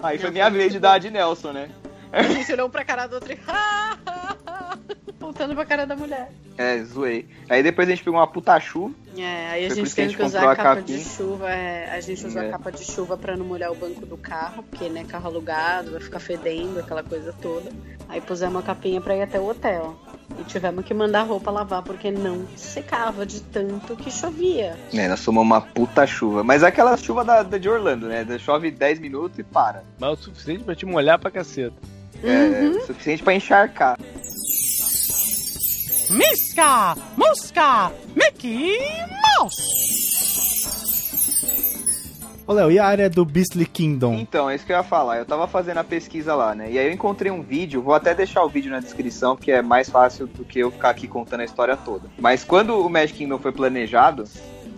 Aí 0.02 0.18
foi 0.18 0.30
minha 0.30 0.50
vez 0.50 0.72
de 0.72 0.78
dar 0.78 0.94
a 0.94 0.98
de 0.98 1.10
Nelson, 1.10 1.52
né? 1.52 1.70
A 2.12 2.22
gente 2.22 2.52
olhou 2.52 2.68
um 2.68 2.70
pra 2.70 2.84
cara 2.84 3.06
do 3.06 3.14
outro 3.16 3.32
e. 3.32 3.38
Voltando 5.18 5.54
pra 5.54 5.64
cara 5.64 5.86
da 5.86 5.96
mulher. 5.96 6.30
É, 6.58 6.78
zoei. 6.84 7.26
Aí 7.48 7.62
depois 7.62 7.88
a 7.88 7.92
gente 7.92 8.04
pegou 8.04 8.20
uma 8.20 8.26
puta 8.26 8.58
chuva. 8.60 8.94
É, 9.16 9.48
aí 9.50 9.66
a 9.66 9.68
gente 9.74 9.88
que 9.88 9.96
teve 9.96 10.14
que 10.14 10.22
usar 10.22 10.40
a 10.50 10.54
capa 10.54 10.76
capinha. 10.76 10.98
de 10.98 11.04
chuva. 11.04 11.50
é, 11.50 11.90
a 11.90 12.00
gente 12.00 12.26
usou 12.26 12.42
É. 12.42 12.48
a 12.48 12.50
capa 12.52 12.70
de 12.70 12.84
chuva 12.84 13.16
pra 13.16 13.36
não 13.36 13.44
molhar 13.46 13.72
o 13.72 13.74
banco 13.74 14.04
do 14.04 14.16
carro, 14.18 14.62
porque, 14.64 14.88
né, 14.88 15.04
carro 15.08 15.26
alugado, 15.28 15.92
vai 15.92 16.00
ficar 16.00 16.20
fedendo, 16.20 16.78
aquela 16.78 17.02
coisa 17.02 17.32
toda. 17.40 17.70
Aí 18.08 18.20
pusemos 18.20 18.62
a 18.62 18.66
capinha 18.66 19.00
pra 19.00 19.16
ir 19.16 19.22
até 19.22 19.40
o 19.40 19.48
hotel. 19.48 19.96
E 20.38 20.44
tivemos 20.44 20.84
que 20.84 20.92
mandar 20.92 21.20
a 21.20 21.24
roupa 21.24 21.50
lavar, 21.50 21.82
porque 21.82 22.10
não 22.10 22.46
secava 22.56 23.24
de 23.24 23.40
tanto 23.40 23.96
que 23.96 24.10
chovia. 24.10 24.76
É, 24.92 25.08
nós 25.08 25.20
somos 25.20 25.42
uma 25.42 25.60
puta 25.60 26.06
chuva. 26.06 26.42
Mas 26.42 26.62
é 26.62 26.66
aquela 26.66 26.96
chuva 26.96 27.24
da, 27.24 27.42
da 27.42 27.58
de 27.58 27.68
Orlando, 27.68 28.08
né? 28.08 28.26
Chove 28.38 28.70
10 28.70 28.98
minutos 29.00 29.38
e 29.38 29.42
para. 29.42 29.84
Mas 29.98 30.10
é 30.10 30.12
o 30.12 30.16
suficiente 30.16 30.64
pra 30.64 30.74
te 30.74 30.86
molhar 30.86 31.18
pra 31.18 31.30
caceta. 31.30 31.76
É 32.22 32.80
suficiente 32.86 33.22
pra 33.22 33.34
encharcar. 33.34 33.98
Misca, 36.10 36.96
Musca, 37.16 37.92
Mickey 38.14 38.78
Mouse. 39.38 39.93
Ô, 42.46 42.52
Léo, 42.52 42.70
e 42.70 42.78
a 42.78 42.86
área 42.86 43.08
do 43.08 43.24
Beastly 43.24 43.64
Kingdom? 43.64 44.14
Então, 44.16 44.50
é 44.50 44.54
isso 44.54 44.66
que 44.66 44.72
eu 44.72 44.76
ia 44.76 44.82
falar. 44.82 45.16
Eu 45.16 45.24
tava 45.24 45.46
fazendo 45.46 45.78
a 45.78 45.84
pesquisa 45.84 46.34
lá, 46.34 46.54
né? 46.54 46.70
E 46.70 46.78
aí 46.78 46.86
eu 46.88 46.92
encontrei 46.92 47.32
um 47.32 47.40
vídeo, 47.42 47.80
vou 47.80 47.94
até 47.94 48.14
deixar 48.14 48.44
o 48.44 48.48
vídeo 48.50 48.70
na 48.70 48.80
descrição, 48.80 49.34
porque 49.34 49.50
é 49.50 49.62
mais 49.62 49.88
fácil 49.88 50.26
do 50.26 50.44
que 50.44 50.58
eu 50.58 50.70
ficar 50.70 50.90
aqui 50.90 51.08
contando 51.08 51.40
a 51.40 51.44
história 51.44 51.74
toda. 51.74 52.08
Mas 52.18 52.44
quando 52.44 52.78
o 52.78 52.90
Magic 52.90 53.16
Kingdom 53.16 53.38
foi 53.38 53.50
planejado, 53.50 54.24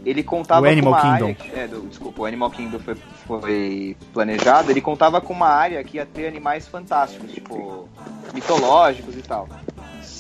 ele 0.05 0.23
contava 0.23 0.61
O 0.61 0.65
com 0.65 0.71
Animal 0.71 0.93
uma 0.93 1.01
Kingdom. 1.01 1.25
área. 1.25 1.35
que- 1.35 1.59
É, 1.59 1.67
do- 1.67 1.81
desculpa, 1.89 2.23
o 2.23 2.25
Animal 2.25 2.51
Kingdom 2.53 2.79
foi, 2.79 2.97
foi 3.27 3.97
planejado, 4.13 4.71
ele 4.71 4.81
contava 4.81 5.21
com 5.21 5.33
uma 5.33 5.49
área 5.49 5.83
que 5.83 5.97
ia 5.97 6.07
ter 6.07 6.29
animais 6.29 6.69
fantásticos, 6.69 7.33
tipo, 7.33 7.89
mitológicos 8.33 9.17
e 9.17 9.23
tal. 9.23 9.49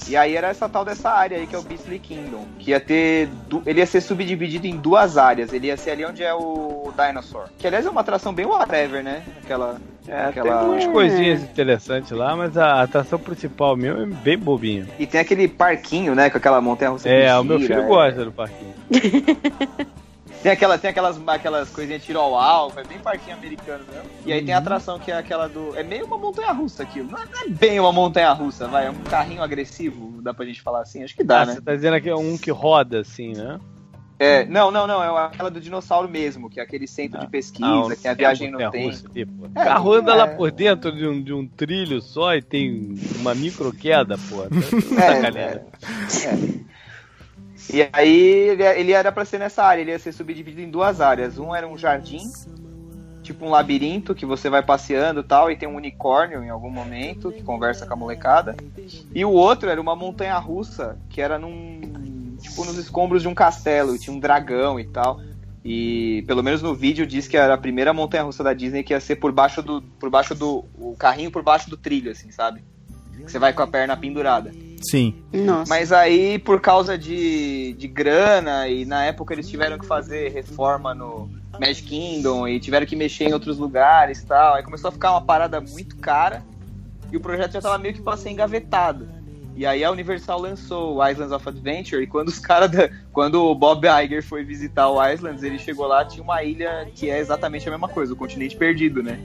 E 0.09 0.17
aí 0.17 0.37
era 0.37 0.49
essa 0.49 0.69
tal 0.69 0.85
dessa 0.85 1.11
área 1.11 1.37
aí 1.39 1.47
que 1.47 1.55
é 1.55 1.59
o 1.59 1.63
Beastly 1.63 1.99
Kingdom, 1.99 2.47
que 2.59 2.71
ia 2.71 2.81
ter, 2.81 3.29
du- 3.49 3.63
ele 3.67 3.81
ia 3.81 3.87
ser 3.87 4.01
subdividido 4.01 4.67
em 4.67 4.77
duas 4.77 5.19
áreas. 5.19 5.53
Ele 5.53 5.67
ia 5.67 5.77
ser 5.77 5.91
ali 5.93 6.05
onde 6.05 6.23
é 6.23 6.33
o 6.33 6.93
Dinosaur, 6.97 7.49
que 7.59 7.67
aliás 7.67 7.85
é 7.85 7.91
uma 7.91 8.01
atração 8.01 8.33
bem 8.33 8.47
whatever, 8.47 9.03
né? 9.03 9.23
Aquela, 9.43 9.81
É, 10.07 10.27
aquela... 10.27 10.59
tem 10.61 10.69
umas 10.69 10.87
coisinhas 10.87 11.43
interessantes 11.43 12.11
lá, 12.13 12.37
mas 12.37 12.57
a 12.57 12.83
atração 12.83 13.19
principal 13.19 13.77
mesmo 13.77 14.01
é 14.03 14.07
bem 14.07 14.39
bobinha. 14.39 14.87
E 14.99 15.07
tem 15.07 15.21
aquele 15.21 15.49
parquinho, 15.49 16.15
né, 16.15 16.31
com 16.31 16.39
aquela 16.39 16.61
montanha 16.61 16.91
russa. 16.93 17.09
É, 17.09 17.27
que 17.29 17.35
o 17.35 17.45
meu 17.45 17.59
filho 17.61 17.81
é. 17.83 17.87
gosta 17.87 18.25
do 18.25 18.33
parquinho. 18.33 18.75
Tem, 20.47 20.53
aquela, 20.53 20.79
tem 20.79 20.91
aquelas, 20.91 21.21
aquelas 21.27 21.71
coisinhas 21.71 22.01
de 22.03 22.07
tiro 22.07 22.21
ao 22.21 22.39
alvo, 22.39 22.79
é 22.79 22.85
bem 22.85 23.01
parquinho 23.01 23.37
americano 23.37 23.85
mesmo. 23.93 24.09
E 24.25 24.33
aí 24.33 24.45
tem 24.45 24.55
a 24.55 24.59
atração 24.59 24.97
que 24.97 25.11
é 25.11 25.17
aquela 25.17 25.49
do. 25.49 25.75
É 25.77 25.83
meio 25.83 26.07
uma 26.07 26.17
montanha 26.17 26.53
russa 26.53 26.85
aquilo. 26.85 27.11
Não 27.11 27.19
é, 27.19 27.25
não 27.27 27.41
é 27.47 27.49
bem 27.49 27.81
uma 27.81 27.91
montanha 27.93 28.33
russa, 28.33 28.69
vai. 28.69 28.87
É 28.87 28.91
um 28.91 28.95
carrinho 29.11 29.43
agressivo, 29.43 30.23
dá 30.23 30.33
pra 30.33 30.47
gente 30.47 30.63
falar 30.63 30.83
assim? 30.83 31.03
Acho 31.03 31.17
que 31.17 31.25
dá, 31.25 31.43
Ah, 31.43 31.47
né? 31.47 31.55
Você 31.55 31.61
tá 31.63 31.75
dizendo 31.75 32.01
que 32.01 32.09
é 32.09 32.15
um 32.15 32.39
que 32.39 32.53
roda 32.53 33.01
assim, 33.01 33.33
né? 33.33 33.59
É, 34.21 34.45
não, 34.47 34.71
não, 34.71 34.87
não. 34.87 35.03
É 35.03 35.27
aquela 35.27 35.51
do 35.51 35.61
dinossauro 35.61 36.09
mesmo, 36.09 36.49
que 36.49 36.61
é 36.61 36.63
aquele 36.63 36.87
centro 36.87 37.19
de 37.19 37.27
pesquisa, 37.27 37.67
Ah, 37.69 37.89
que 37.97 38.03
tem 38.03 38.11
a 38.13 38.15
viagem 38.15 38.47
no 38.47 38.53
montanha 38.53 38.71
tempo. 38.71 38.87
russa 38.87 39.09
ali, 39.11 39.27
pô. 39.27 39.47
O 39.47 39.51
É, 39.61 39.65
carro 39.65 39.93
anda 39.95 40.13
é. 40.13 40.15
lá 40.15 40.27
por 40.29 40.53
dentro 40.53 40.93
de 40.93 41.09
um, 41.09 41.21
de 41.21 41.33
um 41.33 41.45
trilho 41.45 42.01
só 42.01 42.37
e 42.37 42.41
tem 42.41 42.95
uma 43.19 43.35
micro 43.35 43.73
queda, 43.73 44.17
pô. 44.17 44.45
É, 44.97 45.15
Sacanagem. 45.17 46.66
E 47.73 47.89
aí 47.93 48.57
ele, 48.77 48.93
era 48.93 49.11
pra 49.11 49.25
ser 49.25 49.39
nessa 49.39 49.63
área, 49.63 49.81
ele 49.81 49.91
ia 49.91 49.99
ser 49.99 50.13
subdividido 50.13 50.61
em 50.61 50.71
duas 50.71 51.01
áreas. 51.01 51.39
Um 51.39 51.55
era 51.55 51.67
um 51.67 51.77
jardim, 51.77 52.23
tipo 53.23 53.45
um 53.45 53.51
labirinto 53.51 54.15
que 54.15 54.25
você 54.25 54.49
vai 54.49 54.63
passeando 54.63 55.21
e 55.21 55.25
tal, 55.25 55.51
e 55.51 55.57
tem 55.57 55.69
um 55.69 55.77
unicórnio 55.77 56.43
em 56.45 56.51
algum 56.51 56.71
momento 56.71 57.33
que 57.33 57.43
conversa 57.43 57.87
com 57.87 57.95
a 57.95 57.97
molecada. 57.97 58.57
E 59.15 59.25
o 59.25 59.31
outro 59.31 59.69
era 59.69 59.81
uma 59.81 59.97
montanha 59.97 60.39
russa 60.39 60.97
que 61.11 61.21
era 61.21 61.39
num. 61.39 62.37
tipo 62.41 62.65
nos 62.65 62.79
escombros 62.79 63.23
de 63.23 63.29
um 63.29 63.35
castelo, 63.35 63.99
tinha 63.99 64.15
um 64.15 64.21
dragão 64.21 64.79
e 64.79 64.85
tal. 64.85 65.21
E 65.65 66.23
pelo 66.29 66.45
menos 66.45 66.63
no 66.63 66.73
vídeo 66.73 67.05
diz 67.05 67.27
que 67.27 67.37
era 67.37 67.55
a 67.55 67.59
primeira 67.59 67.93
montanha 67.93 68.23
russa 68.23 68.45
da 68.45 68.55
Disney 68.55 68.85
que 68.85 68.93
ia 68.93 69.01
ser 69.01 69.17
por 69.17 69.33
baixo 69.33 69.61
do. 69.61 69.83
por 69.83 70.09
baixo 70.09 70.33
do. 70.33 70.65
o 70.79 70.95
carrinho 70.97 71.31
por 71.31 71.43
baixo 71.43 71.69
do 71.69 71.77
trilho, 71.77 72.13
assim, 72.13 72.31
sabe? 72.31 72.63
Que 73.13 73.33
você 73.33 73.39
vai 73.41 73.53
com 73.53 73.63
a 73.63 73.67
perna 73.67 73.97
pendurada. 73.97 74.53
Sim. 74.83 75.15
Nossa. 75.33 75.69
Mas 75.69 75.93
aí, 75.93 76.39
por 76.39 76.61
causa 76.61 76.97
de, 76.99 77.73
de 77.75 77.89
grana, 77.89 78.69
e 78.69 78.85
na 78.85 79.05
época 79.05 79.35
eles 79.35 79.49
tiveram 79.49 79.79
que 79.79 79.87
fazer 79.87 80.31
reforma 80.33 80.95
no 80.95 81.29
Magic 81.61 81.89
Kingdom 81.89 82.47
e 82.47 82.61
tiveram 82.61 82.87
que 82.87 82.95
mexer 82.97 83.25
em 83.25 83.33
outros 83.33 83.59
lugares 83.59 84.21
e 84.21 84.27
tal. 84.27 84.55
Aí 84.55 84.63
começou 84.63 84.89
a 84.89 84.93
ficar 84.93 85.11
uma 85.13 85.23
parada 85.23 85.61
muito 85.61 85.97
cara 85.97 86.43
e 87.13 87.17
o 87.17 87.21
projeto 87.21 87.53
já 87.53 87.61
tava 87.63 87.79
meio 87.79 87.95
que 87.95 88.03
pra 88.03 88.17
ser 88.17 88.31
engavetado. 88.31 89.09
E 89.57 89.65
aí 89.65 89.83
a 89.83 89.91
Universal 89.91 90.39
lançou 90.39 90.97
o 90.97 91.09
Islands 91.09 91.33
of 91.33 91.49
Adventure 91.49 92.03
e 92.03 92.07
quando 92.07 92.29
os 92.29 92.39
caras 92.39 92.71
da- 92.71 92.91
quando 93.11 93.43
o 93.43 93.55
Bob 93.55 93.87
Iger 93.89 94.23
foi 94.23 94.45
visitar 94.45 94.91
o 94.91 95.03
Islands, 95.03 95.43
ele 95.43 95.59
chegou 95.59 95.87
lá, 95.87 96.05
tinha 96.05 96.23
uma 96.23 96.43
ilha 96.43 96.87
que 96.95 97.09
é 97.09 97.19
exatamente 97.19 97.67
a 97.67 97.71
mesma 97.73 97.89
coisa, 97.89 98.13
o 98.13 98.17
continente 98.17 98.55
perdido, 98.55 99.03
né? 99.03 99.19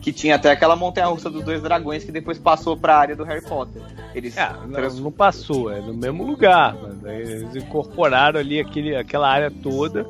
Que 0.00 0.12
tinha 0.12 0.36
até 0.36 0.50
aquela 0.50 0.74
montanha 0.76 1.06
russa 1.08 1.28
dos 1.28 1.44
dois 1.44 1.60
dragões 1.60 2.02
que 2.04 2.10
depois 2.10 2.38
passou 2.38 2.76
pra 2.76 2.96
área 2.96 3.14
do 3.14 3.22
Harry 3.24 3.42
Potter. 3.44 3.82
Eles 4.14 4.36
É, 4.36 4.50
não, 4.50 4.70
trans- 4.72 4.98
não 5.00 5.12
passou, 5.12 5.70
é 5.70 5.80
no 5.80 5.92
mesmo 5.92 6.24
lugar, 6.24 6.74
mas 6.74 7.04
aí 7.04 7.20
eles 7.20 7.54
incorporaram 7.56 8.40
ali 8.40 8.58
aquele, 8.58 8.96
aquela 8.96 9.28
área 9.28 9.50
toda, 9.50 10.06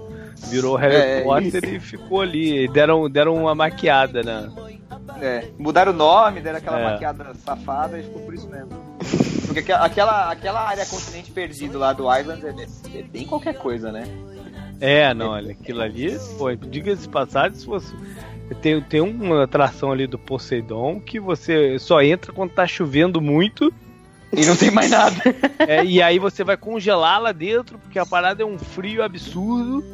virou 0.49 0.77
Harry 0.77 0.95
É, 0.95 1.21
Potter 1.23 1.65
e 1.75 1.81
ficou 1.81 2.21
ali. 2.21 2.65
E 2.65 2.69
deram, 2.69 3.11
deram 3.11 3.35
uma 3.35 3.55
maquiada, 3.55 4.23
né? 4.23 4.49
É, 5.21 5.49
mudaram 5.59 5.93
o 5.93 5.95
nome, 5.97 6.41
deram 6.41 6.59
aquela 6.59 6.79
É. 6.81 6.85
maquiada 6.93 7.35
safada 7.45 7.99
e 7.99 8.05
ficou 8.05 8.23
por 8.23 8.33
isso 8.35 8.49
mesmo. 8.49 8.69
Porque 9.47 9.73
aquela, 9.73 10.31
aquela 10.31 10.61
área 10.61 10.87
continente 10.87 11.33
perdido 11.33 11.79
lá 11.81 11.93
do 11.93 12.05
Island 12.17 12.47
é, 12.47 12.99
é 12.99 13.03
bem 13.03 13.27
qualquer 13.27 13.55
coisa, 13.55 13.91
né? 13.91 14.05
É, 14.81 15.13
não, 15.13 15.31
olha, 15.31 15.51
aquilo 15.53 15.83
ali, 15.83 16.17
pô, 16.39 16.55
diga-se 16.55 17.03
de 17.03 17.09
passagem, 17.09 17.59
se 17.59 17.67
fosse. 17.67 17.93
Tem, 18.57 18.81
tem 18.81 19.01
uma 19.01 19.45
atração 19.45 19.93
ali 19.93 20.07
do 20.07 20.19
Poseidon 20.19 21.01
que 21.01 21.21
você 21.21 21.79
só 21.79 22.03
entra 22.03 22.33
quando 22.33 22.51
tá 22.51 22.67
chovendo 22.67 23.21
muito. 23.21 23.73
E 24.33 24.45
não 24.47 24.57
tem 24.57 24.71
mais 24.71 24.91
nada. 24.91 25.17
É, 25.61 25.85
e 25.85 26.01
aí 26.01 26.19
você 26.19 26.43
vai 26.43 26.57
congelar 26.57 27.21
lá 27.21 27.33
dentro, 27.33 27.79
porque 27.79 27.99
a 27.99 28.07
parada 28.07 28.43
é 28.43 28.47
um 28.47 28.59
frio 28.59 29.03
absurdo. 29.03 29.85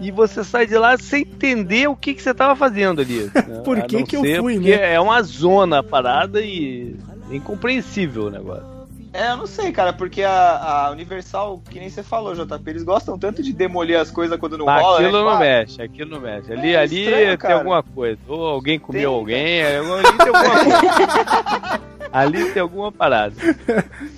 E 0.00 0.10
você 0.10 0.44
sai 0.44 0.66
de 0.66 0.76
lá 0.76 0.96
sem 0.96 1.22
entender 1.22 1.88
o 1.88 1.96
que, 1.96 2.14
que 2.14 2.22
você 2.22 2.32
tava 2.32 2.54
fazendo 2.54 3.00
ali. 3.00 3.24
né? 3.34 3.60
Por 3.64 3.82
que 3.82 4.04
que 4.04 4.16
eu 4.16 4.20
fui, 4.20 4.54
porque 4.54 4.76
né? 4.76 4.94
É 4.94 5.00
uma 5.00 5.20
zona 5.22 5.80
a 5.80 5.82
parada 5.82 6.40
e 6.40 6.96
é 7.30 7.36
incompreensível 7.36 8.26
o 8.26 8.30
negócio. 8.30 8.73
É, 9.14 9.30
eu 9.30 9.36
não 9.36 9.46
sei, 9.46 9.70
cara, 9.70 9.92
porque 9.92 10.24
a, 10.24 10.86
a 10.86 10.90
Universal, 10.90 11.62
que 11.70 11.78
nem 11.78 11.88
você 11.88 12.02
falou, 12.02 12.34
JP, 12.34 12.68
eles 12.68 12.82
gostam 12.82 13.16
tanto 13.16 13.44
de 13.44 13.52
demolir 13.52 13.96
as 13.96 14.10
coisas 14.10 14.36
quando 14.40 14.58
não 14.58 14.66
Mas 14.66 14.82
rola. 14.82 14.98
né? 15.00 15.06
aquilo 15.06 15.18
Tipo, 15.20 15.30
não 15.30 15.36
ah, 15.36 15.38
mexe, 15.38 15.82
aquilo 15.82 16.10
não 16.10 16.20
mexe. 16.20 16.52
Ali, 16.52 16.72
É 16.72 16.76
ali 16.80 17.04
estranho, 17.04 17.28
tem 17.28 17.36
cara. 17.38 17.54
alguma 17.54 17.82
coisa. 17.84 18.18
Ou 18.26 18.44
alguém 18.46 18.76
comeu 18.78 19.00
Tem, 19.10 19.18
alguém, 19.18 19.60
é, 19.60 19.76
ali 19.78 20.02
tem 20.18 20.28
alguma 20.28 20.50
coisa. 20.50 21.80
ali 22.12 22.50
tem 22.52 22.60
alguma 22.62 22.90
parada. 22.92 23.34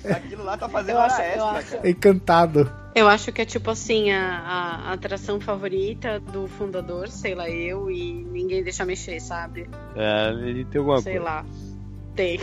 Aquilo 0.09 0.43
lá 0.43 0.57
tá 0.57 0.67
fazendo 0.67 0.95
Eu 0.95 1.01
hora 1.01 1.05
acho- 1.13 1.21
eu 1.21 1.27
extra, 1.27 1.45
acho. 1.51 1.71
cara. 1.77 1.89
Encantado. 1.89 2.71
Eu 2.95 3.07
acho 3.07 3.31
que 3.31 3.43
é 3.43 3.45
tipo 3.45 3.69
assim, 3.69 4.09
a, 4.11 4.39
a 4.87 4.93
atração 4.93 5.39
favorita 5.39 6.19
do 6.19 6.47
fundador, 6.47 7.07
sei 7.09 7.35
lá, 7.35 7.47
eu, 7.47 7.91
e 7.91 8.11
ninguém 8.31 8.63
deixa 8.63 8.83
mexer, 8.83 9.19
sabe? 9.19 9.69
É, 9.95 10.29
ali 10.29 10.65
tem 10.65 10.79
alguma 10.79 10.99
sei 11.03 11.13
coisa. 11.19 11.25
lá. 11.29 11.45
Tem. 12.15 12.39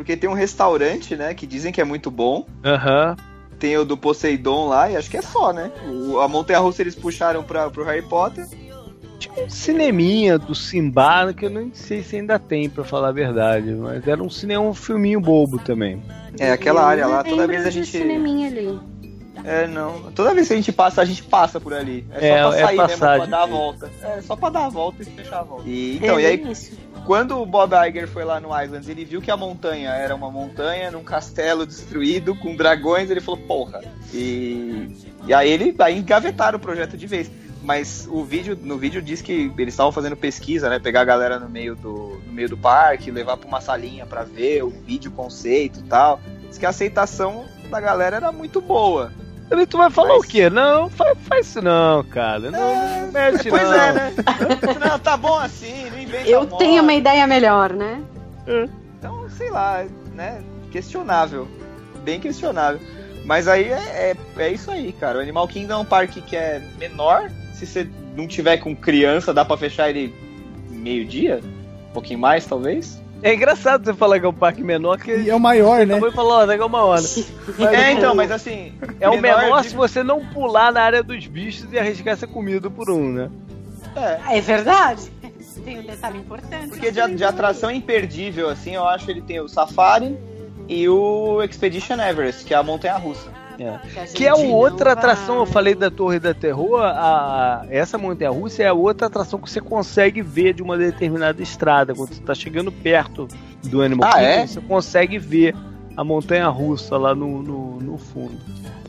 Porque 0.00 0.16
tem 0.16 0.30
um 0.30 0.32
restaurante, 0.32 1.14
né, 1.14 1.34
que 1.34 1.46
dizem 1.46 1.70
que 1.70 1.78
é 1.78 1.84
muito 1.84 2.10
bom. 2.10 2.46
Aham. 2.64 3.14
Tem 3.58 3.76
o 3.76 3.84
do 3.84 3.98
Poseidon 3.98 4.66
lá, 4.66 4.90
e 4.90 4.96
acho 4.96 5.10
que 5.10 5.18
é 5.18 5.20
só, 5.20 5.52
né? 5.52 5.70
O- 5.86 6.18
a 6.20 6.26
Montanha 6.26 6.58
Russa 6.58 6.80
eles 6.80 6.94
puxaram 6.94 7.42
pra, 7.42 7.68
pro 7.68 7.84
Harry 7.84 8.00
Potter. 8.00 8.46
Tinha 9.18 9.44
um 9.44 9.50
cineminha 9.50 10.38
do 10.38 10.54
Simba 10.54 11.34
que 11.34 11.44
eu 11.44 11.50
não 11.50 11.70
sei 11.74 12.02
se 12.02 12.16
ainda 12.16 12.38
tem, 12.38 12.70
pra 12.70 12.82
falar 12.82 13.08
a 13.08 13.12
verdade. 13.12 13.72
Mas 13.72 14.08
era 14.08 14.22
um 14.22 14.30
cinema, 14.30 14.64
um 14.64 14.72
filminho 14.72 15.20
bobo 15.20 15.58
também. 15.58 16.02
É, 16.38 16.50
aquela 16.50 16.80
Eu 16.80 16.86
área 16.86 17.06
lá, 17.06 17.22
toda 17.22 17.46
vez 17.46 17.66
a 17.66 17.70
gente. 17.70 17.88
cineminha 17.90 18.48
ali. 18.48 18.80
É, 19.44 19.66
não. 19.66 20.10
Toda 20.14 20.32
vez 20.34 20.48
que 20.48 20.54
a 20.54 20.56
gente 20.56 20.72
passa, 20.72 21.02
a 21.02 21.04
gente 21.04 21.22
passa 21.22 21.60
por 21.60 21.74
ali. 21.74 22.06
É 22.12 22.18
só 22.18 22.24
É, 22.24 22.30
pra 22.30 22.38
é 22.58 22.64
sair 22.64 22.76
mesmo, 22.78 22.98
pra 22.98 23.08
passagem. 23.08 23.28
dar 23.30 23.42
a 23.42 23.46
volta. 23.46 23.90
É, 24.02 24.22
só 24.22 24.36
pra 24.36 24.48
dar 24.48 24.64
a 24.64 24.68
volta 24.70 25.02
e 25.02 25.04
fechar 25.04 25.40
a 25.40 25.42
volta. 25.42 25.64
E, 25.68 25.96
então, 25.96 26.18
é 26.18 26.22
e 26.22 26.26
aí, 26.26 26.50
isso. 26.50 26.72
Quando 27.06 27.40
o 27.40 27.46
Bob 27.46 27.72
Iger 27.88 28.08
foi 28.08 28.24
lá 28.24 28.40
no 28.40 28.48
Islands, 28.58 28.88
ele 28.88 29.04
viu 29.04 29.20
que 29.20 29.30
a 29.30 29.36
montanha 29.36 29.90
era 29.90 30.14
uma 30.14 30.30
montanha 30.30 30.90
num 30.90 31.02
castelo 31.02 31.66
destruído 31.66 32.34
com 32.34 32.54
dragões, 32.54 33.10
ele 33.10 33.20
falou, 33.20 33.40
porra. 33.40 33.80
E, 34.12 34.88
e 35.26 35.34
aí 35.34 35.50
ele 35.50 35.74
aí 35.78 35.98
engavetaram 35.98 36.58
o 36.58 36.60
projeto 36.60 36.96
de 36.96 37.06
vez. 37.06 37.30
Mas 37.62 38.08
o 38.10 38.24
vídeo, 38.24 38.58
no 38.60 38.78
vídeo 38.78 39.02
diz 39.02 39.20
que 39.20 39.52
eles 39.58 39.74
estavam 39.74 39.92
fazendo 39.92 40.16
pesquisa, 40.16 40.70
né? 40.70 40.78
Pegar 40.78 41.02
a 41.02 41.04
galera 41.04 41.38
no 41.38 41.48
meio 41.48 41.76
do, 41.76 42.20
no 42.26 42.32
meio 42.32 42.48
do 42.48 42.56
parque, 42.56 43.10
levar 43.10 43.36
pra 43.36 43.46
uma 43.46 43.60
salinha 43.60 44.06
pra 44.06 44.24
ver 44.24 44.62
o 44.62 44.70
vídeo 44.70 45.10
conceito 45.10 45.80
e 45.80 45.82
tal. 45.82 46.20
Diz 46.48 46.56
que 46.56 46.64
a 46.64 46.70
aceitação 46.70 47.44
da 47.68 47.78
galera 47.80 48.16
era 48.16 48.32
muito 48.32 48.60
boa. 48.60 49.12
Aí 49.50 49.66
tu 49.66 49.76
vai 49.78 49.90
falar 49.90 50.10
Mas- 50.14 50.24
o 50.24 50.28
quê? 50.28 50.48
Não, 50.48 50.88
faz, 50.88 51.18
faz 51.22 51.46
isso 51.46 51.60
não, 51.62 52.04
cara. 52.04 52.50
Não, 52.50 53.00
não 53.06 53.12
mexe 53.12 53.48
Pois 53.50 53.62
não. 53.62 53.74
é, 53.74 53.92
né? 53.92 54.14
Não, 54.88 54.98
tá 54.98 55.16
bom 55.16 55.36
assim, 55.38 55.90
não 55.90 55.98
inventa 55.98 56.28
Eu 56.28 56.40
moda. 56.42 56.56
tenho 56.58 56.82
uma 56.82 56.92
ideia 56.92 57.26
melhor, 57.26 57.72
né? 57.72 58.00
Então, 58.98 59.28
sei 59.30 59.50
lá, 59.50 59.84
né? 60.14 60.40
Questionável. 60.70 61.48
Bem 62.04 62.20
questionável. 62.20 62.80
Mas 63.24 63.46
aí 63.48 63.64
é, 63.70 64.16
é, 64.38 64.42
é 64.42 64.48
isso 64.52 64.70
aí, 64.70 64.92
cara. 64.92 65.18
O 65.18 65.20
Animal 65.20 65.46
Kingdom 65.48 65.74
é 65.74 65.76
um 65.78 65.84
parque 65.84 66.20
que 66.20 66.36
é 66.36 66.62
menor. 66.78 67.30
Se 67.52 67.66
você 67.66 67.86
não 68.16 68.26
tiver 68.26 68.56
com 68.58 68.74
criança, 68.74 69.34
dá 69.34 69.44
pra 69.44 69.56
fechar 69.56 69.90
ele 69.90 70.14
meio-dia? 70.70 71.40
Um 71.90 71.92
pouquinho 71.92 72.18
mais, 72.18 72.46
talvez? 72.46 73.00
É 73.22 73.34
engraçado 73.34 73.84
você 73.84 73.92
falar 73.94 74.18
que 74.18 74.24
é 74.26 74.28
um 74.28 74.32
parque 74.34 74.62
menor 74.62 74.98
que 74.98 75.10
E 75.10 75.28
é 75.30 75.34
o 75.34 75.40
maior, 75.40 75.78
né? 75.86 75.94
acabou 75.94 76.08
de 76.10 76.16
falar, 76.16 76.34
ó, 76.38 76.46
daqui 76.46 76.62
a 76.62 76.66
uma 76.66 76.82
hora. 76.84 77.02
É, 77.74 77.92
então, 77.92 78.14
mas 78.14 78.30
assim. 78.30 78.72
É 78.98 79.08
o 79.10 79.20
menor 79.20 79.60
de- 79.62 79.68
se 79.70 79.76
você 79.76 80.02
não 80.02 80.24
pular 80.26 80.72
na 80.72 80.80
área 80.82 81.02
dos 81.02 81.26
bichos 81.26 81.70
e 81.72 81.78
arriscar 81.78 82.16
ser 82.16 82.26
comido 82.28 82.70
por 82.70 82.90
um, 82.90 83.12
né? 83.12 83.30
É, 83.94 84.38
É 84.38 84.40
verdade. 84.40 85.10
Tem 85.64 85.78
um 85.78 85.82
detalhe 85.82 86.18
importante. 86.18 86.68
porque 86.68 86.90
de, 86.90 87.14
de 87.14 87.24
atração 87.24 87.70
imperdível, 87.70 88.48
assim, 88.48 88.74
eu 88.76 88.84
acho 88.88 89.04
que 89.04 89.10
ele 89.10 89.20
tem 89.20 89.40
o 89.40 89.48
Safari 89.48 90.16
e 90.68 90.88
o 90.88 91.42
Expedition 91.42 92.00
Everest, 92.00 92.44
que 92.44 92.54
é 92.54 92.56
a 92.56 92.62
montanha 92.62 92.96
russa. 92.96 93.28
Que 94.14 94.26
é 94.26 94.34
outra 94.34 94.92
atração, 94.92 95.36
eu 95.38 95.46
falei 95.46 95.74
da 95.74 95.90
Torre 95.90 96.18
da 96.18 96.32
Terror, 96.34 96.80
a, 96.82 97.64
essa 97.68 97.98
montanha 97.98 98.30
russa 98.30 98.62
é 98.62 98.66
a 98.68 98.72
outra 98.72 99.06
atração 99.06 99.38
que 99.38 99.50
você 99.50 99.60
consegue 99.60 100.22
ver 100.22 100.54
de 100.54 100.62
uma 100.62 100.76
determinada 100.78 101.42
estrada. 101.42 101.94
Quando 101.94 102.14
você 102.14 102.22
tá 102.22 102.34
chegando 102.34 102.72
perto 102.72 103.28
do 103.64 103.82
Animal 103.82 104.08
Ah, 104.08 104.14
Kingdom, 104.14 104.26
é? 104.26 104.46
você 104.46 104.60
consegue 104.60 105.18
ver 105.18 105.54
a 105.96 106.02
montanha 106.04 106.48
russa 106.48 106.96
lá 106.96 107.14
no, 107.14 107.42
no, 107.42 107.80
no 107.80 107.98
fundo. 107.98 108.38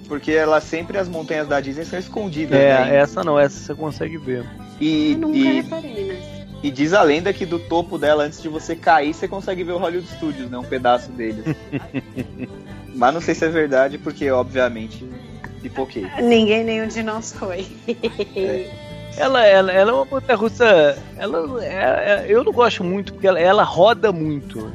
Porque 0.08 0.32
ela 0.32 0.60
sempre, 0.62 0.98
as 0.98 1.08
montanhas 1.08 1.48
da 1.48 1.60
Disney 1.62 1.86
são 1.86 1.98
escondidas, 2.00 2.58
É, 2.60 2.86
né? 2.86 2.96
essa 2.98 3.24
não, 3.24 3.40
essa 3.40 3.58
você 3.60 3.74
consegue 3.76 4.18
ver. 4.18 4.46
E, 4.80 5.14
Eu 5.14 5.18
nunca 5.20 5.38
e, 5.38 5.62
reparei, 5.62 6.04
né? 6.04 6.20
e 6.64 6.70
diz 6.70 6.94
a 6.94 7.02
lenda 7.02 7.32
que 7.32 7.46
do 7.46 7.58
topo 7.60 7.98
dela, 7.98 8.24
antes 8.26 8.42
de 8.42 8.50
você 8.50 8.76
cair, 8.76 9.14
você 9.14 9.28
consegue 9.28 9.64
ver 9.64 9.72
o 9.72 9.78
Hollywood 9.78 10.08
Studios, 10.10 10.50
né? 10.50 10.58
Um 10.58 10.64
pedaço 10.64 11.10
deles. 11.12 11.44
Mas 12.96 13.14
não 13.14 13.22
sei 13.22 13.34
se 13.36 13.46
é 13.46 13.50
verdade, 13.50 13.98
porque, 13.98 14.30
obviamente, 14.30 15.06
pipoquei. 15.62 16.06
Ninguém 16.22 16.64
nenhum 16.64 16.88
de 16.88 17.02
nós 17.04 17.34
foi. 17.34 17.66
Ela, 19.18 19.46
ela, 19.46 19.72
ela 19.72 19.92
é 19.92 19.94
uma 19.94 20.06
montanha 20.06 20.38
russa. 20.38 20.98
Ela, 21.18 21.64
é- 21.66 21.70
é- 21.70 22.26
eu 22.28 22.44
não 22.44 22.52
gosto 22.52 22.84
muito, 22.84 23.14
porque 23.14 23.28
ela, 23.28 23.40
ela 23.40 23.64
roda 23.64 24.12
muito. 24.12 24.72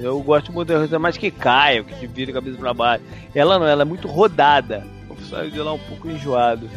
Eu 0.00 0.20
gosto 0.22 0.46
de 0.46 0.52
montanha 0.52 0.80
russa 0.80 0.98
mais 0.98 1.16
que 1.16 1.30
caia, 1.30 1.84
que 1.84 1.94
te 1.94 2.06
vira 2.06 2.30
a 2.30 2.34
cabeça 2.34 2.56
pra 2.58 2.74
baixo. 2.74 3.04
Ela 3.34 3.58
não, 3.58 3.66
ela 3.66 3.82
é 3.82 3.84
muito 3.84 4.08
rodada. 4.08 4.84
Eu 5.08 5.16
saio 5.26 5.50
de 5.50 5.58
lá 5.60 5.72
um 5.72 5.78
pouco 5.78 6.08
enjoado. 6.08 6.68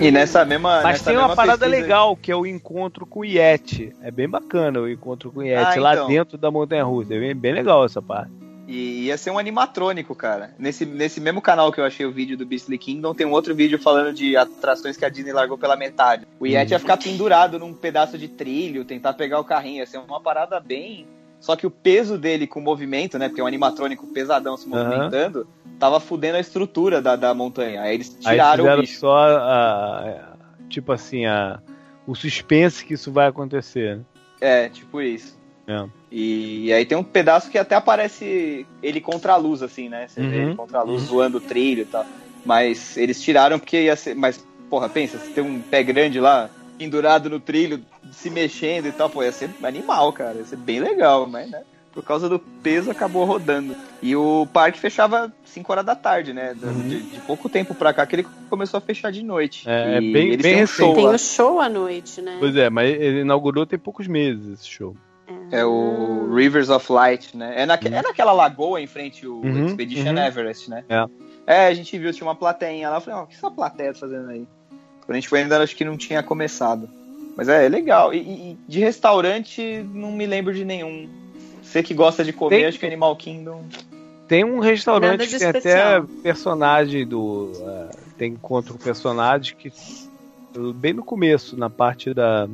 E 0.00 0.10
nessa 0.10 0.44
mesma. 0.44 0.76
Mas 0.82 0.84
nessa 0.84 1.04
tem 1.04 1.14
uma 1.16 1.28
mesma 1.28 1.36
parada 1.36 1.66
legal, 1.66 2.14
que 2.16 2.30
é 2.30 2.36
o 2.36 2.46
encontro 2.46 3.04
com 3.06 3.20
o 3.20 3.24
Yeti. 3.24 3.92
É 4.02 4.10
bem 4.10 4.28
bacana 4.28 4.80
o 4.80 4.88
encontro 4.88 5.30
com 5.30 5.40
o 5.40 5.42
Yeti 5.42 5.78
Ah, 5.78 5.80
lá 5.82 5.94
então. 5.94 6.06
dentro 6.06 6.38
da 6.38 6.50
montanha 6.50 6.84
russa. 6.84 7.14
É 7.14 7.18
bem, 7.18 7.34
bem 7.34 7.52
legal 7.52 7.84
essa 7.84 8.00
parte. 8.00 8.30
E 8.66 9.06
ia 9.06 9.18
ser 9.18 9.30
um 9.30 9.38
animatrônico, 9.38 10.14
cara. 10.14 10.54
Nesse, 10.58 10.86
nesse 10.86 11.20
mesmo 11.20 11.42
canal 11.42 11.72
que 11.72 11.80
eu 11.80 11.84
achei 11.84 12.06
o 12.06 12.12
vídeo 12.12 12.36
do 12.36 12.46
Beastly 12.46 12.78
Kingdom, 12.78 13.12
tem 13.12 13.26
um 13.26 13.32
outro 13.32 13.54
vídeo 13.54 13.78
falando 13.78 14.12
de 14.14 14.36
atrações 14.36 14.96
que 14.96 15.04
a 15.04 15.08
Disney 15.08 15.32
largou 15.32 15.58
pela 15.58 15.76
metade. 15.76 16.26
O 16.38 16.46
Yeti 16.46 16.72
ia 16.72 16.78
ficar 16.78 16.96
pendurado 16.96 17.58
num 17.58 17.74
pedaço 17.74 18.16
de 18.16 18.28
trilho, 18.28 18.84
tentar 18.84 19.14
pegar 19.14 19.40
o 19.40 19.44
carrinho. 19.44 19.78
Ia 19.78 19.86
ser 19.86 19.98
uma 19.98 20.20
parada 20.20 20.60
bem. 20.60 21.06
Só 21.40 21.56
que 21.56 21.66
o 21.66 21.70
peso 21.72 22.16
dele 22.16 22.46
com 22.46 22.60
o 22.60 22.62
movimento, 22.62 23.18
né? 23.18 23.28
Porque 23.28 23.40
é 23.40 23.44
um 23.44 23.48
animatrônico 23.48 24.06
pesadão 24.06 24.56
se 24.56 24.68
movimentando, 24.68 25.48
tava 25.76 25.98
fudendo 25.98 26.36
a 26.36 26.40
estrutura 26.40 27.02
da, 27.02 27.16
da 27.16 27.34
montanha. 27.34 27.82
Aí 27.82 27.94
eles 27.94 28.16
Aí 28.24 28.34
tiraram 28.36 28.62
o 28.62 28.66
fizeram 28.66 28.80
bicho. 28.82 29.00
só 29.00 29.16
a, 29.16 29.98
a- 29.98 30.32
tipo 30.68 30.92
assim, 30.92 31.26
a, 31.26 31.58
o 32.06 32.14
suspense 32.14 32.84
que 32.84 32.94
isso 32.94 33.10
vai 33.10 33.26
acontecer. 33.26 33.96
né? 33.96 34.02
É, 34.40 34.68
tipo 34.68 35.02
isso. 35.02 35.36
É. 35.66 35.84
E, 36.10 36.66
e 36.66 36.72
aí 36.72 36.84
tem 36.84 36.98
um 36.98 37.04
pedaço 37.04 37.50
que 37.50 37.56
até 37.58 37.74
aparece 37.74 38.66
ele 38.82 39.00
contra 39.00 39.32
a 39.32 39.36
luz, 39.36 39.62
assim, 39.62 39.88
né? 39.88 40.06
Você 40.08 40.20
vê 40.20 40.36
Uhum. 40.36 40.42
ele 40.48 40.56
contra 40.56 40.78
a 40.78 40.82
luz 40.82 41.04
voando 41.08 41.38
o 41.38 41.40
trilho 41.40 41.82
e 41.82 41.86
tal. 41.86 42.04
Mas 42.44 42.96
eles 42.96 43.22
tiraram 43.22 43.58
porque 43.58 43.82
ia 43.82 43.94
ser. 43.96 44.14
Mas, 44.14 44.44
porra, 44.68 44.88
pensa, 44.88 45.18
se 45.18 45.30
tem 45.30 45.44
um 45.44 45.60
pé 45.62 45.82
grande 45.82 46.18
lá, 46.18 46.50
pendurado 46.76 47.30
no 47.30 47.38
trilho, 47.38 47.80
se 48.10 48.28
mexendo 48.28 48.86
e 48.86 48.92
tal, 48.92 49.08
pô, 49.08 49.22
ia 49.22 49.30
ser 49.32 49.50
animal, 49.62 50.12
cara. 50.12 50.38
Ia 50.38 50.44
ser 50.44 50.56
bem 50.56 50.80
legal, 50.80 51.26
mas, 51.26 51.48
né? 51.50 51.62
Por 51.92 52.02
causa 52.02 52.28
do 52.28 52.38
peso 52.38 52.90
acabou 52.90 53.24
rodando. 53.24 53.76
E 54.02 54.16
o 54.16 54.46
parque 54.52 54.80
fechava 54.80 55.30
5 55.44 55.70
horas 55.70 55.84
da 55.84 55.94
tarde, 55.94 56.32
né? 56.32 56.54
De, 56.54 56.64
Uhum. 56.64 56.88
de- 56.88 57.02
de 57.02 57.20
pouco 57.20 57.48
tempo 57.50 57.74
pra 57.74 57.92
cá 57.92 58.04
que 58.06 58.16
ele 58.16 58.26
começou 58.50 58.78
a 58.78 58.80
fechar 58.80 59.12
de 59.12 59.22
noite. 59.22 59.68
É, 59.68 59.96
é 59.96 60.02
E 60.02 60.12
bem- 60.12 60.36
bem 60.38 60.54
um 60.56 60.58
recente. 60.60 60.94
Tem 60.94 61.06
o 61.08 61.18
show 61.18 61.60
à 61.60 61.68
noite, 61.68 62.20
né? 62.22 62.36
Pois 62.40 62.56
é, 62.56 62.68
mas 62.70 62.90
ele 62.90 63.20
inaugurou 63.20 63.64
tem 63.66 63.78
poucos 63.78 64.08
meses 64.08 64.54
esse 64.60 64.66
show. 64.68 64.96
É 65.52 65.64
o 65.64 66.32
Rivers 66.34 66.70
of 66.70 66.90
Light, 66.90 67.36
né? 67.36 67.52
É, 67.62 67.66
naque- 67.66 67.88
é 67.88 68.00
naquela 68.02 68.32
lagoa 68.32 68.80
em 68.80 68.86
frente 68.86 69.26
ao 69.26 69.32
Uhum, 69.34 69.66
Expedition 69.66 70.12
uhum. 70.12 70.18
Everest, 70.24 70.70
né? 70.70 70.82
É. 70.88 71.04
É, 71.46 71.66
a 71.66 71.74
gente 71.74 71.96
viu, 71.98 72.12
tinha 72.12 72.26
uma 72.26 72.34
plateia 72.34 72.88
lá. 72.88 72.96
Eu 72.96 73.00
falei, 73.02 73.20
ó, 73.20 73.22
o 73.24 73.26
que 73.26 73.34
essa 73.34 73.50
plateia 73.50 73.92
tá 73.92 73.98
fazendo 74.00 74.30
aí? 74.30 74.46
Quando 75.04 75.10
a 75.10 75.14
gente 75.14 75.28
foi 75.28 75.42
ainda, 75.42 75.62
acho 75.62 75.76
que 75.76 75.84
não 75.84 75.96
tinha 75.96 76.22
começado. 76.22 76.88
Mas 77.36 77.48
é, 77.48 77.66
é 77.66 77.68
legal. 77.68 78.14
E, 78.14 78.18
e 78.18 78.58
de 78.66 78.80
restaurante, 78.80 79.84
não 79.92 80.10
me 80.12 80.24
lembro 80.26 80.54
de 80.54 80.64
nenhum. 80.64 81.08
Você 81.62 81.82
que 81.82 81.92
gosta 81.94 82.24
de 82.24 82.32
comer, 82.32 82.56
Tem- 82.56 82.66
acho 82.66 82.78
que 82.78 82.86
Animal 82.86 83.14
Kingdom. 83.16 83.62
Tem 84.28 84.44
um 84.44 84.58
restaurante 84.60 85.26
que 85.26 85.38
tem 85.38 85.48
especial. 85.48 86.02
até 86.02 86.12
personagem 86.22 87.06
do. 87.06 87.50
eh, 87.60 87.90
tem 88.16 88.32
encontro 88.32 88.72
com 88.74 88.82
personagem 88.82 89.54
que. 89.56 89.70
Bem 90.76 90.92
no 90.94 91.02
começo, 91.04 91.56
na 91.56 91.68
parte 91.68 92.14
da, 92.14 92.48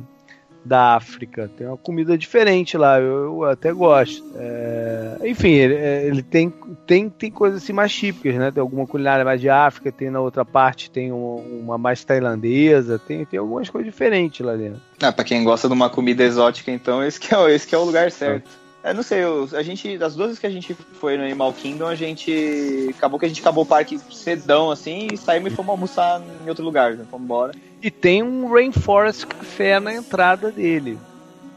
da 0.63 0.95
África. 0.95 1.49
Tem 1.57 1.67
uma 1.67 1.77
comida 1.77 2.17
diferente 2.17 2.77
lá, 2.77 2.99
eu, 2.99 3.41
eu 3.41 3.43
até 3.45 3.71
gosto. 3.71 4.23
É, 4.35 5.17
enfim, 5.25 5.51
ele, 5.51 5.75
é, 5.75 6.05
ele, 6.05 6.21
tem, 6.21 6.53
tem, 6.85 7.09
tem 7.09 7.31
coisas 7.31 7.63
assim 7.63 7.73
mais 7.73 7.93
típicas, 7.93 8.35
né? 8.35 8.51
Tem 8.51 8.61
alguma 8.61 8.85
culinária 8.85 9.23
mais 9.23 9.39
de 9.39 9.49
África, 9.49 9.91
tem 9.91 10.09
na 10.09 10.19
outra 10.19 10.43
parte 10.43 10.89
tem 10.91 11.11
uma, 11.11 11.35
uma 11.41 11.77
mais 11.77 12.03
tailandesa, 12.03 12.99
tem, 12.99 13.25
tem 13.25 13.39
algumas 13.39 13.69
coisas 13.69 13.91
diferentes 13.91 14.45
lá 14.45 14.55
dentro. 14.55 14.81
Ah, 15.01 15.11
pra 15.11 15.23
quem 15.23 15.43
gosta 15.43 15.67
de 15.67 15.73
uma 15.73 15.89
comida 15.89 16.23
exótica, 16.23 16.71
então, 16.71 17.03
esse 17.03 17.19
que 17.19 17.33
é, 17.33 17.51
esse 17.51 17.65
que 17.65 17.73
é 17.73 17.77
o 17.77 17.83
lugar 17.83 18.11
certo. 18.11 18.49
É, 18.81 18.93
não 18.93 19.03
sei, 19.03 19.23
eu, 19.23 19.47
a 19.53 19.61
gente, 19.61 19.97
das 19.97 20.15
duas 20.15 20.27
vezes 20.27 20.39
que 20.39 20.47
a 20.47 20.49
gente 20.49 20.73
foi 20.73 21.17
no 21.17 21.23
Animal 21.23 21.51
Kingdom, 21.51 21.87
a 21.87 21.95
gente 21.95 22.93
acabou 22.97 23.19
que 23.19 23.25
a 23.25 23.27
gente 23.27 23.41
acabou 23.41 23.65
o 23.65 23.67
parque 23.67 23.99
cedão, 24.11 24.71
assim, 24.71 25.09
e 25.11 25.17
saímos 25.17 25.51
e 25.51 25.55
fomos 25.55 25.71
almoçar 25.71 26.21
em 26.45 26.47
outro 26.47 26.63
lugar, 26.63 26.93
né? 26.95 27.05
Fomos 27.11 27.25
embora. 27.25 27.53
E 27.81 27.91
tem 27.91 28.23
um 28.23 28.49
Rainforest 28.51 29.27
Café 29.27 29.79
na 29.81 29.93
entrada 29.93 30.49
dele. 30.49 30.97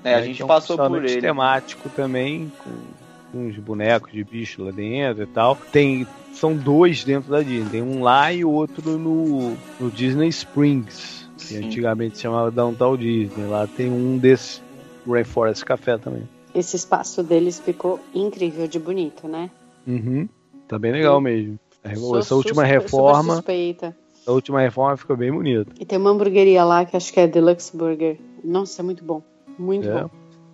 É, 0.02 0.14
a 0.14 0.18
né, 0.18 0.24
gente 0.24 0.42
é 0.42 0.44
um 0.44 0.48
passou 0.48 0.76
por 0.76 1.04
ele. 1.04 1.20
temático 1.20 1.88
também, 1.90 2.50
com 2.64 3.38
uns 3.38 3.56
bonecos 3.56 4.10
de 4.10 4.24
bicho 4.24 4.64
lá 4.64 4.72
dentro 4.72 5.22
e 5.22 5.26
tal. 5.26 5.56
Tem, 5.70 6.04
são 6.32 6.56
dois 6.56 7.04
dentro 7.04 7.30
da 7.30 7.40
Disney, 7.40 7.70
tem 7.70 7.82
um 7.82 8.02
lá 8.02 8.32
e 8.32 8.44
outro 8.44 8.98
no, 8.98 9.56
no 9.78 9.90
Disney 9.92 10.28
Springs, 10.28 11.30
que 11.38 11.44
Sim. 11.44 11.66
antigamente 11.66 12.16
se 12.16 12.22
chamava 12.22 12.50
Downtown 12.50 12.96
Disney. 12.96 13.46
Lá 13.46 13.68
tem 13.68 13.88
um 13.88 14.18
desses 14.18 14.60
Rainforest 15.06 15.64
Café 15.64 15.96
também 15.96 16.28
esse 16.54 16.76
espaço 16.76 17.22
deles 17.22 17.58
ficou 17.58 18.00
incrível 18.14 18.66
de 18.66 18.78
bonito, 18.78 19.26
né? 19.26 19.50
Uhum. 19.86 20.28
Tá 20.68 20.78
bem 20.78 20.92
legal 20.92 21.20
mesmo. 21.20 21.58
Sou 21.96 22.18
Essa 22.18 22.34
última 22.34 22.64
reforma. 22.64 23.34
Suspeita. 23.34 23.96
A 24.26 24.30
última 24.30 24.60
reforma 24.60 24.96
ficou 24.96 25.16
bem 25.16 25.32
bonita. 25.32 25.72
E 25.80 25.84
tem 25.84 25.98
uma 25.98 26.10
hamburgueria 26.10 26.64
lá 26.64 26.84
que 26.84 26.96
acho 26.96 27.12
que 27.12 27.18
é 27.18 27.26
Deluxe 27.26 27.76
Burger. 27.76 28.18
Nossa, 28.44 28.80
é 28.80 28.84
muito 28.84 29.04
bom. 29.04 29.20
Muito 29.58 29.88
é. 29.88 30.02
bom. 30.02 30.10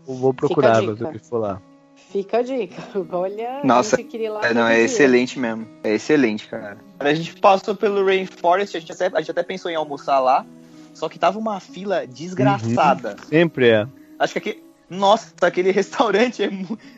Eu 0.08 0.14
vou 0.14 0.32
procurar 0.32 0.82
quando 0.82 1.18
for 1.20 1.38
lá. 1.38 1.60
Fica 2.10 2.38
a 2.38 2.42
dica. 2.42 2.82
Olha, 3.12 3.60
Nossa, 3.62 3.96
lá 4.30 4.46
é, 4.46 4.54
não, 4.54 4.66
é 4.66 4.80
excelente 4.80 5.38
mesmo. 5.38 5.66
É 5.84 5.94
excelente, 5.94 6.48
cara. 6.48 6.78
A 6.98 7.12
gente 7.12 7.38
passou 7.38 7.74
pelo 7.74 8.04
Rainforest, 8.04 8.76
a 8.76 8.80
gente, 8.80 8.92
até, 8.92 9.10
a 9.12 9.20
gente 9.20 9.30
até 9.30 9.42
pensou 9.42 9.70
em 9.70 9.74
almoçar 9.74 10.18
lá, 10.18 10.46
só 10.94 11.08
que 11.08 11.18
tava 11.18 11.38
uma 11.38 11.60
fila 11.60 12.06
desgraçada. 12.06 13.10
Uhum. 13.10 13.28
Sempre 13.28 13.68
é. 13.68 13.86
Acho 14.18 14.32
que 14.32 14.38
aqui, 14.38 14.62
nossa, 14.90 15.32
aquele 15.42 15.70
restaurante 15.72 16.42
é, 16.42 16.50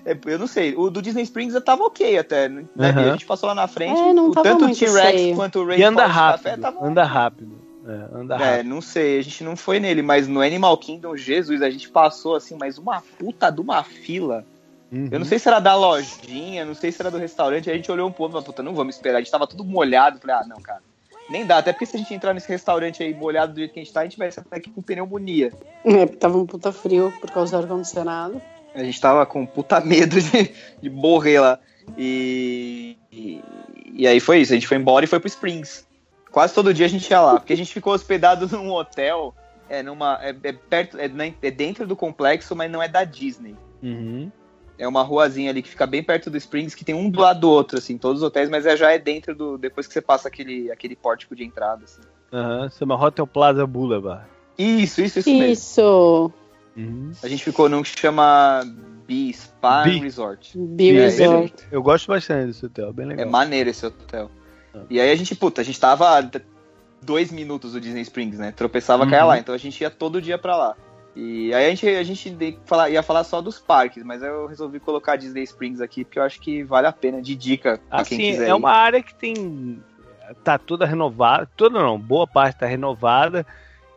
é, 0.05 0.19
Eu 0.25 0.39
não 0.39 0.47
sei. 0.47 0.75
O 0.77 0.91
do 0.91 1.03
Disney 1.03 1.23
Springs 1.23 1.59
tava 1.65 1.85
ok 1.85 2.19
até. 2.19 2.49
Né? 2.49 2.65
Uhum. 2.77 2.87
A 2.87 3.13
gente 3.13 3.27
passou 3.27 3.49
lá 3.49 3.55
na 3.55 3.67
frente. 3.67 4.01
É, 4.01 4.13
não 4.13 4.31
o, 4.31 4.33
tanto 4.33 4.67
o 4.67 4.75
T-Rex 4.75 5.37
quanto 5.37 5.61
o 5.61 5.67
Ray 5.67 5.81
E 5.81 5.83
anda 5.83 6.07
rápido. 6.07 6.45
Café, 6.45 6.57
tava... 6.57 6.87
Anda 6.87 7.05
rápido. 7.05 7.59
É, 7.87 8.17
anda 8.17 8.35
é, 8.35 8.39
rápido. 8.39 8.61
É, 8.61 8.63
não 8.63 8.81
sei. 8.81 9.19
A 9.19 9.23
gente 9.23 9.43
não 9.43 9.57
foi 9.57 9.81
nele, 9.81 10.03
mas 10.03 10.29
no 10.29 10.41
Animal 10.41 10.77
Kingdom, 10.79 11.17
Jesus, 11.17 11.63
a 11.63 11.71
gente 11.71 11.89
passou 11.89 12.37
assim, 12.37 12.57
mas 12.59 12.79
uma 12.79 13.03
puta 13.19 13.51
de 13.51 13.61
uma 13.61 13.83
fila. 13.83 14.45
Uhum. 14.93 15.09
Eu 15.11 15.19
não 15.19 15.27
sei 15.27 15.39
se 15.39 15.49
era 15.49 15.61
da 15.61 15.75
lojinha, 15.75 16.65
não 16.65 16.75
sei 16.75 16.91
se 16.93 17.01
era 17.01 17.11
do 17.11 17.19
restaurante. 17.19 17.71
A 17.71 17.75
gente 17.75 17.91
olhou 17.91 18.09
um 18.09 18.13
pouco 18.13 18.31
e 18.31 18.35
falou, 18.35 18.45
puta, 18.45 18.63
não 18.63 18.75
vamos 18.75 18.97
esperar. 18.97 19.19
A 19.19 19.21
gente 19.21 19.31
tava 19.31 19.47
tudo 19.47 19.65
molhado. 19.65 20.19
Falei, 20.21 20.37
ah, 20.37 20.47
não, 20.47 20.61
cara. 20.61 20.83
Nem 21.31 21.47
dá, 21.47 21.59
até 21.59 21.73
porque 21.73 21.87
se 21.87 21.97
a 21.97 21.99
gente 21.99 22.13
entrar 22.13 22.35
nesse 22.35 22.49
restaurante 22.49 23.03
aí 23.03 23.15
molhado 23.15 23.53
do 23.53 23.59
jeito 23.59 23.73
que 23.73 23.79
a 23.79 23.83
gente 23.83 23.93
tá, 23.93 24.01
a 24.01 24.05
gente 24.05 24.19
vai 24.19 24.31
sair 24.33 24.45
aqui 24.51 24.69
com 24.69 24.83
pneumonia. 24.83 25.53
É, 25.85 26.05
tava 26.07 26.37
um 26.37 26.45
puta 26.45 26.73
frio 26.73 27.13
por 27.21 27.31
causa 27.31 27.57
do 27.57 27.63
ar-condicionado. 27.63 28.43
A 28.75 28.83
gente 28.83 29.01
tava 29.01 29.25
com 29.25 29.47
puta 29.47 29.81
medo 29.81 30.21
de, 30.21 30.53
de 30.83 30.91
morrer 30.91 31.39
lá. 31.39 31.59
E, 31.97 32.97
e, 33.13 33.41
e, 33.95 34.07
aí 34.07 34.19
foi 34.19 34.41
isso, 34.41 34.53
a 34.53 34.57
gente 34.57 34.67
foi 34.67 34.77
embora 34.77 35.05
e 35.05 35.09
foi 35.09 35.21
pro 35.21 35.29
Springs. 35.29 35.87
Quase 36.33 36.53
todo 36.53 36.75
dia 36.75 36.87
a 36.87 36.89
gente 36.89 37.09
ia 37.09 37.21
lá, 37.21 37.39
porque 37.39 37.53
a 37.53 37.57
gente 37.57 37.73
ficou 37.73 37.93
hospedado 37.93 38.49
num 38.51 38.71
hotel, 38.71 39.35
é, 39.69 39.83
numa, 39.83 40.19
é, 40.23 40.35
é 40.43 40.53
perto, 40.53 40.99
é, 40.99 41.11
é, 41.43 41.51
dentro 41.51 41.87
do 41.87 41.95
complexo, 41.95 42.57
mas 42.57 42.71
não 42.71 42.83
é 42.83 42.89
da 42.89 43.05
Disney. 43.05 43.57
Uhum. 43.83 44.31
É 44.81 44.89
uma 44.89 45.03
ruazinha 45.03 45.51
ali 45.51 45.61
que 45.61 45.69
fica 45.69 45.87
bem 45.87 46.03
perto 46.03 46.31
do 46.31 46.39
Springs, 46.39 46.75
que 46.75 46.87
tem 46.87 46.95
um 46.95 47.11
do 47.11 47.21
lado 47.21 47.41
do 47.41 47.51
outro, 47.51 47.77
assim, 47.77 47.99
todos 47.99 48.23
os 48.23 48.27
hotéis, 48.27 48.49
mas 48.49 48.65
é, 48.65 48.75
já 48.79 48.91
é 48.91 48.99
dentro 48.99 49.35
do. 49.35 49.59
Depois 49.59 49.87
que 49.87 49.93
você 49.93 50.01
passa 50.01 50.27
aquele, 50.27 50.73
aquele 50.73 50.97
pórtico 50.97 51.37
de 51.37 51.45
entrada, 51.45 51.85
assim. 51.85 52.01
Aham, 52.33 52.63
uhum, 52.63 52.71
chama 52.71 52.95
Hotel 52.95 53.27
Plaza 53.27 53.67
Boulevard. 53.67 54.25
Isso, 54.57 55.03
isso, 55.03 55.19
isso, 55.19 55.29
isso. 55.29 55.39
mesmo. 55.39 56.35
Uhum. 56.75 57.13
A 57.23 57.29
gente 57.29 57.45
ficou 57.45 57.69
num 57.69 57.83
que 57.83 57.99
chama 58.01 58.63
B 59.07 59.31
Spa 59.35 59.83
B. 59.83 59.99
Resort. 59.99 60.57
B 60.57 60.97
é, 60.97 61.03
Resort. 61.03 61.55
Eu 61.71 61.83
gosto 61.83 62.07
bastante 62.07 62.47
desse 62.47 62.65
hotel, 62.65 62.91
bem 62.91 63.05
legal. 63.05 63.27
É 63.27 63.29
maneiro 63.29 63.69
esse 63.69 63.85
hotel. 63.85 64.31
Ah. 64.75 64.81
E 64.89 64.99
aí 64.99 65.11
a 65.11 65.15
gente, 65.15 65.35
puta, 65.35 65.61
a 65.61 65.65
gente 65.65 65.79
tava 65.79 66.31
dois 67.03 67.31
minutos 67.31 67.73
do 67.75 67.81
Disney 67.81 68.01
Springs, 68.01 68.39
né? 68.39 68.51
Tropeçava, 68.51 69.05
uhum. 69.05 69.11
caia 69.11 69.25
lá. 69.25 69.39
Então 69.39 69.55
a 69.55 69.59
gente 69.59 69.79
ia 69.79 69.91
todo 69.91 70.23
dia 70.23 70.39
pra 70.39 70.57
lá. 70.57 70.77
E 71.23 71.53
aí 71.53 71.67
a 71.67 71.69
gente, 71.69 71.87
a 71.87 72.03
gente 72.03 72.37
ia 72.91 73.03
falar 73.03 73.25
só 73.25 73.43
dos 73.43 73.59
parques, 73.59 74.03
mas 74.03 74.23
eu 74.23 74.47
resolvi 74.47 74.81
colocar 74.81 75.17
Disney 75.17 75.43
Springs 75.43 75.79
aqui 75.79 76.03
porque 76.03 76.19
eu 76.19 76.23
acho 76.23 76.41
que 76.41 76.63
vale 76.63 76.87
a 76.87 76.93
pena 76.93 77.21
de 77.21 77.37
dica 77.37 77.79
pra 77.91 78.01
assim, 78.01 78.17
quem 78.17 78.31
quiser. 78.33 78.47
É 78.47 78.49
ir. 78.49 78.55
uma 78.55 78.71
área 78.71 79.03
que 79.03 79.15
tem. 79.15 79.83
tá 80.43 80.57
toda 80.57 80.87
renovada. 80.87 81.47
Toda 81.55 81.79
não, 81.79 81.99
boa 81.99 82.27
parte 82.27 82.61
tá 82.61 82.65
renovada 82.65 83.47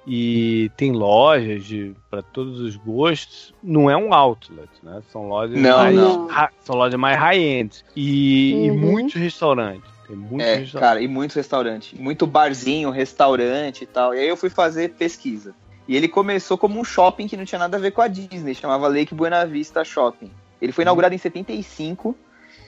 e 0.06 0.70
tem 0.76 0.92
lojas 0.92 1.64
para 2.10 2.22
todos 2.22 2.60
os 2.60 2.76
gostos. 2.76 3.54
Não 3.64 3.90
é 3.90 3.96
um 3.96 4.14
outlet, 4.14 4.70
né? 4.84 5.02
São 5.10 5.30
lojas 5.30 5.58
não, 5.58 5.78
mais, 5.78 5.96
não. 5.96 6.28
são 6.60 6.76
lojas 6.76 7.00
mais 7.00 7.18
high-end 7.18 7.86
e, 7.96 8.54
uhum. 8.54 8.66
e, 8.66 8.72
muitos 8.72 9.14
restaurantes. 9.14 9.90
Tem 10.06 10.18
muitos 10.18 10.46
é, 10.46 10.56
restaurantes. 10.56 10.90
cara, 10.90 11.02
e 11.02 11.08
muitos 11.08 11.38
restaurantes, 11.38 11.98
muito 11.98 12.28
barzinho, 12.28 12.90
restaurante 12.90 13.84
e 13.84 13.88
tal. 13.88 14.14
E 14.14 14.20
aí 14.20 14.28
eu 14.28 14.36
fui 14.36 14.50
fazer 14.50 14.90
pesquisa. 14.90 15.56
E 15.88 15.96
ele 15.96 16.08
começou 16.08 16.58
como 16.58 16.80
um 16.80 16.84
shopping 16.84 17.28
que 17.28 17.36
não 17.36 17.46
tinha 17.46 17.60
nada 17.60 17.78
a 17.78 17.80
ver 17.80 17.92
com 17.92 18.02
a 18.02 18.08
Disney, 18.08 18.56
chamava 18.56 18.88
Lake 18.88 19.14
Buena 19.14 19.46
Vista 19.46 19.84
Shopping. 19.84 20.32
Ele 20.62 20.72
foi 20.72 20.84
inaugurado 20.84 21.14
em 21.14 21.18
75 21.18 22.16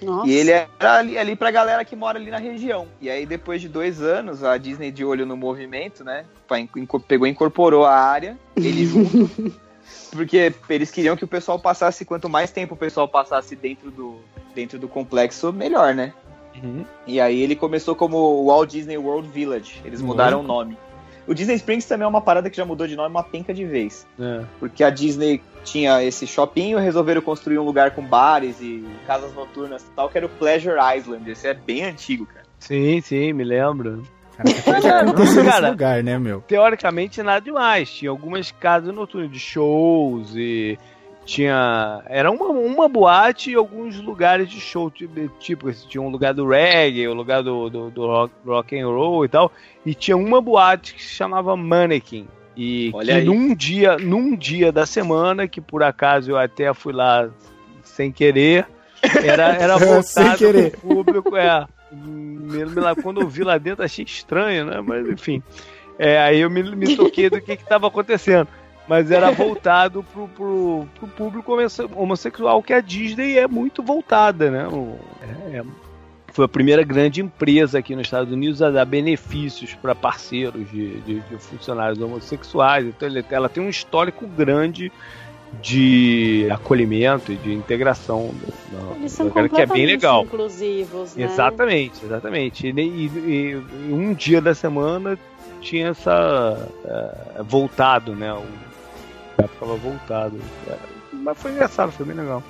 Nossa. 0.01 0.29
e 0.29 0.33
ele 0.33 0.51
era 0.51 0.97
ali, 0.97 1.17
ali 1.17 1.35
pra 1.35 1.49
galera 1.49 1.85
que 1.85 1.95
mora 1.95 2.19
ali 2.19 2.29
na 2.29 2.37
região. 2.37 2.87
E 2.99 3.09
aí, 3.09 3.25
depois 3.25 3.61
de 3.61 3.69
dois 3.69 4.01
anos, 4.01 4.43
a 4.43 4.57
Disney 4.57 4.91
de 4.91 5.05
olho 5.05 5.25
no 5.25 5.37
movimento, 5.37 6.03
né? 6.03 6.25
Pegou 7.07 7.25
e 7.25 7.31
incorporou 7.31 7.85
a 7.85 7.95
área, 7.95 8.37
ele 8.55 8.83
junto. 8.85 9.53
porque 10.11 10.53
eles 10.69 10.91
queriam 10.91 11.15
que 11.15 11.23
o 11.23 11.27
pessoal 11.27 11.57
passasse, 11.57 12.03
quanto 12.03 12.27
mais 12.27 12.51
tempo 12.51 12.73
o 12.73 12.77
pessoal 12.77 13.07
passasse 13.07 13.55
dentro 13.55 13.89
do, 13.89 14.19
dentro 14.53 14.77
do 14.77 14.89
complexo, 14.89 15.53
melhor, 15.53 15.95
né? 15.95 16.13
Uhum. 16.61 16.85
E 17.05 17.19
aí 17.19 17.41
ele 17.41 17.55
começou 17.55 17.95
como 17.95 18.45
Walt 18.45 18.71
Disney 18.71 18.97
World 18.97 19.27
Village. 19.29 19.81
Eles 19.83 20.01
mudaram 20.01 20.39
o 20.39 20.43
nome. 20.43 20.77
O 21.27 21.33
Disney 21.33 21.55
Springs 21.55 21.85
também 21.85 22.05
é 22.05 22.07
uma 22.07 22.21
parada 22.21 22.49
que 22.49 22.57
já 22.57 22.65
mudou 22.65 22.87
de 22.87 22.95
nome 22.95 23.09
uma 23.09 23.23
penca 23.23 23.53
de 23.53 23.65
vez. 23.65 24.05
É. 24.19 24.43
Porque 24.59 24.83
a 24.83 24.89
Disney 24.89 25.41
tinha 25.63 26.03
esse 26.03 26.27
shopping, 26.27 26.75
resolveram 26.75 27.21
construir 27.21 27.57
um 27.57 27.63
lugar 27.63 27.91
com 27.91 28.03
bares 28.03 28.61
e 28.61 28.85
casas 29.07 29.33
noturnas 29.33 29.81
e 29.83 29.95
tal, 29.95 30.09
que 30.09 30.17
era 30.17 30.27
o 30.27 30.29
Pleasure 30.29 30.77
Island. 30.95 31.29
Esse 31.29 31.47
é 31.47 31.53
bem 31.53 31.83
antigo, 31.83 32.25
cara. 32.25 32.45
Sim, 32.59 33.01
sim, 33.01 33.33
me 33.33 33.43
lembro. 33.43 34.03
Cara, 34.35 35.05
lugar, 35.71 36.03
né, 36.03 36.19
meu? 36.19 36.41
Teoricamente 36.41 37.23
nada 37.23 37.39
demais. 37.39 37.89
Tinha 37.89 38.11
algumas 38.11 38.51
casas 38.51 38.93
noturnas 38.93 39.31
de 39.31 39.39
shows 39.39 40.35
e 40.35 40.77
tinha. 41.25 42.03
Era 42.05 42.31
uma, 42.31 42.45
uma 42.47 42.87
boate 42.87 43.51
e 43.51 43.55
alguns 43.55 43.99
lugares 43.99 44.47
de 44.47 44.61
show. 44.61 44.89
Tipo, 44.89 45.27
tipo 45.39 45.73
tinha 45.73 46.01
um 46.01 46.09
lugar 46.09 46.33
do 46.33 46.47
reggae, 46.47 47.07
o 47.07 47.11
um 47.11 47.15
lugar 47.15 47.41
do, 47.41 47.69
do, 47.69 47.89
do, 47.89 48.05
rock, 48.05 48.33
rock 48.45 48.79
and 48.79 48.87
roll 48.87 49.25
e 49.25 49.27
tal. 49.27 49.51
E 49.85 49.93
tinha 49.93 50.15
uma 50.15 50.39
boate 50.39 50.93
que 50.93 51.03
se 51.03 51.13
chamava 51.13 51.57
Mannequin. 51.57 52.27
E 52.55 52.91
Olha 52.93 53.13
que 53.13 53.19
aí. 53.19 53.25
num 53.25 53.53
dia, 53.53 53.97
num 53.97 54.35
dia 54.35 54.71
da 54.71 54.85
semana, 54.85 55.47
que 55.47 55.59
por 55.59 55.83
acaso 55.83 56.31
eu 56.31 56.37
até 56.37 56.73
fui 56.73 56.93
lá 56.93 57.29
sem 57.83 58.11
querer, 58.11 58.65
era, 59.01 59.55
era 59.55 59.75
voltado 59.77 60.37
pro 60.37 61.03
público. 61.03 61.35
É, 61.35 61.67
quando 63.01 63.21
eu 63.21 63.27
vi 63.27 63.43
lá 63.43 63.57
dentro 63.57 63.83
achei 63.83 64.05
estranho, 64.05 64.65
né? 64.65 64.81
Mas 64.81 65.09
enfim. 65.09 65.43
É, 65.97 66.19
aí 66.19 66.41
eu 66.41 66.49
me, 66.49 66.61
me 66.75 66.95
toquei 66.95 67.29
do 67.29 67.41
que 67.41 67.53
estava 67.53 67.87
acontecendo 67.87 68.47
mas 68.87 69.09
era 69.11 69.31
voltado 69.31 70.03
pro, 70.03 70.27
pro, 70.27 70.87
pro, 70.99 71.07
público 71.07 71.57
homossexual, 71.95 72.61
que 72.61 72.73
a 72.73 72.81
Disney 72.81 73.37
é 73.37 73.47
muito 73.47 73.81
voltada, 73.81 74.51
né? 74.51 74.67
É, 75.21 75.57
é, 75.57 75.63
foi 76.31 76.45
a 76.45 76.49
primeira 76.49 76.83
grande 76.83 77.21
empresa 77.21 77.79
aqui 77.79 77.95
nos 77.95 78.07
Estados 78.07 78.31
Unidos 78.31 78.61
a 78.61 78.69
dar 78.69 78.85
benefícios 78.85 79.73
para 79.73 79.95
parceiros 79.95 80.69
de, 80.69 80.99
de, 81.01 81.19
de, 81.21 81.37
funcionários 81.37 81.99
homossexuais. 82.01 82.85
Então 82.85 83.07
ela 83.31 83.47
tem 83.47 83.63
um 83.63 83.69
histórico 83.69 84.27
grande 84.27 84.91
de 85.61 86.47
acolhimento 86.51 87.31
e 87.31 87.35
de 87.37 87.53
integração. 87.53 88.31
Eles 88.97 89.13
são 89.13 89.29
que 89.29 89.61
é 89.61 89.65
bem 89.65 89.85
legal. 89.85 90.23
inclusivos, 90.23 91.15
né? 91.15 91.23
Exatamente, 91.23 92.03
exatamente. 92.03 92.67
E, 92.67 92.81
e, 92.81 93.05
e, 93.89 93.93
um 93.93 94.13
dia 94.13 94.41
da 94.41 94.53
semana 94.53 95.17
tinha 95.61 95.89
essa 95.89 96.69
uh, 96.83 97.43
voltado, 97.45 98.13
né? 98.13 98.33
O, 98.33 98.43
ficava 99.43 99.75
voltado. 99.75 100.39
Mas 101.11 101.37
foi 101.37 101.51
engraçado, 101.51 101.91
foi 101.91 102.05
bem 102.05 102.15
legal. 102.15 102.43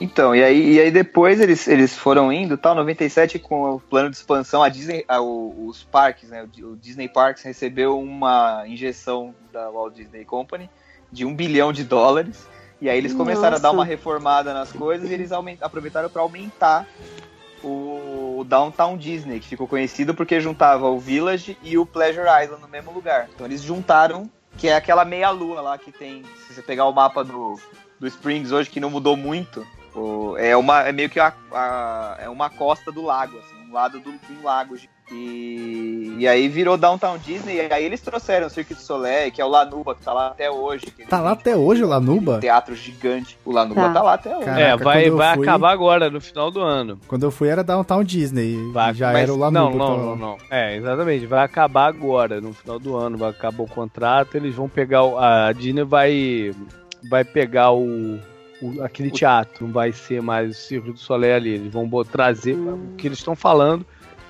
Então, 0.00 0.34
e 0.34 0.42
aí, 0.42 0.72
e 0.72 0.80
aí 0.80 0.90
depois 0.90 1.40
eles, 1.40 1.68
eles 1.68 1.96
foram 1.96 2.32
indo, 2.32 2.58
tal, 2.58 2.74
97 2.74 3.38
com 3.38 3.74
o 3.74 3.80
plano 3.80 4.10
de 4.10 4.16
expansão, 4.16 4.62
a 4.62 4.68
Disney, 4.68 5.04
a, 5.06 5.20
os 5.20 5.84
parques, 5.84 6.30
né, 6.30 6.48
o 6.62 6.74
Disney 6.74 7.08
Parks 7.08 7.44
recebeu 7.44 7.98
uma 8.00 8.64
injeção 8.66 9.34
da 9.52 9.70
Walt 9.70 9.94
Disney 9.94 10.24
Company 10.24 10.68
de 11.12 11.24
um 11.24 11.34
bilhão 11.34 11.72
de 11.72 11.84
dólares. 11.84 12.48
E 12.80 12.90
aí 12.90 12.98
eles 12.98 13.14
começaram 13.14 13.56
a 13.56 13.60
dar 13.60 13.68
Nossa. 13.68 13.76
uma 13.76 13.84
reformada 13.84 14.52
nas 14.52 14.72
coisas 14.72 15.08
e 15.08 15.14
eles 15.14 15.30
aument- 15.30 15.62
aproveitaram 15.62 16.10
para 16.10 16.22
aumentar 16.22 16.86
o, 17.62 18.38
o 18.40 18.44
Downtown 18.44 18.96
Disney, 18.96 19.38
que 19.38 19.48
ficou 19.48 19.68
conhecido 19.68 20.12
porque 20.12 20.40
juntava 20.40 20.88
o 20.88 20.98
Village 20.98 21.56
e 21.62 21.78
o 21.78 21.86
Pleasure 21.86 22.26
Island 22.42 22.60
no 22.60 22.68
mesmo 22.68 22.92
lugar. 22.92 23.28
Então 23.32 23.46
eles 23.46 23.62
juntaram, 23.62 24.28
que 24.58 24.68
é 24.68 24.76
aquela 24.76 25.04
meia-lua 25.04 25.60
lá 25.60 25.78
que 25.78 25.90
tem. 25.92 26.22
Se 26.46 26.54
você 26.54 26.62
pegar 26.62 26.86
o 26.86 26.92
mapa 26.92 27.22
do, 27.24 27.58
do 27.98 28.06
Springs 28.06 28.52
hoje, 28.52 28.70
que 28.70 28.80
não 28.80 28.90
mudou 28.90 29.16
muito, 29.16 29.66
o- 29.94 30.36
é, 30.38 30.56
uma, 30.56 30.82
é 30.82 30.92
meio 30.92 31.10
que 31.10 31.20
a, 31.20 31.32
a- 31.52 32.16
é 32.20 32.28
uma 32.28 32.48
costa 32.50 32.90
do 32.92 33.02
lago, 33.02 33.38
assim, 33.38 33.68
um 33.68 33.72
lado 33.72 33.98
do, 34.00 34.12
de 34.12 34.32
um 34.32 34.42
lago. 34.42 34.76
E, 35.12 36.16
e 36.18 36.26
aí 36.28 36.48
virou 36.48 36.76
Downtown 36.76 37.18
Disney, 37.18 37.56
e 37.56 37.60
aí 37.72 37.84
eles 37.84 38.00
trouxeram 38.00 38.46
o 38.46 38.50
Cirque 38.50 38.74
du 38.74 38.80
Soleil, 38.80 39.30
que 39.30 39.40
é 39.40 39.44
o 39.44 39.48
Lanuba, 39.48 39.94
que 39.94 40.02
tá 40.02 40.12
lá 40.12 40.28
até 40.28 40.50
hoje. 40.50 40.86
que 40.86 41.06
Tá 41.06 41.20
lá 41.20 41.36
tem, 41.36 41.52
até 41.52 41.56
hoje 41.60 41.84
o 41.84 41.86
Lanuba? 41.88 42.40
Teatro 42.40 42.74
gigante. 42.74 43.38
O 43.44 43.52
Lanuba 43.52 43.82
Tá. 43.82 43.92
tá, 43.92 44.02
lá 44.02 44.14
até 44.14 44.34
hoje. 44.36 44.44
Caraca, 44.46 44.62
é, 44.62 44.76
vai, 44.76 45.10
vai 45.10 45.34
fui- 45.36 45.46
acabar 45.46 45.70
agora, 45.72 46.10
no 46.10 46.20
final 46.20 46.50
do 46.50 46.60
ano. 46.60 46.98
Quando 47.06 47.24
eu 47.24 47.30
fui 47.30 47.48
era 47.48 47.62
Downtown 47.62 48.02
Disney. 48.04 48.56
Vai, 48.72 48.94
já 48.94 49.12
mas- 49.12 49.22
era 49.24 49.32
o 49.32 49.36
Lanuba. 49.36 49.70
Não, 49.70 49.76
não, 49.76 49.86
tava 49.96 50.06
não, 50.06 50.16
não. 50.16 50.36
É, 50.50 50.76
exatamente. 50.76 51.26
Vai 51.26 51.44
acabar 51.44 51.86
agora, 51.86 52.40
no 52.40 52.52
final 52.52 52.78
do 52.78 52.96
ano. 52.96 53.18
Vai 53.18 53.30
acabar 53.30 53.62
o 53.62 53.68
contrato. 53.68 54.36
Eles 54.36 54.54
vão 54.54 54.68
pegar. 54.68 55.04
o- 55.04 55.18
A 55.18 55.52
Disney 55.52 55.84
vai. 55.84 56.52
Vai 57.10 57.24
pegar 57.24 57.72
o. 57.72 58.18
o- 58.62 58.82
aquele 58.82 59.10
teatro. 59.10 59.66
Não 59.66 59.72
vai 59.72 59.92
ser 59.92 60.22
mais 60.22 60.50
o 60.50 60.54
Circo 60.54 60.92
do 60.92 60.98
Soleil 60.98 61.36
ali. 61.36 61.50
Eles 61.50 61.72
vão 61.72 61.88
trazer. 62.04 62.54
O 62.54 62.94
que 62.96 63.06
eles 63.06 63.18
estão 63.18 63.36
falando. 63.36 63.84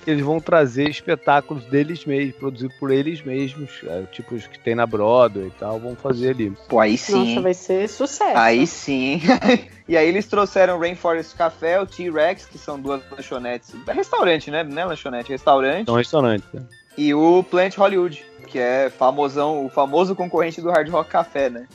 Eles 0.06 0.24
vão 0.24 0.40
trazer 0.40 0.88
espetáculos 0.88 1.64
deles 1.64 2.04
mesmos, 2.04 2.36
produzidos 2.36 2.76
por 2.76 2.90
eles 2.90 3.22
mesmos, 3.22 3.80
é, 3.84 4.02
tipo 4.12 4.34
os 4.34 4.46
que 4.46 4.58
tem 4.58 4.74
na 4.74 4.86
Broadway 4.86 5.48
e 5.48 5.50
tal, 5.50 5.78
vão 5.78 5.96
fazer 5.96 6.30
ali. 6.30 6.52
Pô, 6.68 6.80
aí 6.80 6.96
sim. 6.98 7.30
Nossa, 7.30 7.40
vai 7.40 7.54
ser 7.54 7.88
sucesso. 7.88 8.36
Aí 8.36 8.66
sim. 8.66 9.20
e 9.88 9.96
aí 9.96 10.06
eles 10.06 10.26
trouxeram 10.26 10.76
o 10.76 10.80
Rainforest 10.80 11.34
Café, 11.36 11.80
o 11.80 11.86
T-Rex, 11.86 12.46
que 12.46 12.58
são 12.58 12.78
duas 12.78 13.02
lanchonetes. 13.10 13.74
É 13.86 13.92
restaurante, 13.92 14.50
né? 14.50 14.62
Não 14.62 14.82
é 14.82 14.84
lanchonete, 14.84 15.32
é 15.32 15.34
restaurante. 15.34 15.82
Então, 15.82 15.94
restaurante. 15.94 16.44
né? 16.52 16.62
E 16.96 17.12
o 17.12 17.42
Plant 17.42 17.76
Hollywood, 17.76 18.24
que 18.46 18.58
é 18.58 18.88
famosão, 18.90 19.64
o 19.66 19.68
famoso 19.68 20.14
concorrente 20.14 20.60
do 20.60 20.70
Hard 20.70 20.88
Rock 20.88 21.10
Café, 21.10 21.50
né? 21.50 21.66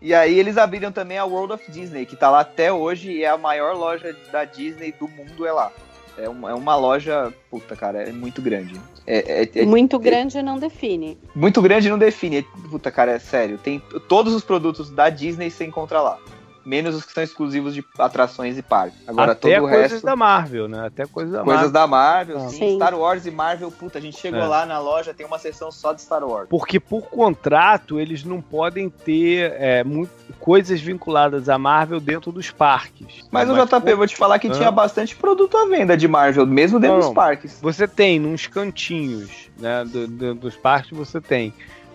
e 0.00 0.14
aí 0.14 0.38
eles 0.38 0.56
abriram 0.56 0.92
também 0.92 1.18
a 1.18 1.24
World 1.24 1.54
of 1.54 1.70
Disney, 1.70 2.06
que 2.06 2.14
tá 2.14 2.30
lá 2.30 2.40
até 2.40 2.72
hoje 2.72 3.10
e 3.10 3.24
é 3.24 3.28
a 3.28 3.36
maior 3.36 3.74
loja 3.76 4.14
da 4.30 4.44
Disney 4.44 4.92
do 4.92 5.08
mundo, 5.08 5.44
é 5.44 5.52
lá. 5.52 5.72
É 6.16 6.28
uma, 6.28 6.50
é 6.50 6.54
uma 6.54 6.76
loja, 6.76 7.32
puta, 7.50 7.74
cara, 7.74 8.02
é 8.02 8.12
muito 8.12 8.40
grande. 8.40 8.80
É, 9.06 9.42
é- 9.42 9.50
é 9.62 9.66
Muito 9.66 9.98
grande 9.98 10.40
não 10.42 10.58
define. 10.58 11.18
muito 11.34 11.60
grande 11.60 11.90
não 11.90 11.98
define. 11.98 12.42
Puta, 12.70 12.90
cara, 12.90 13.12
é 13.12 13.18
sério. 13.18 13.58
Tem 13.58 13.82
todos 14.08 14.32
os 14.32 14.44
produtos 14.44 14.90
da 14.90 15.10
Disney 15.10 15.50
você 15.50 15.64
encontra 15.64 16.00
lá. 16.00 16.18
Menos 16.64 16.94
os 16.94 17.04
que 17.04 17.12
são 17.12 17.22
exclusivos 17.22 17.74
de 17.74 17.84
atrações 17.98 18.56
e 18.56 18.62
parques. 18.62 18.98
Agora 19.06 19.32
Até 19.32 19.54
todo 19.56 19.66
o 19.66 19.68
coisas 19.68 19.92
resto. 19.92 20.04
da 20.06 20.16
Marvel, 20.16 20.66
né? 20.68 20.86
Até 20.86 21.06
coisas 21.06 21.32
da 21.32 21.42
Coisas 21.42 21.62
Marvel. 21.64 21.72
da 21.72 21.86
Marvel, 21.86 22.36
Ah. 22.38 22.48
sim. 22.48 22.56
Sim. 22.58 22.76
Star 22.76 22.94
Wars 22.98 23.26
e 23.26 23.30
Marvel, 23.30 23.70
puta, 23.70 23.98
a 23.98 24.00
gente 24.00 24.18
chegou 24.18 24.40
É. 24.40 24.46
lá 24.46 24.64
na 24.64 24.78
loja, 24.78 25.12
tem 25.12 25.26
uma 25.26 25.38
seção 25.38 25.70
só 25.70 25.92
de 25.92 26.00
Star 26.00 26.24
Wars. 26.24 26.48
Porque 26.48 26.80
por 26.80 27.02
contrato 27.02 28.00
eles 28.00 28.24
não 28.24 28.40
podem 28.40 28.88
ter 28.88 29.52
é, 29.58 29.84
muito, 29.84 30.10
coisas 30.40 30.80
vinculadas 30.80 31.48
à 31.48 31.58
Marvel 31.58 32.00
dentro 32.00 32.32
dos 32.32 32.50
parques. 32.50 33.24
Mas 33.30 33.48
o 33.50 33.54
JP, 33.54 33.90
eu 33.90 33.96
vou 33.96 34.06
te 34.06 34.16
falar 34.16 34.38
que 34.38 34.48
Ah. 34.48 34.52
tinha 34.52 34.70
bastante 34.70 35.14
produto 35.16 35.56
à 35.56 35.66
venda 35.66 35.96
de 35.96 36.08
Marvel, 36.08 36.46
mesmo 36.46 36.80
dentro 36.80 36.96
Não. 36.98 37.04
dos 37.06 37.14
parques. 37.14 37.58
Você 37.60 37.86
tem 37.86 38.18
nos 38.18 38.46
cantinhos 38.46 39.50
né, 39.58 39.84
do- 39.84 40.06
do- 40.08 40.34
dos 40.34 40.56
parques, 40.56 40.90
você 40.96 41.20
tem. 41.20 41.52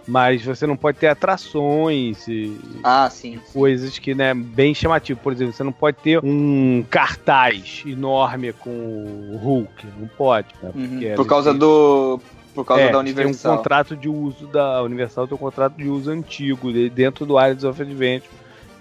Mas 0.10 0.44
você 0.44 0.65
não 0.65 0.76
pode 0.76 0.98
ter 0.98 1.06
atrações 1.07 2.27
e 2.27 2.60
Ah, 2.84 3.07
sim. 3.11 3.40
coisas 3.53 3.99
que, 3.99 4.15
né, 4.15 4.34
bem 4.34 4.73
chamativo. 4.73 5.19
Por 5.22 5.31
exemplo, 5.31 5.53
você 5.53 5.64
não 5.64 5.72
pode 5.72 5.98
ter 5.98 6.19
um 6.23 6.84
cartaz 6.90 7.84
enorme 7.86 8.52
com 8.53 8.69
o 8.72 9.38
Hulk. 9.38 9.86
Não 9.99 10.07
pode. 10.07 10.48
Né, 10.64 10.72
Uhum. 10.73 10.88
porque 10.90 11.10
Por 11.15 11.27
causa 11.27 11.49
eles- 11.52 11.60
do. 11.60 12.19
Por 12.56 12.65
causa 12.65 12.81
é, 12.81 12.86
da 12.88 12.91
Tem 12.91 12.98
um 12.98 13.02
Universal. 13.02 13.57
contrato 13.57 13.95
de 13.95 14.10
uso 14.10 14.48
da 14.48 14.81
Universal, 14.81 15.27
tem 15.27 15.36
um 15.36 15.40
contrato 15.40 15.76
de 15.77 15.88
uso 15.88 16.10
antigo 16.10 16.73
de- 16.73 16.90
dentro 16.90 17.23
do 17.26 17.40
Islands 17.40 17.64
of 17.64 17.80
Adventure, 17.80 18.30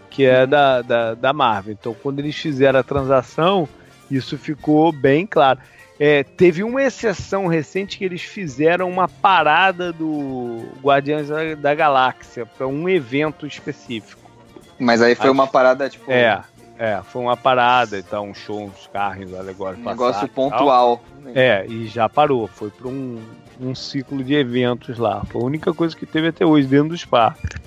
que 0.09 0.25
é 0.25 0.47
da, 0.47 0.81
da, 0.81 1.15
da 1.15 1.33
Marvel. 1.35 1.77
Então, 1.79 1.95
quando 2.03 2.19
eles 2.21 2.35
fizeram 2.35 2.81
a 2.81 2.83
transação, 2.83 3.69
isso 4.11 4.39
ficou 4.39 4.91
bem 4.91 5.27
claro. 5.27 5.59
É, 6.01 6.23
teve 6.23 6.63
uma 6.63 6.83
exceção 6.83 7.47
recente 7.49 7.99
que 7.99 8.05
eles 8.05 8.23
fizeram 8.23 8.89
uma 8.89 9.09
parada 9.09 9.93
do 9.93 10.65
Guardiões 10.81 11.29
da, 11.29 11.55
da 11.57 11.75
Galáxia 11.75 12.47
para 12.47 12.67
um 12.69 12.89
evento 12.89 13.47
específico. 13.47 14.31
Mas 14.79 15.03
aí 15.03 15.15
foi 15.17 15.25
Acho- 15.25 15.33
uma 15.33 15.49
parada, 15.49 15.89
tipo, 15.91 16.11
É, 16.11 16.41
é, 16.79 17.01
foi 17.03 17.21
uma 17.23 17.37
parada, 17.37 17.99
então, 17.99 18.29
um 18.31 18.35
show, 18.35 18.63
uns 18.63 18.87
carros 18.93 19.35
alegóricos. 19.35 19.85
um 19.85 19.89
negócio 19.89 20.29
tal. 20.29 20.51
pontual. 20.51 21.03
É, 21.35 21.67
e 21.67 21.89
já 21.89 22.09
parou. 22.09 22.47
Foi 22.47 22.71
para 22.71 22.87
um, 22.87 23.21
um 23.61 23.75
ciclo 23.75 24.23
de 24.23 24.35
eventos 24.35 24.99
lá. 24.99 25.25
Foi 25.27 25.43
a 25.43 25.45
única 25.45 25.75
coisa 25.75 25.97
que 25.97 26.07
teve 26.07 26.29
até 26.29 26.47
hoje 26.47 26.69
dentro 26.69 26.91
dos 26.91 27.05
parques. 27.05 27.59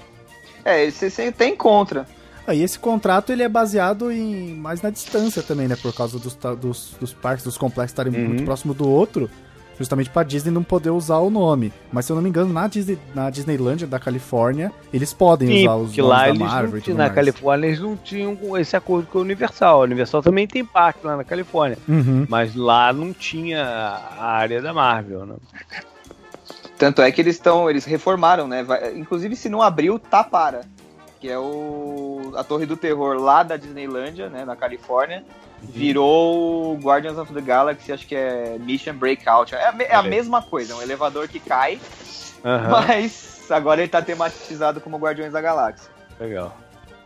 É, 0.63 0.89
você 0.89 1.09
você 1.09 1.23
até 1.23 1.47
encontra. 1.47 2.07
Ah, 2.51 2.55
e 2.55 2.61
esse 2.63 2.77
contrato 2.77 3.31
ele 3.31 3.43
é 3.43 3.49
baseado 3.49 4.11
em 4.11 4.53
mais 4.55 4.81
na 4.81 4.89
distância 4.89 5.41
também, 5.41 5.67
né? 5.67 5.75
Por 5.81 5.93
causa 5.93 6.19
dos, 6.19 6.35
dos, 6.59 6.95
dos 6.99 7.13
parques, 7.13 7.43
dos 7.45 7.57
complexos 7.57 7.91
estarem 7.91 8.13
Uhum. 8.13 8.27
muito 8.27 8.43
próximo 8.43 8.73
do 8.73 8.87
outro, 8.89 9.29
justamente 9.79 10.09
pra 10.09 10.21
Disney 10.23 10.51
não 10.51 10.61
poder 10.63 10.89
usar 10.89 11.17
o 11.19 11.29
nome. 11.29 11.71
Mas 11.93 12.05
se 12.05 12.11
eu 12.11 12.15
não 12.15 12.21
me 12.23 12.27
engano, 12.29 12.51
na, 12.53 12.67
Disney, 12.67 12.99
na 13.15 13.29
Disneylandia 13.29 13.87
da 13.87 13.97
Califórnia, 13.99 14.71
eles 14.93 15.13
podem 15.13 15.47
Sim, 15.47 15.61
usar 15.63 15.75
os 15.75 15.97
nomes 15.97 15.97
lá 15.97 16.27
da 16.27 16.33
Marvel 16.33 16.77
e 16.77 16.81
tudo 16.81 16.97
na 16.97 17.03
mais. 17.03 17.15
Califórnia 17.15 17.67
eles 17.67 17.79
não 17.79 17.95
tinham 17.95 18.37
esse 18.57 18.75
acordo 18.75 19.07
com 19.07 19.19
a 19.19 19.21
Universal. 19.21 19.81
A 19.81 19.83
Universal 19.85 20.21
também 20.21 20.45
tem 20.47 20.65
parque 20.65 21.07
lá 21.07 21.15
na 21.17 21.23
Califórnia. 21.23 21.77
Uhum. 21.87 22.25
Mas 22.29 22.53
lá 22.55 22.91
não 22.91 23.13
tinha 23.13 23.63
a 23.63 24.25
área 24.25 24.61
da 24.61 24.73
Marvel, 24.73 25.25
né? 25.25 25.35
Tanto 26.77 27.01
é 27.01 27.11
que 27.11 27.21
eles 27.21 27.35
estão, 27.35 27.69
eles 27.69 27.85
reformaram, 27.85 28.47
né? 28.47 28.63
Vai- 28.63 28.97
inclusive, 28.97 29.35
se 29.35 29.47
não 29.47 29.61
abriu, 29.61 29.97
tá 29.99 30.23
para. 30.23 30.61
Que 31.21 31.29
é 31.29 31.37
o 31.37 32.33
a 32.35 32.43
Torre 32.43 32.65
do 32.65 32.75
Terror 32.75 33.15
lá 33.17 33.43
da 33.43 33.55
Disneylândia, 33.55 34.27
né, 34.27 34.43
na 34.43 34.55
Califórnia, 34.55 35.23
virou 35.61 36.73
o 36.73 36.79
Guardians 36.79 37.17
of 37.17 37.31
the 37.33 37.41
Galaxy, 37.41 37.91
acho 37.93 38.07
que 38.07 38.15
é 38.15 38.57
Mission 38.59 38.95
Breakout. 38.95 39.53
É 39.53 39.65
a, 39.67 39.75
é 39.79 39.95
a 39.95 40.01
mesma 40.01 40.41
coisa, 40.41 40.73
é 40.73 40.75
um 40.75 40.81
elevador 40.81 41.27
que 41.27 41.39
cai, 41.39 41.79
Aham, 42.43 42.69
mas 42.69 43.45
agora 43.51 43.81
ele 43.81 43.89
tá 43.89 44.01
tematizado 44.01 44.81
como 44.81 44.97
Guardiões 44.97 45.31
da 45.31 45.39
Galáxia. 45.41 45.89
legal. 46.19 46.57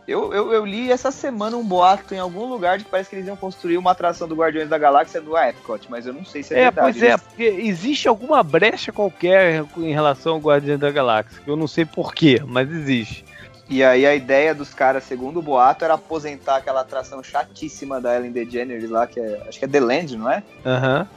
Eu, 0.08 0.32
eu, 0.32 0.52
eu 0.52 0.64
li 0.64 0.92
essa 0.92 1.10
semana 1.10 1.56
um 1.56 1.64
boato 1.66 2.14
em 2.14 2.18
algum 2.20 2.46
lugar 2.46 2.78
de 2.78 2.84
que 2.84 2.90
parece 2.90 3.10
que 3.10 3.16
eles 3.16 3.26
iam 3.26 3.34
construir 3.36 3.76
uma 3.76 3.90
atração 3.90 4.28
do 4.28 4.36
Guardiões 4.36 4.68
da 4.68 4.78
Galáxia 4.78 5.20
no 5.20 5.36
Epcot, 5.36 5.88
mas 5.90 6.06
eu 6.06 6.12
não 6.12 6.24
sei 6.24 6.44
se 6.44 6.54
é, 6.54 6.58
É, 6.58 6.62
verdade. 6.70 6.92
pois 6.92 7.02
é, 7.02 7.16
porque 7.18 7.42
existe 7.42 8.06
alguma 8.06 8.40
brecha 8.44 8.92
qualquer 8.92 9.64
em 9.76 9.92
relação 9.92 10.34
ao 10.34 10.38
Guardião 10.38 10.78
da 10.78 10.92
Galáxia. 10.92 11.42
que 11.44 11.50
Eu 11.50 11.56
não 11.56 11.66
sei 11.66 11.84
porquê, 11.84 12.40
mas 12.46 12.70
existe. 12.70 13.24
E 13.68 13.82
aí 13.82 14.06
a 14.06 14.14
ideia 14.14 14.54
dos 14.54 14.72
caras, 14.72 15.04
segundo 15.04 15.40
o 15.40 15.42
boato, 15.42 15.84
era 15.84 15.94
aposentar 15.94 16.56
aquela 16.56 16.82
atração 16.82 17.22
chatíssima 17.22 18.00
da 18.00 18.14
Ellen 18.16 18.30
DeGeneres 18.30 18.88
lá, 18.88 19.06
que 19.06 19.18
é, 19.18 19.42
acho 19.48 19.58
que 19.58 19.64
é 19.64 19.68
The 19.68 19.80
Land, 19.80 20.16
não 20.16 20.30
é? 20.30 20.42
Aham. 20.64 21.08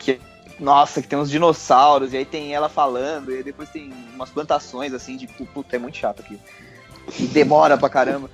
Nossa, 0.60 1.02
que 1.02 1.08
tem 1.08 1.18
uns 1.18 1.30
dinossauros, 1.30 2.12
e 2.12 2.18
aí 2.18 2.26
tem 2.26 2.54
ela 2.54 2.68
falando, 2.68 3.32
e 3.32 3.38
aí 3.38 3.44
depois 3.44 3.70
tem 3.70 3.94
umas 4.14 4.30
plantações, 4.30 4.94
assim, 4.94 5.16
de 5.16 5.26
pu- 5.28 5.46
puta, 5.46 5.76
é 5.76 5.80
muito 5.80 5.98
chato 5.98 6.22
aqui. 6.22 6.40
E 7.18 7.28
demora 7.28 7.78
pra 7.78 7.88
caramba. 7.88 8.30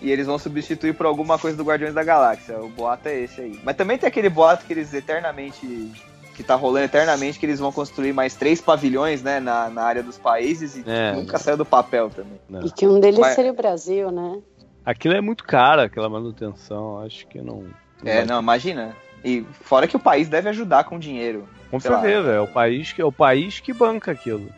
E 0.00 0.10
eles 0.10 0.26
vão 0.26 0.38
substituir 0.38 0.94
por 0.94 1.06
alguma 1.06 1.38
coisa 1.38 1.56
do 1.56 1.64
Guardiões 1.64 1.94
da 1.94 2.04
Galáxia. 2.04 2.58
O 2.60 2.68
boato 2.68 3.08
é 3.08 3.20
esse 3.20 3.40
aí. 3.40 3.58
Mas 3.64 3.76
também 3.76 3.96
tem 3.98 4.06
aquele 4.06 4.28
boato 4.28 4.64
que 4.64 4.72
eles 4.72 4.92
eternamente. 4.94 5.90
Que 6.36 6.42
tá 6.42 6.54
rolando 6.54 6.84
eternamente, 6.84 7.38
que 7.38 7.46
eles 7.46 7.58
vão 7.58 7.72
construir 7.72 8.12
mais 8.12 8.34
três 8.34 8.60
pavilhões, 8.60 9.22
né, 9.22 9.40
na, 9.40 9.70
na 9.70 9.82
área 9.82 10.02
dos 10.02 10.18
países, 10.18 10.76
e 10.76 10.84
É. 10.86 11.12
nunca 11.12 11.38
saiu 11.38 11.56
do 11.56 11.64
papel 11.64 12.10
também. 12.10 12.38
Não. 12.48 12.64
E 12.66 12.70
que 12.70 12.86
um 12.86 13.00
deles 13.00 13.18
Mas- 13.18 13.34
seria 13.34 13.50
o 13.50 13.54
Brasil, 13.56 14.10
né? 14.10 14.38
Aquilo 14.84 15.14
é 15.14 15.20
muito 15.20 15.42
caro, 15.44 15.80
aquela 15.82 16.08
manutenção. 16.08 17.00
Acho 17.00 17.26
que 17.26 17.40
não. 17.40 17.64
É, 18.04 18.24
não, 18.24 18.38
imagina. 18.40 18.94
E 19.24 19.44
fora 19.62 19.88
que 19.88 19.96
o 19.96 19.98
país 19.98 20.28
deve 20.28 20.48
ajudar 20.50 20.84
com 20.84 20.98
dinheiro. 20.98 21.48
Com 21.70 21.76
lá. 21.78 21.80
certeza, 21.80 22.30
é 22.30 22.40
o 22.40 22.46
país 22.46 22.92
que 22.92 23.02
é 23.02 23.04
o 23.04 23.10
país 23.10 23.58
que 23.58 23.72
banca 23.72 24.12
aquilo. 24.12 24.48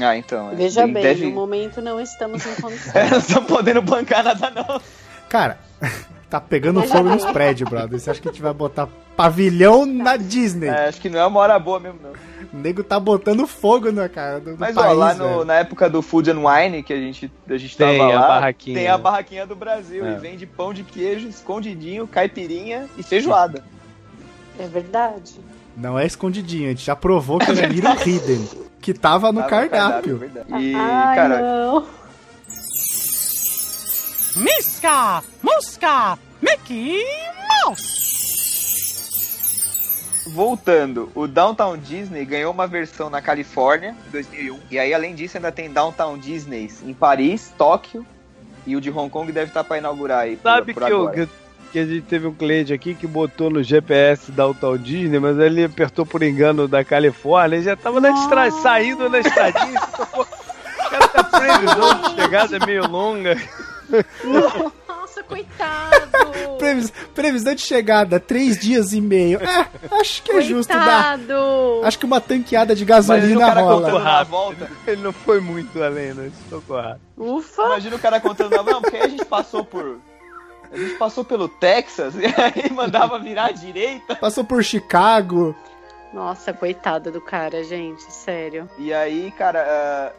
Ah, 0.00 0.16
então. 0.16 0.52
é. 0.52 0.54
Veja 0.54 0.82
Ele 0.84 0.92
bem, 0.92 1.02
deve- 1.02 1.24
no 1.24 1.32
momento 1.32 1.80
não 1.80 1.98
estamos 2.00 2.44
em 2.46 2.54
condições. 2.60 2.94
É, 2.94 3.10
não 3.10 3.18
estão 3.18 3.42
podendo 3.44 3.80
bancar 3.82 4.22
nada, 4.22 4.50
não. 4.50 4.80
Cara, 5.28 5.58
tá 6.30 6.40
pegando 6.40 6.82
fogo 6.82 7.08
nos 7.08 7.24
prédios, 7.26 7.68
brother. 7.68 7.98
Você 7.98 8.10
acha 8.10 8.20
que 8.20 8.28
a 8.28 8.32
gente 8.32 8.42
vai 8.42 8.52
botar 8.52 8.88
pavilhão 9.16 9.86
na 9.86 10.16
Disney? 10.16 10.68
É, 10.68 10.88
acho 10.88 11.00
que 11.00 11.08
não 11.08 11.18
é 11.20 11.26
uma 11.26 11.40
hora 11.40 11.58
boa 11.58 11.80
mesmo, 11.80 11.98
não. 12.02 12.10
O 12.52 12.62
nego 12.62 12.82
tá 12.84 12.98
botando 13.00 13.46
fogo 13.46 13.90
na 13.90 14.08
cara 14.08 14.38
do, 14.40 14.52
do 14.52 14.58
Mas 14.58 14.74
país, 14.74 14.88
ó, 14.88 14.92
lá 14.92 15.14
no- 15.14 15.44
na 15.44 15.54
época 15.54 15.88
do 15.90 16.00
Food 16.02 16.30
and 16.30 16.38
Wine, 16.40 16.82
que 16.82 16.92
a 16.92 16.96
gente, 16.96 17.30
a 17.48 17.56
gente 17.56 17.76
Tem 17.76 17.98
tava 17.98 18.12
a 18.12 18.20
lá, 18.20 18.28
barraquinha. 18.28 18.76
tem 18.78 18.88
a 18.88 18.98
barraquinha 18.98 19.46
do 19.46 19.56
Brasil. 19.56 20.04
É. 20.06 20.12
E 20.12 20.16
vende 20.18 20.46
pão 20.46 20.72
de 20.72 20.82
queijo, 20.84 21.28
escondidinho, 21.28 22.06
caipirinha 22.06 22.86
e 22.96 23.02
feijoada. 23.02 23.62
É 24.58 24.66
verdade. 24.66 25.34
Não 25.76 25.98
é 25.98 26.06
escondidinho, 26.06 26.66
a 26.66 26.70
gente 26.70 26.84
já 26.84 26.96
provou 26.96 27.38
que 27.38 27.50
era 27.50 27.66
Little 27.66 27.92
Hidden, 27.94 28.48
que 28.80 28.94
tava 28.94 29.30
no 29.32 29.42
Tá 29.42 29.48
cardápio. 29.48 30.16
verdade. 30.16 30.46
E, 30.64 30.74
Ai, 30.74 31.16
cara, 31.16 31.38
não. 31.40 31.84
Misca, 34.36 35.22
Mosca, 35.42 36.18
Mickey 36.42 37.02
Mouse. 37.64 37.96
Voltando, 40.28 41.10
o 41.14 41.26
Downtown 41.26 41.78
Disney 41.78 42.24
ganhou 42.24 42.52
uma 42.52 42.66
versão 42.66 43.08
na 43.08 43.22
Califórnia 43.22 43.94
em 44.08 44.10
2001. 44.10 44.58
E 44.70 44.78
aí, 44.78 44.92
além 44.92 45.14
disso, 45.14 45.36
ainda 45.38 45.52
tem 45.52 45.70
Downtown 45.70 46.18
Disney 46.18 46.68
em 46.84 46.92
Paris, 46.92 47.52
Tóquio. 47.56 48.04
E 48.66 48.74
o 48.76 48.80
de 48.80 48.90
Hong 48.90 49.08
Kong 49.08 49.30
deve 49.30 49.46
estar 49.50 49.62
para 49.64 49.78
inaugurar 49.78 50.20
aí. 50.24 50.36
por- 50.36 50.42
Sabe 50.50 50.74
por 50.74 50.84
que, 50.84 50.92
eu, 50.92 51.02
agora. 51.08 51.14
que, 51.26 51.28
que 51.72 51.78
a 51.78 51.86
gente 51.86 52.02
teve 52.02 52.26
um 52.26 52.34
cliente 52.34 52.72
aqui 52.72 52.94
que 52.96 53.06
botou 53.06 53.48
no 53.48 53.62
GPS 53.62 54.32
da 54.32 54.42
Downtown 54.44 54.76
Disney, 54.76 55.20
mas 55.20 55.38
ele 55.38 55.62
apertou 55.64 56.04
por 56.04 56.22
engano 56.24 56.66
da 56.66 56.84
Califórnia 56.84 57.58
e 57.58 57.62
já 57.62 57.76
tava 57.76 58.00
na 58.00 58.10
estra... 58.10 58.50
saindo 58.50 59.08
na 59.08 59.20
estradinha. 59.20 59.80
O 60.16 60.90
cara 60.90 61.08
tá 61.08 61.22
previsão 61.24 62.00
de 62.02 62.14
chegada 62.20 62.66
meio 62.66 62.88
longa. 62.88 63.36
Nossa, 64.88 65.22
coitado! 65.22 66.56
Previs- 66.58 66.92
previsão 67.14 67.54
de 67.54 67.60
chegada, 67.62 68.18
três 68.18 68.58
dias 68.58 68.92
e 68.92 69.00
meio. 69.00 69.38
É, 69.42 69.66
acho 70.00 70.22
que 70.22 70.32
é 70.32 70.40
justo 70.40 70.72
dar. 70.72 71.16
Coitado! 71.18 71.80
Acho 71.84 71.98
que 71.98 72.04
uma 72.06 72.20
tanqueada 72.20 72.74
de 72.74 72.82
Imagina 72.84 73.14
o 73.14 73.18
gasolina 73.18 73.46
cara 73.46 73.60
rola. 73.60 74.02
na 74.02 74.22
volta. 74.24 74.70
Ele 74.86 75.02
não 75.02 75.12
foi 75.12 75.40
muito 75.40 75.82
além, 75.82 76.14
tocou 76.50 76.78
errado. 76.78 77.00
Ufa! 77.16 77.62
Imagina 77.66 77.96
o 77.96 77.98
cara 77.98 78.20
contando 78.20 78.50
na 78.56 78.62
Não, 78.62 78.80
porque 78.80 78.96
aí 78.96 79.02
a 79.02 79.08
gente 79.08 79.24
passou 79.24 79.64
por. 79.64 79.98
A 80.72 80.76
gente 80.76 80.94
passou 80.96 81.24
pelo 81.24 81.48
Texas 81.48 82.14
e 82.16 82.24
aí 82.26 82.70
mandava 82.72 83.18
virar 83.18 83.46
à 83.46 83.52
direita. 83.52 84.16
Passou 84.16 84.44
por 84.44 84.64
Chicago. 84.64 85.54
Nossa, 86.12 86.52
coitada 86.52 87.10
do 87.10 87.20
cara, 87.20 87.62
gente, 87.62 88.02
sério. 88.12 88.68
E 88.78 88.92
aí, 88.92 89.30
cara. 89.36 90.12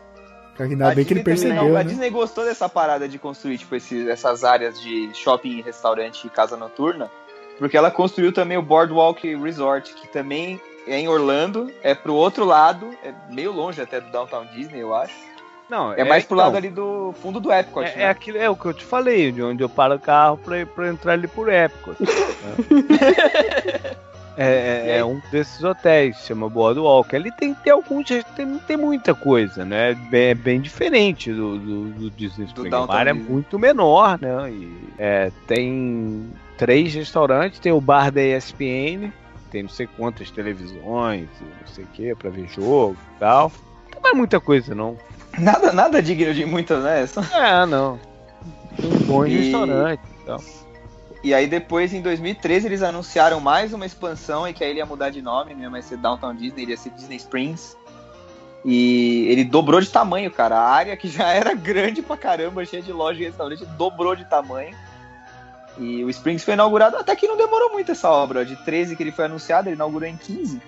Ainda 0.60 0.90
a 0.92 0.96
bem 0.96 1.06
que 1.06 1.14
ele 1.14 1.24
Disney 1.24 1.50
também- 1.50 1.56
percebeu, 1.56 1.78
A 1.78 1.84
né? 1.84 1.90
Disney 1.90 2.10
gostou 2.10 2.44
dessa 2.46 2.68
parada 2.68 3.08
de 3.08 3.20
construir, 3.20 3.58
tipo, 3.58 3.76
esses- 3.76 4.08
essas 4.08 4.44
áreas 4.44 4.80
de 4.82 5.10
shopping, 5.14 5.62
restaurante 5.62 6.26
e 6.26 6.30
casa 6.30 6.58
noturna. 6.58 7.10
Porque 7.60 7.76
ela 7.78 7.90
construiu 7.92 8.32
também 8.32 8.58
o 8.58 8.62
Boardwalk 8.62 9.36
Resort, 9.36 9.94
que 9.96 10.08
também 10.08 10.60
é 10.88 11.00
em 11.00 11.08
Orlando, 11.08 11.72
é 11.84 11.94
pro 11.96 12.14
outro 12.14 12.46
lado, 12.46 12.90
é 13.04 13.14
meio 13.32 13.52
longe 13.52 13.82
até 13.82 14.00
do 14.00 14.10
Downtown 14.12 14.46
Disney, 14.54 14.80
eu 14.82 14.94
acho. 14.96 15.14
Não, 15.70 15.92
É, 15.94 16.04
mais 16.06 16.24
pro 16.24 16.36
então, 16.38 16.46
lado 16.46 16.56
ali 16.56 16.70
do 16.70 17.14
fundo 17.22 17.42
do 17.42 17.52
Epcot, 17.52 17.86
É, 17.86 17.96
né? 17.96 18.04
é, 18.04 18.10
aquilo, 18.10 18.38
é 18.38 18.50
o 18.50 18.56
que 18.56 18.66
eu 18.68 18.74
te 18.74 18.86
falei, 18.86 19.34
de 19.34 19.44
onde 19.44 19.62
eu 19.62 19.68
paro 19.68 19.96
o 19.96 20.00
carro 20.00 20.38
pra, 20.38 20.66
pra 20.66 20.88
entrar 20.88 21.12
ali 21.14 21.28
por 21.28 21.52
Epcot. 21.52 21.98
é, 22.02 23.98
é- 24.43 24.81
aí? 24.84 24.89
é 24.99 25.05
um 25.05 25.22
desses 25.31 25.64
hotéis, 25.64 26.18
chama 26.26 26.49
Boardwalk. 26.49 27.15
Ali 27.15 27.31
tem, 27.31 27.53
tem 27.53 27.73
alguns, 27.73 28.07
tem, 28.35 28.57
tem 28.59 28.77
muita 28.77 29.14
coisa, 29.15 29.65
né? 29.65 29.91
É 29.91 29.95
bem, 29.95 30.30
é 30.30 30.35
bem 30.35 30.61
diferente 30.61 31.31
do, 31.34 31.57
do, 31.57 31.84
do 31.89 32.11
Disney 32.11 32.45
Springs. 32.45 32.73
A 32.73 32.93
área 32.93 33.09
é 33.09 33.14
muito 33.14 33.57
menor, 33.57 34.19
né? 34.22 34.49
E, 34.51 34.77
é, 34.97 35.31
tem 35.47 36.30
três 36.57 36.93
restaurantes, 36.93 37.59
tem 37.59 37.72
o 37.72 37.81
bar 37.81 38.11
da 38.11 38.22
ESPN, 38.22 39.11
tem 39.51 39.64
não 39.64 39.69
sei 39.69 39.88
quantas 39.88 40.30
televisões, 40.31 41.27
e 41.41 41.43
não 41.43 41.68
sei 41.68 41.84
o 41.84 41.88
que, 41.88 42.15
pra 42.15 42.30
ver 42.30 42.47
jogo 42.47 42.97
e 43.15 43.19
tal. 43.19 43.51
Não 44.03 44.11
é 44.11 44.14
muita 44.14 44.39
coisa, 44.39 44.73
não. 44.76 44.97
Nada, 45.38 45.72
nada 45.72 46.01
digno 46.01 46.34
de 46.34 46.45
muitas, 46.45 46.84
né? 46.84 47.05
É, 47.34 47.65
não. 47.65 47.99
Tem 48.76 48.89
um 48.91 48.97
bom 49.05 49.26
E- 49.26 49.30
restaurante 49.30 50.01
e 50.22 50.26
tal. 50.26 50.41
E 51.23 51.34
aí 51.34 51.48
depois, 51.48 51.94
em 51.94 52.02
2013, 52.02 52.68
eles 52.68 52.81
anunciaram 52.84 53.39
mais 53.39 53.73
uma 53.73 53.85
expansão 53.85 54.48
e 54.48 54.53
que 54.53 54.64
aí 54.64 54.69
ele 54.69 54.80
ia 54.80 54.85
mudar 54.85 55.10
de 55.10 55.22
nome, 55.22 55.53
não 55.53 55.61
ia 55.64 55.69
mais 55.69 55.85
ser 55.85 55.98
Downtown 55.98 56.35
Disney, 56.35 56.61
ele 56.64 56.72
ia 56.72 56.77
ser 56.77 56.91
Disney 56.91 57.18
Springs. 57.18 57.76
E 58.64 59.27
ele 59.30 59.44
dobrou 59.44 59.80
de 59.81 59.89
tamanho, 59.89 60.30
cara. 60.31 60.57
A 60.57 60.69
área 60.69 60.98
que 60.98 61.07
já 61.07 61.27
era 61.34 61.53
grande 61.53 62.02
pra 62.02 62.18
caramba, 62.18 62.65
cheia 62.65 62.81
de 62.81 62.91
loja 62.91 63.22
e 63.22 63.26
restaurante, 63.26 63.65
dobrou 63.77 64.15
de 64.15 64.26
tamanho. 64.26 64.76
E 65.77 66.03
o 66.03 66.10
Springs 66.10 66.44
foi 66.44 66.53
inaugurado, 66.56 66.98
até 66.98 67.15
que 67.15 67.27
não 67.27 67.38
demorou 67.38 67.72
muito 67.72 67.91
essa 67.91 68.10
obra. 68.10 68.44
De 68.45 68.56
13 68.64 68.95
que 68.95 69.03
ele 69.03 69.11
foi 69.11 69.26
anunciado, 69.26 69.69
ele 69.69 69.76
inaugurou 69.76 70.07
em 70.07 70.18
15. 70.18 70.60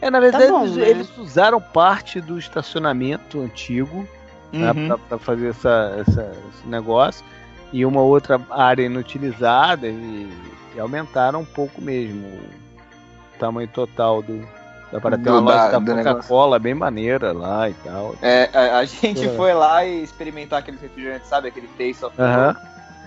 É, 0.00 0.10
na 0.10 0.20
verdade, 0.20 0.46
bom, 0.50 0.62
eles, 0.64 0.76
né? 0.76 0.88
eles 0.88 1.18
usaram 1.18 1.60
parte 1.60 2.20
do 2.20 2.38
estacionamento 2.38 3.40
antigo 3.40 4.06
né, 4.52 4.70
Uhum. 4.70 4.86
pra, 4.86 4.98
pra 4.98 5.18
fazer 5.18 5.48
essa, 5.48 5.96
essa- 6.06 6.32
esse 6.54 6.66
negócio 6.66 7.24
e 7.72 7.84
uma 7.84 8.00
outra 8.00 8.40
área 8.50 8.82
inutilizada 8.82 9.86
e, 9.86 10.28
e 10.74 10.80
aumentaram 10.80 11.40
um 11.40 11.44
pouco 11.44 11.80
mesmo 11.82 12.26
o 12.26 13.38
tamanho 13.38 13.68
total 13.68 14.22
do. 14.22 14.46
Dá 14.90 14.98
para 15.00 15.18
ter 15.18 15.28
uma 15.28 15.40
loja 15.40 15.78
da- 15.78 15.78
da. 15.78 16.14
Coca-Cola 16.14 16.58
bem 16.58 16.72
maneira 16.74 17.32
lá 17.32 17.68
e 17.68 17.74
tal. 17.74 18.14
É, 18.22 18.48
a, 18.54 18.78
a 18.78 18.84
gente 18.86 19.26
É. 19.26 19.28
foi 19.36 19.52
lá 19.52 19.84
e 19.84 20.02
experimentar 20.02 20.60
aqueles 20.60 20.80
refrigerantes, 20.80 21.28
sabe? 21.28 21.48
Aquele 21.48 21.68
Taste 21.68 22.04
of 22.06 22.16
the 22.16 22.22
Aham. 22.22 22.44
World. 22.46 22.58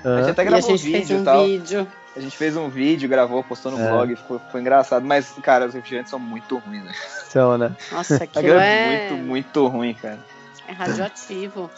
A 0.03 0.17
gente 0.21 0.29
até 0.31 0.43
E 0.43 0.47
a 0.47 0.49
gravou 0.51 0.69
gente 0.77 0.83
vídeo 0.83 0.97
fez 0.97 1.09
e 1.09 1.13
um 1.15 1.23
tal. 1.23 1.43
vídeo. 1.45 1.87
A 2.15 2.19
gente 2.19 2.37
fez 2.37 2.57
um 2.57 2.69
vídeo, 2.69 3.07
gravou, 3.09 3.43
postou 3.43 3.71
no 3.71 3.79
É. 3.79 3.89
blog, 3.89 4.15
ficou, 4.15 4.37
ficou 4.39 4.59
engraçado. 4.61 5.03
Mas, 5.05 5.31
cara, 5.41 5.65
os 5.65 5.73
refrigerantes 5.73 6.09
são 6.11 6.19
muito 6.19 6.57
ruins, 6.59 6.83
né? 6.83 6.91
São, 7.29 7.57
né? 7.57 7.71
Nossa, 7.91 8.15
aquilo 8.23 8.39
Aquilo 8.39 8.59
é, 8.59 9.09
muito, 9.09 9.23
muito 9.25 9.67
ruim, 9.67 9.93
cara. 9.95 10.19
é 10.67 10.73
radioativo. 10.73 11.69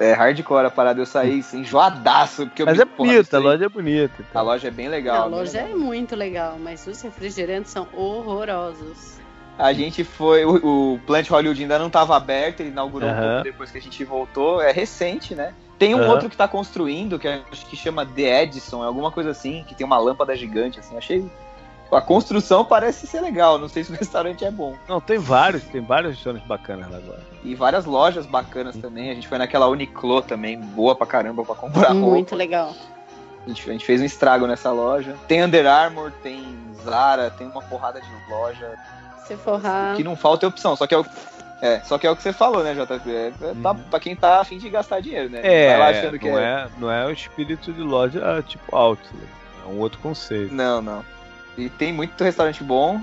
É 0.00 0.12
hardcore 0.12 0.66
a 0.66 0.70
parada, 0.70 1.00
eu 1.00 1.06
saí 1.06 1.40
assim, 1.40 1.60
enjoadaço. 1.60 2.46
Porque 2.46 2.62
eu 2.62 2.66
Mas 2.66 2.76
vi, 2.76 2.82
é 2.82 2.84
bonita, 2.84 3.36
a 3.36 3.40
loja 3.40 3.64
é 3.64 3.68
bonita. 3.68 4.14
e 4.20 4.36
A 4.36 4.40
loja 4.40 4.68
é 4.68 4.70
bem 4.70 4.88
legal. 4.88 5.22
a 5.22 5.28
bem 5.28 5.30
loja 5.38 5.58
é 5.58 5.74
muito 5.74 6.14
legal, 6.14 6.56
mas 6.58 6.86
os 6.86 7.00
refrigerantes 7.02 7.72
são 7.72 7.88
horrorosos. 7.92 9.18
A 9.58 9.72
gente 9.72 10.04
foi. 10.04 10.44
O, 10.44 10.94
o 10.94 11.00
Plant 11.00 11.28
Hollywood 11.28 11.60
ainda 11.60 11.78
não 11.80 11.88
estava 11.88 12.16
aberto, 12.16 12.60
ele 12.60 12.68
inaugurou 12.68 13.08
um 13.08 13.12
Aham. 13.12 13.28
pouco 13.30 13.42
depois 13.42 13.70
que 13.72 13.78
a 13.78 13.82
gente 13.82 14.04
voltou. 14.04 14.62
É 14.62 14.70
recente, 14.70 15.34
né? 15.34 15.52
Tem 15.78 15.94
um 15.96 15.98
Aham. 15.98 16.10
outro 16.10 16.30
que 16.30 16.36
tá 16.36 16.46
construindo, 16.46 17.18
que 17.18 17.26
acho 17.26 17.66
que 17.66 17.76
chama 17.76 18.06
The 18.06 18.42
Edison, 18.44 18.84
é 18.84 18.86
alguma 18.86 19.10
coisa 19.10 19.30
assim, 19.30 19.64
que 19.66 19.74
tem 19.74 19.84
uma 19.84 19.98
lâmpada 19.98 20.36
gigante, 20.36 20.78
assim. 20.78 20.96
Achei. 20.96 21.24
A 21.90 22.00
construção 22.00 22.64
parece 22.64 23.06
ser 23.06 23.20
legal, 23.20 23.58
não 23.58 23.68
sei 23.68 23.82
se 23.82 23.90
o 23.90 23.94
restaurante 23.96 24.44
é 24.44 24.50
bom. 24.50 24.74
Não, 24.88 25.00
tem 25.00 25.18
vários, 25.18 25.62
tem 25.64 25.80
vários 25.80 26.14
restaurantes 26.14 26.46
bacanas 26.46 26.90
lá 26.90 26.98
agora. 26.98 27.20
E 27.42 27.54
várias 27.54 27.84
lojas 27.84 28.26
bacanas 28.26 28.76
também. 28.76 29.10
A 29.10 29.14
gente 29.14 29.28
foi 29.28 29.38
naquela 29.38 29.68
Uniqlo 29.68 30.22
também, 30.22 30.60
boa 30.60 30.94
pra 30.94 31.06
caramba 31.06 31.44
pra 31.44 31.54
comprar 31.54 31.92
roupa. 31.92 32.06
Muito 32.06 32.36
legal. 32.36 32.74
A 33.44 33.48
gente, 33.48 33.68
a 33.68 33.72
gente 33.72 33.84
fez 33.84 34.00
um 34.00 34.04
estrago 34.04 34.46
nessa 34.46 34.70
loja. 34.70 35.16
Tem 35.26 35.42
Under 35.42 35.66
Armour, 35.66 36.12
tem 36.22 36.44
Zara, 36.84 37.30
tem 37.30 37.46
uma 37.46 37.62
porrada 37.62 38.00
de 38.00 38.08
loja. 38.30 38.74
Se 39.26 39.36
forrar. 39.36 39.94
O 39.94 39.96
que 39.96 40.04
não 40.04 40.16
falta 40.16 40.44
é 40.44 40.48
opção. 40.48 40.76
Só 40.76 40.86
que 40.86 40.94
é 40.94 40.98
o, 40.98 41.06
é, 41.60 41.80
só 41.80 41.98
que, 41.98 42.06
é 42.06 42.10
o 42.10 42.16
que 42.16 42.22
você 42.22 42.32
falou, 42.32 42.62
né, 42.62 42.74
JP? 42.74 43.10
É, 43.10 43.32
tá, 43.62 43.74
pra 43.74 43.98
quem 43.98 44.14
tá 44.14 44.40
afim 44.40 44.58
de 44.58 44.68
gastar 44.68 45.00
dinheiro, 45.00 45.28
né? 45.28 45.40
É, 45.42 45.68
Vai 45.70 45.78
lá 45.78 45.88
achando 45.88 46.18
que 46.18 46.30
não, 46.30 46.38
é... 46.38 46.44
é, 46.44 46.68
não 46.78 46.90
é 46.90 47.06
o 47.06 47.10
espírito 47.10 47.72
de 47.72 47.80
loja 47.80 48.42
tipo 48.46 48.74
outlet. 48.74 49.28
É 49.64 49.68
um 49.68 49.78
outro 49.80 49.98
conceito. 50.00 50.54
Não, 50.54 50.80
não. 50.80 51.04
E 51.58 51.68
tem 51.68 51.92
muito 51.92 52.22
restaurante 52.22 52.62
bom. 52.62 53.00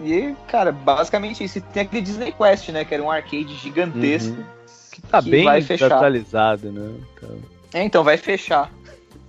E, 0.00 0.34
cara, 0.48 0.70
basicamente 0.70 1.42
isso. 1.42 1.60
Tem 1.72 1.82
aquele 1.84 2.02
Disney 2.02 2.30
Quest, 2.32 2.68
né? 2.68 2.84
Que 2.84 2.94
era 2.94 3.02
um 3.02 3.10
arcade 3.10 3.54
gigantesco. 3.56 4.36
Uhum. 4.36 4.44
Que 4.92 5.02
tá 5.02 5.22
Que 5.22 5.30
bem 5.30 5.44
vai 5.44 5.60
atualizado, 5.60 6.70
né? 6.70 6.94
Então, 7.16 7.38
É, 7.72 7.82
então 7.82 8.04
vai 8.04 8.16
fechar. 8.18 8.70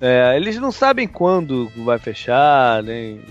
é, 0.02 0.34
eles 0.36 0.58
não 0.58 0.72
sabem 0.72 1.08
quando 1.08 1.72
vai 1.86 1.98
fechar, 1.98 2.84
nem. 2.84 3.22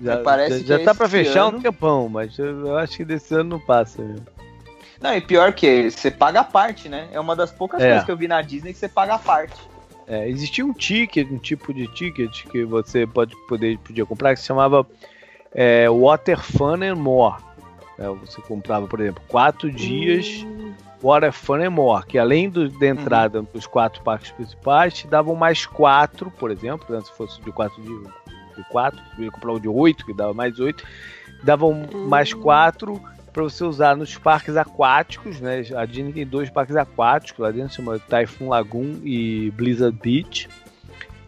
Já, 0.00 0.18
Parece 0.18 0.60
já, 0.60 0.76
já 0.76 0.80
é 0.80 0.84
tá 0.84 0.94
pra 0.94 1.06
esse 1.06 1.16
fechar 1.16 1.42
ano. 1.48 1.58
um 1.58 1.60
tempão, 1.60 2.08
mas 2.08 2.38
eu, 2.38 2.78
acho 2.78 2.96
que 2.98 3.04
desse 3.04 3.34
ano 3.34 3.50
não 3.50 3.60
passa. 3.60 4.00
Né? 4.02 4.16
Não, 5.00 5.14
e 5.14 5.20
pior 5.20 5.52
que 5.52 5.90
você 5.90 6.10
paga 6.10 6.40
a 6.40 6.44
parte, 6.44 6.88
né? 6.88 7.08
É 7.12 7.20
uma 7.20 7.34
das 7.36 7.50
poucas 7.50 7.82
É. 7.82 7.86
coisas 7.88 8.04
que 8.04 8.10
eu 8.10 8.16
vi 8.16 8.28
na 8.28 8.40
Disney 8.40 8.72
que 8.72 8.78
você 8.78 8.88
paga 8.88 9.14
a 9.14 9.18
parte. 9.18 9.60
É, 10.10 10.28
existia 10.28 10.66
um 10.66 10.72
ticket, 10.72 11.30
um 11.30 11.38
tipo 11.38 11.72
de 11.72 11.86
ticket 11.86 12.44
que 12.48 12.64
você 12.64 13.06
pode 13.06 13.32
poder, 13.46 13.78
podia 13.78 14.04
comprar 14.04 14.34
que 14.34 14.40
se 14.40 14.46
chamava 14.46 14.84
é, 15.54 15.88
Water 15.88 16.40
Fun 16.40 16.82
and 16.82 16.96
More. 16.96 17.40
É, 17.96 18.08
você 18.08 18.42
comprava, 18.42 18.88
por 18.88 18.98
exemplo, 18.98 19.22
quatro 19.28 19.70
dias 19.70 20.44
Hum, 20.44 20.74
Water 21.00 21.32
Fun 21.32 21.62
and 21.62 21.70
More, 21.70 22.04
que 22.04 22.18
além 22.18 22.50
do, 22.50 22.68
da 22.68 22.88
entrada 22.88 23.40
dos 23.40 23.68
quatro 23.68 24.02
parques 24.02 24.32
principais, 24.32 24.94
te 24.94 25.06
davam 25.06 25.36
mais 25.36 25.64
quatro, 25.64 26.28
por 26.28 26.50
exemplo, 26.50 26.92
né, 26.92 27.00
se 27.02 27.12
fosse 27.12 27.40
de 27.40 27.52
quatro 27.52 27.80
dias, 27.80 28.02
de 28.56 28.64
quatro, 28.68 29.00
você 29.14 29.22
ia 29.22 29.30
comprar 29.30 29.52
o 29.52 29.60
de 29.60 29.68
oito, 29.68 30.04
que 30.04 30.12
dava 30.12 30.34
mais 30.34 30.58
oito, 30.58 30.84
davam 31.44 31.88
mais 32.08 32.34
quatro 32.34 33.00
para 33.32 33.42
você 33.42 33.64
usar 33.64 33.96
nos 33.96 34.16
parques 34.18 34.56
aquáticos, 34.56 35.40
né? 35.40 35.62
A 35.76 35.84
Disney 35.86 36.12
tem 36.12 36.26
dois 36.26 36.50
parques 36.50 36.76
aquáticos 36.76 37.40
lá 37.42 37.50
dentro, 37.50 37.74
chama 37.74 37.98
Typhoon 37.98 38.48
Lagoon 38.48 38.96
e 39.04 39.50
Blizzard 39.52 39.96
Beach. 40.02 40.48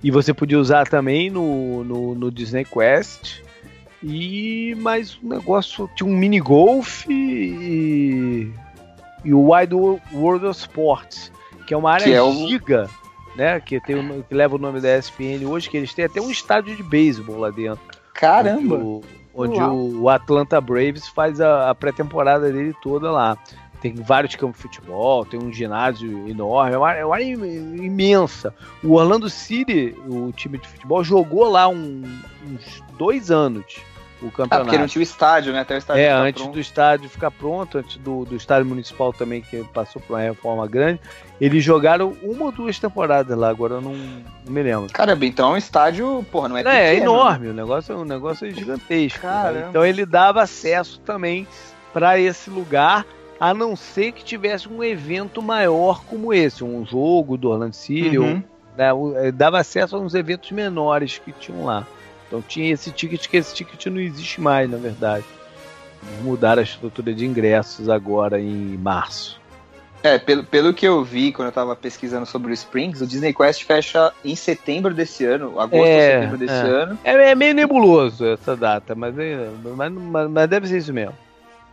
E 0.03 0.11
você 0.11 0.35
podia 0.35 0.59
usar 0.59 0.89
também 0.89 1.31
no, 1.31 1.85
no, 1.85 2.15
no 2.15 2.31
Disney 2.31 2.65
Quest. 2.65 3.41
E 4.03 4.75
mais 4.81 5.17
um 5.23 5.29
negócio, 5.29 5.89
tinha 5.95 6.09
um 6.11 6.17
mini 6.17 6.41
golf 6.41 7.07
e, 7.09 8.51
e 9.25 9.33
o 9.33 9.53
Wide 9.53 9.75
World 10.13 10.47
of 10.47 10.59
Sports, 10.59 11.31
que 11.67 11.73
é 11.73 11.77
uma 11.77 11.93
área 11.93 12.05
Que 12.05 12.13
é 12.15 12.33
giga, 12.49 12.91
né? 13.37 13.61
Que, 13.61 13.81
tem 13.81 13.95
o- 13.95 14.25
que 14.25 14.35
leva 14.35 14.57
o 14.57 14.59
nome 14.59 14.81
da 14.81 14.99
ESPN 14.99 15.47
hoje, 15.47 15.71
que 15.71 15.77
eles 15.77 15.95
têm 15.95 16.05
até 16.05 16.21
um 16.21 16.33
estádio 16.33 16.75
de 16.75 16.83
beisebol 16.83 17.39
lá 17.39 17.51
dentro. 17.51 17.81
Caramba! 18.13 18.77
Onde 19.35 19.59
Uau. 19.59 19.77
o 19.77 20.09
Atlanta 20.09 20.61
Braves 20.61 21.09
faz 21.09 21.41
a, 21.41 21.71
a 21.71 21.75
pré-temporada 21.75 22.51
dele 22.53 22.75
toda 22.83 23.11
lá. 23.11 23.37
tem 23.81 23.95
vários 23.95 24.37
campos 24.37 24.59
de 24.59 24.63
futebol, 24.63 25.25
tem 25.25 25.41
um 25.41 25.53
ginásio 25.53 26.29
enorme, 26.29 26.75
é 26.75 26.79
uma, 26.79 26.93
é 26.93 27.05
uma 27.05 27.21
imensa. 27.21 28.55
O 28.83 28.93
Orlando 28.93 29.29
City, 29.29 29.95
o 30.07 30.33
time 30.33 30.59
de 30.59 30.69
futebol, 30.69 31.03
jogou 31.03 31.51
lá 31.51 31.69
um, 31.69 32.03
uns 32.47 32.83
dois 32.97 33.31
anos 33.31 33.83
o 34.23 34.31
campeonato. 34.31 34.55
Ah, 34.55 34.61
porque 34.61 34.79
não 34.79 34.87
tinha 34.87 35.01
o 35.01 35.03
estádio, 35.03 35.53
né? 35.53 35.61
Até 35.61 35.75
o 35.75 35.79
estádio 35.79 36.03
É, 36.03 36.11
antes 36.11 36.43
pronto. 36.43 36.55
do 36.55 36.61
estádio 36.61 37.09
ficar 37.09 37.31
pronto, 37.31 37.79
antes 37.79 37.97
do, 37.97 38.25
do 38.25 38.37
estádio 38.37 38.67
municipal 38.67 39.13
também, 39.13 39.43
que 39.43 39.63
passou 39.65 40.01
por 40.01 40.15
uma 40.15 40.23
reforma 40.23 40.67
grande, 40.67 41.01
eles 41.41 41.65
jogaram 41.65 42.17
uma 42.23 42.47
ou 42.47 42.53
duas 42.53 42.79
temporadas 42.79 43.37
lá, 43.37 43.49
agora 43.49 43.75
eu 43.75 43.81
não, 43.81 43.95
não 43.95 44.53
me 44.53 44.63
lembro. 44.63 44.93
Caramba, 44.93 45.27
então 45.27 45.51
é 45.51 45.55
um 45.55 45.57
estádio, 45.57 46.25
porra, 46.31 46.49
não 46.49 46.57
é, 46.57 46.61
é 46.61 46.65
pequeno. 46.65 46.83
É, 46.83 46.95
enorme, 46.97 47.49
o 47.49 47.55
negócio, 47.55 47.97
o 47.97 48.05
negócio 48.05 48.47
é 48.47 48.51
gigantesco. 48.51 49.27
Né? 49.27 49.67
Então 49.69 49.85
ele 49.85 50.07
dava 50.07 50.43
acesso 50.43 51.01
também 51.01 51.47
para 51.93 52.19
esse 52.19 52.49
lugar, 52.49 53.05
a 53.39 53.53
não 53.53 53.75
ser 53.75 54.13
que 54.13 54.25
tivesse 54.25 54.69
um 54.69 54.83
evento 54.83 55.43
maior 55.43 56.05
como 56.05 56.33
esse, 56.33 56.63
um 56.63 56.87
jogo 56.87 57.37
do 57.37 57.51
Orlando 57.51 57.75
City, 57.75 58.19
uhum. 58.19 58.43
né, 58.77 58.91
dava 59.35 59.59
acesso 59.59 59.97
a 59.97 59.99
uns 59.99 60.15
eventos 60.15 60.51
menores 60.53 61.19
que 61.19 61.33
tinham 61.33 61.65
lá. 61.65 61.87
Então 62.33 62.41
tinha 62.41 62.73
esse 62.73 62.91
ticket 62.91 63.29
que 63.29 63.37
esse 63.37 63.55
ticket 63.55 63.87
não 63.89 64.01
existe 64.01 64.41
mais, 64.41 64.71
na 64.71 64.79
verdade. 64.79 65.27
Mudaram 66.23 66.61
a 66.61 66.65
estrutura 66.65 67.13
de 67.13 67.27
ingressos 67.27 67.91
agora 67.91 68.41
em 68.41 68.79
março. 68.79 69.39
É, 70.03 70.19
pelo, 70.19 70.43
pelo 70.43 70.73
que 70.73 70.89
eu 70.89 71.05
vi 71.05 71.31
quando 71.31 71.49
eu 71.49 71.53
tava 71.53 71.77
pesquisando 71.77 72.25
sobre 72.25 72.51
o 72.51 72.55
Springs, 72.55 73.03
o 73.03 73.07
Disney 73.07 73.35
Quest 73.35 73.65
fecha 73.65 74.13
em 74.25 74.35
setembro 74.35 74.95
desse 74.95 75.27
ano, 75.27 75.61
agosto 75.61 75.87
é, 75.87 76.17
ou 76.17 76.23
setembro 76.23 76.39
desse 76.39 76.55
é. 76.55 76.57
ano. 76.57 76.99
É, 77.05 77.31
é, 77.31 77.35
meio 77.35 77.55
nebuloso 77.55 78.25
essa 78.25 78.57
data, 78.57 78.95
mas, 78.95 79.17
é, 79.19 79.51
mas, 79.77 79.93
mas, 79.93 80.31
mas, 80.31 80.49
deve 80.49 80.67
ser 80.67 80.79
isso 80.79 80.93
mesmo. 80.93 81.15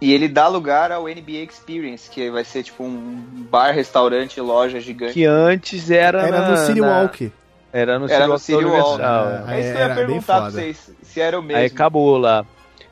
E 0.02 0.14
ele 0.14 0.28
dá 0.28 0.48
lugar 0.50 0.92
ao 0.92 1.06
NBA 1.06 1.48
Experience, 1.50 2.10
que 2.10 2.30
vai 2.30 2.44
ser 2.44 2.64
tipo 2.64 2.84
um 2.84 3.24
bar, 3.50 3.72
restaurante, 3.72 4.40
loja 4.42 4.80
gigante. 4.82 5.14
Que 5.14 5.26
antes 5.26 5.90
era. 5.90 6.22
Era 6.22 6.42
na, 6.42 6.52
no 6.52 6.58
City 6.58 6.82
na... 6.82 6.88
Walk. 6.88 7.32
Era 7.72 8.00
no 8.00 8.10
Era 8.10 8.28
no 8.28 8.40
City 8.40 8.64
Walk. 8.64 9.02
É, 9.02 9.56
é 9.56 9.60
isso 9.60 9.72
que 9.72 9.78
eu 9.78 9.88
ia 9.88 9.96
perguntar 9.96 10.42
pra 10.42 10.50
vocês, 10.52 10.92
se 11.04 11.22
era 11.22 11.40
o 11.40 11.44
mesmo. 11.44 11.60
Aí 11.60 11.68
acabou 11.68 12.18
lá. 12.18 12.46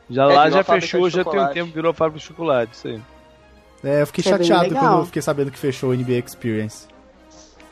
Já 0.09 0.23
é, 0.23 0.35
lá 0.35 0.49
já 0.49 0.63
fechou, 0.63 1.09
já 1.09 1.23
tem 1.23 1.39
um 1.39 1.47
tempo, 1.47 1.73
virou 1.73 1.93
fábrica 1.93 2.19
de 2.19 2.25
chocolate, 2.25 2.73
isso 2.73 2.87
aí. 2.87 3.01
É, 3.83 4.01
eu 4.01 4.07
fiquei 4.07 4.23
é 4.25 4.37
chateado 4.37 4.73
quando 4.73 4.99
eu 4.99 5.05
fiquei 5.05 5.21
sabendo 5.21 5.51
que 5.51 5.59
fechou 5.59 5.91
o 5.91 5.93
NBA 5.93 6.23
Experience. 6.25 6.87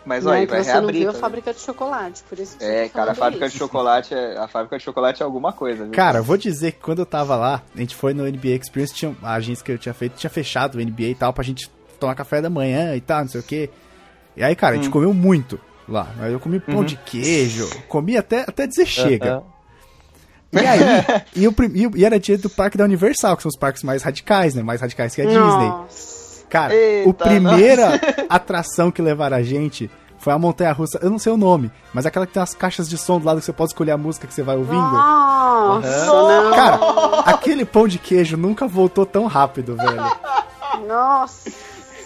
Mas 0.05 0.25
olha, 0.25 0.39
aí, 0.39 0.45
vai 0.45 0.63
você 0.63 0.71
reabrir. 0.71 0.99
Você 0.99 1.05
não 1.05 1.11
viu 1.11 1.17
a 1.17 1.21
fábrica 1.21 1.53
de 1.53 1.59
chocolate, 1.59 2.23
por 2.29 2.37
isso 2.37 2.57
que 2.57 2.63
É, 2.63 2.87
cara, 2.89 3.13
a 3.13 3.15
fábrica 3.15 3.45
isso. 3.47 3.53
de 3.53 3.59
chocolate 3.59 4.13
é, 4.13 4.37
a 4.37 4.47
fábrica 4.47 4.77
de 4.77 4.83
chocolate 4.83 5.23
é 5.23 5.25
alguma 5.25 5.51
coisa, 5.51 5.83
viu? 5.83 5.93
Cara, 5.93 6.21
vou 6.21 6.37
dizer 6.37 6.73
que 6.73 6.79
quando 6.79 6.99
eu 6.99 7.05
tava 7.07 7.35
lá, 7.35 7.63
a 7.73 7.79
gente 7.79 7.95
foi 7.95 8.13
no 8.13 8.23
NBA 8.23 8.49
Experience, 8.49 8.93
tinha, 8.93 9.15
a 9.23 9.33
agência 9.33 9.65
que 9.65 9.71
eu 9.71 9.79
tinha 9.79 9.93
feito 9.93 10.15
tinha 10.15 10.29
fechado 10.29 10.75
o 10.75 10.81
NBA 10.81 11.03
e 11.03 11.15
tal, 11.15 11.33
pra 11.33 11.43
gente 11.43 11.71
tomar 11.99 12.13
café 12.13 12.39
da 12.39 12.51
manhã 12.51 12.95
e 12.95 13.01
tal, 13.01 13.21
não 13.21 13.27
sei 13.27 13.41
o 13.41 13.43
quê. 13.43 13.69
E 14.37 14.43
aí, 14.43 14.55
cara, 14.55 14.73
a 14.73 14.75
gente 14.75 14.89
hum. 14.89 14.91
comeu 14.91 15.13
muito 15.13 15.59
lá. 15.87 16.07
Eu 16.29 16.39
comi 16.39 16.59
pão 16.59 16.77
uhum. 16.77 16.83
de 16.83 16.95
queijo, 16.95 17.69
comi 17.87 18.17
até, 18.17 18.41
até 18.41 18.67
dizer 18.67 18.85
chega. 18.85 19.37
Uhum. 19.37 19.43
E 20.53 20.65
aí, 20.65 20.79
e, 21.35 21.47
o, 21.47 21.55
e, 21.73 21.99
e 21.99 22.05
era 22.05 22.19
dia 22.19 22.37
do 22.37 22.49
parque 22.49 22.77
da 22.77 22.85
Universal, 22.85 23.35
que 23.35 23.43
são 23.43 23.49
os 23.49 23.57
parques 23.57 23.83
mais 23.83 24.03
radicais, 24.03 24.55
né? 24.55 24.63
Mais 24.63 24.81
radicais 24.81 25.13
que 25.13 25.21
a 25.21 25.25
Nossa. 25.25 25.89
Disney. 25.89 26.45
Cara, 26.49 26.73
Eita, 26.73 27.09
o 27.09 27.13
primeira 27.13 27.89
nossa. 27.89 28.25
atração 28.29 28.91
que 28.91 29.01
levaram 29.01 29.37
a 29.37 29.43
gente 29.43 29.89
foi 30.17 30.33
a 30.33 30.39
montanha 30.39 30.71
russa, 30.71 30.99
eu 31.03 31.09
não 31.09 31.19
sei 31.19 31.31
o 31.31 31.37
nome, 31.37 31.71
mas 31.93 32.05
aquela 32.05 32.25
que 32.25 32.33
tem 32.33 32.41
as 32.41 32.53
caixas 32.53 32.89
de 32.89 32.97
som 32.97 33.19
do 33.19 33.25
lado 33.25 33.39
que 33.39 33.45
você 33.45 33.53
pode 33.53 33.69
escolher 33.69 33.91
a 33.91 33.97
música 33.97 34.25
que 34.25 34.33
você 34.33 34.41
vai 34.41 34.55
ouvindo. 34.55 34.81
Nossa, 34.81 36.11
uhum. 36.11 36.51
Cara, 36.51 36.79
aquele 37.25 37.65
pão 37.65 37.87
de 37.87 37.99
queijo 37.99 38.35
nunca 38.37 38.67
voltou 38.67 39.05
tão 39.05 39.27
rápido, 39.27 39.75
velho. 39.75 40.03
Nossa. 40.87 41.51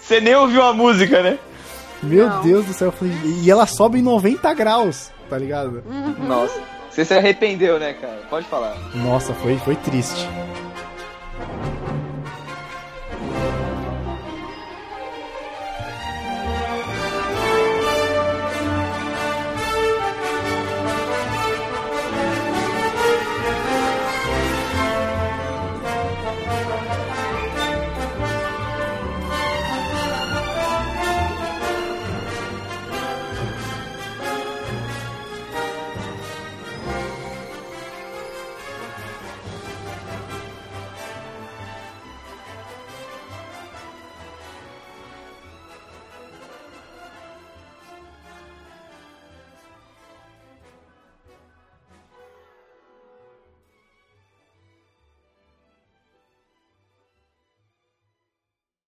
Você 0.02 0.20
nem 0.20 0.34
ouviu 0.34 0.62
a 0.62 0.72
música, 0.72 1.22
né? 1.22 1.38
Meu 2.02 2.28
não. 2.28 2.42
Deus 2.42 2.66
do 2.66 2.72
céu. 2.72 2.90
Falei, 2.92 3.14
e 3.42 3.50
ela 3.50 3.66
sobe 3.66 3.98
em 3.98 4.02
90 4.02 4.52
graus, 4.54 5.10
tá 5.28 5.38
ligado? 5.38 5.82
Uhum. 5.86 6.26
Nossa. 6.26 6.60
Você 6.90 7.04
se 7.04 7.14
arrependeu, 7.14 7.78
né, 7.78 7.92
cara? 7.92 8.20
Pode 8.28 8.46
falar. 8.46 8.76
Nossa, 8.94 9.32
foi, 9.34 9.56
foi 9.58 9.76
triste. 9.76 10.28